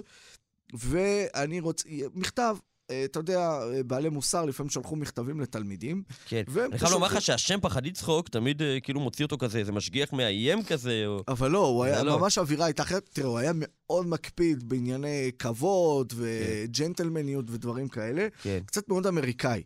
ואני 0.74 1.60
רוצה, 1.60 1.90
מכתב, 2.16 2.56
אתה 3.06 3.20
יודע, 3.20 3.40
אה, 3.40 3.84
בעלי 3.84 4.10
מוסר 4.10 4.46
לפעמים 4.46 4.70
שלחו 4.70 4.96
מכתבים 4.96 5.42
לתלמידים. 5.42 6.04
כן. 6.28 6.44
אני 6.72 6.80
חייב 6.80 6.92
לומר 6.92 7.08
לך 7.08 7.22
שהשם 7.22 7.60
פחדי 7.62 7.92
צחוק 7.92 8.30
תמיד 8.30 8.62
אה, 8.62 8.80
כאילו 8.84 9.00
מוציא 9.00 9.26
אותו 9.26 9.38
כזה, 9.38 9.60
איזה 9.60 9.72
משגיח 9.72 10.14
מאיים 10.14 10.64
כזה, 10.64 11.04
או... 11.08 11.24
אבל 11.28 11.52
לא, 11.52 11.66
הוא 11.66 11.84
היה 11.84 12.04
לא. 12.04 12.20
ממש 12.20 12.38
אווירה 12.38 12.66
הייתה 12.66 12.84
אחרת. 12.84 13.10
תראה, 13.14 13.28
הוא 13.28 13.38
היה 13.38 13.52
מאוד 13.56 14.08
מקפיד 14.08 14.70
בענייני 14.70 15.32
כבוד 15.40 16.14
וג'נטלמניות 16.16 17.48
כן. 17.48 17.54
ודברים 17.54 17.88
כאלה. 17.88 18.28
כן. 18.42 18.60
קצת 18.66 18.90
מאוד 18.90 19.08
אמריקאי. 19.08 19.64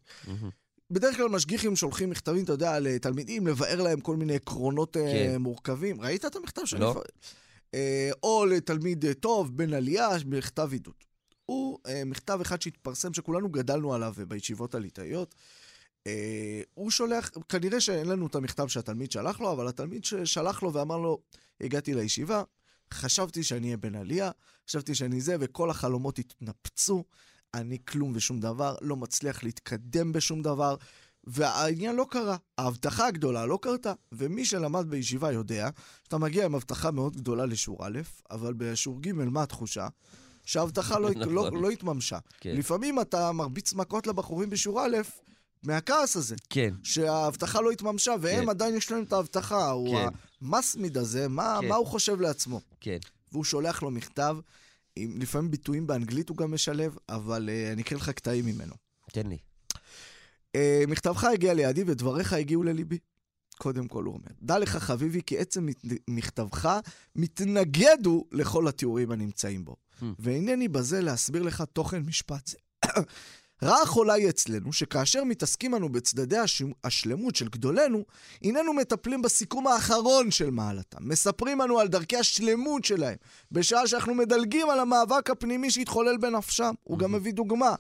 בדרך 0.92 1.16
כלל 1.16 1.28
משגיחים 1.28 1.76
שולחים 1.76 2.10
מכתבים, 2.10 2.44
אתה 2.44 2.54
יודע, 2.54 2.80
לתלמידים, 2.80 3.48
לבאר 3.48 3.82
להם 3.82 4.00
כל 4.00 4.16
מיני 4.16 4.36
עקרונות 4.36 4.94
כן. 4.94 5.36
מורכבים. 5.40 6.02
ראית 6.02 6.26
את 6.26 6.36
המכתב 6.36 6.62
שאני... 6.66 6.82
לא. 6.82 7.02
או 8.24 8.46
לתלמיד 8.46 9.06
טוב, 9.20 9.58
בן 9.58 9.74
עלייה, 9.74 10.10
מכתב 10.26 10.70
עידוד. 10.72 10.94
הוא 11.46 11.80
אה, 11.88 12.06
מכתב 12.06 12.40
אחד 12.42 12.62
שהתפרסם, 12.62 13.14
שכולנו 13.14 13.50
גדלנו 13.50 13.94
עליו 13.94 14.14
בישיבות 14.28 14.76
הליטאיות. 14.76 15.36
אה, 16.08 16.62
הוא 16.74 16.92
שולח, 16.92 17.32
כנראה 17.50 17.82
שאין 17.82 18.08
לנו 18.08 18.28
את 18.28 18.36
המכתב 18.36 18.68
שהתלמיד 18.68 19.12
שלח 19.12 19.40
לו, 19.40 19.52
אבל 19.52 19.68
התלמיד 19.68 20.06
ששלח 20.06 20.64
לו 20.64 20.74
ואמר 20.74 20.98
לו, 20.98 21.20
הגעתי 21.62 21.94
לישיבה, 21.94 22.44
חשבתי 22.94 23.44
שאני 23.44 23.68
אהיה 23.68 23.78
בן 23.78 23.96
עלייה, 23.96 24.32
חשבתי 24.68 24.96
שאני 24.96 25.22
זה, 25.22 25.36
וכל 25.40 25.70
החלומות 25.70 26.20
התנפצו, 26.20 27.04
אני 27.54 27.78
כלום 27.88 28.12
ושום 28.16 28.40
דבר, 28.40 28.76
לא 28.82 28.96
מצליח 28.96 29.44
להתקדם 29.44 30.12
בשום 30.12 30.42
דבר, 30.42 30.76
והעניין 31.24 31.96
לא 31.96 32.06
קרה. 32.10 32.38
ההבטחה 32.58 33.08
הגדולה 33.08 33.46
לא 33.46 33.60
קרתה, 33.62 33.94
ומי 34.12 34.46
שלמד 34.46 34.86
בישיבה 34.90 35.32
יודע 35.32 35.70
שאתה 36.04 36.18
מגיע 36.18 36.46
עם 36.46 36.56
הבטחה 36.56 36.92
מאוד 36.92 37.16
גדולה 37.16 37.46
לשיעור 37.46 37.88
א', 37.88 38.00
אבל 38.32 38.54
בשיעור 38.54 39.02
ג' 39.02 39.12
מה 39.12 39.44
התחושה? 39.44 39.88
שההבטחה 40.46 41.00
לא, 41.00 41.10
לא, 41.16 41.48
נכון. 41.48 41.62
לא 41.62 41.70
התממשה. 41.70 42.18
כן. 42.40 42.56
לפעמים 42.56 43.02
אתה 43.02 43.32
מרביץ 43.32 43.74
מכות 43.74 44.08
לבחורים 44.08 44.50
בשיעור 44.50 44.86
א', 44.86 44.98
מהכעס 45.64 46.16
הזה. 46.16 46.36
כן. 46.50 46.74
שההבטחה 46.84 47.62
לא 47.62 47.72
התממשה, 47.72 48.16
והם 48.22 48.44
כן. 48.44 48.50
עדיין 48.50 48.76
יש 48.76 48.92
להם 48.92 49.04
את 49.04 49.14
ההבטחה. 49.14 49.66
כן. 49.66 49.72
הוא 49.72 50.00
המסמיד 50.42 50.98
הזה, 50.98 51.28
מה, 51.28 51.58
כן. 51.62 51.68
מה 51.68 51.76
הוא 51.76 51.88
חושב 51.88 52.22
לעצמו? 52.22 52.62
כן. 52.80 52.98
והוא 53.32 53.44
שולח 53.44 53.84
לו 53.84 53.92
מכתב, 53.92 54.38
עם 54.96 55.18
לפעמים 55.22 55.52
ביטויים 55.52 55.88
באנגלית 55.88 56.30
הוא 56.30 56.38
גם 56.38 56.54
משלב, 56.54 56.98
אבל 57.10 57.50
uh, 57.50 57.74
אני 57.74 57.82
אקריא 57.82 58.00
לך 58.00 58.10
קטעים 58.10 58.46
ממנו. 58.46 58.74
תן 59.12 59.28
לי. 59.28 59.38
Uh, 60.58 60.60
מכתבך 60.88 61.24
הגיע 61.24 61.54
לידי 61.54 61.84
ודבריך 61.88 62.34
הגיעו 62.34 62.64
לליבי. 62.64 62.98
קודם 63.58 63.88
כל 63.88 64.04
הוא 64.04 64.14
אומר, 64.14 64.32
דע 64.42 64.60
לך 64.60 64.76
חביבי 64.76 65.22
כי 65.26 65.38
עצם 65.38 65.68
מכתבך 66.08 66.80
מתנגד 67.16 67.98
הוא 68.06 68.26
לכל 68.32 68.68
התיאורים 68.68 69.12
הנמצאים 69.12 69.66
בו. 69.66 69.76
Hmm. 70.00 70.04
ואינני 70.20 70.68
בזה 70.68 71.02
להסביר 71.02 71.42
לך 71.42 71.64
תוכן 71.74 72.00
משפט 72.00 72.48
זה. 72.48 72.58
רעה 73.64 73.86
חולה 73.86 74.14
היא 74.14 74.30
אצלנו, 74.30 74.74
שכאשר 74.74 75.24
מתעסקים 75.24 75.76
אנו 75.76 75.90
בצדדי 75.90 76.38
השלמות 76.84 77.36
של 77.36 77.48
גדולנו, 77.48 78.06
הננו 78.44 78.74
מטפלים 78.74 79.22
בסיכום 79.22 79.68
האחרון 79.68 80.32
של 80.32 80.50
מעלתם. 80.50 80.98
מספרים 81.02 81.62
אנו 81.62 81.80
על 81.80 81.88
דרכי 81.88 82.18
השלמות 82.18 82.86
שלהם, 82.86 83.16
בשעה 83.52 83.88
שאנחנו 83.88 84.14
מדלגים 84.14 84.70
על 84.70 84.80
המאבק 84.80 85.30
הפנימי 85.30 85.72
שהתחולל 85.72 86.18
בנפשם. 86.18 86.74
הוא 86.84 87.00
גם 87.00 87.12
מביא 87.12 87.34
דוגמה. 87.34 87.76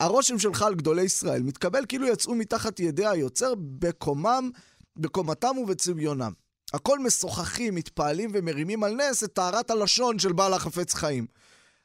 הרושם 0.00 0.38
שלך 0.38 0.62
על 0.62 0.74
גדולי 0.74 1.02
ישראל 1.02 1.42
מתקבל 1.42 1.84
כאילו 1.88 2.06
יצאו 2.06 2.34
מתחת 2.34 2.80
ידי 2.80 3.06
היוצר 3.06 3.54
בקומם, 3.58 4.50
בקומתם 4.96 5.58
ובצביונם. 5.58 6.32
הכל 6.72 6.98
משוחחים, 6.98 7.74
מתפעלים 7.74 8.30
ומרימים 8.34 8.84
על 8.84 8.94
נס 8.94 9.24
את 9.24 9.32
טהרת 9.32 9.70
הלשון 9.70 10.18
של 10.18 10.32
בעל 10.32 10.54
החפץ 10.54 10.94
חיים. 10.94 11.26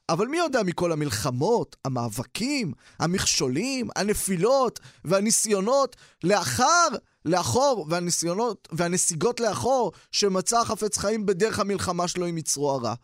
אבל 0.08 0.26
מי 0.26 0.36
יודע 0.36 0.62
מכל 0.62 0.92
המלחמות, 0.92 1.76
המאבקים, 1.84 2.72
המכשולים, 2.98 3.88
הנפילות 3.96 4.80
והניסיונות 5.04 5.96
לאחר, 6.24 6.88
לאחור, 7.24 7.86
והניסיונות 7.90 8.68
והנסיגות 8.72 9.40
לאחור 9.40 9.92
שמצא 10.12 10.60
החפץ 10.60 10.98
חיים 10.98 11.26
בדרך 11.26 11.58
המלחמה 11.58 12.08
שלו 12.08 12.26
עם 12.26 12.38
יצרו 12.38 12.70
הרע. 12.70 12.94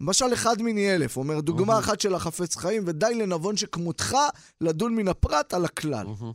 למשל 0.00 0.34
אחד 0.34 0.62
מיני 0.62 0.94
אלף, 0.94 1.16
אומר 1.16 1.40
דוגמה 1.40 1.76
uh-huh. 1.76 1.80
אחת 1.80 2.00
של 2.00 2.14
החפץ 2.14 2.56
חיים, 2.56 2.82
ודי 2.86 3.14
לנבון 3.14 3.56
שכמותך 3.56 4.16
לדון 4.60 4.94
מן 4.94 5.08
הפרט 5.08 5.54
על 5.54 5.64
הכלל. 5.64 6.06
Uh-huh. 6.06 6.32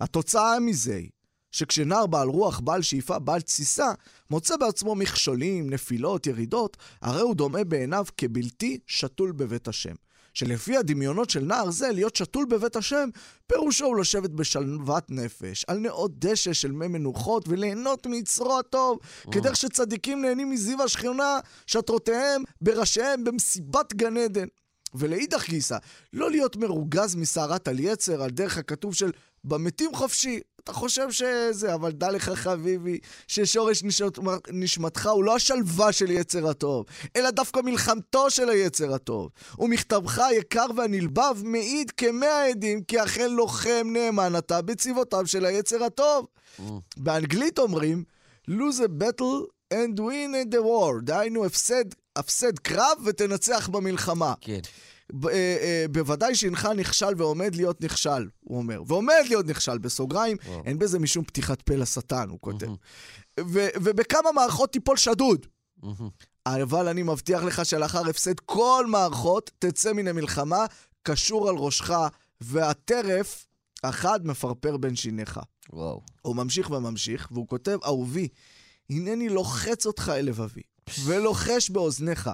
התוצאה 0.00 0.60
מזה 0.60 0.94
היא 0.94 1.10
שכשנער 1.52 2.06
בעל 2.06 2.28
רוח, 2.28 2.60
בעל 2.60 2.82
שאיפה, 2.82 3.18
בעל 3.18 3.40
תסיסה, 3.40 3.92
מוצא 4.30 4.56
בעצמו 4.56 4.94
מכשולים, 4.94 5.70
נפילות, 5.70 6.26
ירידות, 6.26 6.76
הרי 7.02 7.20
הוא 7.20 7.34
דומה 7.34 7.64
בעיניו 7.64 8.04
כבלתי 8.16 8.78
שתול 8.86 9.32
בבית 9.32 9.68
השם. 9.68 9.94
שלפי 10.34 10.76
הדמיונות 10.76 11.30
של 11.30 11.44
נער 11.44 11.70
זה, 11.70 11.92
להיות 11.92 12.16
שתול 12.16 12.44
בבית 12.44 12.76
השם, 12.76 13.08
פירושו 13.46 13.84
הוא 13.84 13.96
לשבת 13.96 14.30
בשלוות 14.30 15.10
נפש, 15.10 15.64
על 15.68 15.78
נאות 15.78 16.18
דשא 16.18 16.52
של 16.52 16.72
מי 16.72 16.88
מנוחות, 16.88 17.48
וליהנות 17.48 18.06
מיצרו 18.06 18.58
הטוב, 18.58 18.98
mm. 18.98 19.30
כדרך 19.30 19.56
שצדיקים 19.56 20.22
נהנים 20.22 20.50
מזיו 20.50 20.82
השכיונה, 20.82 21.38
שטרותיהם, 21.66 22.42
בראשיהם, 22.60 23.24
במסיבת 23.24 23.92
גן 23.92 24.16
עדן. 24.16 24.46
ולאידך 24.94 25.48
גיסא, 25.48 25.76
לא 26.12 26.30
להיות 26.30 26.56
מרוגז 26.56 27.14
מסערת 27.14 27.68
על 27.68 27.80
יצר, 27.80 28.22
על 28.22 28.30
דרך 28.30 28.58
הכתוב 28.58 28.94
של 28.94 29.10
במתים 29.44 29.94
חופשי. 29.94 30.40
אתה 30.64 30.72
חושב 30.72 31.10
שזה, 31.10 31.74
אבל 31.74 31.92
דע 31.92 32.10
לך 32.10 32.30
חביבי, 32.30 32.98
ששורש 33.28 33.82
נשמת, 33.82 34.18
נשמתך 34.50 35.06
הוא 35.06 35.24
לא 35.24 35.36
השלווה 35.36 35.92
של 35.92 36.10
יצר 36.10 36.48
הטוב, 36.48 36.86
אלא 37.16 37.30
דווקא 37.30 37.60
מלחמתו 37.60 38.30
של 38.30 38.48
היצר 38.48 38.94
הטוב. 38.94 39.30
ומכתבך 39.58 40.18
היקר 40.18 40.66
והנלבב 40.76 41.36
מעיד 41.44 41.90
כמאה 41.90 42.48
עדים, 42.48 42.82
כי 42.82 43.02
אכן 43.04 43.30
לוחם 43.30 43.86
נאמן 43.92 44.38
אתה 44.38 44.62
בצבאותיו 44.62 45.26
של 45.26 45.44
היצר 45.44 45.84
הטוב. 45.84 46.26
Mm. 46.58 46.62
באנגלית 46.96 47.58
אומרים, 47.58 48.04
lose 48.50 48.78
a 48.78 49.02
battle 49.02 49.46
and 49.72 49.98
win 49.98 50.52
the 50.54 50.58
war, 50.58 51.02
דהיינו 51.02 51.44
הפסד, 51.44 51.84
הפסד 52.16 52.58
קרב 52.58 52.98
ותנצח 53.04 53.68
במלחמה. 53.68 54.34
כן. 54.40 54.60
ב- 55.12 55.26
אה, 55.26 55.32
אה, 55.60 55.84
בוודאי 55.90 56.34
שהנך 56.34 56.68
נכשל 56.76 57.12
ועומד 57.16 57.54
להיות 57.54 57.80
נכשל, 57.80 58.28
הוא 58.40 58.58
אומר. 58.58 58.82
ועומד 58.86 59.22
להיות 59.28 59.46
נכשל, 59.46 59.78
בסוגריים, 59.78 60.36
וואו. 60.46 60.62
אין 60.64 60.78
בזה 60.78 60.98
משום 60.98 61.24
פתיחת 61.24 61.62
פה 61.62 61.74
לשטן, 61.74 62.28
הוא 62.28 62.38
כותב. 62.40 62.66
ו- 63.40 63.68
ובכמה 63.76 64.32
מערכות 64.34 64.72
תיפול 64.72 64.96
שדוד. 64.96 65.46
אבל 66.46 66.88
אני 66.88 67.02
מבטיח 67.02 67.42
לך 67.42 67.66
שלאחר 67.66 68.08
הפסד 68.08 68.40
כל 68.40 68.86
מערכות, 68.88 69.50
תצא 69.58 69.92
מן 69.92 70.08
המלחמה, 70.08 70.66
קשור 71.02 71.48
על 71.48 71.54
ראשך, 71.56 71.90
והטרף, 72.40 73.46
אחד 73.82 74.26
מפרפר 74.26 74.76
בין 74.76 74.96
שיניך. 74.96 75.40
וואו. 75.72 76.00
הוא 76.22 76.36
ממשיך 76.36 76.70
וממשיך, 76.70 77.28
והוא 77.32 77.48
כותב, 77.48 77.78
אהובי, 77.84 78.28
הנני 78.90 79.28
לוחץ 79.28 79.86
אותך 79.86 80.12
אל 80.16 80.24
לבבי, 80.26 80.62
ולוחש 81.04 81.70
באוזניך. 81.70 82.30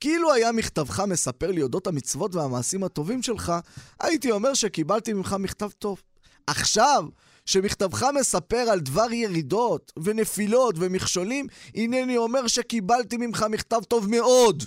כאילו 0.00 0.32
היה 0.32 0.52
מכתבך 0.52 1.00
מספר 1.00 1.50
לי 1.50 1.62
אודות 1.62 1.86
המצוות 1.86 2.34
והמעשים 2.34 2.84
הטובים 2.84 3.22
שלך, 3.22 3.52
הייתי 4.00 4.30
אומר 4.30 4.54
שקיבלתי 4.54 5.12
ממך 5.12 5.36
מכתב 5.38 5.70
טוב. 5.78 6.02
עכשיו, 6.46 7.04
שמכתבך 7.46 8.06
מספר 8.14 8.56
על 8.56 8.80
דבר 8.80 9.12
ירידות 9.12 9.92
ונפילות 10.02 10.74
ומכשולים, 10.78 11.46
הנני 11.74 12.16
אומר 12.16 12.46
שקיבלתי 12.46 13.16
ממך 13.16 13.46
מכתב 13.50 13.80
טוב 13.88 14.10
מאוד. 14.10 14.64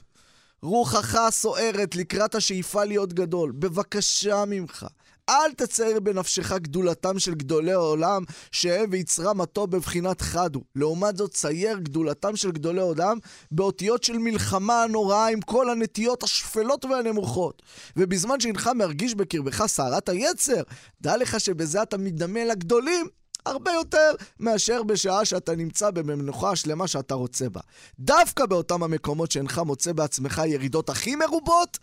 רוחך 0.62 1.18
סוערת 1.30 1.96
לקראת 1.96 2.36
השאיפה 2.36 2.84
להיות 2.84 3.14
גדול. 3.14 3.52
בבקשה 3.52 4.44
ממך, 4.48 4.88
אל 5.30 5.52
תצייר 5.52 6.00
בנפשך 6.00 6.52
גדולתם 6.52 7.20
של 7.20 7.34
גדולי 7.34 7.72
העולם, 7.72 8.24
שהם 8.52 8.90
ויצרם 8.92 9.42
הטוב 9.42 9.72
בבחינת 9.72 10.22
חד 10.22 10.56
הוא. 10.56 10.64
לעומת 10.76 11.18
זאת, 11.18 11.32
צייר 11.34 11.78
גדולתם 11.78 12.36
של 12.36 12.52
גדולי 12.52 12.80
העולם 12.80 13.18
באותיות 13.52 14.04
של 14.04 14.18
מלחמה 14.18 14.86
נוראה 14.90 15.28
עם 15.28 15.42
כל 15.42 15.70
הנטיות 15.70 16.24
השפלות 16.24 16.86
והנמוכות. 16.86 17.62
ובזמן 17.98 18.40
שהנך 18.40 18.70
מרגיש 18.76 19.16
בקרבך 19.16 19.66
סערת 19.66 20.10
היצר, 20.10 20.62
דע 21.02 21.18
לך 21.18 21.40
שבזה 21.40 21.82
אתה 21.82 21.98
מתדמה 21.98 22.46
לגדולים, 22.46 23.08
הרבה 23.46 23.72
יותר 23.72 24.12
מאשר 24.40 24.84
בשעה 24.84 25.26
שאתה 25.26 25.56
נמצא 25.56 25.92
במנוחה 25.92 26.52
השלמה 26.52 26.88
שאתה 26.88 27.14
רוצה 27.14 27.50
בה. 27.50 27.62
דווקא 28.00 28.46
באותם 28.46 28.84
המקומות 28.84 29.32
שאינך 29.32 29.62
מוצא 29.66 29.94
בעצמך 29.94 30.42
ירידות 30.46 30.90
הכי 30.90 31.16
מרובות, 31.16 31.78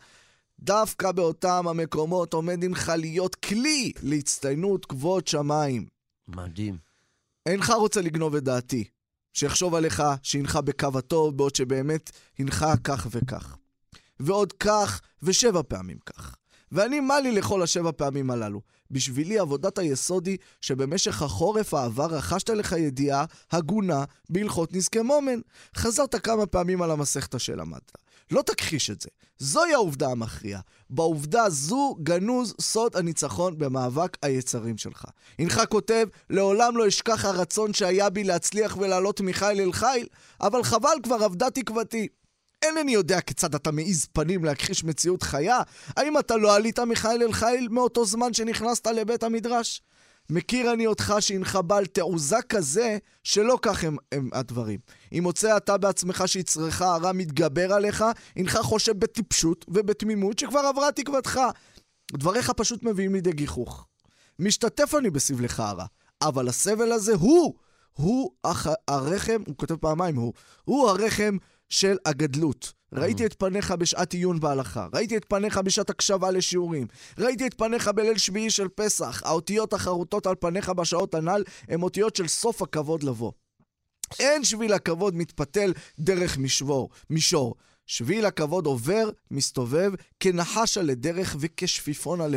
דווקא 0.60 1.12
באותם 1.12 1.68
המקומות 1.68 2.34
עומד 2.34 2.62
אינך 2.62 2.92
להיות 2.98 3.34
כלי 3.34 3.92
להצטיינות 4.02 4.86
כבוד 4.86 5.26
שמיים. 5.26 5.86
מדהים. 6.28 6.78
אינך 7.46 7.70
רוצה 7.70 8.00
לגנוב 8.00 8.34
את 8.34 8.44
דעתי, 8.44 8.84
שיחשוב 9.32 9.74
עליך, 9.74 10.02
שינך 10.22 10.56
בקו 10.56 10.98
הטוב, 10.98 11.36
בעוד 11.36 11.54
שבאמת 11.54 12.10
הנך 12.38 12.66
כך 12.84 13.06
וכך. 13.10 13.56
ועוד 14.20 14.52
כך, 14.52 15.00
ושבע 15.22 15.62
פעמים 15.68 15.98
כך. 16.06 16.36
ואני, 16.72 17.00
מה 17.00 17.20
לי 17.20 17.32
לכל 17.32 17.62
השבע 17.62 17.90
פעמים 17.96 18.30
הללו? 18.30 18.60
בשבילי 18.90 19.38
עבודת 19.38 19.78
היסוד 19.78 20.26
היא 20.26 20.38
שבמשך 20.60 21.22
החורף 21.22 21.74
העבר 21.74 22.06
רכשת 22.06 22.50
לך 22.50 22.72
ידיעה 22.72 23.24
הגונה 23.50 24.04
בהלכות 24.30 24.72
נזקי 24.72 25.02
מומן. 25.02 25.40
חזרת 25.76 26.14
כמה 26.14 26.46
פעמים 26.46 26.82
על 26.82 26.90
המסכתה 26.90 27.38
שלמדת. 27.38 27.92
לא 28.30 28.42
תכחיש 28.42 28.90
את 28.90 29.00
זה. 29.00 29.08
זוהי 29.38 29.74
העובדה 29.74 30.08
המכריעה. 30.08 30.60
בעובדה 30.90 31.50
זו 31.50 31.96
גנוז 32.02 32.54
סוד 32.60 32.96
הניצחון 32.96 33.58
במאבק 33.58 34.16
היצרים 34.22 34.78
שלך. 34.78 35.04
הנך 35.38 35.62
כותב, 35.68 36.08
לעולם 36.30 36.76
לא 36.76 36.88
אשכח 36.88 37.24
הרצון 37.24 37.74
שהיה 37.74 38.10
בי 38.10 38.24
להצליח 38.24 38.76
ולעלות 38.76 39.20
מחיל 39.20 39.60
אל 39.60 39.72
חיל, 39.72 40.06
אבל 40.40 40.62
חבל 40.62 40.96
כבר 41.02 41.26
אבדה 41.26 41.50
תקוותי. 41.50 42.08
אינני 42.62 42.92
יודע 42.92 43.20
כיצד 43.20 43.54
אתה 43.54 43.70
מעיז 43.70 44.06
פנים 44.12 44.44
להכחיש 44.44 44.84
מציאות 44.84 45.22
חיה. 45.22 45.60
האם 45.96 46.18
אתה 46.18 46.36
לא 46.36 46.54
עלית 46.54 46.78
מחיל 46.78 47.22
אל 47.22 47.32
חיל 47.32 47.68
מאותו 47.70 48.04
זמן 48.04 48.34
שנכנסת 48.34 48.86
לבית 48.86 49.22
המדרש? 49.22 49.82
מכיר 50.30 50.72
אני 50.72 50.86
אותך 50.86 51.14
שהנך 51.20 51.58
בעל 51.66 51.86
תעוזה 51.86 52.42
כזה, 52.48 52.98
שלא 53.24 53.58
כך 53.62 53.84
הם, 53.84 53.96
הם 54.12 54.30
הדברים. 54.32 54.78
אם 55.12 55.22
מוצא 55.22 55.56
אתה 55.56 55.78
בעצמך 55.78 56.22
שיצרך 56.26 56.82
הרע 56.82 57.12
מתגבר 57.12 57.72
עליך, 57.72 58.04
הנך 58.36 58.58
חושב 58.62 58.98
בטיפשות 58.98 59.64
ובתמימות 59.68 60.38
שכבר 60.38 60.58
עברה 60.58 60.92
תקוותך. 60.92 61.40
דבריך 62.12 62.50
פשוט 62.50 62.82
מביאים 62.82 63.14
לידי 63.14 63.32
גיחוך. 63.32 63.86
משתתף 64.38 64.94
אני 64.98 65.10
בסבלך 65.10 65.60
הרע, 65.60 65.84
אבל 66.22 66.48
הסבל 66.48 66.92
הזה 66.92 67.14
הוא, 67.14 67.54
הוא 67.92 68.30
הח... 68.44 68.66
הרחם, 68.88 69.42
הוא 69.46 69.56
כותב 69.56 69.76
פעמיים 69.76 70.16
הוא, 70.16 70.32
הוא 70.64 70.88
הרחם 70.88 71.36
של 71.68 71.96
הגדלות. 72.04 72.72
ראיתי 72.92 73.26
את 73.26 73.34
פניך 73.38 73.70
בשעת 73.70 74.12
עיון 74.12 74.40
בהלכה, 74.40 74.86
ראיתי 74.94 75.16
את 75.16 75.24
פניך 75.28 75.58
בשעת 75.58 75.90
הקשבה 75.90 76.30
לשיעורים, 76.30 76.86
ראיתי 77.18 77.46
את 77.46 77.54
פניך 77.54 77.88
בליל 77.88 78.18
שביעי 78.18 78.50
של 78.50 78.68
פסח. 78.68 79.22
האותיות 79.24 79.72
החרוטות 79.72 80.26
על 80.26 80.34
פניך 80.40 80.68
בשעות 80.68 81.14
הנ"ל 81.14 81.44
הן 81.68 81.82
אותיות 81.82 82.16
של 82.16 82.28
סוף 82.28 82.62
הכבוד 82.62 83.02
לבוא. 83.02 83.32
אין 84.20 84.44
שביל 84.44 84.72
הכבוד 84.72 85.16
מתפתל 85.16 85.72
דרך 85.98 86.38
משבור, 86.38 86.90
מישור. 87.10 87.54
שביל 87.86 88.26
הכבוד 88.26 88.66
עובר, 88.66 89.10
מסתובב, 89.30 89.92
כנחש 90.20 90.78
על 90.78 90.86
לדרך 90.86 91.36
וכשפיפון 91.40 92.20
על. 92.20 92.34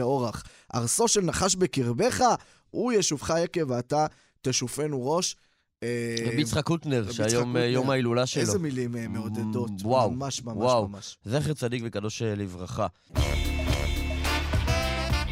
ארסו 0.75 1.07
של 1.07 1.21
נחש 1.21 1.55
בקרבך, 1.55 2.23
הוא 2.69 2.91
ישובך 2.91 3.33
יקב 3.43 3.69
ואתה 3.69 4.05
תשופנו 4.41 5.11
ראש. 5.11 5.35
אה, 5.83 6.15
רבי 6.25 6.41
יצחק 6.41 6.63
קוטנר, 6.63 7.11
שהיום 7.11 7.57
אה. 7.57 7.65
יום 7.65 7.89
ההילולה 7.89 8.25
שלו. 8.25 8.41
איזה 8.41 8.59
מילים 8.59 8.95
אה, 8.95 9.07
מעודדות. 9.07 9.69
ממש 9.85 10.43
ממש. 10.43 10.73
ממש. 10.89 11.17
זכר 11.25 11.53
צדיק 11.53 11.83
וקדוש 11.85 12.21
לברכה. 12.21 12.87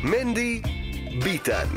מנדי 0.04 0.62
ביטן. 1.24 1.68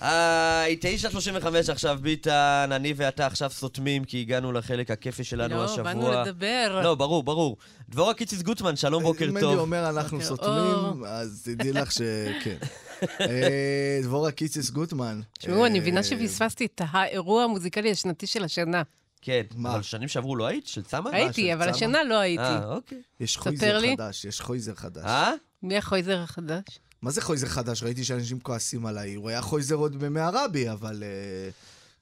היי, 0.00 0.76
9.35 1.02 1.72
עכשיו, 1.72 1.98
ביטן, 2.02 2.68
אני 2.72 2.94
ואתה 2.96 3.26
עכשיו 3.26 3.50
סותמים, 3.50 4.04
כי 4.04 4.20
הגענו 4.20 4.52
לחלק 4.52 4.90
הכיפי 4.90 5.24
שלנו 5.24 5.56
לא, 5.56 5.64
השבוע. 5.64 5.82
באנו 5.82 6.10
לדבר. 6.12 6.80
לא, 6.84 6.94
ברור, 6.94 7.22
ברור. 7.22 7.56
דבורה 7.88 8.14
קיציס 8.14 8.42
גוטמן, 8.42 8.76
שלום, 8.76 9.02
בוקר 9.02 9.24
אם 9.24 9.40
טוב. 9.40 9.50
מנדי 9.50 9.60
אומר 9.60 9.88
אנחנו 9.88 10.20
סותמים. 10.22 11.04
אז 11.06 11.42
תדעי 11.44 11.72
לך 11.72 11.92
שכן. 11.92 12.56
אה, 13.20 14.00
דבורה 14.02 14.30
קיציס 14.30 14.70
גוטמן. 14.70 15.20
תשמעו, 15.38 15.66
אני 15.66 15.74
אה, 15.74 15.80
מבינה 15.80 16.02
שפספסתי 16.02 16.66
את 16.66 16.80
האירוע 16.90 17.44
המוזיקלי 17.44 17.90
השנתי 17.90 18.26
של 18.26 18.44
השנה. 18.44 18.82
כן, 19.22 19.42
מה? 19.54 19.72
אבל 19.74 19.82
שנים 19.82 20.08
שעברו 20.08 20.36
לא 20.36 20.46
היית? 20.46 20.66
של 20.66 20.82
צמא? 20.82 21.08
הייתי, 21.12 21.54
אבל? 21.54 21.68
השנה 21.68 22.04
לא 22.04 22.14
הייתי. 22.18 22.42
אה, 22.42 22.64
אוקיי. 22.74 22.98
יש 23.20 23.36
חויזר. 23.36 23.80
חדש, 23.96 24.24
יש 24.24 24.40
חויזר 24.40 24.74
חדש. 24.74 25.04
אה? 25.04 25.32
מי 25.62 25.76
החויזר 25.78 26.18
החדש? 26.22 26.64
מה 27.02 27.10
זה 27.10 27.20
חויזר 27.22 27.46
חדש? 27.46 27.82
ראיתי 27.82 28.04
שאנשים 28.04 28.40
כועסים 28.40 28.86
עליי. 28.86 29.14
הוא 29.14 29.28
היה 29.28 29.40
חויזר 29.42 29.74
עוד 29.74 30.00
בימי 30.00 30.20
הרבי, 30.20 30.70
אבל... 30.70 31.02
אה, 31.02 31.50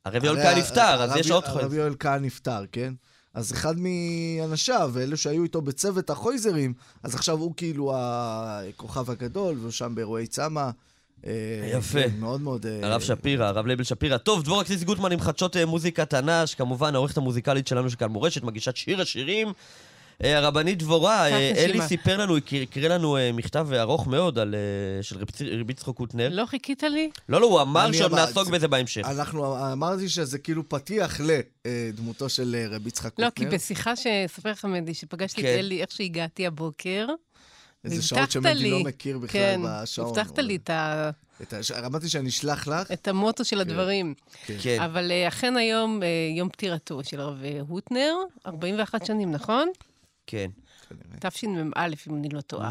הרב 0.04 0.24
יואל 0.24 0.36
הרי 0.38 0.46
כהן 0.46 0.58
נפטר, 0.58 1.02
אז 1.02 1.10
הרבי- 1.10 1.20
יש 1.20 1.30
עוד 1.30 1.44
הרבי 1.44 1.60
חויזר. 1.60 1.76
יואל 1.76 1.94
כהן 1.98 2.24
נפטר, 2.24 2.64
כן? 2.72 2.94
אז 3.34 3.52
אחד 3.52 3.74
מאנשיו, 3.78 4.90
ואלו 4.92 5.16
שהיו 5.16 5.42
איתו 5.42 5.60
בצוות 5.60 6.10
החויזרים, 6.10 6.72
אז 7.02 7.14
עכשיו 7.14 7.38
הוא 7.38 7.52
כאילו 7.56 7.92
הכוכב 7.96 9.10
הגדול, 9.10 9.56
והוא 9.58 9.70
שם 9.70 9.94
באירועי 9.94 10.26
צמא. 10.26 10.70
אה, 11.26 11.32
יפה. 11.72 12.02
כן, 12.02 12.10
מאוד 12.18 12.40
מאוד... 12.40 12.66
אה, 12.66 12.78
הרב 12.82 13.00
שפירא, 13.00 13.46
הרב 13.46 13.66
לייבל 13.66 13.84
שפירא. 13.84 14.16
טוב, 14.16 14.42
דבורה 14.42 14.64
קיציס 14.64 14.82
גוטמן 14.82 15.12
עם 15.12 15.20
חדשות 15.20 15.56
אה, 15.56 15.66
מוזיקת 15.66 16.14
אנ"ש, 16.14 16.54
כמובן 16.54 16.94
העורכת 16.94 17.16
המוזיקלית 17.16 17.66
שלנו 17.66 17.90
של 17.90 17.96
כאן 17.96 18.08
מורשת, 18.08 18.42
מגישת 18.42 18.76
שיר 18.76 19.00
השירים. 19.00 19.52
אה, 20.22 20.38
הרבנית 20.38 20.78
דבורה, 20.78 21.26
אה, 21.30 21.52
אלי. 21.56 21.80
סיפר 21.82 22.16
לנו, 22.16 22.36
הקריא 22.36 22.88
לנו 22.88 23.16
אה, 23.16 23.32
מכתב 23.32 23.68
ארוך 23.72 24.06
מאוד 24.06 24.38
על, 24.38 24.54
של 25.02 25.16
רבי 25.60 25.72
יצחק 25.72 25.94
קוטנר. 25.94 26.28
לא 26.32 26.46
חיכית 26.46 26.82
לי? 26.82 27.10
לא, 27.28 27.40
לא, 27.40 27.46
הוא 27.46 27.60
אמר 27.60 27.92
שעוד 27.92 28.12
אמר- 28.12 28.26
נעסוק 28.26 28.48
בזה 28.48 28.68
בהמשך. 28.68 29.02
אנחנו, 29.04 29.72
אמרתי 29.72 30.08
שזה 30.08 30.38
כאילו 30.38 30.68
פתיח 30.68 31.20
לדמותו 31.64 32.28
של 32.28 32.56
רבי 32.70 32.88
יצחק 32.88 33.18
לא, 33.18 33.30
קוטנר. 33.30 33.50
כי 33.50 33.56
בשיחה 33.56 33.96
שאספר 33.96 34.50
לך, 34.50 34.64
מנדי, 34.64 34.94
שפגשתי 34.94 35.40
את 35.40 35.46
כן. 35.46 35.58
אלי, 35.58 35.80
איך 35.80 35.90
שהגעתי 35.90 36.46
הבוקר, 36.46 37.06
איזה 37.84 38.02
שעות 38.02 38.30
שמנדי 38.30 38.54
לי- 38.54 38.70
לא 38.70 38.80
מכיר 38.84 39.18
בכלל 39.18 39.32
כן, 39.40 39.60
בשעון. 39.64 40.08
הבטחת 40.08 40.38
לי 40.38 40.56
את 40.56 40.70
ה- 40.70 41.10
את 41.42 41.52
ה- 41.52 41.86
אמרתי 41.86 42.08
שאני 42.08 42.28
אשלח 42.28 42.68
לך. 42.68 42.92
את 42.92 43.08
המוטו 43.08 43.44
של 43.44 43.60
הדברים. 43.60 44.14
כן. 44.62 44.80
אבל 44.84 45.10
אה, 45.10 45.28
אכן 45.28 45.56
היום 45.56 46.00
יום 46.36 46.48
פטירתו 46.48 47.04
של 47.04 47.20
הרב 47.20 47.36
הוטנר, 47.68 48.14
41 48.46 49.06
שנים, 49.06 49.30
נכון? 49.32 49.68
כן. 50.26 50.50
תשמ"א, 51.20 51.88
אם 52.08 52.14
אני 52.14 52.28
לא 52.28 52.40
טועה. 52.40 52.70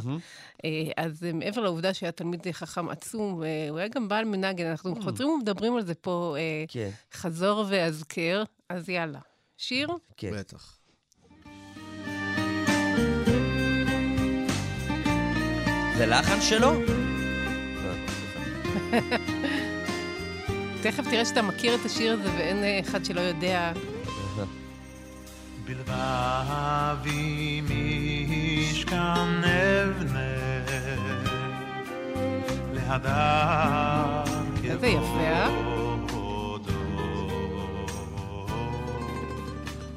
אה, 0.65 0.69
אז 0.97 1.23
אה, 1.23 1.33
מעבר 1.33 1.61
לעובדה 1.61 1.93
שהיה 1.93 2.11
תלמיד 2.11 2.47
חכם 2.51 2.89
עצום, 2.89 3.43
אה, 3.43 3.67
הוא 3.69 3.77
היה 3.77 3.87
גם 3.87 4.07
בעל 4.07 4.25
מנגן. 4.25 4.65
אנחנו 4.65 5.01
חוזרים 5.01 5.29
ומדברים 5.29 5.75
על 5.75 5.85
זה 5.85 5.95
פה, 5.95 6.35
כן, 6.67 6.89
חזור 7.13 7.65
ואזכר, 7.69 8.43
אז 8.69 8.89
יאללה. 8.89 9.19
שיר? 9.57 9.89
כן. 10.17 10.31
בטח. 10.37 10.79
זה 15.97 16.05
לחן 16.05 16.41
שלו? 16.41 16.71
תכף 20.83 21.03
תראה 21.09 21.25
שאתה 21.25 21.41
מכיר 21.41 21.75
את 21.75 21.85
השיר 21.85 22.13
הזה 22.13 22.29
ואין 22.37 22.63
אחד 22.79 23.05
שלא 23.05 23.21
יודע. 23.21 23.73
בלבבי 25.65 27.61
משכן 27.61 28.95
אבנה 29.43 30.19
להדר 32.73 33.13
אה? 34.83 35.49
כבודו. 36.07 36.71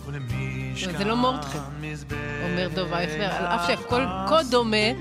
ולמשכן 0.07 0.99
זה 0.99 1.05
לא 1.05 1.17
מורדכי, 1.17 1.59
מזבח 1.81 2.17
אומר 2.51 2.69
דוב 2.75 2.93
אייכלר, 2.93 3.33
על 3.33 3.45
אף 3.45 3.67
שהכל 3.67 4.05
כה 4.29 4.39
דומה, 4.51 4.93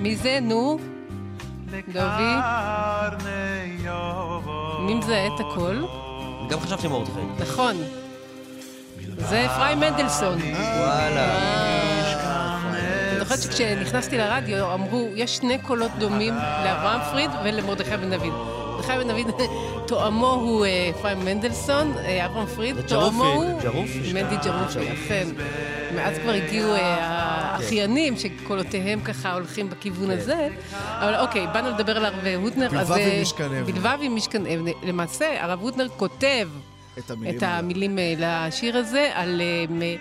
מי 0.00 0.16
זה? 0.16 0.38
נו, 0.42 0.78
דובי? 1.92 2.34
מי 4.80 4.94
מזהה 4.94 5.26
את 5.26 5.40
הכל? 5.40 5.84
גם 6.50 6.60
חשבתי 6.60 6.88
מרדכי. 6.88 7.20
נכון. 7.38 7.76
זה 9.18 9.46
אפרים 9.46 9.80
מנדלסון. 9.80 10.38
וואלה. 10.38 11.36
אני 13.10 13.18
זוכרת 13.20 13.42
שכשנכנסתי 13.42 14.18
לרדיו 14.18 14.74
אמרו, 14.74 15.08
יש 15.14 15.36
שני 15.36 15.58
קולות 15.58 15.90
דומים 15.98 16.34
לאברהם 16.64 17.00
פריד 17.10 17.30
ולמרדכי 17.44 17.96
בן 17.96 18.10
דוד. 18.10 18.32
מרדכי 18.76 18.92
בן 18.92 19.08
דוד, 19.08 19.34
תואמו 19.88 20.32
הוא 20.32 20.64
אה, 20.64 20.90
אפרים 20.90 21.24
מנדלסון, 21.24 21.92
אה, 21.98 22.26
אברהם 22.26 22.46
פריד, 22.46 22.80
תואמו 22.80 23.24
הוא. 23.24 23.60
מנדי 24.14 24.36
ג'רופי, 24.44 24.92
אכן. 24.92 25.26
מאז 25.94 26.18
כבר 26.18 26.32
הגיעו 26.32 26.74
אה, 26.74 26.96
האחיינים 27.00 28.14
שקולותיהם 28.16 29.00
ככה 29.00 29.32
הולכים 29.32 29.70
בכיוון 29.70 30.10
הזה. 30.10 30.48
אבל 30.72 31.14
אוקיי, 31.20 31.46
באנו 31.52 31.70
לדבר 31.70 31.96
על 31.96 32.04
הרב 32.04 32.26
הוטנר. 32.42 32.68
בלבבי 32.68 33.00
אה, 33.00 33.18
משכן 33.22 33.44
אבן. 33.44 33.72
בלבבי 33.72 34.08
משכן 34.08 34.46
אבן. 34.46 34.64
למעשה, 34.82 35.44
הרב 35.44 35.60
הוטנר 35.60 35.88
כותב 35.96 36.48
את 36.98 37.10
המילים 37.10 37.38
את. 37.38 37.42
המילים 37.42 37.98
אה, 37.98 38.14
לשיר 38.18 38.76
הזה, 38.76 39.10
על, 39.14 39.40
אה, 39.40 39.96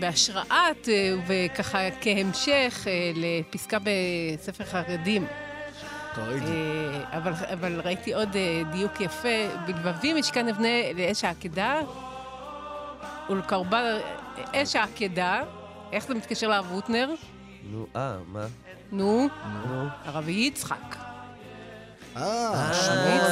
בהשראת 0.00 0.88
אה, 0.88 1.14
וככה 1.26 1.78
כהמשך 2.00 2.86
לפסקה 3.14 3.78
בספר 3.78 4.64
חרדים. 4.64 5.26
אבל, 7.12 7.32
אבל 7.52 7.80
ראיתי 7.84 8.14
עוד 8.14 8.36
דיוק 8.72 9.00
יפה, 9.00 9.28
בלבבי 9.66 10.12
משכן 10.14 10.48
אבנה 10.48 10.92
לאש 10.94 11.24
העקדה 11.24 11.80
ולקרבה 13.30 13.98
אש 14.54 14.76
העקדה. 14.76 15.42
איך 15.92 16.06
זה 16.06 16.14
מתקשר 16.14 16.48
לרב 16.48 16.66
הוטנר? 16.70 17.14
נו, 17.70 17.86
אה, 17.96 18.16
מה? 18.26 18.46
נו, 18.92 19.28
נו. 19.68 19.86
הרב 20.04 20.28
יצחק. 20.28 21.09
אה, 22.16 22.70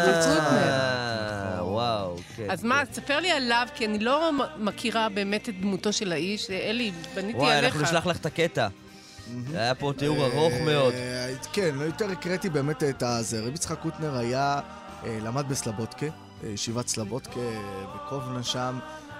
קוטנר. 0.04 0.68
אה, 0.68 1.58
וואו, 1.60 2.16
כן, 2.36 2.50
אז 2.50 2.64
מה, 2.64 2.86
תספר 2.86 3.20
לי 3.20 3.30
עליו, 3.30 3.66
כי 3.74 3.86
אני 3.86 3.98
לא 3.98 4.30
מכירה 4.58 5.08
באמת 5.08 5.48
את 5.48 5.60
דמותו 5.60 5.92
של 5.92 6.12
האיש. 6.12 6.50
אלי, 6.50 6.92
בניתי 7.14 7.38
וואי, 7.38 7.54
עליך. 7.54 7.74
אנחנו 7.74 7.82
נשלח 7.82 8.06
לך 8.06 8.16
את 8.16 8.26
הקטע. 8.26 8.68
היה 9.54 9.74
פה 9.74 9.92
תיאור 9.96 10.26
ארוך 10.26 10.52
מאוד. 10.64 10.94
אה, 10.94 11.34
כן, 11.52 11.74
לא 11.74 11.84
יותר 11.84 12.10
הקראתי 12.10 12.50
באמת 12.50 12.82
את 12.84 13.02
הזה. 13.02 13.40
רבי 13.40 13.50
יצחק 13.54 13.78
קוטנר 13.78 14.16
היה, 14.16 14.60
אה, 15.04 15.18
למד 15.22 15.48
בסלבודקה, 15.48 16.06
אה, 16.06 16.48
ישיבת 16.48 16.88
סלבודקה 16.88 17.40
אה, 17.40 17.84
בקובנה 17.94 18.42
שם, 18.42 18.78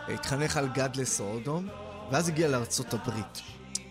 אה, 0.09 0.15
התחנך 0.15 0.57
על 0.57 0.69
גד 0.69 0.97
לסודום, 0.97 1.69
ואז 2.11 2.29
הגיע 2.29 2.49
לארצות 2.49 2.95
הברית. 2.95 3.41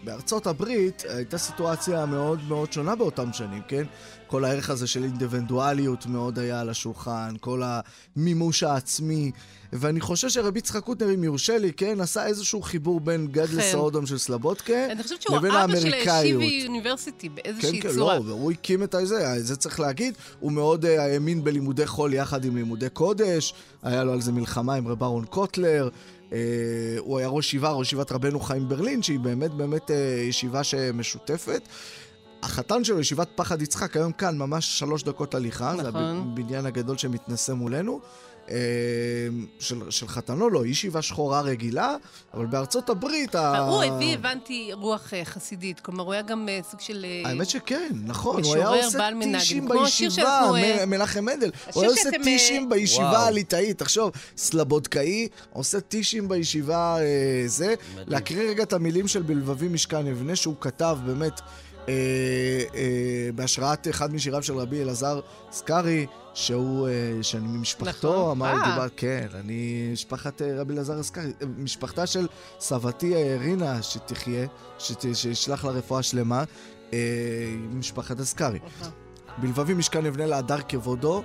בארצות 0.03 0.47
הברית 0.47 1.03
הייתה 1.09 1.37
סיטואציה 1.37 2.05
מאוד 2.05 2.43
מאוד 2.47 2.73
שונה 2.73 2.95
באותם 2.95 3.33
שנים, 3.33 3.61
כן? 3.67 3.83
כל 4.27 4.45
הערך 4.45 4.69
הזה 4.69 4.87
של 4.87 5.03
אינדיבידואליות 5.03 6.05
מאוד 6.05 6.39
היה 6.39 6.61
על 6.61 6.69
השולחן, 6.69 7.35
כל 7.39 7.61
המימוש 7.65 8.63
העצמי, 8.63 9.31
ואני 9.73 10.01
חושב 10.01 10.29
שרבי 10.29 10.59
יצחק 10.59 10.83
קוטנר, 10.83 11.13
אם 11.13 11.23
יורשה 11.23 11.57
לי, 11.57 11.73
כן, 11.73 12.01
עשה 12.01 12.25
איזשהו 12.25 12.61
חיבור 12.61 12.99
בין 12.99 13.27
גד 13.27 13.45
כן. 13.45 13.55
לסודום 13.57 14.05
של 14.05 14.17
סלבודקה 14.17 14.85
אני 14.91 15.03
חושבת 15.03 15.21
שהוא 15.21 15.37
לבין 15.37 15.51
אבא 15.51 15.79
של 15.79 15.87
האמריקאיות. 15.87 16.41
הישיבי 16.41 16.63
יוניברסיטי 16.65 17.29
באיזושהי 17.29 17.81
כן, 17.81 17.89
כן, 17.89 17.95
צורה. 17.95 18.15
לא, 18.15 18.21
והוא 18.21 18.51
הקים 18.51 18.83
את 18.83 18.95
זה, 19.03 19.43
זה 19.43 19.55
צריך 19.55 19.79
להגיד. 19.79 20.13
הוא 20.39 20.51
מאוד 20.51 20.85
אה, 20.85 21.03
האמין 21.03 21.43
בלימודי 21.43 21.87
חול 21.87 22.13
יחד 22.13 22.45
עם 22.45 22.55
לימודי 22.55 22.89
קודש, 22.89 23.53
היה 23.83 24.03
לו 24.03 24.13
על 24.13 24.21
זה 24.21 24.31
מלחמה 24.31 24.75
עם 24.75 24.87
רב 24.87 25.03
אהרון 25.03 25.25
קוטלר. 25.25 25.89
אה, 26.33 26.37
הוא 26.99 27.17
היה 27.17 27.27
ראש 27.27 27.45
ישיבה, 27.45 27.71
ראש 27.71 27.87
ישיבת 27.87 28.11
רבנו 28.11 28.39
חיים 28.39 28.69
ברלין, 28.69 29.03
שהיא 29.03 29.19
באמת 29.19 29.51
באמת 29.51 29.91
אה, 29.91 29.95
ישיבה 30.29 30.63
שמשותפת. 30.63 31.61
החתן 32.43 32.83
שלו, 32.83 32.99
ישיבת 32.99 33.27
פחד 33.35 33.61
יצחק, 33.61 33.97
היום 33.97 34.11
כאן, 34.11 34.37
ממש 34.37 34.79
שלוש 34.79 35.03
דקות 35.03 35.35
הליכה, 35.35 35.73
זה 35.77 35.87
נכון. 35.87 36.01
הבניין 36.31 36.65
הגדול 36.65 36.97
שמתנשא 36.97 37.51
מולנו. 37.51 37.99
אה, 38.49 38.55
של, 39.59 39.81
של 39.89 40.07
חתנו, 40.07 40.49
לא, 40.49 40.65
ישיבה 40.65 41.01
שחורה 41.01 41.41
רגילה, 41.41 41.95
אבל 42.33 42.45
בארצות 42.45 42.89
הברית... 42.89 43.35
ה- 43.35 43.57
הוא 43.59 43.83
הביא, 43.83 44.13
הבנתי, 44.13 44.69
רוח 44.73 45.13
אה, 45.13 45.25
חסידית. 45.25 45.79
כלומר, 45.79 46.03
הוא 46.03 46.13
היה 46.13 46.21
גם 46.21 46.49
אה, 46.49 46.59
סוג 46.71 46.79
של... 46.79 47.05
אה, 47.05 47.29
האמת 47.29 47.49
שכן, 47.49 47.89
נכון, 48.05 48.43
הוא 48.43 48.55
היה 48.55 48.67
עושה. 48.67 49.09
טישים 49.39 49.67
בישיבה, 49.69 50.41
אה, 50.55 50.85
מנחם 50.85 51.25
מנדל. 51.25 51.51
הוא 51.73 51.83
היה 51.83 51.91
עושה 51.91 52.01
שאתם, 52.03 52.17
אה, 52.17 52.23
טישים 52.23 52.69
בישיבה. 52.69 53.27
הליטאית. 53.27 53.77
תחשוב, 53.79 54.11
סלבודקאי 54.37 55.27
עושה 55.53 55.79
טישים 55.79 56.27
בישיבה 56.29 56.97
אה, 56.99 57.03
זה. 57.47 57.75
להקריא 57.95 58.49
רגע 58.49 58.63
את 58.63 58.73
המילים 58.73 59.07
של 59.07 59.21
בלבבי 59.21 59.67
משכן 59.67 60.07
אבנה, 60.07 60.35
שהוא 60.35 60.55
כתב 60.59 60.97
באמת 61.05 61.41
אה, 61.89 61.93
אה, 62.75 62.83
בהשראת 63.35 63.87
אחד 63.87 64.13
משיריו 64.13 64.43
של 64.43 64.57
רבי 64.57 64.81
אלעזר 64.81 65.19
סקארי, 65.51 66.05
שהוא, 66.33 66.87
אה, 66.87 66.93
שאני 67.23 67.47
ממשפחתו, 67.47 68.13
נכון. 68.13 68.31
אמר, 68.31 68.47
אה. 68.61 68.71
דיבר, 68.71 68.87
כן, 68.97 69.27
אני 69.39 69.89
משפחת 69.93 70.41
אה, 70.41 70.61
רבי 70.61 70.73
אלעזר 70.73 71.03
סקארי, 71.03 71.31
אה, 71.41 71.47
משפחתה 71.57 72.05
של 72.07 72.27
סבתי 72.59 73.15
אה, 73.15 73.37
רינה, 73.39 73.81
שתחיה, 73.81 74.47
שת- 74.79 75.05
שישלח 75.13 75.65
לה 75.65 75.71
רפואה 75.71 76.03
שלמה, 76.03 76.43
אה, 76.93 76.97
משפחת 77.73 78.19
הסקארי. 78.19 78.59
בלבבי 79.41 79.73
משכן 79.73 80.05
אבנה 80.05 80.25
להדר 80.25 80.57
כבודו, 80.69 81.23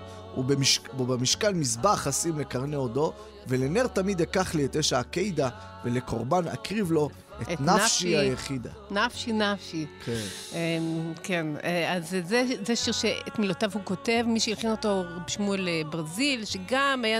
ובמשכן 0.98 1.54
מזבח 1.58 2.06
אשים 2.06 2.38
לקרני 2.38 2.76
הודו, 2.76 3.12
ולנר 3.48 3.86
תמיד 3.86 4.20
אקח 4.20 4.54
לי 4.54 4.64
את 4.64 4.76
אש 4.76 4.92
העקידה, 4.92 5.48
ולקורבן 5.84 6.48
אקריב 6.48 6.92
לו 6.92 7.08
את, 7.42 7.60
נפשי 7.60 7.74
נפשי. 7.84 8.16
היחידה. 8.16 8.70
נפשי 8.90 9.32
נפשי. 9.32 9.86
כן. 10.04 10.12
אמ, 10.52 11.12
כן, 11.22 11.46
אה, 11.64 11.92
אז 11.96 12.10
זה, 12.24 12.42
זה 12.66 12.76
שיר 12.76 12.92
שאת 12.92 13.38
מילותיו 13.38 13.70
הוא 13.74 13.82
כותב, 13.84 14.24
מי 14.26 14.40
שהלחין 14.40 14.70
אותו 14.70 15.02
שמואל 15.28 15.68
אה, 15.68 15.82
ברזיל, 15.90 16.44
שגם 16.44 17.02
היה, 17.04 17.18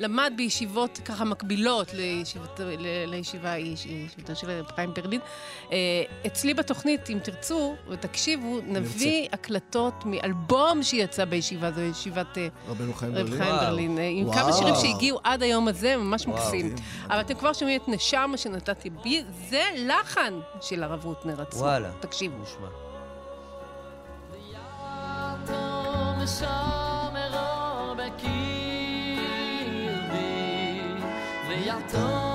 למד 0.00 0.32
בישיבות 0.36 1.00
ככה 1.04 1.24
מקבילות 1.24 1.94
לישיבת, 1.94 2.60
לישיבה, 3.06 3.56
יש- 3.58 3.86
ישיבתו 3.86 4.36
של 4.36 4.50
רב 4.50 4.66
חיים 4.76 4.94
ברלין. 4.94 5.20
אה, 5.72 5.76
אצלי 6.26 6.54
בתוכנית, 6.54 7.10
אם 7.10 7.18
תרצו 7.22 7.74
ותקשיבו, 7.90 8.58
נביא 8.66 9.28
הקלטות 9.32 9.94
מאלבום 10.06 10.82
שיצא 10.82 11.24
בישיבה, 11.24 11.72
זו 11.72 11.80
ישיבת 11.80 12.38
רבנו 12.68 12.94
חיים 12.94 13.12
ברלין. 13.14 13.38
חיים. 13.42 13.54
ברלין, 13.60 13.98
עם 14.10 14.26
וואו. 14.28 14.36
כמה 14.38 14.52
שירים 14.52 14.74
שהגיעו 14.82 15.18
עד 15.24 15.42
היום 15.42 15.68
הזה, 15.68 15.96
ממש 15.96 16.26
וואו. 16.26 16.36
מקסים. 16.44 16.74
אבל 17.10 17.20
אתם 17.20 17.34
כבר 17.34 17.52
שומעים 17.52 17.80
את 17.80 17.88
נשמה 17.88 18.36
שנתתי 18.36 18.90
בי, 18.90 19.22
זה 19.50 19.62
לחן 19.76 20.40
של 20.60 20.82
הרב 20.82 21.04
רוטנר 21.04 21.42
עצמו. 21.42 21.60
וואלה. 21.60 21.90
תקשיבו. 22.00 22.42
נשמע. 22.42 22.68
אז 31.82 32.29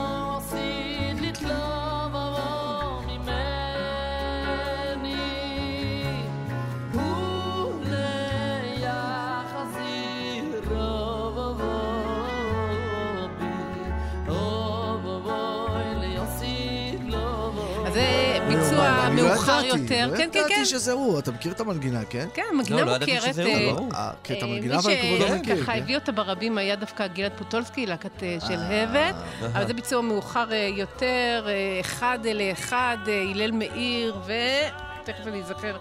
מאוחר 19.15 19.61
ידעתי, 19.65 19.81
יותר. 19.81 20.07
לא 20.11 20.17
כן, 20.17 20.23
כן, 20.23 20.29
כן. 20.33 20.39
ידעתי 20.39 20.65
שזה 20.65 20.91
הוא, 20.91 21.19
אתה 21.19 21.31
מכיר 21.31 21.51
את 21.51 21.59
המנגינה, 21.59 22.05
כן? 22.05 22.27
כן, 22.33 22.43
מנגינה 22.57 22.79
לא, 22.79 22.85
לא 22.85 22.91
ידעתי 22.91 23.13
מוכרת. 23.15 23.33
שזה 23.33 23.43
הוא, 23.43 23.53
אה, 23.55 23.73
ברור. 23.73 23.89
אה, 23.93 24.11
כן, 24.23 24.33
את 24.37 24.43
אה, 24.43 24.47
המנגינה, 24.47 24.75
אבל 24.79 24.93
כבודו 25.01 25.33
מי 25.33 25.39
מכיר. 25.39 25.55
שככה 25.57 25.71
כן. 25.73 25.81
הביא 25.81 25.95
אותה 25.95 26.11
ברבים 26.11 26.57
היה 26.57 26.75
דווקא 26.75 27.07
גלעד 27.07 27.31
פוטולסקי, 27.37 27.85
להקת 27.85 28.19
של 28.47 28.59
הבט, 28.59 29.15
אבל 29.41 29.67
זה 29.67 29.73
ביצוע 29.73 30.01
מאוחר 30.01 30.47
יותר, 30.75 31.47
אחד 31.81 32.19
לאחד, 32.35 32.97
הלל 33.31 33.51
מאיר, 33.51 34.15
ותכף 34.25 35.27
אני 35.27 35.41
אזכר 35.41 35.77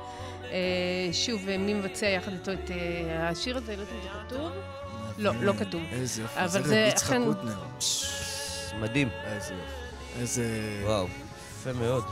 שוב 1.12 1.42
מי 1.58 1.74
מבצע 1.74 2.06
יחד 2.06 2.32
איתו 2.32 2.52
את 2.52 2.70
השיר 3.18 3.56
הזה, 3.56 3.76
לא 3.76 3.80
יודעת 3.80 3.94
אם 3.96 4.02
זה 4.02 4.08
כתוב. 4.28 4.50
לא, 5.18 5.32
לא 5.40 5.52
כתוב. 5.58 5.80
איזה 5.92 6.22
יופי, 6.22 6.40
אבל 6.40 6.48
זה 6.48 6.62
זה 6.62 6.74
רבי 6.80 6.88
יצחק 6.88 7.10
אכן- 7.10 7.24
קוטנר. 7.24 7.54
מדהים. 8.80 9.08
איזה 9.26 9.54
יופי. 9.54 10.20
איזה... 10.20 10.44
וואו, 10.84 11.06
יפה 11.60 11.72
מאוד. 11.72 12.04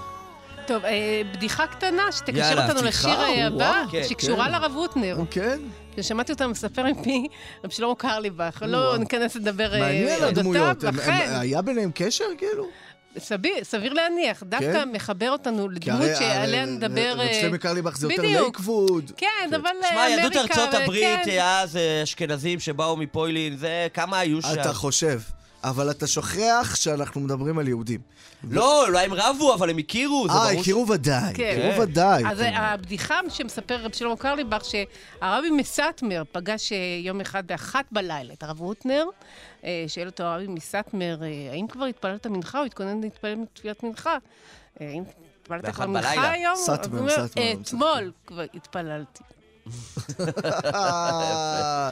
טוב, 0.66 0.84
אה, 0.84 0.90
בדיחה 1.32 1.66
קטנה 1.66 2.02
שתקשר 2.12 2.38
יאללה, 2.38 2.66
אותנו 2.66 2.80
בדיחה, 2.80 3.08
לשיר 3.08 3.20
אה, 3.22 3.46
הבא, 3.46 3.56
וואו, 3.64 3.90
כן, 3.90 4.02
שקשורה 4.08 4.44
כן. 4.46 4.52
לרב 4.52 4.72
רוטנר. 4.76 5.16
כן? 5.30 5.60
ששמעתי 6.00 6.32
אותה 6.32 6.46
מספר 6.46 6.84
מפי 6.84 7.28
רב 7.64 7.70
שלמה 7.70 7.94
קרליבך, 7.94 8.62
לא. 8.66 8.96
ניכנס 8.98 9.36
לדבר 9.36 9.74
אה, 9.74 9.78
מעניין 9.78 10.22
הדמויות. 10.24 10.84
הם- 10.84 10.88
הם- 10.94 11.00
אכן, 11.00 11.28
היה 11.40 11.62
ביניהם 11.62 11.90
קשר, 11.94 12.24
כאילו? 12.38 12.66
סביר, 13.18 13.54
סביר 13.62 13.92
להניח, 13.92 14.42
דווקא 14.42 14.72
כן? 14.72 14.88
מחבר 14.92 15.30
אותנו 15.30 15.68
לדמות 15.68 16.06
שעליה 16.18 16.64
נדבר... 16.66 17.12
רב 17.12 17.20
אה, 17.20 17.34
שלמה 17.40 17.58
קרליבך 17.58 17.96
זה 17.96 18.06
יותר. 18.12 18.22
לייקווד. 18.22 19.12
כן, 19.16 19.26
אבל 19.56 19.70
שמע, 19.90 19.98
אה, 20.00 20.08
יהדות 20.08 20.36
אמריקה, 20.36 20.54
ארצות 20.54 20.74
הברית, 20.74 21.18
כן. 21.24 21.38
אז 21.42 21.78
אשכנזים 22.02 22.60
שבאו 22.60 22.96
מפוילין, 22.96 23.56
זה 23.56 23.86
כמה 23.94 24.18
היו 24.18 24.42
שם. 24.42 24.48
אתה 24.60 24.72
חושב. 24.72 25.20
אבל 25.64 25.90
אתה 25.90 26.06
שוכח 26.06 26.74
שאנחנו 26.74 27.20
מדברים 27.20 27.58
על 27.58 27.68
יהודים. 27.68 28.00
לא, 28.50 28.86
אולי 28.86 29.04
הם 29.04 29.12
רבו, 29.14 29.54
אבל 29.54 29.70
הם 29.70 29.78
הכירו, 29.78 30.26
זה 30.28 30.38
אה. 30.38 30.50
הכירו 30.50 30.88
ודאי. 30.88 31.34
כן. 31.34 31.56
הכירו 31.58 31.82
ודאי. 31.82 32.22
אז 32.26 32.38
כן. 32.38 32.52
הבדיחה 32.56 33.20
שמספר 33.28 33.76
רב 33.84 33.92
שלמה 33.94 34.16
קרליבך, 34.16 34.62
שהרבי 34.64 35.50
מסטמר 35.50 36.22
פגש 36.32 36.72
אה, 36.72 36.78
יום 37.04 37.20
אחד 37.20 37.46
באחת 37.46 37.84
בלילה 37.92 38.32
את 38.32 38.42
הרב 38.42 38.60
רוטנר, 38.60 39.04
אה, 39.64 39.84
שואל 39.88 40.06
אותו 40.06 40.22
הרבי 40.24 40.46
מסטמר, 40.48 41.18
אה, 41.22 41.28
האם 41.52 41.66
כבר 41.66 41.84
התפללת 41.84 42.26
מנחה 42.26 42.58
או 42.60 42.64
התכונן 42.64 43.00
להתפלל 43.00 43.34
תפילת 43.52 43.82
מנחה? 43.82 44.16
האם 44.80 45.02
התפללת 45.40 45.68
כבר 45.74 45.86
מנחה. 45.86 46.30
היום? 46.30 46.56
סטמר, 46.56 46.76
סטמר, 46.82 47.08
"אה, 47.08 47.24
מסטמר. 47.24 47.60
אתמול 47.62 48.12
כבר 48.26 48.44
התפללתי. 48.54 49.22
אה. 50.74 51.90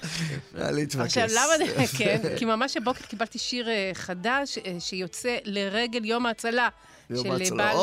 עכשיו, 0.99 1.29
למה, 1.31 1.87
כן, 1.99 2.21
כי 2.37 2.45
ממש 2.45 2.77
הבוקר 2.77 3.05
קיבלתי 3.05 3.39
שיר 3.39 3.69
אה, 3.69 3.91
חדש 3.95 4.59
אה, 4.59 4.77
שיוצא 4.81 5.37
לרגל 5.45 6.05
יום 6.05 6.27
ההצלה. 6.27 6.69
של 7.17 7.33
ההצלה. 7.33 7.57
בעל 7.57 7.77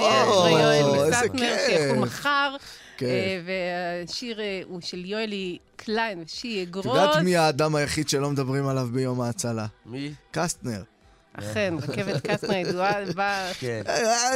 יואל 0.61 1.11
כיף. 1.37 1.59
שיחול 1.69 1.97
מחר. 1.97 2.55
כן. 2.97 3.05
אה, 3.05 3.41
והשיר 3.45 4.39
אה, 4.39 4.61
הוא 4.65 4.81
של 4.81 5.05
יואלי 5.05 5.57
קליין 5.75 6.23
ושי 6.25 6.63
את 6.63 6.69
גרוס. 6.69 6.85
יודעת 6.85 7.23
מי 7.23 7.37
האדם 7.37 7.75
היחיד 7.75 8.09
שלא 8.09 8.29
מדברים 8.29 8.67
עליו 8.67 8.87
ביום 8.93 9.21
ההצלה? 9.21 9.65
מי? 9.85 10.13
קסטנר. 10.31 10.83
אכן, 11.39 11.73
רכבת 11.81 12.27
קסטנר 12.27 12.55
ידועה, 12.55 12.93
באה... 13.15 13.53
כן. 13.59 13.81
אה, 13.87 13.93
אה, 13.93 14.35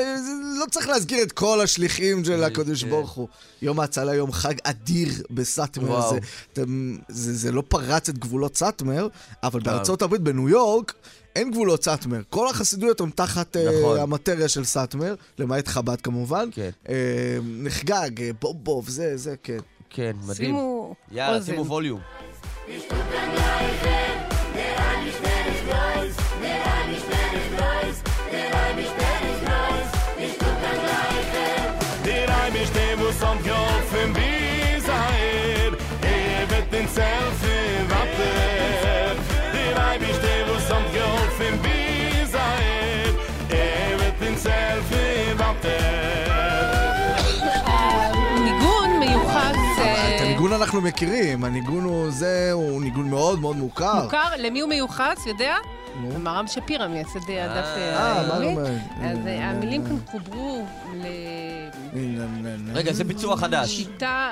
לא 0.60 0.66
צריך 0.72 0.88
להזכיר 0.88 1.24
את 1.24 1.32
כל 1.32 1.62
השליחים 1.62 2.26
של 2.26 2.44
הקדוש 2.44 2.84
כן. 2.84 2.90
ברוך 2.90 3.12
הוא. 3.12 3.28
יום 3.62 3.80
ההצלה, 3.80 4.16
יום 4.16 4.32
חג 4.32 4.54
אדיר 4.64 5.10
בסאטמר. 5.30 6.10
זה, 6.10 6.64
זה, 7.10 7.34
זה 7.34 7.52
לא 7.52 7.64
פרץ 7.68 8.10
את 8.10 8.18
גבולות 8.18 8.58
סאטמר, 8.58 9.08
אבל 9.44 9.60
בארצות 9.60 10.02
הברית, 10.02 10.22
בניו 10.22 10.50
יורק, 10.50 10.94
אין 11.36 11.52
גבולות 11.52 11.84
סאטמר. 11.84 12.22
כל 12.30 12.48
החסידויות 12.48 13.02
הן 13.02 13.10
תחת 13.10 13.58
אה, 13.58 13.66
נכון. 13.80 14.00
המטריה 14.00 14.48
של 14.48 14.64
סאטמר, 14.64 15.16
למעט 15.38 15.68
חב"ד 15.68 16.02
כמובן. 16.02 16.50
כן. 16.52 16.70
אה, 16.90 17.38
נחגג, 17.44 18.22
אה, 18.22 18.30
בוב 18.42 18.64
בוב, 18.64 18.90
זה, 18.90 19.18
זה, 19.18 19.36
כן. 19.44 19.58
כן, 19.90 20.12
מדהים. 20.22 20.36
שימו 20.36 20.96
יאללה, 21.12 21.36
אוזן. 21.36 21.52
שימו 21.52 21.66
ווליום. 21.66 22.00
ניגון 48.44 49.00
מיוחד 49.00 49.54
אה, 49.78 50.16
את 50.16 50.22
הניגון 50.22 50.54
אנחנו 50.54 50.82
מכירים, 50.82 51.44
הניגון 51.44 51.84
הוא 51.84 52.12
זה, 52.12 52.50
הוא 52.54 52.82
ניגון 52.82 53.10
מאוד 53.10 53.40
מאוד 53.40 53.56
מוכר. 53.56 54.04
מוכר? 54.04 54.28
למי 54.38 54.60
הוא 54.60 54.70
מיוחד? 54.70 55.16
אתה 55.22 55.30
יודע? 55.30 55.56
מרם 56.20 56.48
שפירא 56.48 56.88
מייסד 56.88 57.30
אה, 57.30 57.46
הדף 57.46 57.68
העברי. 57.96 58.56
אה, 58.58 59.12
אז 59.12 59.18
המילים 59.26 59.84
כאן 59.84 59.98
חוברו 60.06 60.66
ל... 60.94 61.06
רגע, 62.74 62.94
זה 62.94 63.04
ביצוע 63.04 63.38
חדש. 63.38 63.70
שיטה 63.70 64.32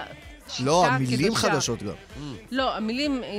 לא, 0.64 0.86
המילים 0.86 1.28
קדושה. 1.28 1.52
חדשות 1.52 1.84
גם. 1.84 1.94
לא, 2.52 2.76
המילים, 2.76 3.24
אה, 3.24 3.30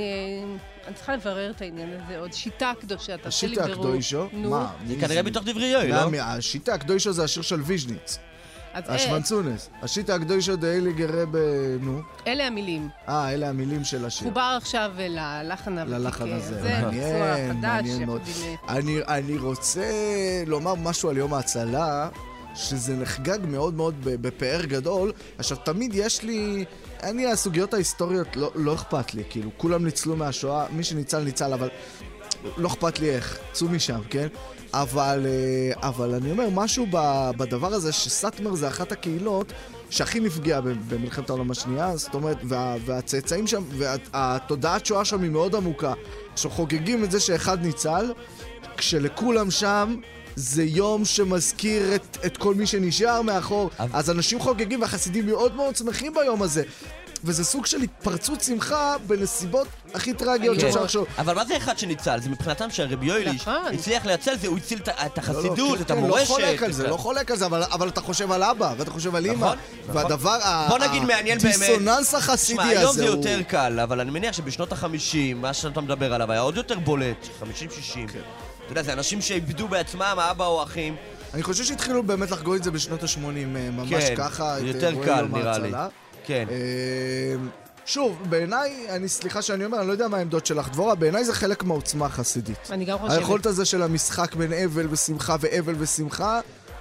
אני 0.87 0.95
צריכה 0.95 1.15
לברר 1.15 1.51
את 1.51 1.61
העניין 1.61 1.89
הזה 2.03 2.19
עוד. 2.19 2.33
שיטה 2.33 2.71
קדושה, 2.81 3.17
תעשה 3.17 3.47
לי 3.47 3.53
השיטה 3.53 3.67
בירור. 3.67 3.87
הקדושה? 3.87 4.23
מה? 4.33 4.71
זה 4.87 4.95
כנראה 5.01 5.23
בתוך 5.23 5.43
דברי 5.45 5.65
יואל, 5.65 5.89
לא? 5.89 6.11
מה, 6.11 6.33
השיטה 6.33 6.73
הקדושה 6.73 7.11
זה 7.11 7.23
השיר 7.23 7.43
של 7.43 7.61
ויז'ניץ. 7.61 8.17
אז 8.73 8.83
אה, 8.89 8.95
השוונצונס. 8.95 9.69
השיטה 9.81 10.15
הקדושה 10.15 10.55
דאילי 10.55 10.93
גרה 10.93 11.25
ב... 11.31 11.37
נו. 11.81 12.01
אלה 12.27 12.47
המילים. 12.47 12.89
אה, 13.09 13.33
אלה 13.33 13.49
המילים 13.49 13.83
של 13.83 14.05
השיר. 14.05 14.27
חובר 14.27 14.57
עכשיו 14.57 14.91
אה, 14.99 15.07
ללחן 15.43 15.77
הוותיק. 15.77 15.97
ללחן 15.99 16.31
הזה. 16.31 16.61
זה 16.61 16.79
מעניין, 16.81 17.53
חדש. 17.53 17.61
מעניין 17.63 18.05
מאוד. 18.05 18.21
אה, 18.69 19.17
אני, 19.17 19.37
רוצה 19.37 19.91
לומר 20.47 20.75
משהו 20.75 21.09
על 21.09 21.17
יום 21.17 21.33
ההצלה, 21.33 22.09
שזה 22.55 22.95
נחגג 22.95 23.39
מאוד 23.47 23.73
מאוד 23.73 23.95
בפאר 24.03 24.65
גדול. 24.65 25.11
עכשיו, 25.37 25.57
תמיד 25.57 25.91
יש 25.93 26.23
לי... 26.23 26.65
אני, 27.03 27.31
הסוגיות 27.31 27.73
ההיסטוריות, 27.73 28.35
לא, 28.35 28.51
לא 28.55 28.73
אכפת 28.73 29.13
לי, 29.13 29.23
כאילו, 29.29 29.49
כולם 29.57 29.85
ניצלו 29.85 30.15
מהשואה, 30.15 30.65
מי 30.71 30.83
שניצל, 30.83 31.19
ניצל, 31.19 31.53
אבל 31.53 31.69
לא 32.57 32.67
אכפת 32.67 32.99
לי 32.99 33.09
איך, 33.09 33.39
צאו 33.51 33.67
משם, 33.67 33.99
כן? 34.09 34.27
אבל, 34.73 35.25
אה, 35.25 35.87
אבל 35.87 36.13
אני 36.13 36.31
אומר, 36.31 36.49
משהו 36.53 36.85
ב- 36.91 37.31
בדבר 37.37 37.73
הזה, 37.73 37.91
שסאטמר 37.91 38.55
זה 38.55 38.67
אחת 38.67 38.91
הקהילות 38.91 39.53
שהכי 39.89 40.19
נפגעה 40.19 40.61
במלחמת 40.61 41.29
העולם 41.29 41.51
השנייה, 41.51 41.97
זאת 41.97 42.13
אומרת, 42.13 42.37
וה, 42.43 42.75
והצאצאים 42.85 43.47
שם, 43.47 43.63
והתודעת 43.77 44.85
שואה 44.85 45.05
שם 45.05 45.21
היא 45.21 45.31
מאוד 45.31 45.55
עמוקה. 45.55 45.93
עכשיו, 46.33 46.51
חוגגים 46.51 47.03
את 47.03 47.11
זה 47.11 47.19
שאחד 47.19 47.65
ניצל, 47.65 48.13
כשלכולם 48.77 49.51
שם 49.51 49.95
זה 50.41 50.63
יום 50.63 51.05
שמזכיר 51.05 51.95
את, 51.95 52.17
את 52.25 52.37
כל 52.37 52.55
מי 52.55 52.67
שנשאר 52.67 53.21
מאחור. 53.21 53.69
אז 53.93 54.09
אנשים 54.09 54.39
חוגגים 54.39 54.81
והחסידים 54.81 55.25
מאוד 55.25 55.55
מאוד 55.55 55.75
שמחים 55.75 56.13
ביום 56.13 56.41
הזה. 56.41 56.63
וזה 57.23 57.43
סוג 57.43 57.65
של 57.65 57.81
התפרצות 57.81 58.41
שמחה 58.41 58.95
בנסיבות 59.07 59.67
הכי 59.93 60.13
טרגיות 60.13 60.55
כן. 60.55 60.61
שאפשר 60.61 60.83
לחשוב. 60.83 61.05
אבל 61.17 61.35
מה 61.35 61.45
זה 61.45 61.57
אחד 61.57 61.77
שניצל? 61.77 62.21
זה 62.21 62.29
מבחינתם 62.29 62.69
שהרבי 62.69 63.05
יואליש 63.05 63.41
נכון. 63.41 63.73
הצליח 63.73 64.05
לייצל 64.05 64.37
זה, 64.37 64.47
הוא 64.47 64.57
הציל 64.57 64.79
את 64.79 64.87
לא, 64.87 64.93
לא, 65.03 65.09
החסידות, 65.17 65.81
את 65.81 65.87
כן, 65.87 65.97
המורשת. 65.97 66.29
לא 66.29 66.35
חולק 66.35 66.63
על 66.63 66.71
זה, 66.71 66.87
לא 66.87 66.97
חולק 66.97 67.31
על 67.31 67.37
זה, 67.37 67.45
אבל, 67.45 67.63
אבל 67.63 67.87
אתה 67.87 68.01
חושב 68.01 68.31
על 68.31 68.43
אבא, 68.43 68.73
ואתה 68.77 68.91
חושב 68.91 69.15
על 69.15 69.25
אימא. 69.25 69.35
נכון, 69.45 69.57
נכון. 69.83 69.95
והדבר, 69.95 70.37
ה- 70.43 70.67
בוא 70.69 70.77
נגיד 70.77 71.03
מעניין 71.03 71.37
באמת. 71.37 71.55
הדיסוננס 71.55 72.13
החסידי 72.13 72.61
הזה 72.61 72.79
היום 72.79 72.93
זה 72.95 73.07
הוא... 73.07 73.09
יותר 73.09 73.41
קל, 73.47 73.79
אבל 73.79 73.99
אני 73.99 74.11
מניח 74.11 74.33
שבשנות 74.33 74.71
ה-50, 74.73 74.85
מה 75.35 75.53
שאתה 75.53 75.81
מדבר 75.81 76.13
עליו 76.13 76.31
היה 76.31 76.41
עוד 76.41 76.57
יותר 76.57 76.79
בולט, 76.79 77.27
50-60. 77.41 77.45
כן. 78.13 78.19
אתה 78.71 78.79
יודע, 78.79 78.91
זה 78.91 78.93
אנשים 78.93 79.21
שאיבדו 79.21 79.67
בעצמם, 79.67 80.01
האבא 80.17 80.45
או 80.45 80.59
האחים. 80.61 80.95
אני 81.33 81.43
חושב 81.43 81.63
שהתחילו 81.63 82.03
באמת 82.03 82.31
לחגוג 82.31 82.55
את 82.55 82.63
זה 82.63 82.71
בשנות 82.71 83.03
ה-80, 83.03 83.17
ממש 83.71 83.89
כן, 84.03 84.15
ככה. 84.17 84.57
את 84.57 84.63
יותר 84.63 84.87
אירועי 84.89 85.05
קל, 85.07 85.25
נראה 85.33 85.57
לי. 85.57 85.71
כן. 86.25 86.45
אה, 86.51 87.35
שוב, 87.85 88.17
בעיניי, 88.29 88.85
אני 88.89 89.07
סליחה 89.07 89.41
שאני 89.41 89.65
אומר, 89.65 89.79
אני 89.79 89.87
לא 89.87 89.91
יודע 89.91 90.07
מה 90.07 90.17
העמדות 90.17 90.45
שלך, 90.45 90.69
דבורה, 90.69 90.95
בעיניי 90.95 91.25
זה 91.25 91.33
חלק 91.33 91.63
מהעוצמה 91.63 92.05
החסידית. 92.05 92.57
אני 92.71 92.85
גם 92.85 92.97
חושבת. 92.99 93.17
היכולת 93.17 93.45
הזה 93.45 93.65
של 93.65 93.81
המשחק 93.81 94.35
בין 94.35 94.53
אבל 94.53 94.87
ושמחה 94.89 95.35
ואבל 95.39 95.75
ושמחה, 95.77 96.39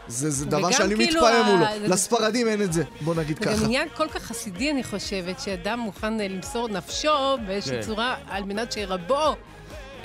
זה, 0.08 0.30
זה 0.30 0.46
דבר 0.46 0.70
שאני 0.70 0.96
כאילו 0.96 1.20
מתפעם 1.20 1.44
ה- 1.44 1.50
מולו. 1.50 1.66
זה- 1.80 1.88
לספרדים 1.88 2.48
אין 2.48 2.62
את 2.62 2.72
זה, 2.72 2.82
בוא 3.00 3.14
נגיד 3.14 3.38
זה 3.38 3.44
גם 3.44 3.52
ככה. 3.56 3.64
עניין 3.64 3.88
כל 3.96 4.08
כך 4.08 4.22
חסידי, 4.22 4.70
אני 4.70 4.84
חושבת, 4.84 5.40
שאדם 5.40 5.78
מוכן 5.78 6.20
אה, 6.20 6.28
למסור 6.28 6.68
נפשו 6.68 7.08
באיזושהי 7.46 7.76
כן. 7.76 7.82
צורה 7.86 8.16
על 8.28 8.44
מנת 8.44 8.72
שירבו, 8.72 9.36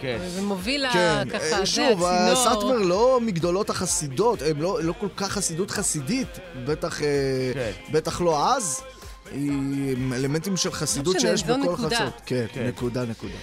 כן. 0.02 0.18
ומוביל 0.38 0.86
כן, 0.94 1.24
ככה, 1.30 1.44
אה, 1.44 1.60
זה 1.60 1.66
שוב, 1.66 2.04
הצינור. 2.06 2.44
סאטמר 2.44 2.78
לא 2.78 3.20
מגדולות 3.22 3.70
החסידות, 3.70 4.42
הם 4.42 4.62
לא, 4.62 4.84
לא 4.84 4.94
כל 5.00 5.08
כך 5.18 5.32
חסידות 5.32 5.72
חסידית, 5.72 6.28
בטח, 6.66 7.02
אה, 7.02 7.08
כן. 7.54 7.72
בטח 7.92 8.22
לא 8.22 8.54
אז. 8.56 8.82
היא 9.32 9.96
אלמנטים 10.14 10.58
של 10.58 10.72
חסידות 10.72 11.16
משנה, 11.16 11.38
שיש 11.38 11.44
בכל 11.44 11.58
נקודה. 11.58 11.98
חצות. 11.98 12.22
כן, 12.26 12.46
כן. 12.54 12.68
נקודה, 12.68 13.06
נקודה. 13.06 13.34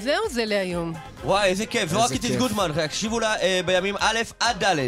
זהו 0.00 0.22
זה 0.30 0.44
להיום. 0.44 0.92
וואי, 1.24 1.48
איזה 1.48 1.66
כיף. 1.66 1.90
זו 1.90 2.00
רק 2.02 2.10
כיף. 2.12 2.36
גוטמן, 2.38 2.70
תקשיבו 2.86 3.20
לה 3.20 3.36
אה, 3.40 3.60
בימים 3.66 3.94
א' 4.00 4.18
עד 4.40 4.64
ד'. 4.64 4.78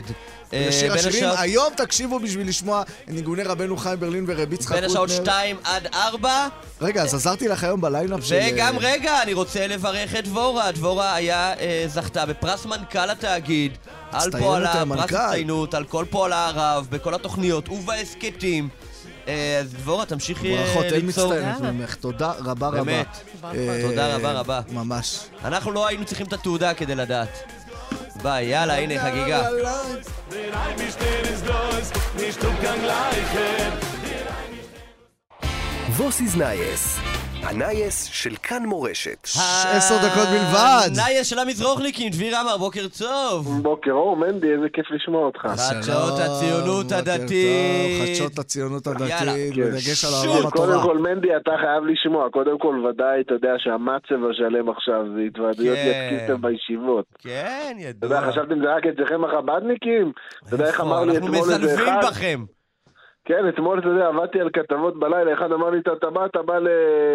אה, 0.52 0.66
לשיר 0.68 0.88
בין 0.88 0.98
השירים, 0.98 1.24
השעות- 1.24 1.38
היום 1.38 1.72
תקשיבו 1.76 2.18
בשביל 2.20 2.48
לשמוע 2.48 2.82
ניגוני 3.08 3.42
רבנו 3.42 3.76
חיים 3.76 4.00
ברלין 4.00 4.24
ורבי 4.28 4.54
יצחק 4.54 4.74
בין 4.74 4.84
השעות 4.84 5.08
קוטנר. 5.10 5.24
2 5.24 5.56
עד 5.64 5.86
4. 5.94 6.48
רגע, 6.80 7.02
אז 7.02 7.14
עזרתי 7.14 7.48
לך 7.48 7.64
היום 7.64 7.80
בליינאפ 7.80 8.20
של... 8.24 8.40
וגם 8.52 8.74
אה, 8.74 8.80
רגע, 8.82 9.22
אני 9.22 9.32
רוצה 9.32 9.66
לברך 9.66 10.14
את 10.14 10.24
דבורה. 10.24 10.72
דבורה 10.72 11.14
היה, 11.14 11.52
אה, 11.60 11.84
זכתה 11.86 12.26
בפרס 12.26 12.66
מנכ"ל 12.66 13.10
התאגיד. 13.10 13.72
על 14.12 14.30
פועלה, 14.38 14.72
המנכ"ל. 14.72 15.06
פרס 15.06 15.20
הצטיינות, 15.20 15.74
על 15.74 15.84
כל 15.84 16.04
פועלה 16.10 16.46
הרב, 16.46 16.86
בכל 16.90 17.14
התוכניות 17.14 17.68
ובהסכתים. 17.68 18.68
אה, 19.28 19.58
אז 19.58 19.72
דבורה, 19.72 20.06
תמשיכי 20.06 20.56
אה, 20.56 20.64
ברכות, 20.64 20.84
אין 20.84 21.06
ליצור. 21.06 21.32
מצטיינת 21.34 21.60
ממך. 21.60 21.94
תודה 21.94 22.32
רבה 22.38 22.68
רבה. 22.68 22.84
באמת. 22.84 23.06
אה, 23.44 23.78
תודה 23.82 24.16
רבה 24.16 24.32
רבה. 24.32 24.60
ממש. 24.72 25.20
אנחנו 25.44 25.72
לא 25.72 25.86
היינו 25.86 26.04
צריכים 26.04 26.26
את 26.26 26.32
התעודה 26.32 26.74
כדי 26.74 26.94
לדעת. 26.94 27.52
ביי, 28.22 28.46
יאללה, 28.46 28.78
הנה 28.78 29.02
חגיגה. 29.02 29.48
וואס 35.98 36.20
איז 36.20 36.36
נייעס, 36.36 37.00
הנייעס 37.42 38.04
של 38.04 38.36
כאן 38.42 38.62
מורשת. 38.66 39.22
עשר 39.76 39.94
דקות 39.96 40.28
בלבד. 40.28 40.88
נייס 40.96 41.26
של 41.26 41.38
המזרוחניקים, 41.38 42.12
דביר 42.12 42.36
עמר, 42.36 42.56
בוקר 42.56 42.86
טוב. 42.98 43.62
בוקר 43.62 43.90
אור, 43.90 44.16
מנדי, 44.16 44.52
איזה 44.52 44.66
כיף 44.72 44.86
לשמוע 44.90 45.26
אותך. 45.26 45.40
חדשות 45.40 46.18
הציונות 46.18 46.92
הדתית. 46.92 48.02
חדשות 48.08 48.38
הציונות 48.38 48.86
הדתית, 48.86 49.10
יאללה. 49.10 49.70
בדגש 49.70 50.04
על 50.04 50.10
שוב, 50.10 50.26
העולם 50.30 50.50
קודם 50.50 50.70
התורה. 50.72 50.82
כל, 50.82 50.98
מנדי, 50.98 51.36
אתה 51.36 51.50
חייב 51.60 51.84
לשמוע. 51.84 52.30
קודם 52.30 52.58
כל, 52.58 52.84
ודאי, 52.90 53.20
אתה 53.20 53.34
יודע 53.34 53.52
שהמצב 53.58 54.30
השלם 54.30 54.68
עכשיו 54.70 55.00
זה 55.14 55.20
התוועדויות 55.26 55.76
כן. 55.76 56.08
יתקיסטם 56.12 56.40
בישיבות. 56.42 57.04
כן, 57.18 57.76
אתה 57.80 57.88
ידוע. 57.88 58.16
יודע, 58.16 58.30
חשבתם 58.30 58.58
זה 58.62 58.74
רק 58.76 58.82
אצלכם 58.86 59.24
החב"דניקים? 59.24 60.12
אתה 60.46 60.54
יודע 60.54 60.66
איך? 60.66 60.80
אמר 60.80 61.04
לי 61.04 61.16
אנחנו 61.16 61.26
אתמול 61.34 61.52
איזה 61.52 61.74
אחד? 61.74 62.00
בכם. 62.08 62.44
כן, 63.26 63.48
אתמול, 63.48 63.78
אתה 63.78 63.88
יודע, 63.88 64.06
עבדתי 64.06 64.40
על 64.40 64.50
כתבות 64.52 64.98
בלילה, 64.98 65.34
אחד 65.34 65.52
אמר 65.52 65.70
לי, 65.70 65.78
"אתה- 65.78 66.10
בא, 66.10 66.26
אתה 66.26 66.42
בא 66.42 66.54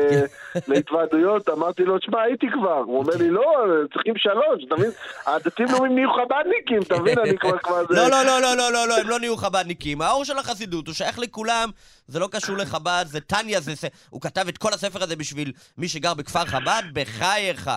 להתוועדויות, 0.68 1.50
אמרתי 1.50 1.84
לו, 1.84 2.00
תשמע, 2.00 2.22
הייתי 2.22 2.48
כבר. 2.54 2.78
הוא 2.86 2.98
אומר 2.98 3.14
לי, 3.20 3.30
לא, 3.30 3.54
צריכים 3.94 4.14
שלוש, 4.18 4.64
אתה 4.68 4.76
מבין? 4.76 4.92
הדתיים 5.28 5.70
לאומיים 5.72 5.96
נהיו 5.96 6.10
חב"דניקים, 6.14 6.82
אתה 6.82 7.00
מבין? 7.00 7.20
אני 7.20 7.38
כבר 7.38 7.58
כבר... 7.58 7.82
לא, 7.90 8.08
לא, 8.10 8.24
לא, 8.26 8.42
לא, 8.42 8.56
לא, 8.58 8.72
לא, 8.72 8.88
לא, 8.88 8.98
הם 8.98 9.10
לא 9.10 9.20
נהיו 9.20 9.38
חב"דניקים. 9.38 10.02
האור 10.02 10.26
של 10.26 10.38
החסידות, 10.38 10.88
הוא 10.88 10.94
שייך 10.96 11.20
לכולם, 11.20 11.70
זה 12.08 12.20
לא 12.20 12.28
קשור 12.32 12.58
לחב"ד, 12.58 13.04
זה 13.08 13.22
טניה, 13.22 13.60
זה... 13.60 13.72
הוא 14.10 14.22
כתב 14.22 14.48
את 14.48 14.58
כל 14.58 14.70
הספר 14.74 15.04
הזה 15.04 15.16
בשביל 15.16 15.52
מי 15.78 15.88
שגר 15.88 16.14
בכפר 16.14 16.46
חב"ד, 16.46 16.84
בחייך. 16.94 17.70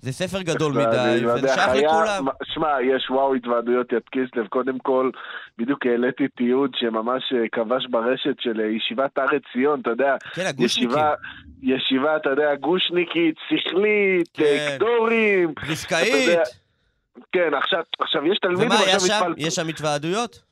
זה 0.00 0.12
ספר 0.12 0.42
גדול 0.42 0.72
מדי, 0.72 1.20
וזה 1.24 1.32
יודע, 1.38 1.54
שייך 1.54 1.68
לכולם. 1.84 2.24
שמע, 2.44 2.68
יש 2.94 3.10
וואו 3.10 3.34
התוועדויות 3.34 3.92
יד 3.92 4.02
קיסלב. 4.10 4.46
קודם 4.46 4.78
כל, 4.78 5.10
בדיוק 5.58 5.86
העליתי 5.86 6.28
תיעוד 6.28 6.70
שממש 6.74 7.22
אה, 7.32 7.48
כבש 7.52 7.86
ברשת 7.90 8.40
של 8.40 8.60
אה, 8.60 8.66
ישיבת 8.66 9.18
הר 9.18 9.26
עציון, 9.36 9.80
אתה 9.80 9.90
יודע. 9.90 10.14
כן, 10.34 10.46
הגושניקים. 10.46 10.90
ישיבה, 10.90 11.14
ישיבה, 11.62 12.16
אתה 12.16 12.30
יודע, 12.30 12.54
גושניקית, 12.54 13.34
שכלית, 13.48 14.28
כן. 14.34 14.44
אה, 14.44 14.76
קדורים. 14.76 15.50
אתה 15.58 15.66
דיסקאית. 15.66 16.28
יודע, 16.28 16.42
כן, 17.32 17.50
עכשיו, 17.62 17.82
עכשיו 18.00 18.26
יש 18.26 18.38
תלמידים 18.38 18.66
ומה 18.66 19.00
שם? 19.00 19.14
מתפל- 19.14 19.34
יש 19.36 19.54
שם 19.54 19.68
התוועדויות? 19.68 20.47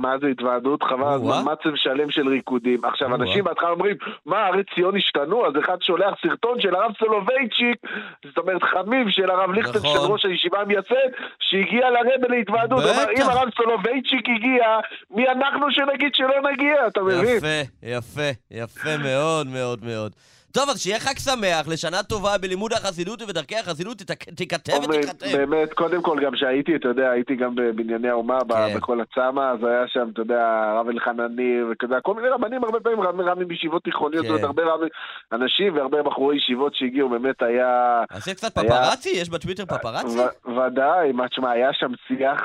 מה 0.00 0.18
זה 0.20 0.26
התוועדות? 0.26 0.82
חבל, 0.82 1.02
או-אה. 1.02 1.42
מצב 1.42 1.74
שלם 1.74 2.10
של 2.10 2.28
ריקודים. 2.28 2.84
עכשיו. 2.84 3.14
אנשים 3.14 3.44
בהתחלה 3.44 3.70
אומרים, 3.70 3.96
מה, 4.26 4.46
הרי 4.46 4.62
ציון 4.74 4.96
השתנו? 4.96 5.46
אז 5.46 5.52
אחד 5.64 5.82
שולח 5.82 6.14
סרטון 6.22 6.60
של 6.60 6.74
הרב 6.74 6.92
סולובייצ'יק, 6.98 7.78
זאת 8.24 8.38
אומרת, 8.38 8.62
חמיב 8.62 9.08
של 9.08 9.30
הרב 9.30 9.50
נכון. 9.50 10.12
ראש 10.12 10.24
הישיבה 10.24 10.60
המייסד, 10.60 11.08
שהגיע 11.40 11.90
לרבה 11.90 12.28
להתוועדות. 12.28 12.84
אם 13.18 13.22
הרב 13.22 13.48
סולובייצ'יק 13.56 14.28
הגיע, 14.36 14.64
מי 15.10 15.28
אנחנו 15.28 15.70
שנגיד 15.70 16.14
שלא 16.14 16.50
נגיע, 16.52 16.86
אתה 16.86 17.02
מבין? 17.02 17.36
יפה, 17.36 17.60
יפה, 17.82 18.30
יפה 18.50 18.96
מאוד 19.02 19.46
מאוד 19.46 19.84
מאוד. 19.84 20.12
טוב, 20.56 20.68
אז 20.70 20.80
שיהיה 20.82 21.00
חג 21.00 21.18
שמח, 21.18 21.68
לשנה 21.68 22.02
טובה 22.02 22.38
בלימוד 22.38 22.72
החסידות 22.72 23.22
ובדרכי 23.22 23.56
החסידות, 23.56 23.98
תיכתב 24.36 24.72
ותיכתב. 24.88 25.26
באמת, 25.36 25.72
קודם 25.72 26.02
כל, 26.02 26.18
גם 26.24 26.36
שהייתי, 26.36 26.76
אתה 26.76 26.88
יודע, 26.88 27.10
הייתי 27.10 27.36
גם 27.36 27.54
בבנייני 27.54 28.08
האומה, 28.08 28.38
כן. 28.48 28.76
בכל 28.76 29.00
הצמא, 29.00 29.40
אז 29.40 29.58
היה 29.64 29.84
שם, 29.88 30.08
אתה 30.12 30.20
יודע, 30.22 30.40
הרב 30.72 30.88
אלחנני, 30.88 31.58
וכזה, 31.72 31.94
כל 32.02 32.14
מיני 32.14 32.28
רבנים, 32.28 32.64
הרבה 32.64 32.80
פעמים 32.80 33.00
רב- 33.00 33.20
רבים 33.20 33.48
בישיבות 33.48 33.84
תיכוניות, 33.84 34.22
כן. 34.26 34.32
זאת 34.32 34.42
אומרת, 34.42 34.58
הרבה 34.58 34.74
רבים, 34.74 34.88
אנשים 35.32 35.76
והרבה 35.76 36.02
בחורי 36.02 36.36
ישיבות 36.36 36.74
שהגיעו, 36.74 37.08
באמת 37.08 37.42
היה... 37.42 38.02
עשית 38.10 38.36
קצת 38.36 38.58
היה- 38.58 38.68
פפרצי? 38.70 39.10
יש 39.10 39.28
בטוויטר 39.28 39.64
פפרצי? 39.66 40.16
ו- 40.18 40.50
ודאי, 40.58 41.12
מה 41.12 41.28
תשמע, 41.28 41.50
היה 41.50 41.68
שם 41.72 41.92
שיח, 42.08 42.40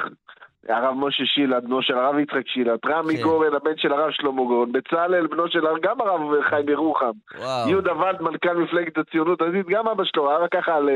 הרב 0.70 0.96
משה 0.98 1.26
שילת, 1.26 1.64
בנו 1.64 1.82
של 1.82 1.98
הרב 1.98 2.20
יצחק 2.20 2.48
שילת, 2.48 2.86
רמי 2.86 3.18
כן. 3.18 3.24
גורן, 3.24 3.54
הבן 3.54 3.78
של 3.78 3.94
הרב 3.94 4.12
שלמה 4.12 4.44
גורן, 4.44 4.72
בצלאל, 4.72 5.28
בנו 5.28 5.48
של 5.48 5.66
גם 5.82 6.02
הרב 6.02 6.42
חיים 6.50 6.70
ירוחם. 6.70 7.12
יהודה 7.68 7.98
ולד, 7.98 8.22
מנכ"ל 8.22 8.54
מפלגת 8.54 8.98
הציונות 8.98 9.42
הדתית, 9.42 9.68
גם 9.68 9.88
אבא 9.88 10.04
שלו, 10.04 10.38
היה 10.38 10.48
ככה 10.48 10.76
על 10.76 10.90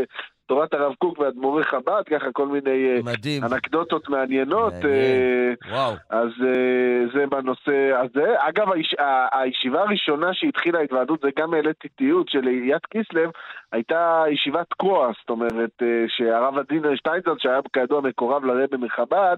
תורת 0.47 0.73
הרב 0.73 0.93
קוק 0.99 1.19
ואדמו"רי 1.19 1.63
חב"ד, 1.63 2.03
ככה 2.09 2.31
כל 2.31 2.47
מיני 2.47 2.95
אה, 2.95 2.99
מדהים. 3.03 3.43
אנקדוטות 3.43 4.09
מעניינות. 4.09 4.73
אה, 4.73 5.53
וואו. 5.71 5.93
אז 6.09 6.29
אה, 6.45 7.05
זה 7.13 7.25
בנושא 7.27 7.91
הזה. 8.03 8.33
אגב, 8.37 8.71
היש, 8.71 8.93
ה- 8.99 9.39
הישיבה 9.41 9.81
הראשונה 9.81 10.33
שהתחילה 10.33 10.79
ההתוועדות, 10.79 11.19
זה 11.21 11.29
גם 11.39 11.53
העליתי 11.53 11.87
תיעוד 11.89 12.29
של 12.29 12.47
יד 12.47 12.81
קיסלב, 12.89 13.29
הייתה 13.71 14.23
ישיבת 14.31 14.69
תקוע, 14.69 15.11
זאת 15.21 15.29
אומרת, 15.29 15.71
אה, 15.81 15.87
שהרב 16.07 16.57
הדינר 16.57 16.95
שטיינזלד, 16.95 17.39
שהיה 17.39 17.59
כידוע 17.73 18.01
מקורב 18.01 18.45
לרבי 18.45 18.77
מחב"ד, 18.77 19.37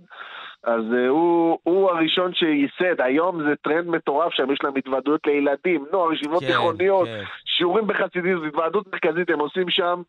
אז 0.63 0.83
אה, 0.97 1.07
הוא, 1.07 1.57
הוא 1.63 1.89
הראשון 1.91 2.33
שייסד, 2.33 3.01
היום 3.01 3.43
זה 3.43 3.55
טרנד 3.61 3.87
מטורף 3.87 4.33
שם, 4.33 4.51
יש 4.51 4.59
להם 4.63 4.73
התוועדויות 4.75 5.27
לילדים, 5.27 5.85
נוער, 5.91 6.13
ישיבות 6.13 6.39
כן, 6.43 6.47
תיכוניות, 6.47 7.07
כן. 7.07 7.23
שיעורים 7.45 7.87
בחסידות, 7.87 8.43
התוועדות 8.47 8.85
מרכזית, 8.93 9.29
הם 9.29 9.39
עושים 9.39 9.69
שם 9.69 10.01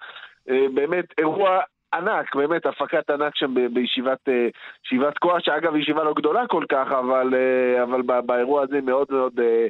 באמת 0.74 1.04
אירוע 1.18 1.60
ענק, 1.94 2.34
באמת 2.34 2.66
הפקת 2.66 3.10
ענק 3.10 3.36
שם 3.36 3.54
בישיבת 3.74 4.28
אה, 4.28 4.48
ישיבת 4.84 5.18
כוח, 5.18 5.38
שאגב 5.38 5.76
ישיבה 5.76 6.04
לא 6.04 6.14
גדולה 6.14 6.46
כל 6.46 6.64
כך, 6.68 6.92
אבל, 6.92 7.34
אה, 7.34 7.82
אבל 7.82 8.02
באירוע 8.26 8.62
הזה 8.62 8.80
מאוד 8.80 9.06
מאוד 9.10 9.40
אה, 9.40 9.66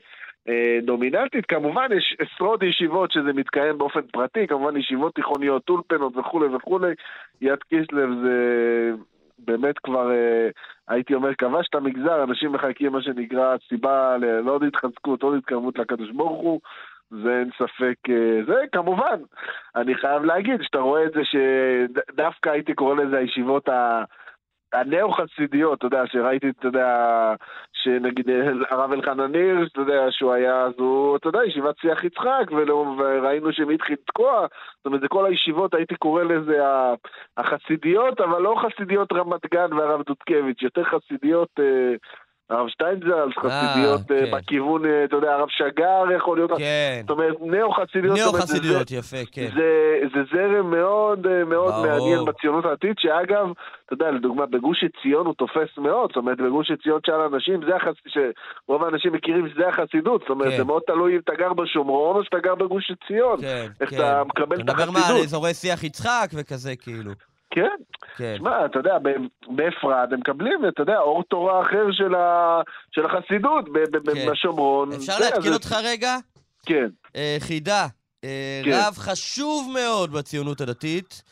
אה, 0.48 0.78
דומיננטית. 0.82 1.46
כמובן 1.46 1.88
יש 1.96 2.16
עשרות 2.18 2.62
ישיבות 2.62 3.12
שזה 3.12 3.32
מתקיים 3.32 3.78
באופן 3.78 4.00
פרטי, 4.12 4.46
כמובן 4.46 4.76
ישיבות 4.76 5.14
תיכוניות, 5.14 5.68
אולפנות 5.68 6.16
וכולי 6.16 6.46
וכולי. 6.46 6.92
יד 7.40 7.58
קיסלב 7.58 8.08
זה 8.22 8.36
באמת 9.38 9.78
כבר, 9.78 10.10
אה, 10.10 10.48
הייתי 10.88 11.14
אומר, 11.14 11.34
כבש 11.34 11.66
את 11.68 11.74
המגזר, 11.74 12.24
אנשים 12.24 12.52
מחכים 12.52 12.92
מה 12.92 13.02
שנקרא 13.02 13.56
סיבה 13.68 14.16
לעוד 14.44 14.64
התחזקות, 14.64 15.22
עוד 15.22 15.38
התקרבות 15.38 15.78
לקדוש 15.78 16.10
ברוך 16.10 16.40
הוא. 16.40 16.60
זה 17.10 17.38
אין 17.40 17.50
ספק, 17.58 17.94
אה, 18.08 18.40
זה 18.46 18.64
כמובן, 18.72 19.20
אני 19.76 19.94
חייב 19.94 20.24
להגיד 20.24 20.62
שאתה 20.62 20.78
רואה 20.78 21.04
את 21.04 21.12
זה 21.12 21.20
שדווקא 21.24 22.50
הייתי 22.50 22.74
קורא 22.74 22.94
לזה 22.94 23.18
הישיבות 23.18 23.68
ה... 23.68 24.04
הנאו-חסידיות, 24.72 25.78
אתה 25.78 25.86
יודע, 25.86 26.02
שראיתי, 26.06 26.48
אתה 26.48 26.66
יודע, 26.66 27.34
שנגיד 27.72 28.30
אה, 28.30 28.50
הרב 28.70 28.92
אלחנן 28.92 29.34
הירש, 29.34 29.68
אתה 29.72 29.80
יודע, 29.80 30.06
שהוא 30.10 30.32
היה, 30.32 30.62
אז 30.62 30.72
הוא, 30.78 31.16
אתה 31.16 31.28
יודע, 31.28 31.44
ישיבת 31.44 31.78
שיח 31.78 32.04
יצחק, 32.04 32.44
ולא- 32.50 32.94
וראינו 32.98 33.52
שהם 33.52 33.70
התחיל 33.70 33.96
תקוע, 34.06 34.46
זאת 34.76 34.86
אומרת, 34.86 35.00
זה 35.00 35.08
כל 35.08 35.26
הישיבות, 35.26 35.74
הייתי 35.74 35.94
קורא 35.94 36.22
לזה 36.22 36.58
החסידיות, 37.36 38.20
אבל 38.20 38.42
לא 38.42 38.62
חסידיות 38.62 39.12
רמת 39.12 39.46
גן 39.54 39.72
והרב 39.72 40.02
דודקביץ', 40.02 40.62
יותר 40.62 40.84
חסידיות... 40.84 41.50
אה, 41.60 41.94
הרב 42.50 42.68
שטיינזלץ, 42.68 43.34
חסידיות 43.38 44.10
אה, 44.10 44.26
כן. 44.26 44.30
בכיוון, 44.32 44.86
אה, 44.86 45.04
אתה 45.04 45.16
יודע, 45.16 45.34
הרב 45.34 45.48
שגר 45.48 46.04
יכול 46.16 46.36
להיות, 46.36 46.50
כן. 46.58 47.00
זאת 47.00 47.10
אומרת, 47.10 47.34
נאו-חסידיות, 47.40 48.18
נאו-חסידויות, 48.18 48.90
יפה, 48.90 49.16
כן. 49.32 49.48
זה, 49.54 50.00
זה 50.14 50.20
זרם 50.32 50.70
מאוד 50.70 51.26
אה, 51.26 51.44
מאוד 51.44 51.72
ברור. 51.72 51.86
מעניין 51.86 52.24
בציונות 52.24 52.64
הדתית, 52.64 52.98
שאגב, 52.98 53.46
אתה 53.86 53.94
יודע, 53.94 54.10
לדוגמה, 54.10 54.46
בגוש 54.46 54.84
עציון 54.84 55.26
הוא 55.26 55.34
תופס 55.34 55.78
מאוד, 55.78 56.10
זאת 56.10 56.16
אומרת, 56.16 56.38
בגוש 56.38 56.70
עציון 56.70 57.00
שאר 57.06 57.20
האנשים, 57.20 57.60
זה 57.66 57.76
החס... 57.76 57.94
שרוב 58.06 58.84
האנשים 58.84 59.12
מכירים 59.12 59.48
שזה 59.48 59.68
החסידות, 59.68 60.20
זאת 60.20 60.30
אומרת, 60.30 60.50
כן. 60.50 60.56
זה 60.56 60.64
מאוד 60.64 60.82
תלוי 60.86 61.14
אם 61.14 61.20
אתה 61.24 61.32
גר 61.38 61.52
בשומרון 61.52 62.16
או 62.16 62.24
שאתה 62.24 62.38
גר 62.38 62.54
בגוש 62.54 62.90
עציון. 62.90 63.40
כן, 63.40 63.66
איך 63.80 63.90
כן. 63.90 63.96
אתה 63.96 64.22
מקבל 64.24 64.56
אתה 64.56 64.62
את 64.62 64.68
מדבר 64.70 64.90
מה, 64.90 64.98
על 64.98 65.04
החסידות. 65.04 65.24
אזורי 65.24 65.54
שיח 65.54 65.84
יצחק 65.84 66.30
וכזה, 66.34 66.76
כאילו. 66.76 67.12
כן. 67.50 67.68
כן. 68.16 68.34
שמע, 68.38 68.64
אתה 68.66 68.78
יודע, 68.78 68.98
באפרת 69.48 70.12
הם 70.12 70.18
מקבלים, 70.20 70.68
אתה 70.68 70.82
יודע, 70.82 70.98
אור 70.98 71.22
תורה 71.22 71.62
אחר 71.62 71.92
של, 71.92 72.14
ה... 72.14 72.60
של 72.90 73.06
החסידות 73.06 73.64
כן. 74.14 74.30
בשומרון. 74.30 74.92
אפשר 74.92 75.12
זה- 75.18 75.24
להתקיל 75.24 75.42
זה- 75.42 75.54
אותך 75.54 75.76
רגע? 75.84 76.16
כן. 76.66 76.88
אה, 77.16 77.36
חידה. 77.40 77.86
אה, 78.24 78.60
כן. 78.64 78.70
רב 78.86 78.94
חשוב 78.98 79.70
מאוד 79.74 80.12
בציונות 80.12 80.60
הדתית, 80.60 81.22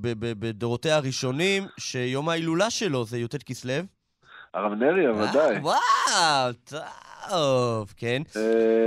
שבדורותיה 0.00 0.96
הראשונים, 0.96 1.62
שיום 1.78 2.28
ההילולה 2.28 2.70
שלו 2.70 3.04
זה 3.04 3.18
י"ט 3.18 3.34
כסלו. 3.46 3.72
הרב 4.54 4.72
נריה, 4.72 5.10
ודאי. 5.12 5.56
אה, 5.56 5.60
וואו, 5.62 6.52
טוב, 7.30 7.92
כן. 7.96 8.22
אה, 8.36 8.42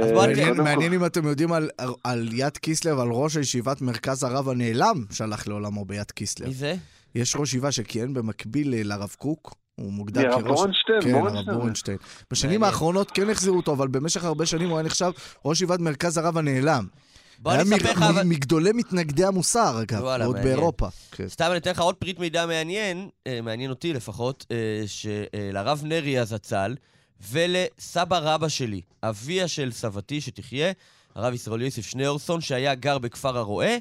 אז 0.06 0.12
בוא 0.12 0.22
מעניין- 0.22 0.48
קודם 0.48 0.58
כל- 0.58 0.64
מעניין 0.64 0.94
אם 0.94 1.06
אתם 1.06 1.28
יודעים 1.28 1.54
על- 1.54 1.70
על 2.04 2.30
יד 2.32 2.58
קיסלב, 2.58 3.00
על 3.00 3.08
ראש 3.12 3.38
הישיבת 3.38 3.82
מרכז 3.82 4.24
הרב 4.24 4.50
הנעלם 4.50 5.06
שהלך 5.12 5.48
לעולמו 5.48 5.86
ביד 5.86 6.12
קיסלב. 6.12 6.48
מי 6.48 6.54
זה? 6.54 6.76
יש 7.16 7.36
ראש 7.36 7.50
ישיבה 7.50 7.72
שכיהן 7.72 8.14
במקביל 8.14 8.74
אה, 8.74 8.82
לרב 8.84 9.16
קוק. 9.18 9.56
הוא 9.76 9.94
מוגדר 9.94 10.32
הרב 10.34 10.42
כראש... 10.42 10.60
בורנשטיין, 10.60 11.02
כן, 11.02 11.14
הרב 11.16 11.22
בורנשטיין. 11.24 11.58
בורנשטיין. 11.58 11.98
בשנים. 12.32 12.64
האחרונות 12.64 13.12
כן 13.12 13.30
החזירו 13.30 13.58
אותו, 13.58 13.74
אבל 13.74 13.88
במשך 13.88 14.24
הרבה 14.24 14.46
שנים 14.46 14.70
הוא 14.70 14.78
היה 14.78 14.86
נחשב 14.86 15.12
ראש 15.46 15.58
ישיבת 15.58 15.80
מרכז 15.80 16.18
הרב 16.18 16.38
הנעלם. 16.38 16.88
בוא 17.44 17.52
היה 17.52 17.62
אני 17.62 17.76
אספר 17.76 17.92
לך, 17.92 18.02
אבל... 18.02 18.24
מגדולי 18.24 18.72
מתנגדי 18.72 19.26
המוסר, 19.26 19.82
אגב, 19.82 20.04
עוד. 20.26 20.36
באירופה. 20.36 20.88
כן. 21.12 21.28
סתם 21.28 21.48
אני 21.50 21.58
אתן 21.58 21.72
לך 21.72 21.80
עוד 21.80 21.96
פריט 21.96 22.20
מידע 22.20 22.46
מעניין, 22.46 23.10
אה, 23.28 23.42
מעניין 23.42 23.70
אותי 23.70 23.94
לפחות, 23.94 24.46
אה, 24.52 24.84
שלרב 24.88 25.82
נריה 25.84 26.26
זצ"ל 26.26 26.76
ולסבא 27.32 28.18
רבא 28.18 28.48
שלי, 28.48 28.82
אביה 29.04 29.48
של 29.48 29.72
סבתי 29.72 30.22
שתחיה, 30.22 30.72
הרב 31.16 31.34
ישראל 31.34 31.62
יוסף 31.62 31.86
שניאורסון, 31.86 32.42
שהיה 32.42 32.76
גר 32.76 32.98
בכפר 32.98 33.38
הרועה, 33.38 33.76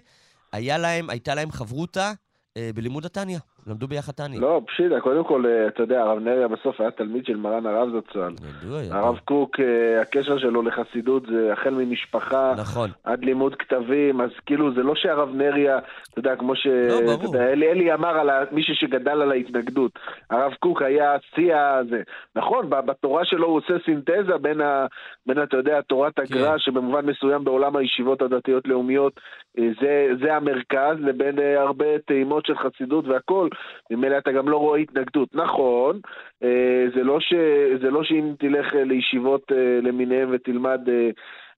היה 0.52 0.78
להם, 0.78 1.10
הייתה 1.10 1.34
להם 1.34 1.52
חברותה 1.52 2.12
אה, 2.56 2.70
בלימוד 2.74 3.06
התניא. 3.06 3.38
למדו 3.66 3.88
ביחד 3.88 4.12
תניא. 4.12 4.40
לא, 4.40 4.60
פשיטה, 4.66 5.00
קודם 5.00 5.24
כל, 5.24 5.46
אה, 5.46 5.66
אתה 5.66 5.82
יודע, 5.82 6.02
הרב 6.02 6.18
נריה 6.18 6.48
בסוף 6.48 6.80
היה 6.80 6.90
תלמיד 6.90 7.26
של 7.26 7.36
מרן 7.36 7.66
הרב 7.66 7.88
זצ"ל. 7.88 8.32
ידוע, 8.64 8.82
ידוע. 8.82 8.98
הרב 8.98 9.18
קוק, 9.24 9.60
אה, 9.60 10.00
הקשר 10.00 10.38
שלו 10.38 10.62
לחסידות 10.62 11.22
זה 11.26 11.52
החל 11.52 11.70
ממשפחה 11.70 12.54
נכון. 12.56 12.90
עד 13.04 13.24
לימוד 13.24 13.54
כתבים, 13.54 14.20
אז 14.20 14.30
כאילו 14.46 14.74
זה 14.74 14.82
לא 14.82 14.94
שהרב 14.94 15.28
נריה, 15.34 15.78
אתה 16.10 16.18
יודע, 16.18 16.36
כמו 16.36 16.56
ש... 16.56 16.66
לא, 16.66 17.00
ברור. 17.00 17.34
יודע, 17.34 17.52
אלי, 17.52 17.70
אלי 17.70 17.94
אמר 17.94 18.18
על 18.18 18.30
מישהו 18.52 18.74
שגדל 18.74 19.22
על 19.22 19.30
ההתנגדות. 19.30 19.98
הרב 20.30 20.52
קוק 20.58 20.82
היה 20.82 21.16
שיא 21.34 21.56
הזה. 21.56 22.02
נכון, 22.36 22.70
בתורה 22.70 23.24
שלו 23.24 23.46
הוא 23.46 23.56
עושה 23.56 23.74
סינתזה 23.84 24.38
בין, 24.40 24.60
ה, 24.60 24.86
בין 25.26 25.42
אתה 25.42 25.56
יודע, 25.56 25.80
תורת 25.80 26.18
הגר"א, 26.18 26.58
שבמובן 26.58 27.06
מסוים 27.06 27.44
בעולם 27.44 27.76
הישיבות 27.76 28.22
הדתיות-לאומיות 28.22 29.20
אה, 29.58 29.68
זה, 29.80 30.08
זה 30.22 30.36
המרכז, 30.36 30.96
לבין 30.98 31.38
הרבה 31.56 31.98
טעימות 32.06 32.46
של 32.46 32.54
חסידות 32.56 33.08
והכל. 33.08 33.48
ממילא 33.90 34.18
אתה 34.18 34.32
גם 34.32 34.48
לא 34.48 34.56
רואה 34.56 34.78
התנגדות. 34.78 35.34
נכון, 35.34 36.00
אה, 36.42 36.84
זה 36.94 37.02
לא, 37.02 37.20
ש, 37.20 37.34
זה 37.82 37.90
לא 37.90 38.04
שאם 38.04 38.32
תלך 38.38 38.74
אה, 38.74 38.84
לישיבות 38.84 39.52
אה, 39.52 39.78
למיניהם 39.82 40.28
ותלמד 40.32 40.80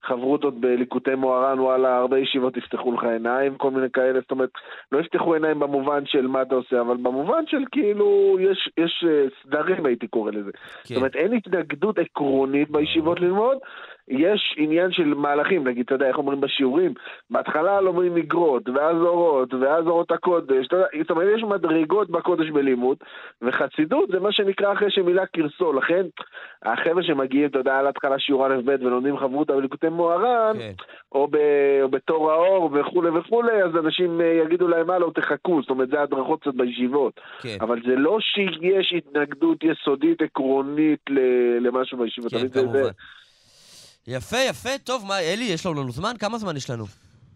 חברותות 0.03 0.61
בליקוטי 0.61 1.15
מוהר"ן, 1.15 1.61
וואלה, 1.61 1.97
הרבה 1.97 2.19
ישיבות 2.19 2.57
יפתחו 2.57 2.93
לך 2.93 3.05
עיניים, 3.05 3.57
כל 3.57 3.71
מיני 3.71 3.91
כאלה, 3.93 4.21
זאת 4.21 4.31
אומרת, 4.31 4.51
לא 4.93 5.01
יפתחו 5.01 5.35
עיניים 5.35 5.59
במובן 5.59 6.07
של 6.07 6.27
מה 6.27 6.43
אתה 6.43 6.55
עושה, 6.55 6.81
אבל 6.81 6.97
במובן 6.97 7.47
של 7.47 7.65
כאילו, 7.73 8.37
יש, 8.41 8.71
יש 8.79 9.05
סדרים 9.43 9.87
הייתי 9.87 10.07
קורא 10.07 10.31
לזה. 10.31 10.51
כן. 10.53 10.59
זאת 10.83 10.97
אומרת, 10.97 11.17
אין 11.17 11.33
התנגדות 11.33 11.99
עקרונית 11.99 12.71
בישיבות 12.71 13.21
ללמוד, 13.21 13.59
יש 14.09 14.55
עניין 14.57 14.93
של 14.93 15.15
מהלכים, 15.15 15.69
נגיד, 15.69 15.85
אתה 15.85 15.95
יודע, 15.95 16.09
איך 16.09 16.19
אומרים 16.19 16.41
בשיעורים, 16.41 16.95
בהתחלה 17.31 17.81
לא 17.81 17.89
אומרים 17.89 18.15
מגרות, 18.15 18.69
ואז 18.69 18.97
אורות, 18.97 19.55
ואז 19.55 19.87
אורות 19.87 20.13
הקודש, 20.13 20.67
אתה 20.67 20.77
יודע, 20.77 20.87
זאת 21.01 21.11
אומרת, 21.11 21.29
יש 21.37 21.43
מדרגות 21.43 22.11
בקודש 22.11 22.51
בלימוד, 22.51 22.97
וחסידות 23.43 24.09
זה 24.13 24.21
מה 24.21 24.33
שנקרא 24.33 24.73
אחרי 24.73 24.91
שמילה 24.91 25.27
קרסו, 25.27 25.73
לכן 25.73 26.07
החבר'ה 26.63 27.03
שמגיעים, 27.03 27.47
אתה 27.47 27.59
יודע, 27.59 27.79
על 27.79 27.87
התחלה 27.87 28.19
שיעור 28.19 28.47
א' 28.47 28.61
ב' 28.65 28.77
ולומדים 28.81 29.19
חברותא 29.19 29.53
וליקוטי 29.53 29.89
מוהר"ן, 29.89 30.59
כן. 30.59 30.73
או, 31.13 31.29
ב, 31.31 31.37
או 31.83 31.89
בתור 31.89 32.33
האור 32.33 32.71
וכולי 32.73 33.11
וכולי, 33.11 33.63
אז 33.63 33.77
אנשים 33.77 34.21
אה, 34.21 34.27
יגידו 34.27 34.69
להם, 34.69 34.91
הלו, 34.91 35.11
תחכו, 35.11 35.61
זאת 35.61 35.71
אומרת, 35.71 35.89
זה 35.89 36.03
הדרכות 36.03 36.41
קצת 36.41 36.55
בישיבות. 36.55 37.21
כן. 37.43 37.57
אבל 37.61 37.81
זה 37.87 37.97
לא 37.97 38.19
שיש 38.21 38.93
התנגדות 38.97 39.59
יסודית 39.65 40.23
עקרונית 40.23 41.01
למשהו 41.61 41.99
בישיבות. 41.99 42.33
כן, 42.33 42.49
כמובן. 42.49 42.91
יפה, 44.07 44.37
יפה, 44.37 44.79
טוב, 44.85 45.05
מה, 45.09 45.21
אלי, 45.21 45.45
יש 45.45 45.67
לנו 45.67 45.91
זמן? 45.91 46.13
כמה 46.19 46.39
זמן 46.39 46.57
יש 46.57 46.71
לנו? 46.71 46.85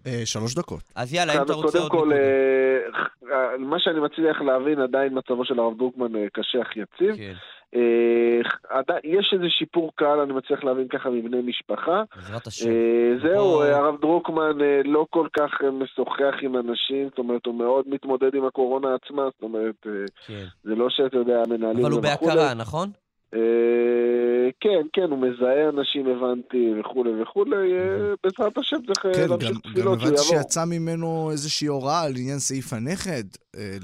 אה, 0.07 0.23
שלוש 0.25 0.55
דקות. 0.55 0.81
אז 0.97 1.15
יאללה, 1.15 1.33
אם 1.37 1.43
אתה 1.43 1.53
רוצה 1.53 1.79
קודם 1.79 1.83
עוד... 1.83 1.91
כל, 1.91 2.07
נקודה. 2.07 3.35
אה, 3.35 3.59
מה 3.59 3.77
שאני 3.81 4.01
מצליח 4.01 4.41
להבין, 4.41 4.81
עדיין 4.81 5.19
מצבו 5.19 5.45
של 5.45 5.59
הרב 5.59 5.79
דרוקמן 5.79 6.17
אה, 6.17 6.27
קשה 6.33 6.63
אך 6.63 6.77
יציב. 6.77 7.17
כן, 7.17 7.33
אה, 7.75 8.99
יש 9.05 9.31
איזה 9.33 9.45
שיפור 9.49 9.93
קל, 9.95 10.21
אני 10.21 10.33
מצליח 10.33 10.65
להבין 10.65 10.89
ככה 10.89 11.11
מבני 11.11 11.41
משפחה. 11.43 12.03
בעזרת 12.17 12.47
השם. 12.47 12.71
אה, 12.71 13.13
זהו, 13.23 13.63
אה, 13.63 13.77
הרב 13.77 14.01
דרוקמן 14.01 14.61
אה, 14.61 14.81
לא 14.85 15.07
כל 15.11 15.27
כך 15.39 15.51
אה, 15.65 15.71
משוחח 15.71 16.35
עם 16.43 16.57
אנשים, 16.57 17.09
זאת 17.09 17.19
אומרת, 17.19 17.47
הוא 17.47 17.55
מאוד 17.55 17.85
מתמודד 17.89 18.35
עם 18.35 18.45
הקורונה 18.45 18.89
עצמה, 18.95 19.23
זאת 19.35 19.43
אומרת, 19.43 19.75
אה, 19.87 19.93
כן. 20.27 20.45
זה 20.63 20.75
לא 20.75 20.91
שאתה 20.91 21.17
יודע, 21.17 21.43
המנהלים 21.47 21.85
אבל 21.85 21.93
הוא. 21.93 22.03
בהכרה, 22.03 22.55
נכון? 22.55 22.91
אה, 23.35 24.51
כן, 24.61 24.87
כן, 24.93 25.11
הוא 25.11 25.19
מזהה 25.19 25.69
אנשים, 25.69 26.07
הבנתי, 26.07 26.73
וכולי 26.81 27.23
וכולי, 27.23 27.73
אה, 27.73 28.15
בעזרת 28.25 28.59
השם 28.59 28.77
צריך 28.87 29.07
אה, 29.07 29.15
כן, 29.15 29.23
גם, 29.25 29.31
להמשיך 29.31 29.51
גם 29.51 29.71
תפילות 29.71 29.99
הבנתי 29.99 30.07
יעבור. 30.07 30.25
שיצא 30.25 30.65
ממנו 30.65 31.31
איזושהי 31.31 31.69
הוראה 31.69 32.03
על 32.03 32.13
עניין 32.17 32.39
סעיף 32.39 32.73
הנכד 32.73 33.25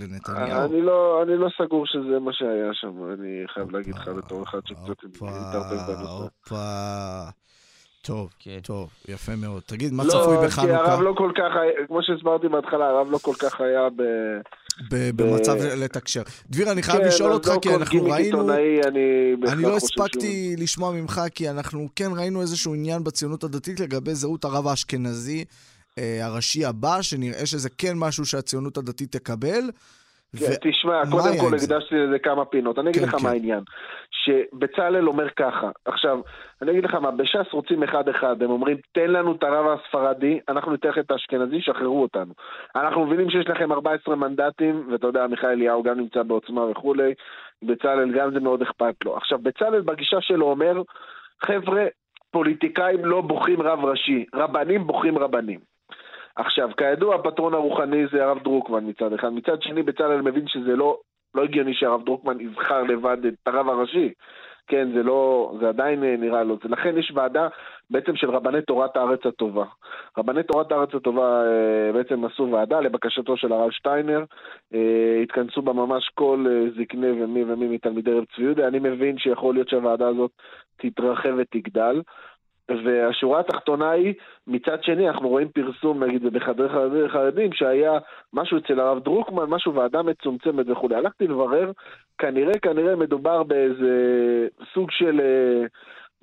לנתניהו. 0.01 0.65
אני 0.65 0.83
לא, 0.83 1.23
אני 1.23 1.37
לא 1.37 1.49
סגור 1.59 1.87
שזה 1.87 2.19
מה 2.21 2.33
שהיה 2.33 2.71
שם, 2.73 3.12
אני 3.12 3.43
חייב 3.47 3.71
להגיד 3.71 3.95
לך 3.95 4.09
בתור 4.09 4.43
אחד 4.43 4.61
שקצת 4.65 5.05
מתערבב 5.05 5.79
בנושא. 5.89 6.55
טוב, 8.05 8.29
כן. 8.39 8.59
טוב, 8.63 8.89
יפה 9.09 9.37
מאוד. 9.37 9.63
תגיד, 9.67 9.93
מה 9.93 10.05
לא, 10.05 10.09
צפוי 10.11 10.37
כי 10.41 10.47
בחנוכה? 10.47 10.93
הרב 10.93 11.01
לא 11.01 11.15
כל 11.17 11.33
כך, 11.37 11.53
כמו 11.87 11.99
שהסברתי 12.03 12.49
בהתחלה, 12.49 12.85
הרב 12.89 13.07
לא 13.11 13.19
כל 13.19 13.35
כך 13.39 13.61
היה 13.61 13.89
ב... 13.97 14.03
ב- 14.91 15.11
במצב 15.23 15.55
לתקשר. 15.57 16.23
דביר, 16.51 16.73
אני 16.73 16.83
חייב 16.83 16.99
כן, 17.03 17.09
לשאול 17.09 17.31
אז 17.31 17.37
אותך, 17.37 17.49
לא 17.49 17.59
כי 17.63 17.75
אנחנו 17.75 18.03
ראינו... 18.05 18.17
עיתונאי, 18.17 18.81
אני 18.87 19.01
אני 19.53 19.63
לא 19.63 19.75
חושב 19.79 19.87
שהוא- 19.87 20.05
הספקתי 20.07 20.55
לשמוע 20.59 20.93
ממך, 20.93 21.21
כי 21.35 21.51
אנחנו 21.51 21.89
כן 21.97 22.11
ראינו 22.17 22.41
איזשהו 22.41 22.75
עניין 22.75 23.05
בציונות 23.05 23.45
הדתית 23.45 23.81
לגבי 23.81 24.15
זהות 24.15 24.45
הרב 24.45 24.67
האשכנזי 24.67 25.45
אה, 25.99 26.27
הראשי 26.27 26.65
הבא, 26.65 27.03
שנראה 27.03 27.47
שזה 27.47 27.69
כן 27.79 27.93
משהו 27.99 28.27
שהציונות 28.27 28.77
הדתית 28.79 29.13
תקבל. 29.17 29.71
כן, 30.39 30.52
ו- 30.52 30.70
תשמע, 30.70 31.02
קודם 31.11 31.35
כל? 31.40 31.56
הקדשתי 31.56 31.94
לזה 31.94 32.19
כמה 32.19 32.44
פינות. 32.44 32.78
אני 32.78 32.90
אגיד 32.90 33.02
כן, 33.02 33.09
לך 33.09 33.16
כן. 33.16 33.24
מה 33.24 33.31
העניין. 33.31 33.62
שבצלאל 34.11 35.09
אומר 35.09 35.31
ככה, 35.31 35.70
עכשיו, 35.85 36.20
אני 36.62 36.70
אגיד 36.70 36.85
לך 36.85 36.94
מה, 36.94 37.11
בש"ס 37.11 37.52
רוצים 37.52 37.82
אחד-אחד, 37.82 38.43
הם 38.43 38.51
אומרים, 38.51 38.77
תן 38.93 39.11
לנו 39.11 39.32
את 39.32 39.43
הרב 39.43 39.66
הספרדי, 39.66 40.40
אנחנו 40.48 40.73
ניתן 40.73 40.89
לך 40.89 40.98
את 40.98 41.11
האשכנזי, 41.11 41.61
שחררו 41.61 42.02
אותנו. 42.02 42.35
אנחנו 42.77 43.06
מבינים 43.06 43.31
שיש 43.31 43.48
לכם 43.48 43.73
14 43.73 44.16
מנדטים, 44.16 44.89
ואתה 44.93 45.06
יודע, 45.06 45.24
עמיחי 45.24 45.47
אליהו 45.47 45.82
גם 45.82 45.98
נמצא 45.98 46.23
בעוצמה 46.23 46.65
וכולי, 46.70 47.15
בצלאל 47.62 48.11
גם 48.19 48.31
זה 48.35 48.40
מאוד 48.40 48.62
אכפת 48.62 48.94
לו. 49.05 49.16
עכשיו, 49.16 49.39
בצלאל 49.39 49.81
בגישה 49.81 50.20
שלו 50.20 50.47
אומר, 50.47 50.82
חבר'ה, 51.43 51.85
פוליטיקאים 52.31 53.05
לא 53.05 53.20
בוחרים 53.20 53.62
רב 53.62 53.85
ראשי, 53.85 54.24
רבנים 54.35 54.86
בוחרים 54.86 55.19
רבנים. 55.19 55.74
עכשיו, 56.36 56.70
כידוע, 56.77 57.15
הפטרון 57.15 57.55
הרוחני 57.55 58.06
זה 58.12 58.24
הרב 58.24 58.43
דרוקמן 58.43 58.89
מצד 58.89 59.12
אחד. 59.12 59.28
מצד 59.28 59.62
שני, 59.62 59.82
בצלאל 59.82 60.20
מבין 60.20 60.48
שזה 60.48 60.77
לא, 60.77 60.98
לא 61.35 61.44
הגיוני 61.44 61.74
שהרב 61.74 62.05
דרוקמן 62.05 62.40
יבחר 62.40 62.82
לבד 62.82 63.27
את 63.27 63.35
הרב 63.47 63.69
הראשי. 63.69 64.12
כן, 64.66 64.89
זה 64.94 65.02
לא, 65.02 65.52
זה 65.61 65.69
עדיין 65.69 66.05
אה, 66.05 66.16
נראה 66.19 66.43
לו. 66.44 66.59
לכן 66.65 66.98
יש 66.98 67.12
ועדה 67.15 67.48
בעצם 67.90 68.16
של 68.16 68.31
רבני 68.31 68.62
תורת 68.62 68.97
הארץ 68.97 69.27
הטובה. 69.27 69.65
רבני 70.19 70.43
תורת 70.43 70.73
הארץ 70.73 70.94
הטובה 70.94 71.43
אה, 71.47 71.93
בעצם 71.93 72.24
עשו 72.24 72.48
ועדה 72.52 72.81
לבקשתו 72.81 73.36
של 73.36 73.52
הרב 73.52 73.70
שטיינר. 73.70 74.24
אה, 74.74 75.20
התכנסו 75.23 75.62
בה 75.62 75.73
ממש 75.73 76.11
כל 76.15 76.47
זקני 76.78 77.11
ומי 77.11 77.44
ומי 77.44 77.69
מתלמידי 77.69 78.12
רב 78.12 78.24
צבי 78.24 78.44
יהודה. 78.44 78.69
אני 78.69 78.78
מבין 78.78 79.19
שיכול 79.19 79.55
להיות 79.55 79.69
שהוועדה 79.69 80.09
הזאת 80.09 80.31
תתרחב 80.77 81.35
ותגדל. 81.39 82.01
והשורה 82.69 83.41
התחתונה 83.41 83.91
היא, 83.91 84.15
מצד 84.47 84.82
שני, 84.82 85.09
אנחנו 85.09 85.28
רואים 85.28 85.49
פרסום, 85.49 86.05
נגיד, 86.05 86.23
בחדרי 86.23 87.09
חרדים, 87.09 87.53
שהיה 87.53 87.99
משהו 88.32 88.59
אצל 88.59 88.81
הרב 88.81 89.05
דרוקמן, 89.05 89.45
משהו 89.45 89.74
ועדה 89.74 90.03
מצומצמת 90.03 90.69
וכולי. 90.69 90.95
הלכתי 90.95 91.27
לברר, 91.27 91.73
כנראה, 92.19 92.59
כנראה 92.62 92.97
מדובר 92.97 93.43
באיזה 93.43 93.93
סוג 94.74 94.91
של 94.91 95.20
אה, 95.20 95.66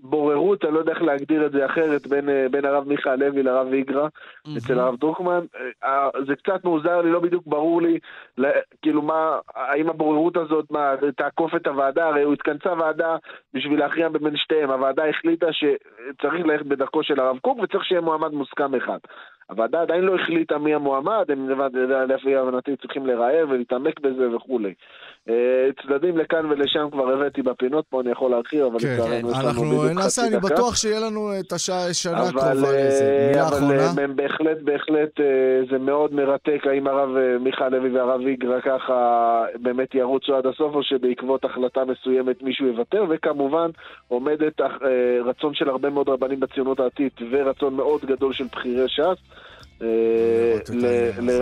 בוררות, 0.02 0.66
אני 0.66 0.74
לא 0.74 0.80
יודע 0.80 0.92
איך 0.92 1.02
להגדיר 1.02 1.46
את 1.46 1.52
זה 1.52 1.66
אחרת, 1.66 2.08
בין, 2.08 2.30
אה, 2.30 2.46
בין 2.52 2.66
הרב 2.66 2.88
מיכה 2.88 3.16
לוי 3.16 3.44
לרב 3.44 3.74
איגרא, 3.74 4.08
אצל 4.58 4.80
הרב 4.80 4.96
דרוקמן. 5.00 5.40
אה, 5.84 6.10
זה 6.28 6.36
קצת 6.36 6.64
מוזר 6.64 7.02
לי, 7.02 7.12
לא 7.12 7.20
בדיוק 7.20 7.44
ברור 7.48 7.82
לי, 7.82 8.00
ל- 8.38 8.60
כאילו 8.82 9.02
מה, 9.02 9.38
האם 9.56 9.90
הבוררות 9.90 10.38
הזאת, 10.38 10.72
מה, 10.72 10.94
תעקוף 11.16 11.56
את 11.56 11.68
הוועדה? 11.68 12.08
הרי 12.08 12.24
הוא 12.24 12.34
התכנסה 12.34 12.74
ועדה 12.74 13.16
בשביל 13.54 13.80
להכריע 13.80 14.10
בין 14.10 14.38
שתיהם. 14.38 14.72
הוועדה 14.72 15.10
החליטה 15.10 15.48
שצריך 15.52 16.34
ללכת 16.34 16.66
בדרכו 16.66 17.04
של 17.04 17.20
הרב 17.20 17.38
קוק 17.42 17.60
וצריך 17.60 17.86
שיהיה 17.86 18.02
מועמד 18.02 18.32
מוסכם 18.32 18.76
אחד. 18.76 19.00
הוועדה 19.52 19.82
עדיין 19.82 20.02
לא 20.04 20.16
החליטה 20.16 20.58
מי 20.58 20.74
המועמד, 20.74 21.26
הם 21.30 21.50
לפי 22.10 22.36
הבנתי 22.36 22.76
צריכים 22.82 23.06
לראיין 23.06 23.46
ולהתעמק 23.50 24.00
בזה 24.00 24.36
וכולי. 24.36 24.74
אה, 25.30 25.34
צדדים 25.84 26.18
לכאן 26.18 26.46
ולשם 26.52 26.88
כבר 26.92 27.14
הבאתי 27.14 27.42
בפינות, 27.42 27.86
פה 27.90 28.02
אני 28.02 28.12
יכול 28.12 28.32
להרחיב, 28.32 28.62
אבל 28.66 28.80
כן, 28.80 28.98
לנו 29.12 29.30
אנחנו 29.30 29.94
נעשה, 29.96 30.22
אני. 30.28 30.40
בטוח 30.40 30.76
שיהיה 30.76 31.00
לנו 31.00 31.30
את 31.40 31.52
השעה- 31.52 31.90
השנה 31.90 32.20
אבל, 32.20 32.28
הקרובה 32.30 32.54
לזה. 32.54 32.76
אה, 33.06 33.28
מילה 33.32 33.48
אבל 33.48 33.58
אחרונה. 33.58 33.74
אה, 33.98 34.04
הם 34.04 34.16
בהחלט, 34.16 34.58
בהחלט 34.62 35.20
אה, 35.20 35.26
זה 35.72 35.78
מאוד 35.78 36.14
מרתק 36.14 36.68
האם 36.70 36.88
הרב 36.88 37.10
מיכה 37.40 37.70
לוי 37.70 37.90
והרב 37.98 38.22
איגרא 38.22 38.60
ככה 38.60 38.96
באמת 39.56 39.96
ירוצו 39.96 40.36
עד 40.36 40.46
הסוף 40.48 40.76
או 40.76 40.84
שבעקבות 40.84 41.46
החלטה 41.46 41.82
מסוימת 41.86 42.44
מישהו 42.44 42.68
יוותר 42.68 43.04
וכמובן 43.10 43.70
עומדת 44.08 44.62
רצון 45.26 45.54
של 45.54 45.70
הרבה 45.70 45.90
מאוד 45.90 46.10
רבנים 46.10 46.40
בציונות 46.40 46.80
הדתית 46.80 47.14
ורצון 47.32 47.74
מאוד 47.76 48.02
גדול 48.06 48.34
של 48.34 48.46
בכירי 48.52 48.90
ש"ס 48.90 49.41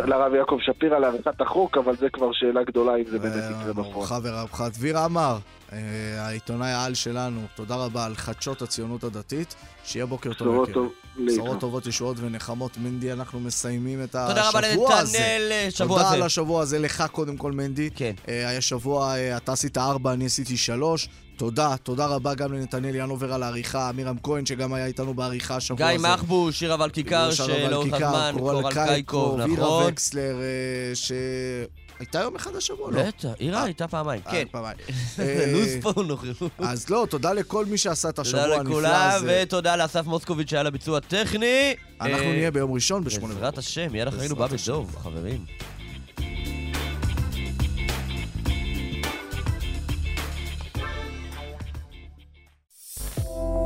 לרב 0.06 0.34
יעקב 0.34 0.58
שפירא 0.62 1.00
לעריכת 1.00 1.42
החוק, 1.42 1.78
אבל 1.78 1.96
זה 1.96 2.10
כבר 2.10 2.32
שאלה 2.34 2.64
גדולה 2.64 2.96
אם 2.96 3.04
זה 3.12 3.20
באמת 3.20 3.36
יקרה 3.36 3.74
בפועל. 3.74 3.94
מורך 3.94 4.12
ורבך. 4.24 4.62
דביר 4.74 4.98
עמר, 4.98 5.38
אה, 5.74 5.78
העיתונאי 6.18 6.72
העל 6.72 6.94
שלנו, 6.94 7.42
תודה 7.56 7.76
רבה 7.76 8.06
על 8.06 8.16
חדשות 8.16 8.62
הציונות 8.62 9.04
הדתית. 9.04 9.56
שיהיה 9.84 10.06
בוקר 10.06 10.34
טוב. 10.34 10.48
בשורות 10.48 10.70
יקירי. 10.70 11.26
בשורות 11.26 11.60
טובות, 11.60 11.88
ישועות 11.88 12.18
ונחמות. 12.20 12.78
מנדי, 12.78 13.12
אנחנו 13.12 13.40
מסיימים 13.40 14.04
את 14.04 14.16
השבוע 14.16 14.62
תודה 14.62 15.00
הזה. 15.00 15.18
רבה 15.18 15.42
לנתנאל, 15.42 15.52
אה, 15.52 15.68
שבוע 15.72 15.98
תודה. 15.98 16.12
על 16.12 16.22
השבוע 16.22 16.62
הזה, 16.62 16.80
לך 16.80 17.04
קודם 17.12 17.38
כל, 17.38 17.52
מנדי. 17.52 17.90
כן. 17.96 18.14
אה, 18.28 18.50
היה 18.50 18.62
שבוע, 18.62 19.16
אה, 19.16 19.38
אתה 19.38 19.52
עשית 19.52 19.78
ארבע, 19.78 20.14
אני 20.14 20.26
עשיתי 20.26 20.58
שלוש. 20.58 21.10
תודה, 21.40 21.76
תודה 21.84 22.06
רבה 22.06 22.34
גם 22.34 22.54
לנתנאל 22.54 22.96
ינובר 22.96 23.34
על 23.34 23.44
העריכה, 23.44 23.90
עמירם 23.90 24.16
כהן 24.24 24.46
שגם 24.46 24.74
היה 24.74 24.86
איתנו 24.86 25.14
בעריכה 25.14 25.56
השבוע 25.56 25.88
גיא 25.88 25.96
הזה. 25.96 26.08
מחבוש, 26.08 26.60
שירה 26.60 26.84
ולכיכר, 26.84 27.32
שלאורך 27.32 27.94
הזמן, 27.94 28.34
קורל 28.38 28.62
קורל 28.62 28.74
קייקו, 28.74 28.88
קייקוב, 28.90 29.40
וירה 29.40 29.52
נכון. 29.52 29.84
וקסלר, 29.88 30.36
אה, 30.42 30.96
שהייתה 30.96 32.20
יום 32.20 32.36
אחד 32.36 32.56
השבוע, 32.56 32.92
לא? 32.92 33.04
בטח, 33.04 33.30
אירה 33.40 33.64
הייתה 33.64 33.88
פעמיים, 33.88 34.22
אה, 34.26 34.32
כן. 34.32 34.44
פעמיים. 34.52 34.78
אה, 35.20 35.46
לו"ז 35.54 35.70
פה 35.82 36.04
נוכחות. 36.04 36.52
אז 36.60 36.90
לא, 36.90 37.08
תודה 37.10 37.34
לכל 37.34 37.66
מי 37.66 37.78
שעשה 37.78 38.10
את 38.10 38.20
השבוע 38.20 38.44
תודה 38.44 38.56
הנפלא 38.56 38.72
לכולם, 38.72 39.12
הזה. 39.14 39.42
ותודה 39.44 39.76
לאסף 39.76 40.06
מוסקוביץ' 40.06 40.50
שהיה 40.50 40.64
לביצוע 40.64 40.98
הטכני. 40.98 41.74
אנחנו 42.02 42.18
אה, 42.18 42.32
נהיה 42.32 42.52
ביום 42.52 42.74
ראשון 42.74 43.04
בשמונה 43.04 43.34
בעזרת 43.34 43.58
השם, 43.58 43.92
מיד 43.92 44.08
אחרינו 44.08 44.36
בא. 44.36 44.48
בדוב, 44.48 44.96
חברים. 45.04 45.46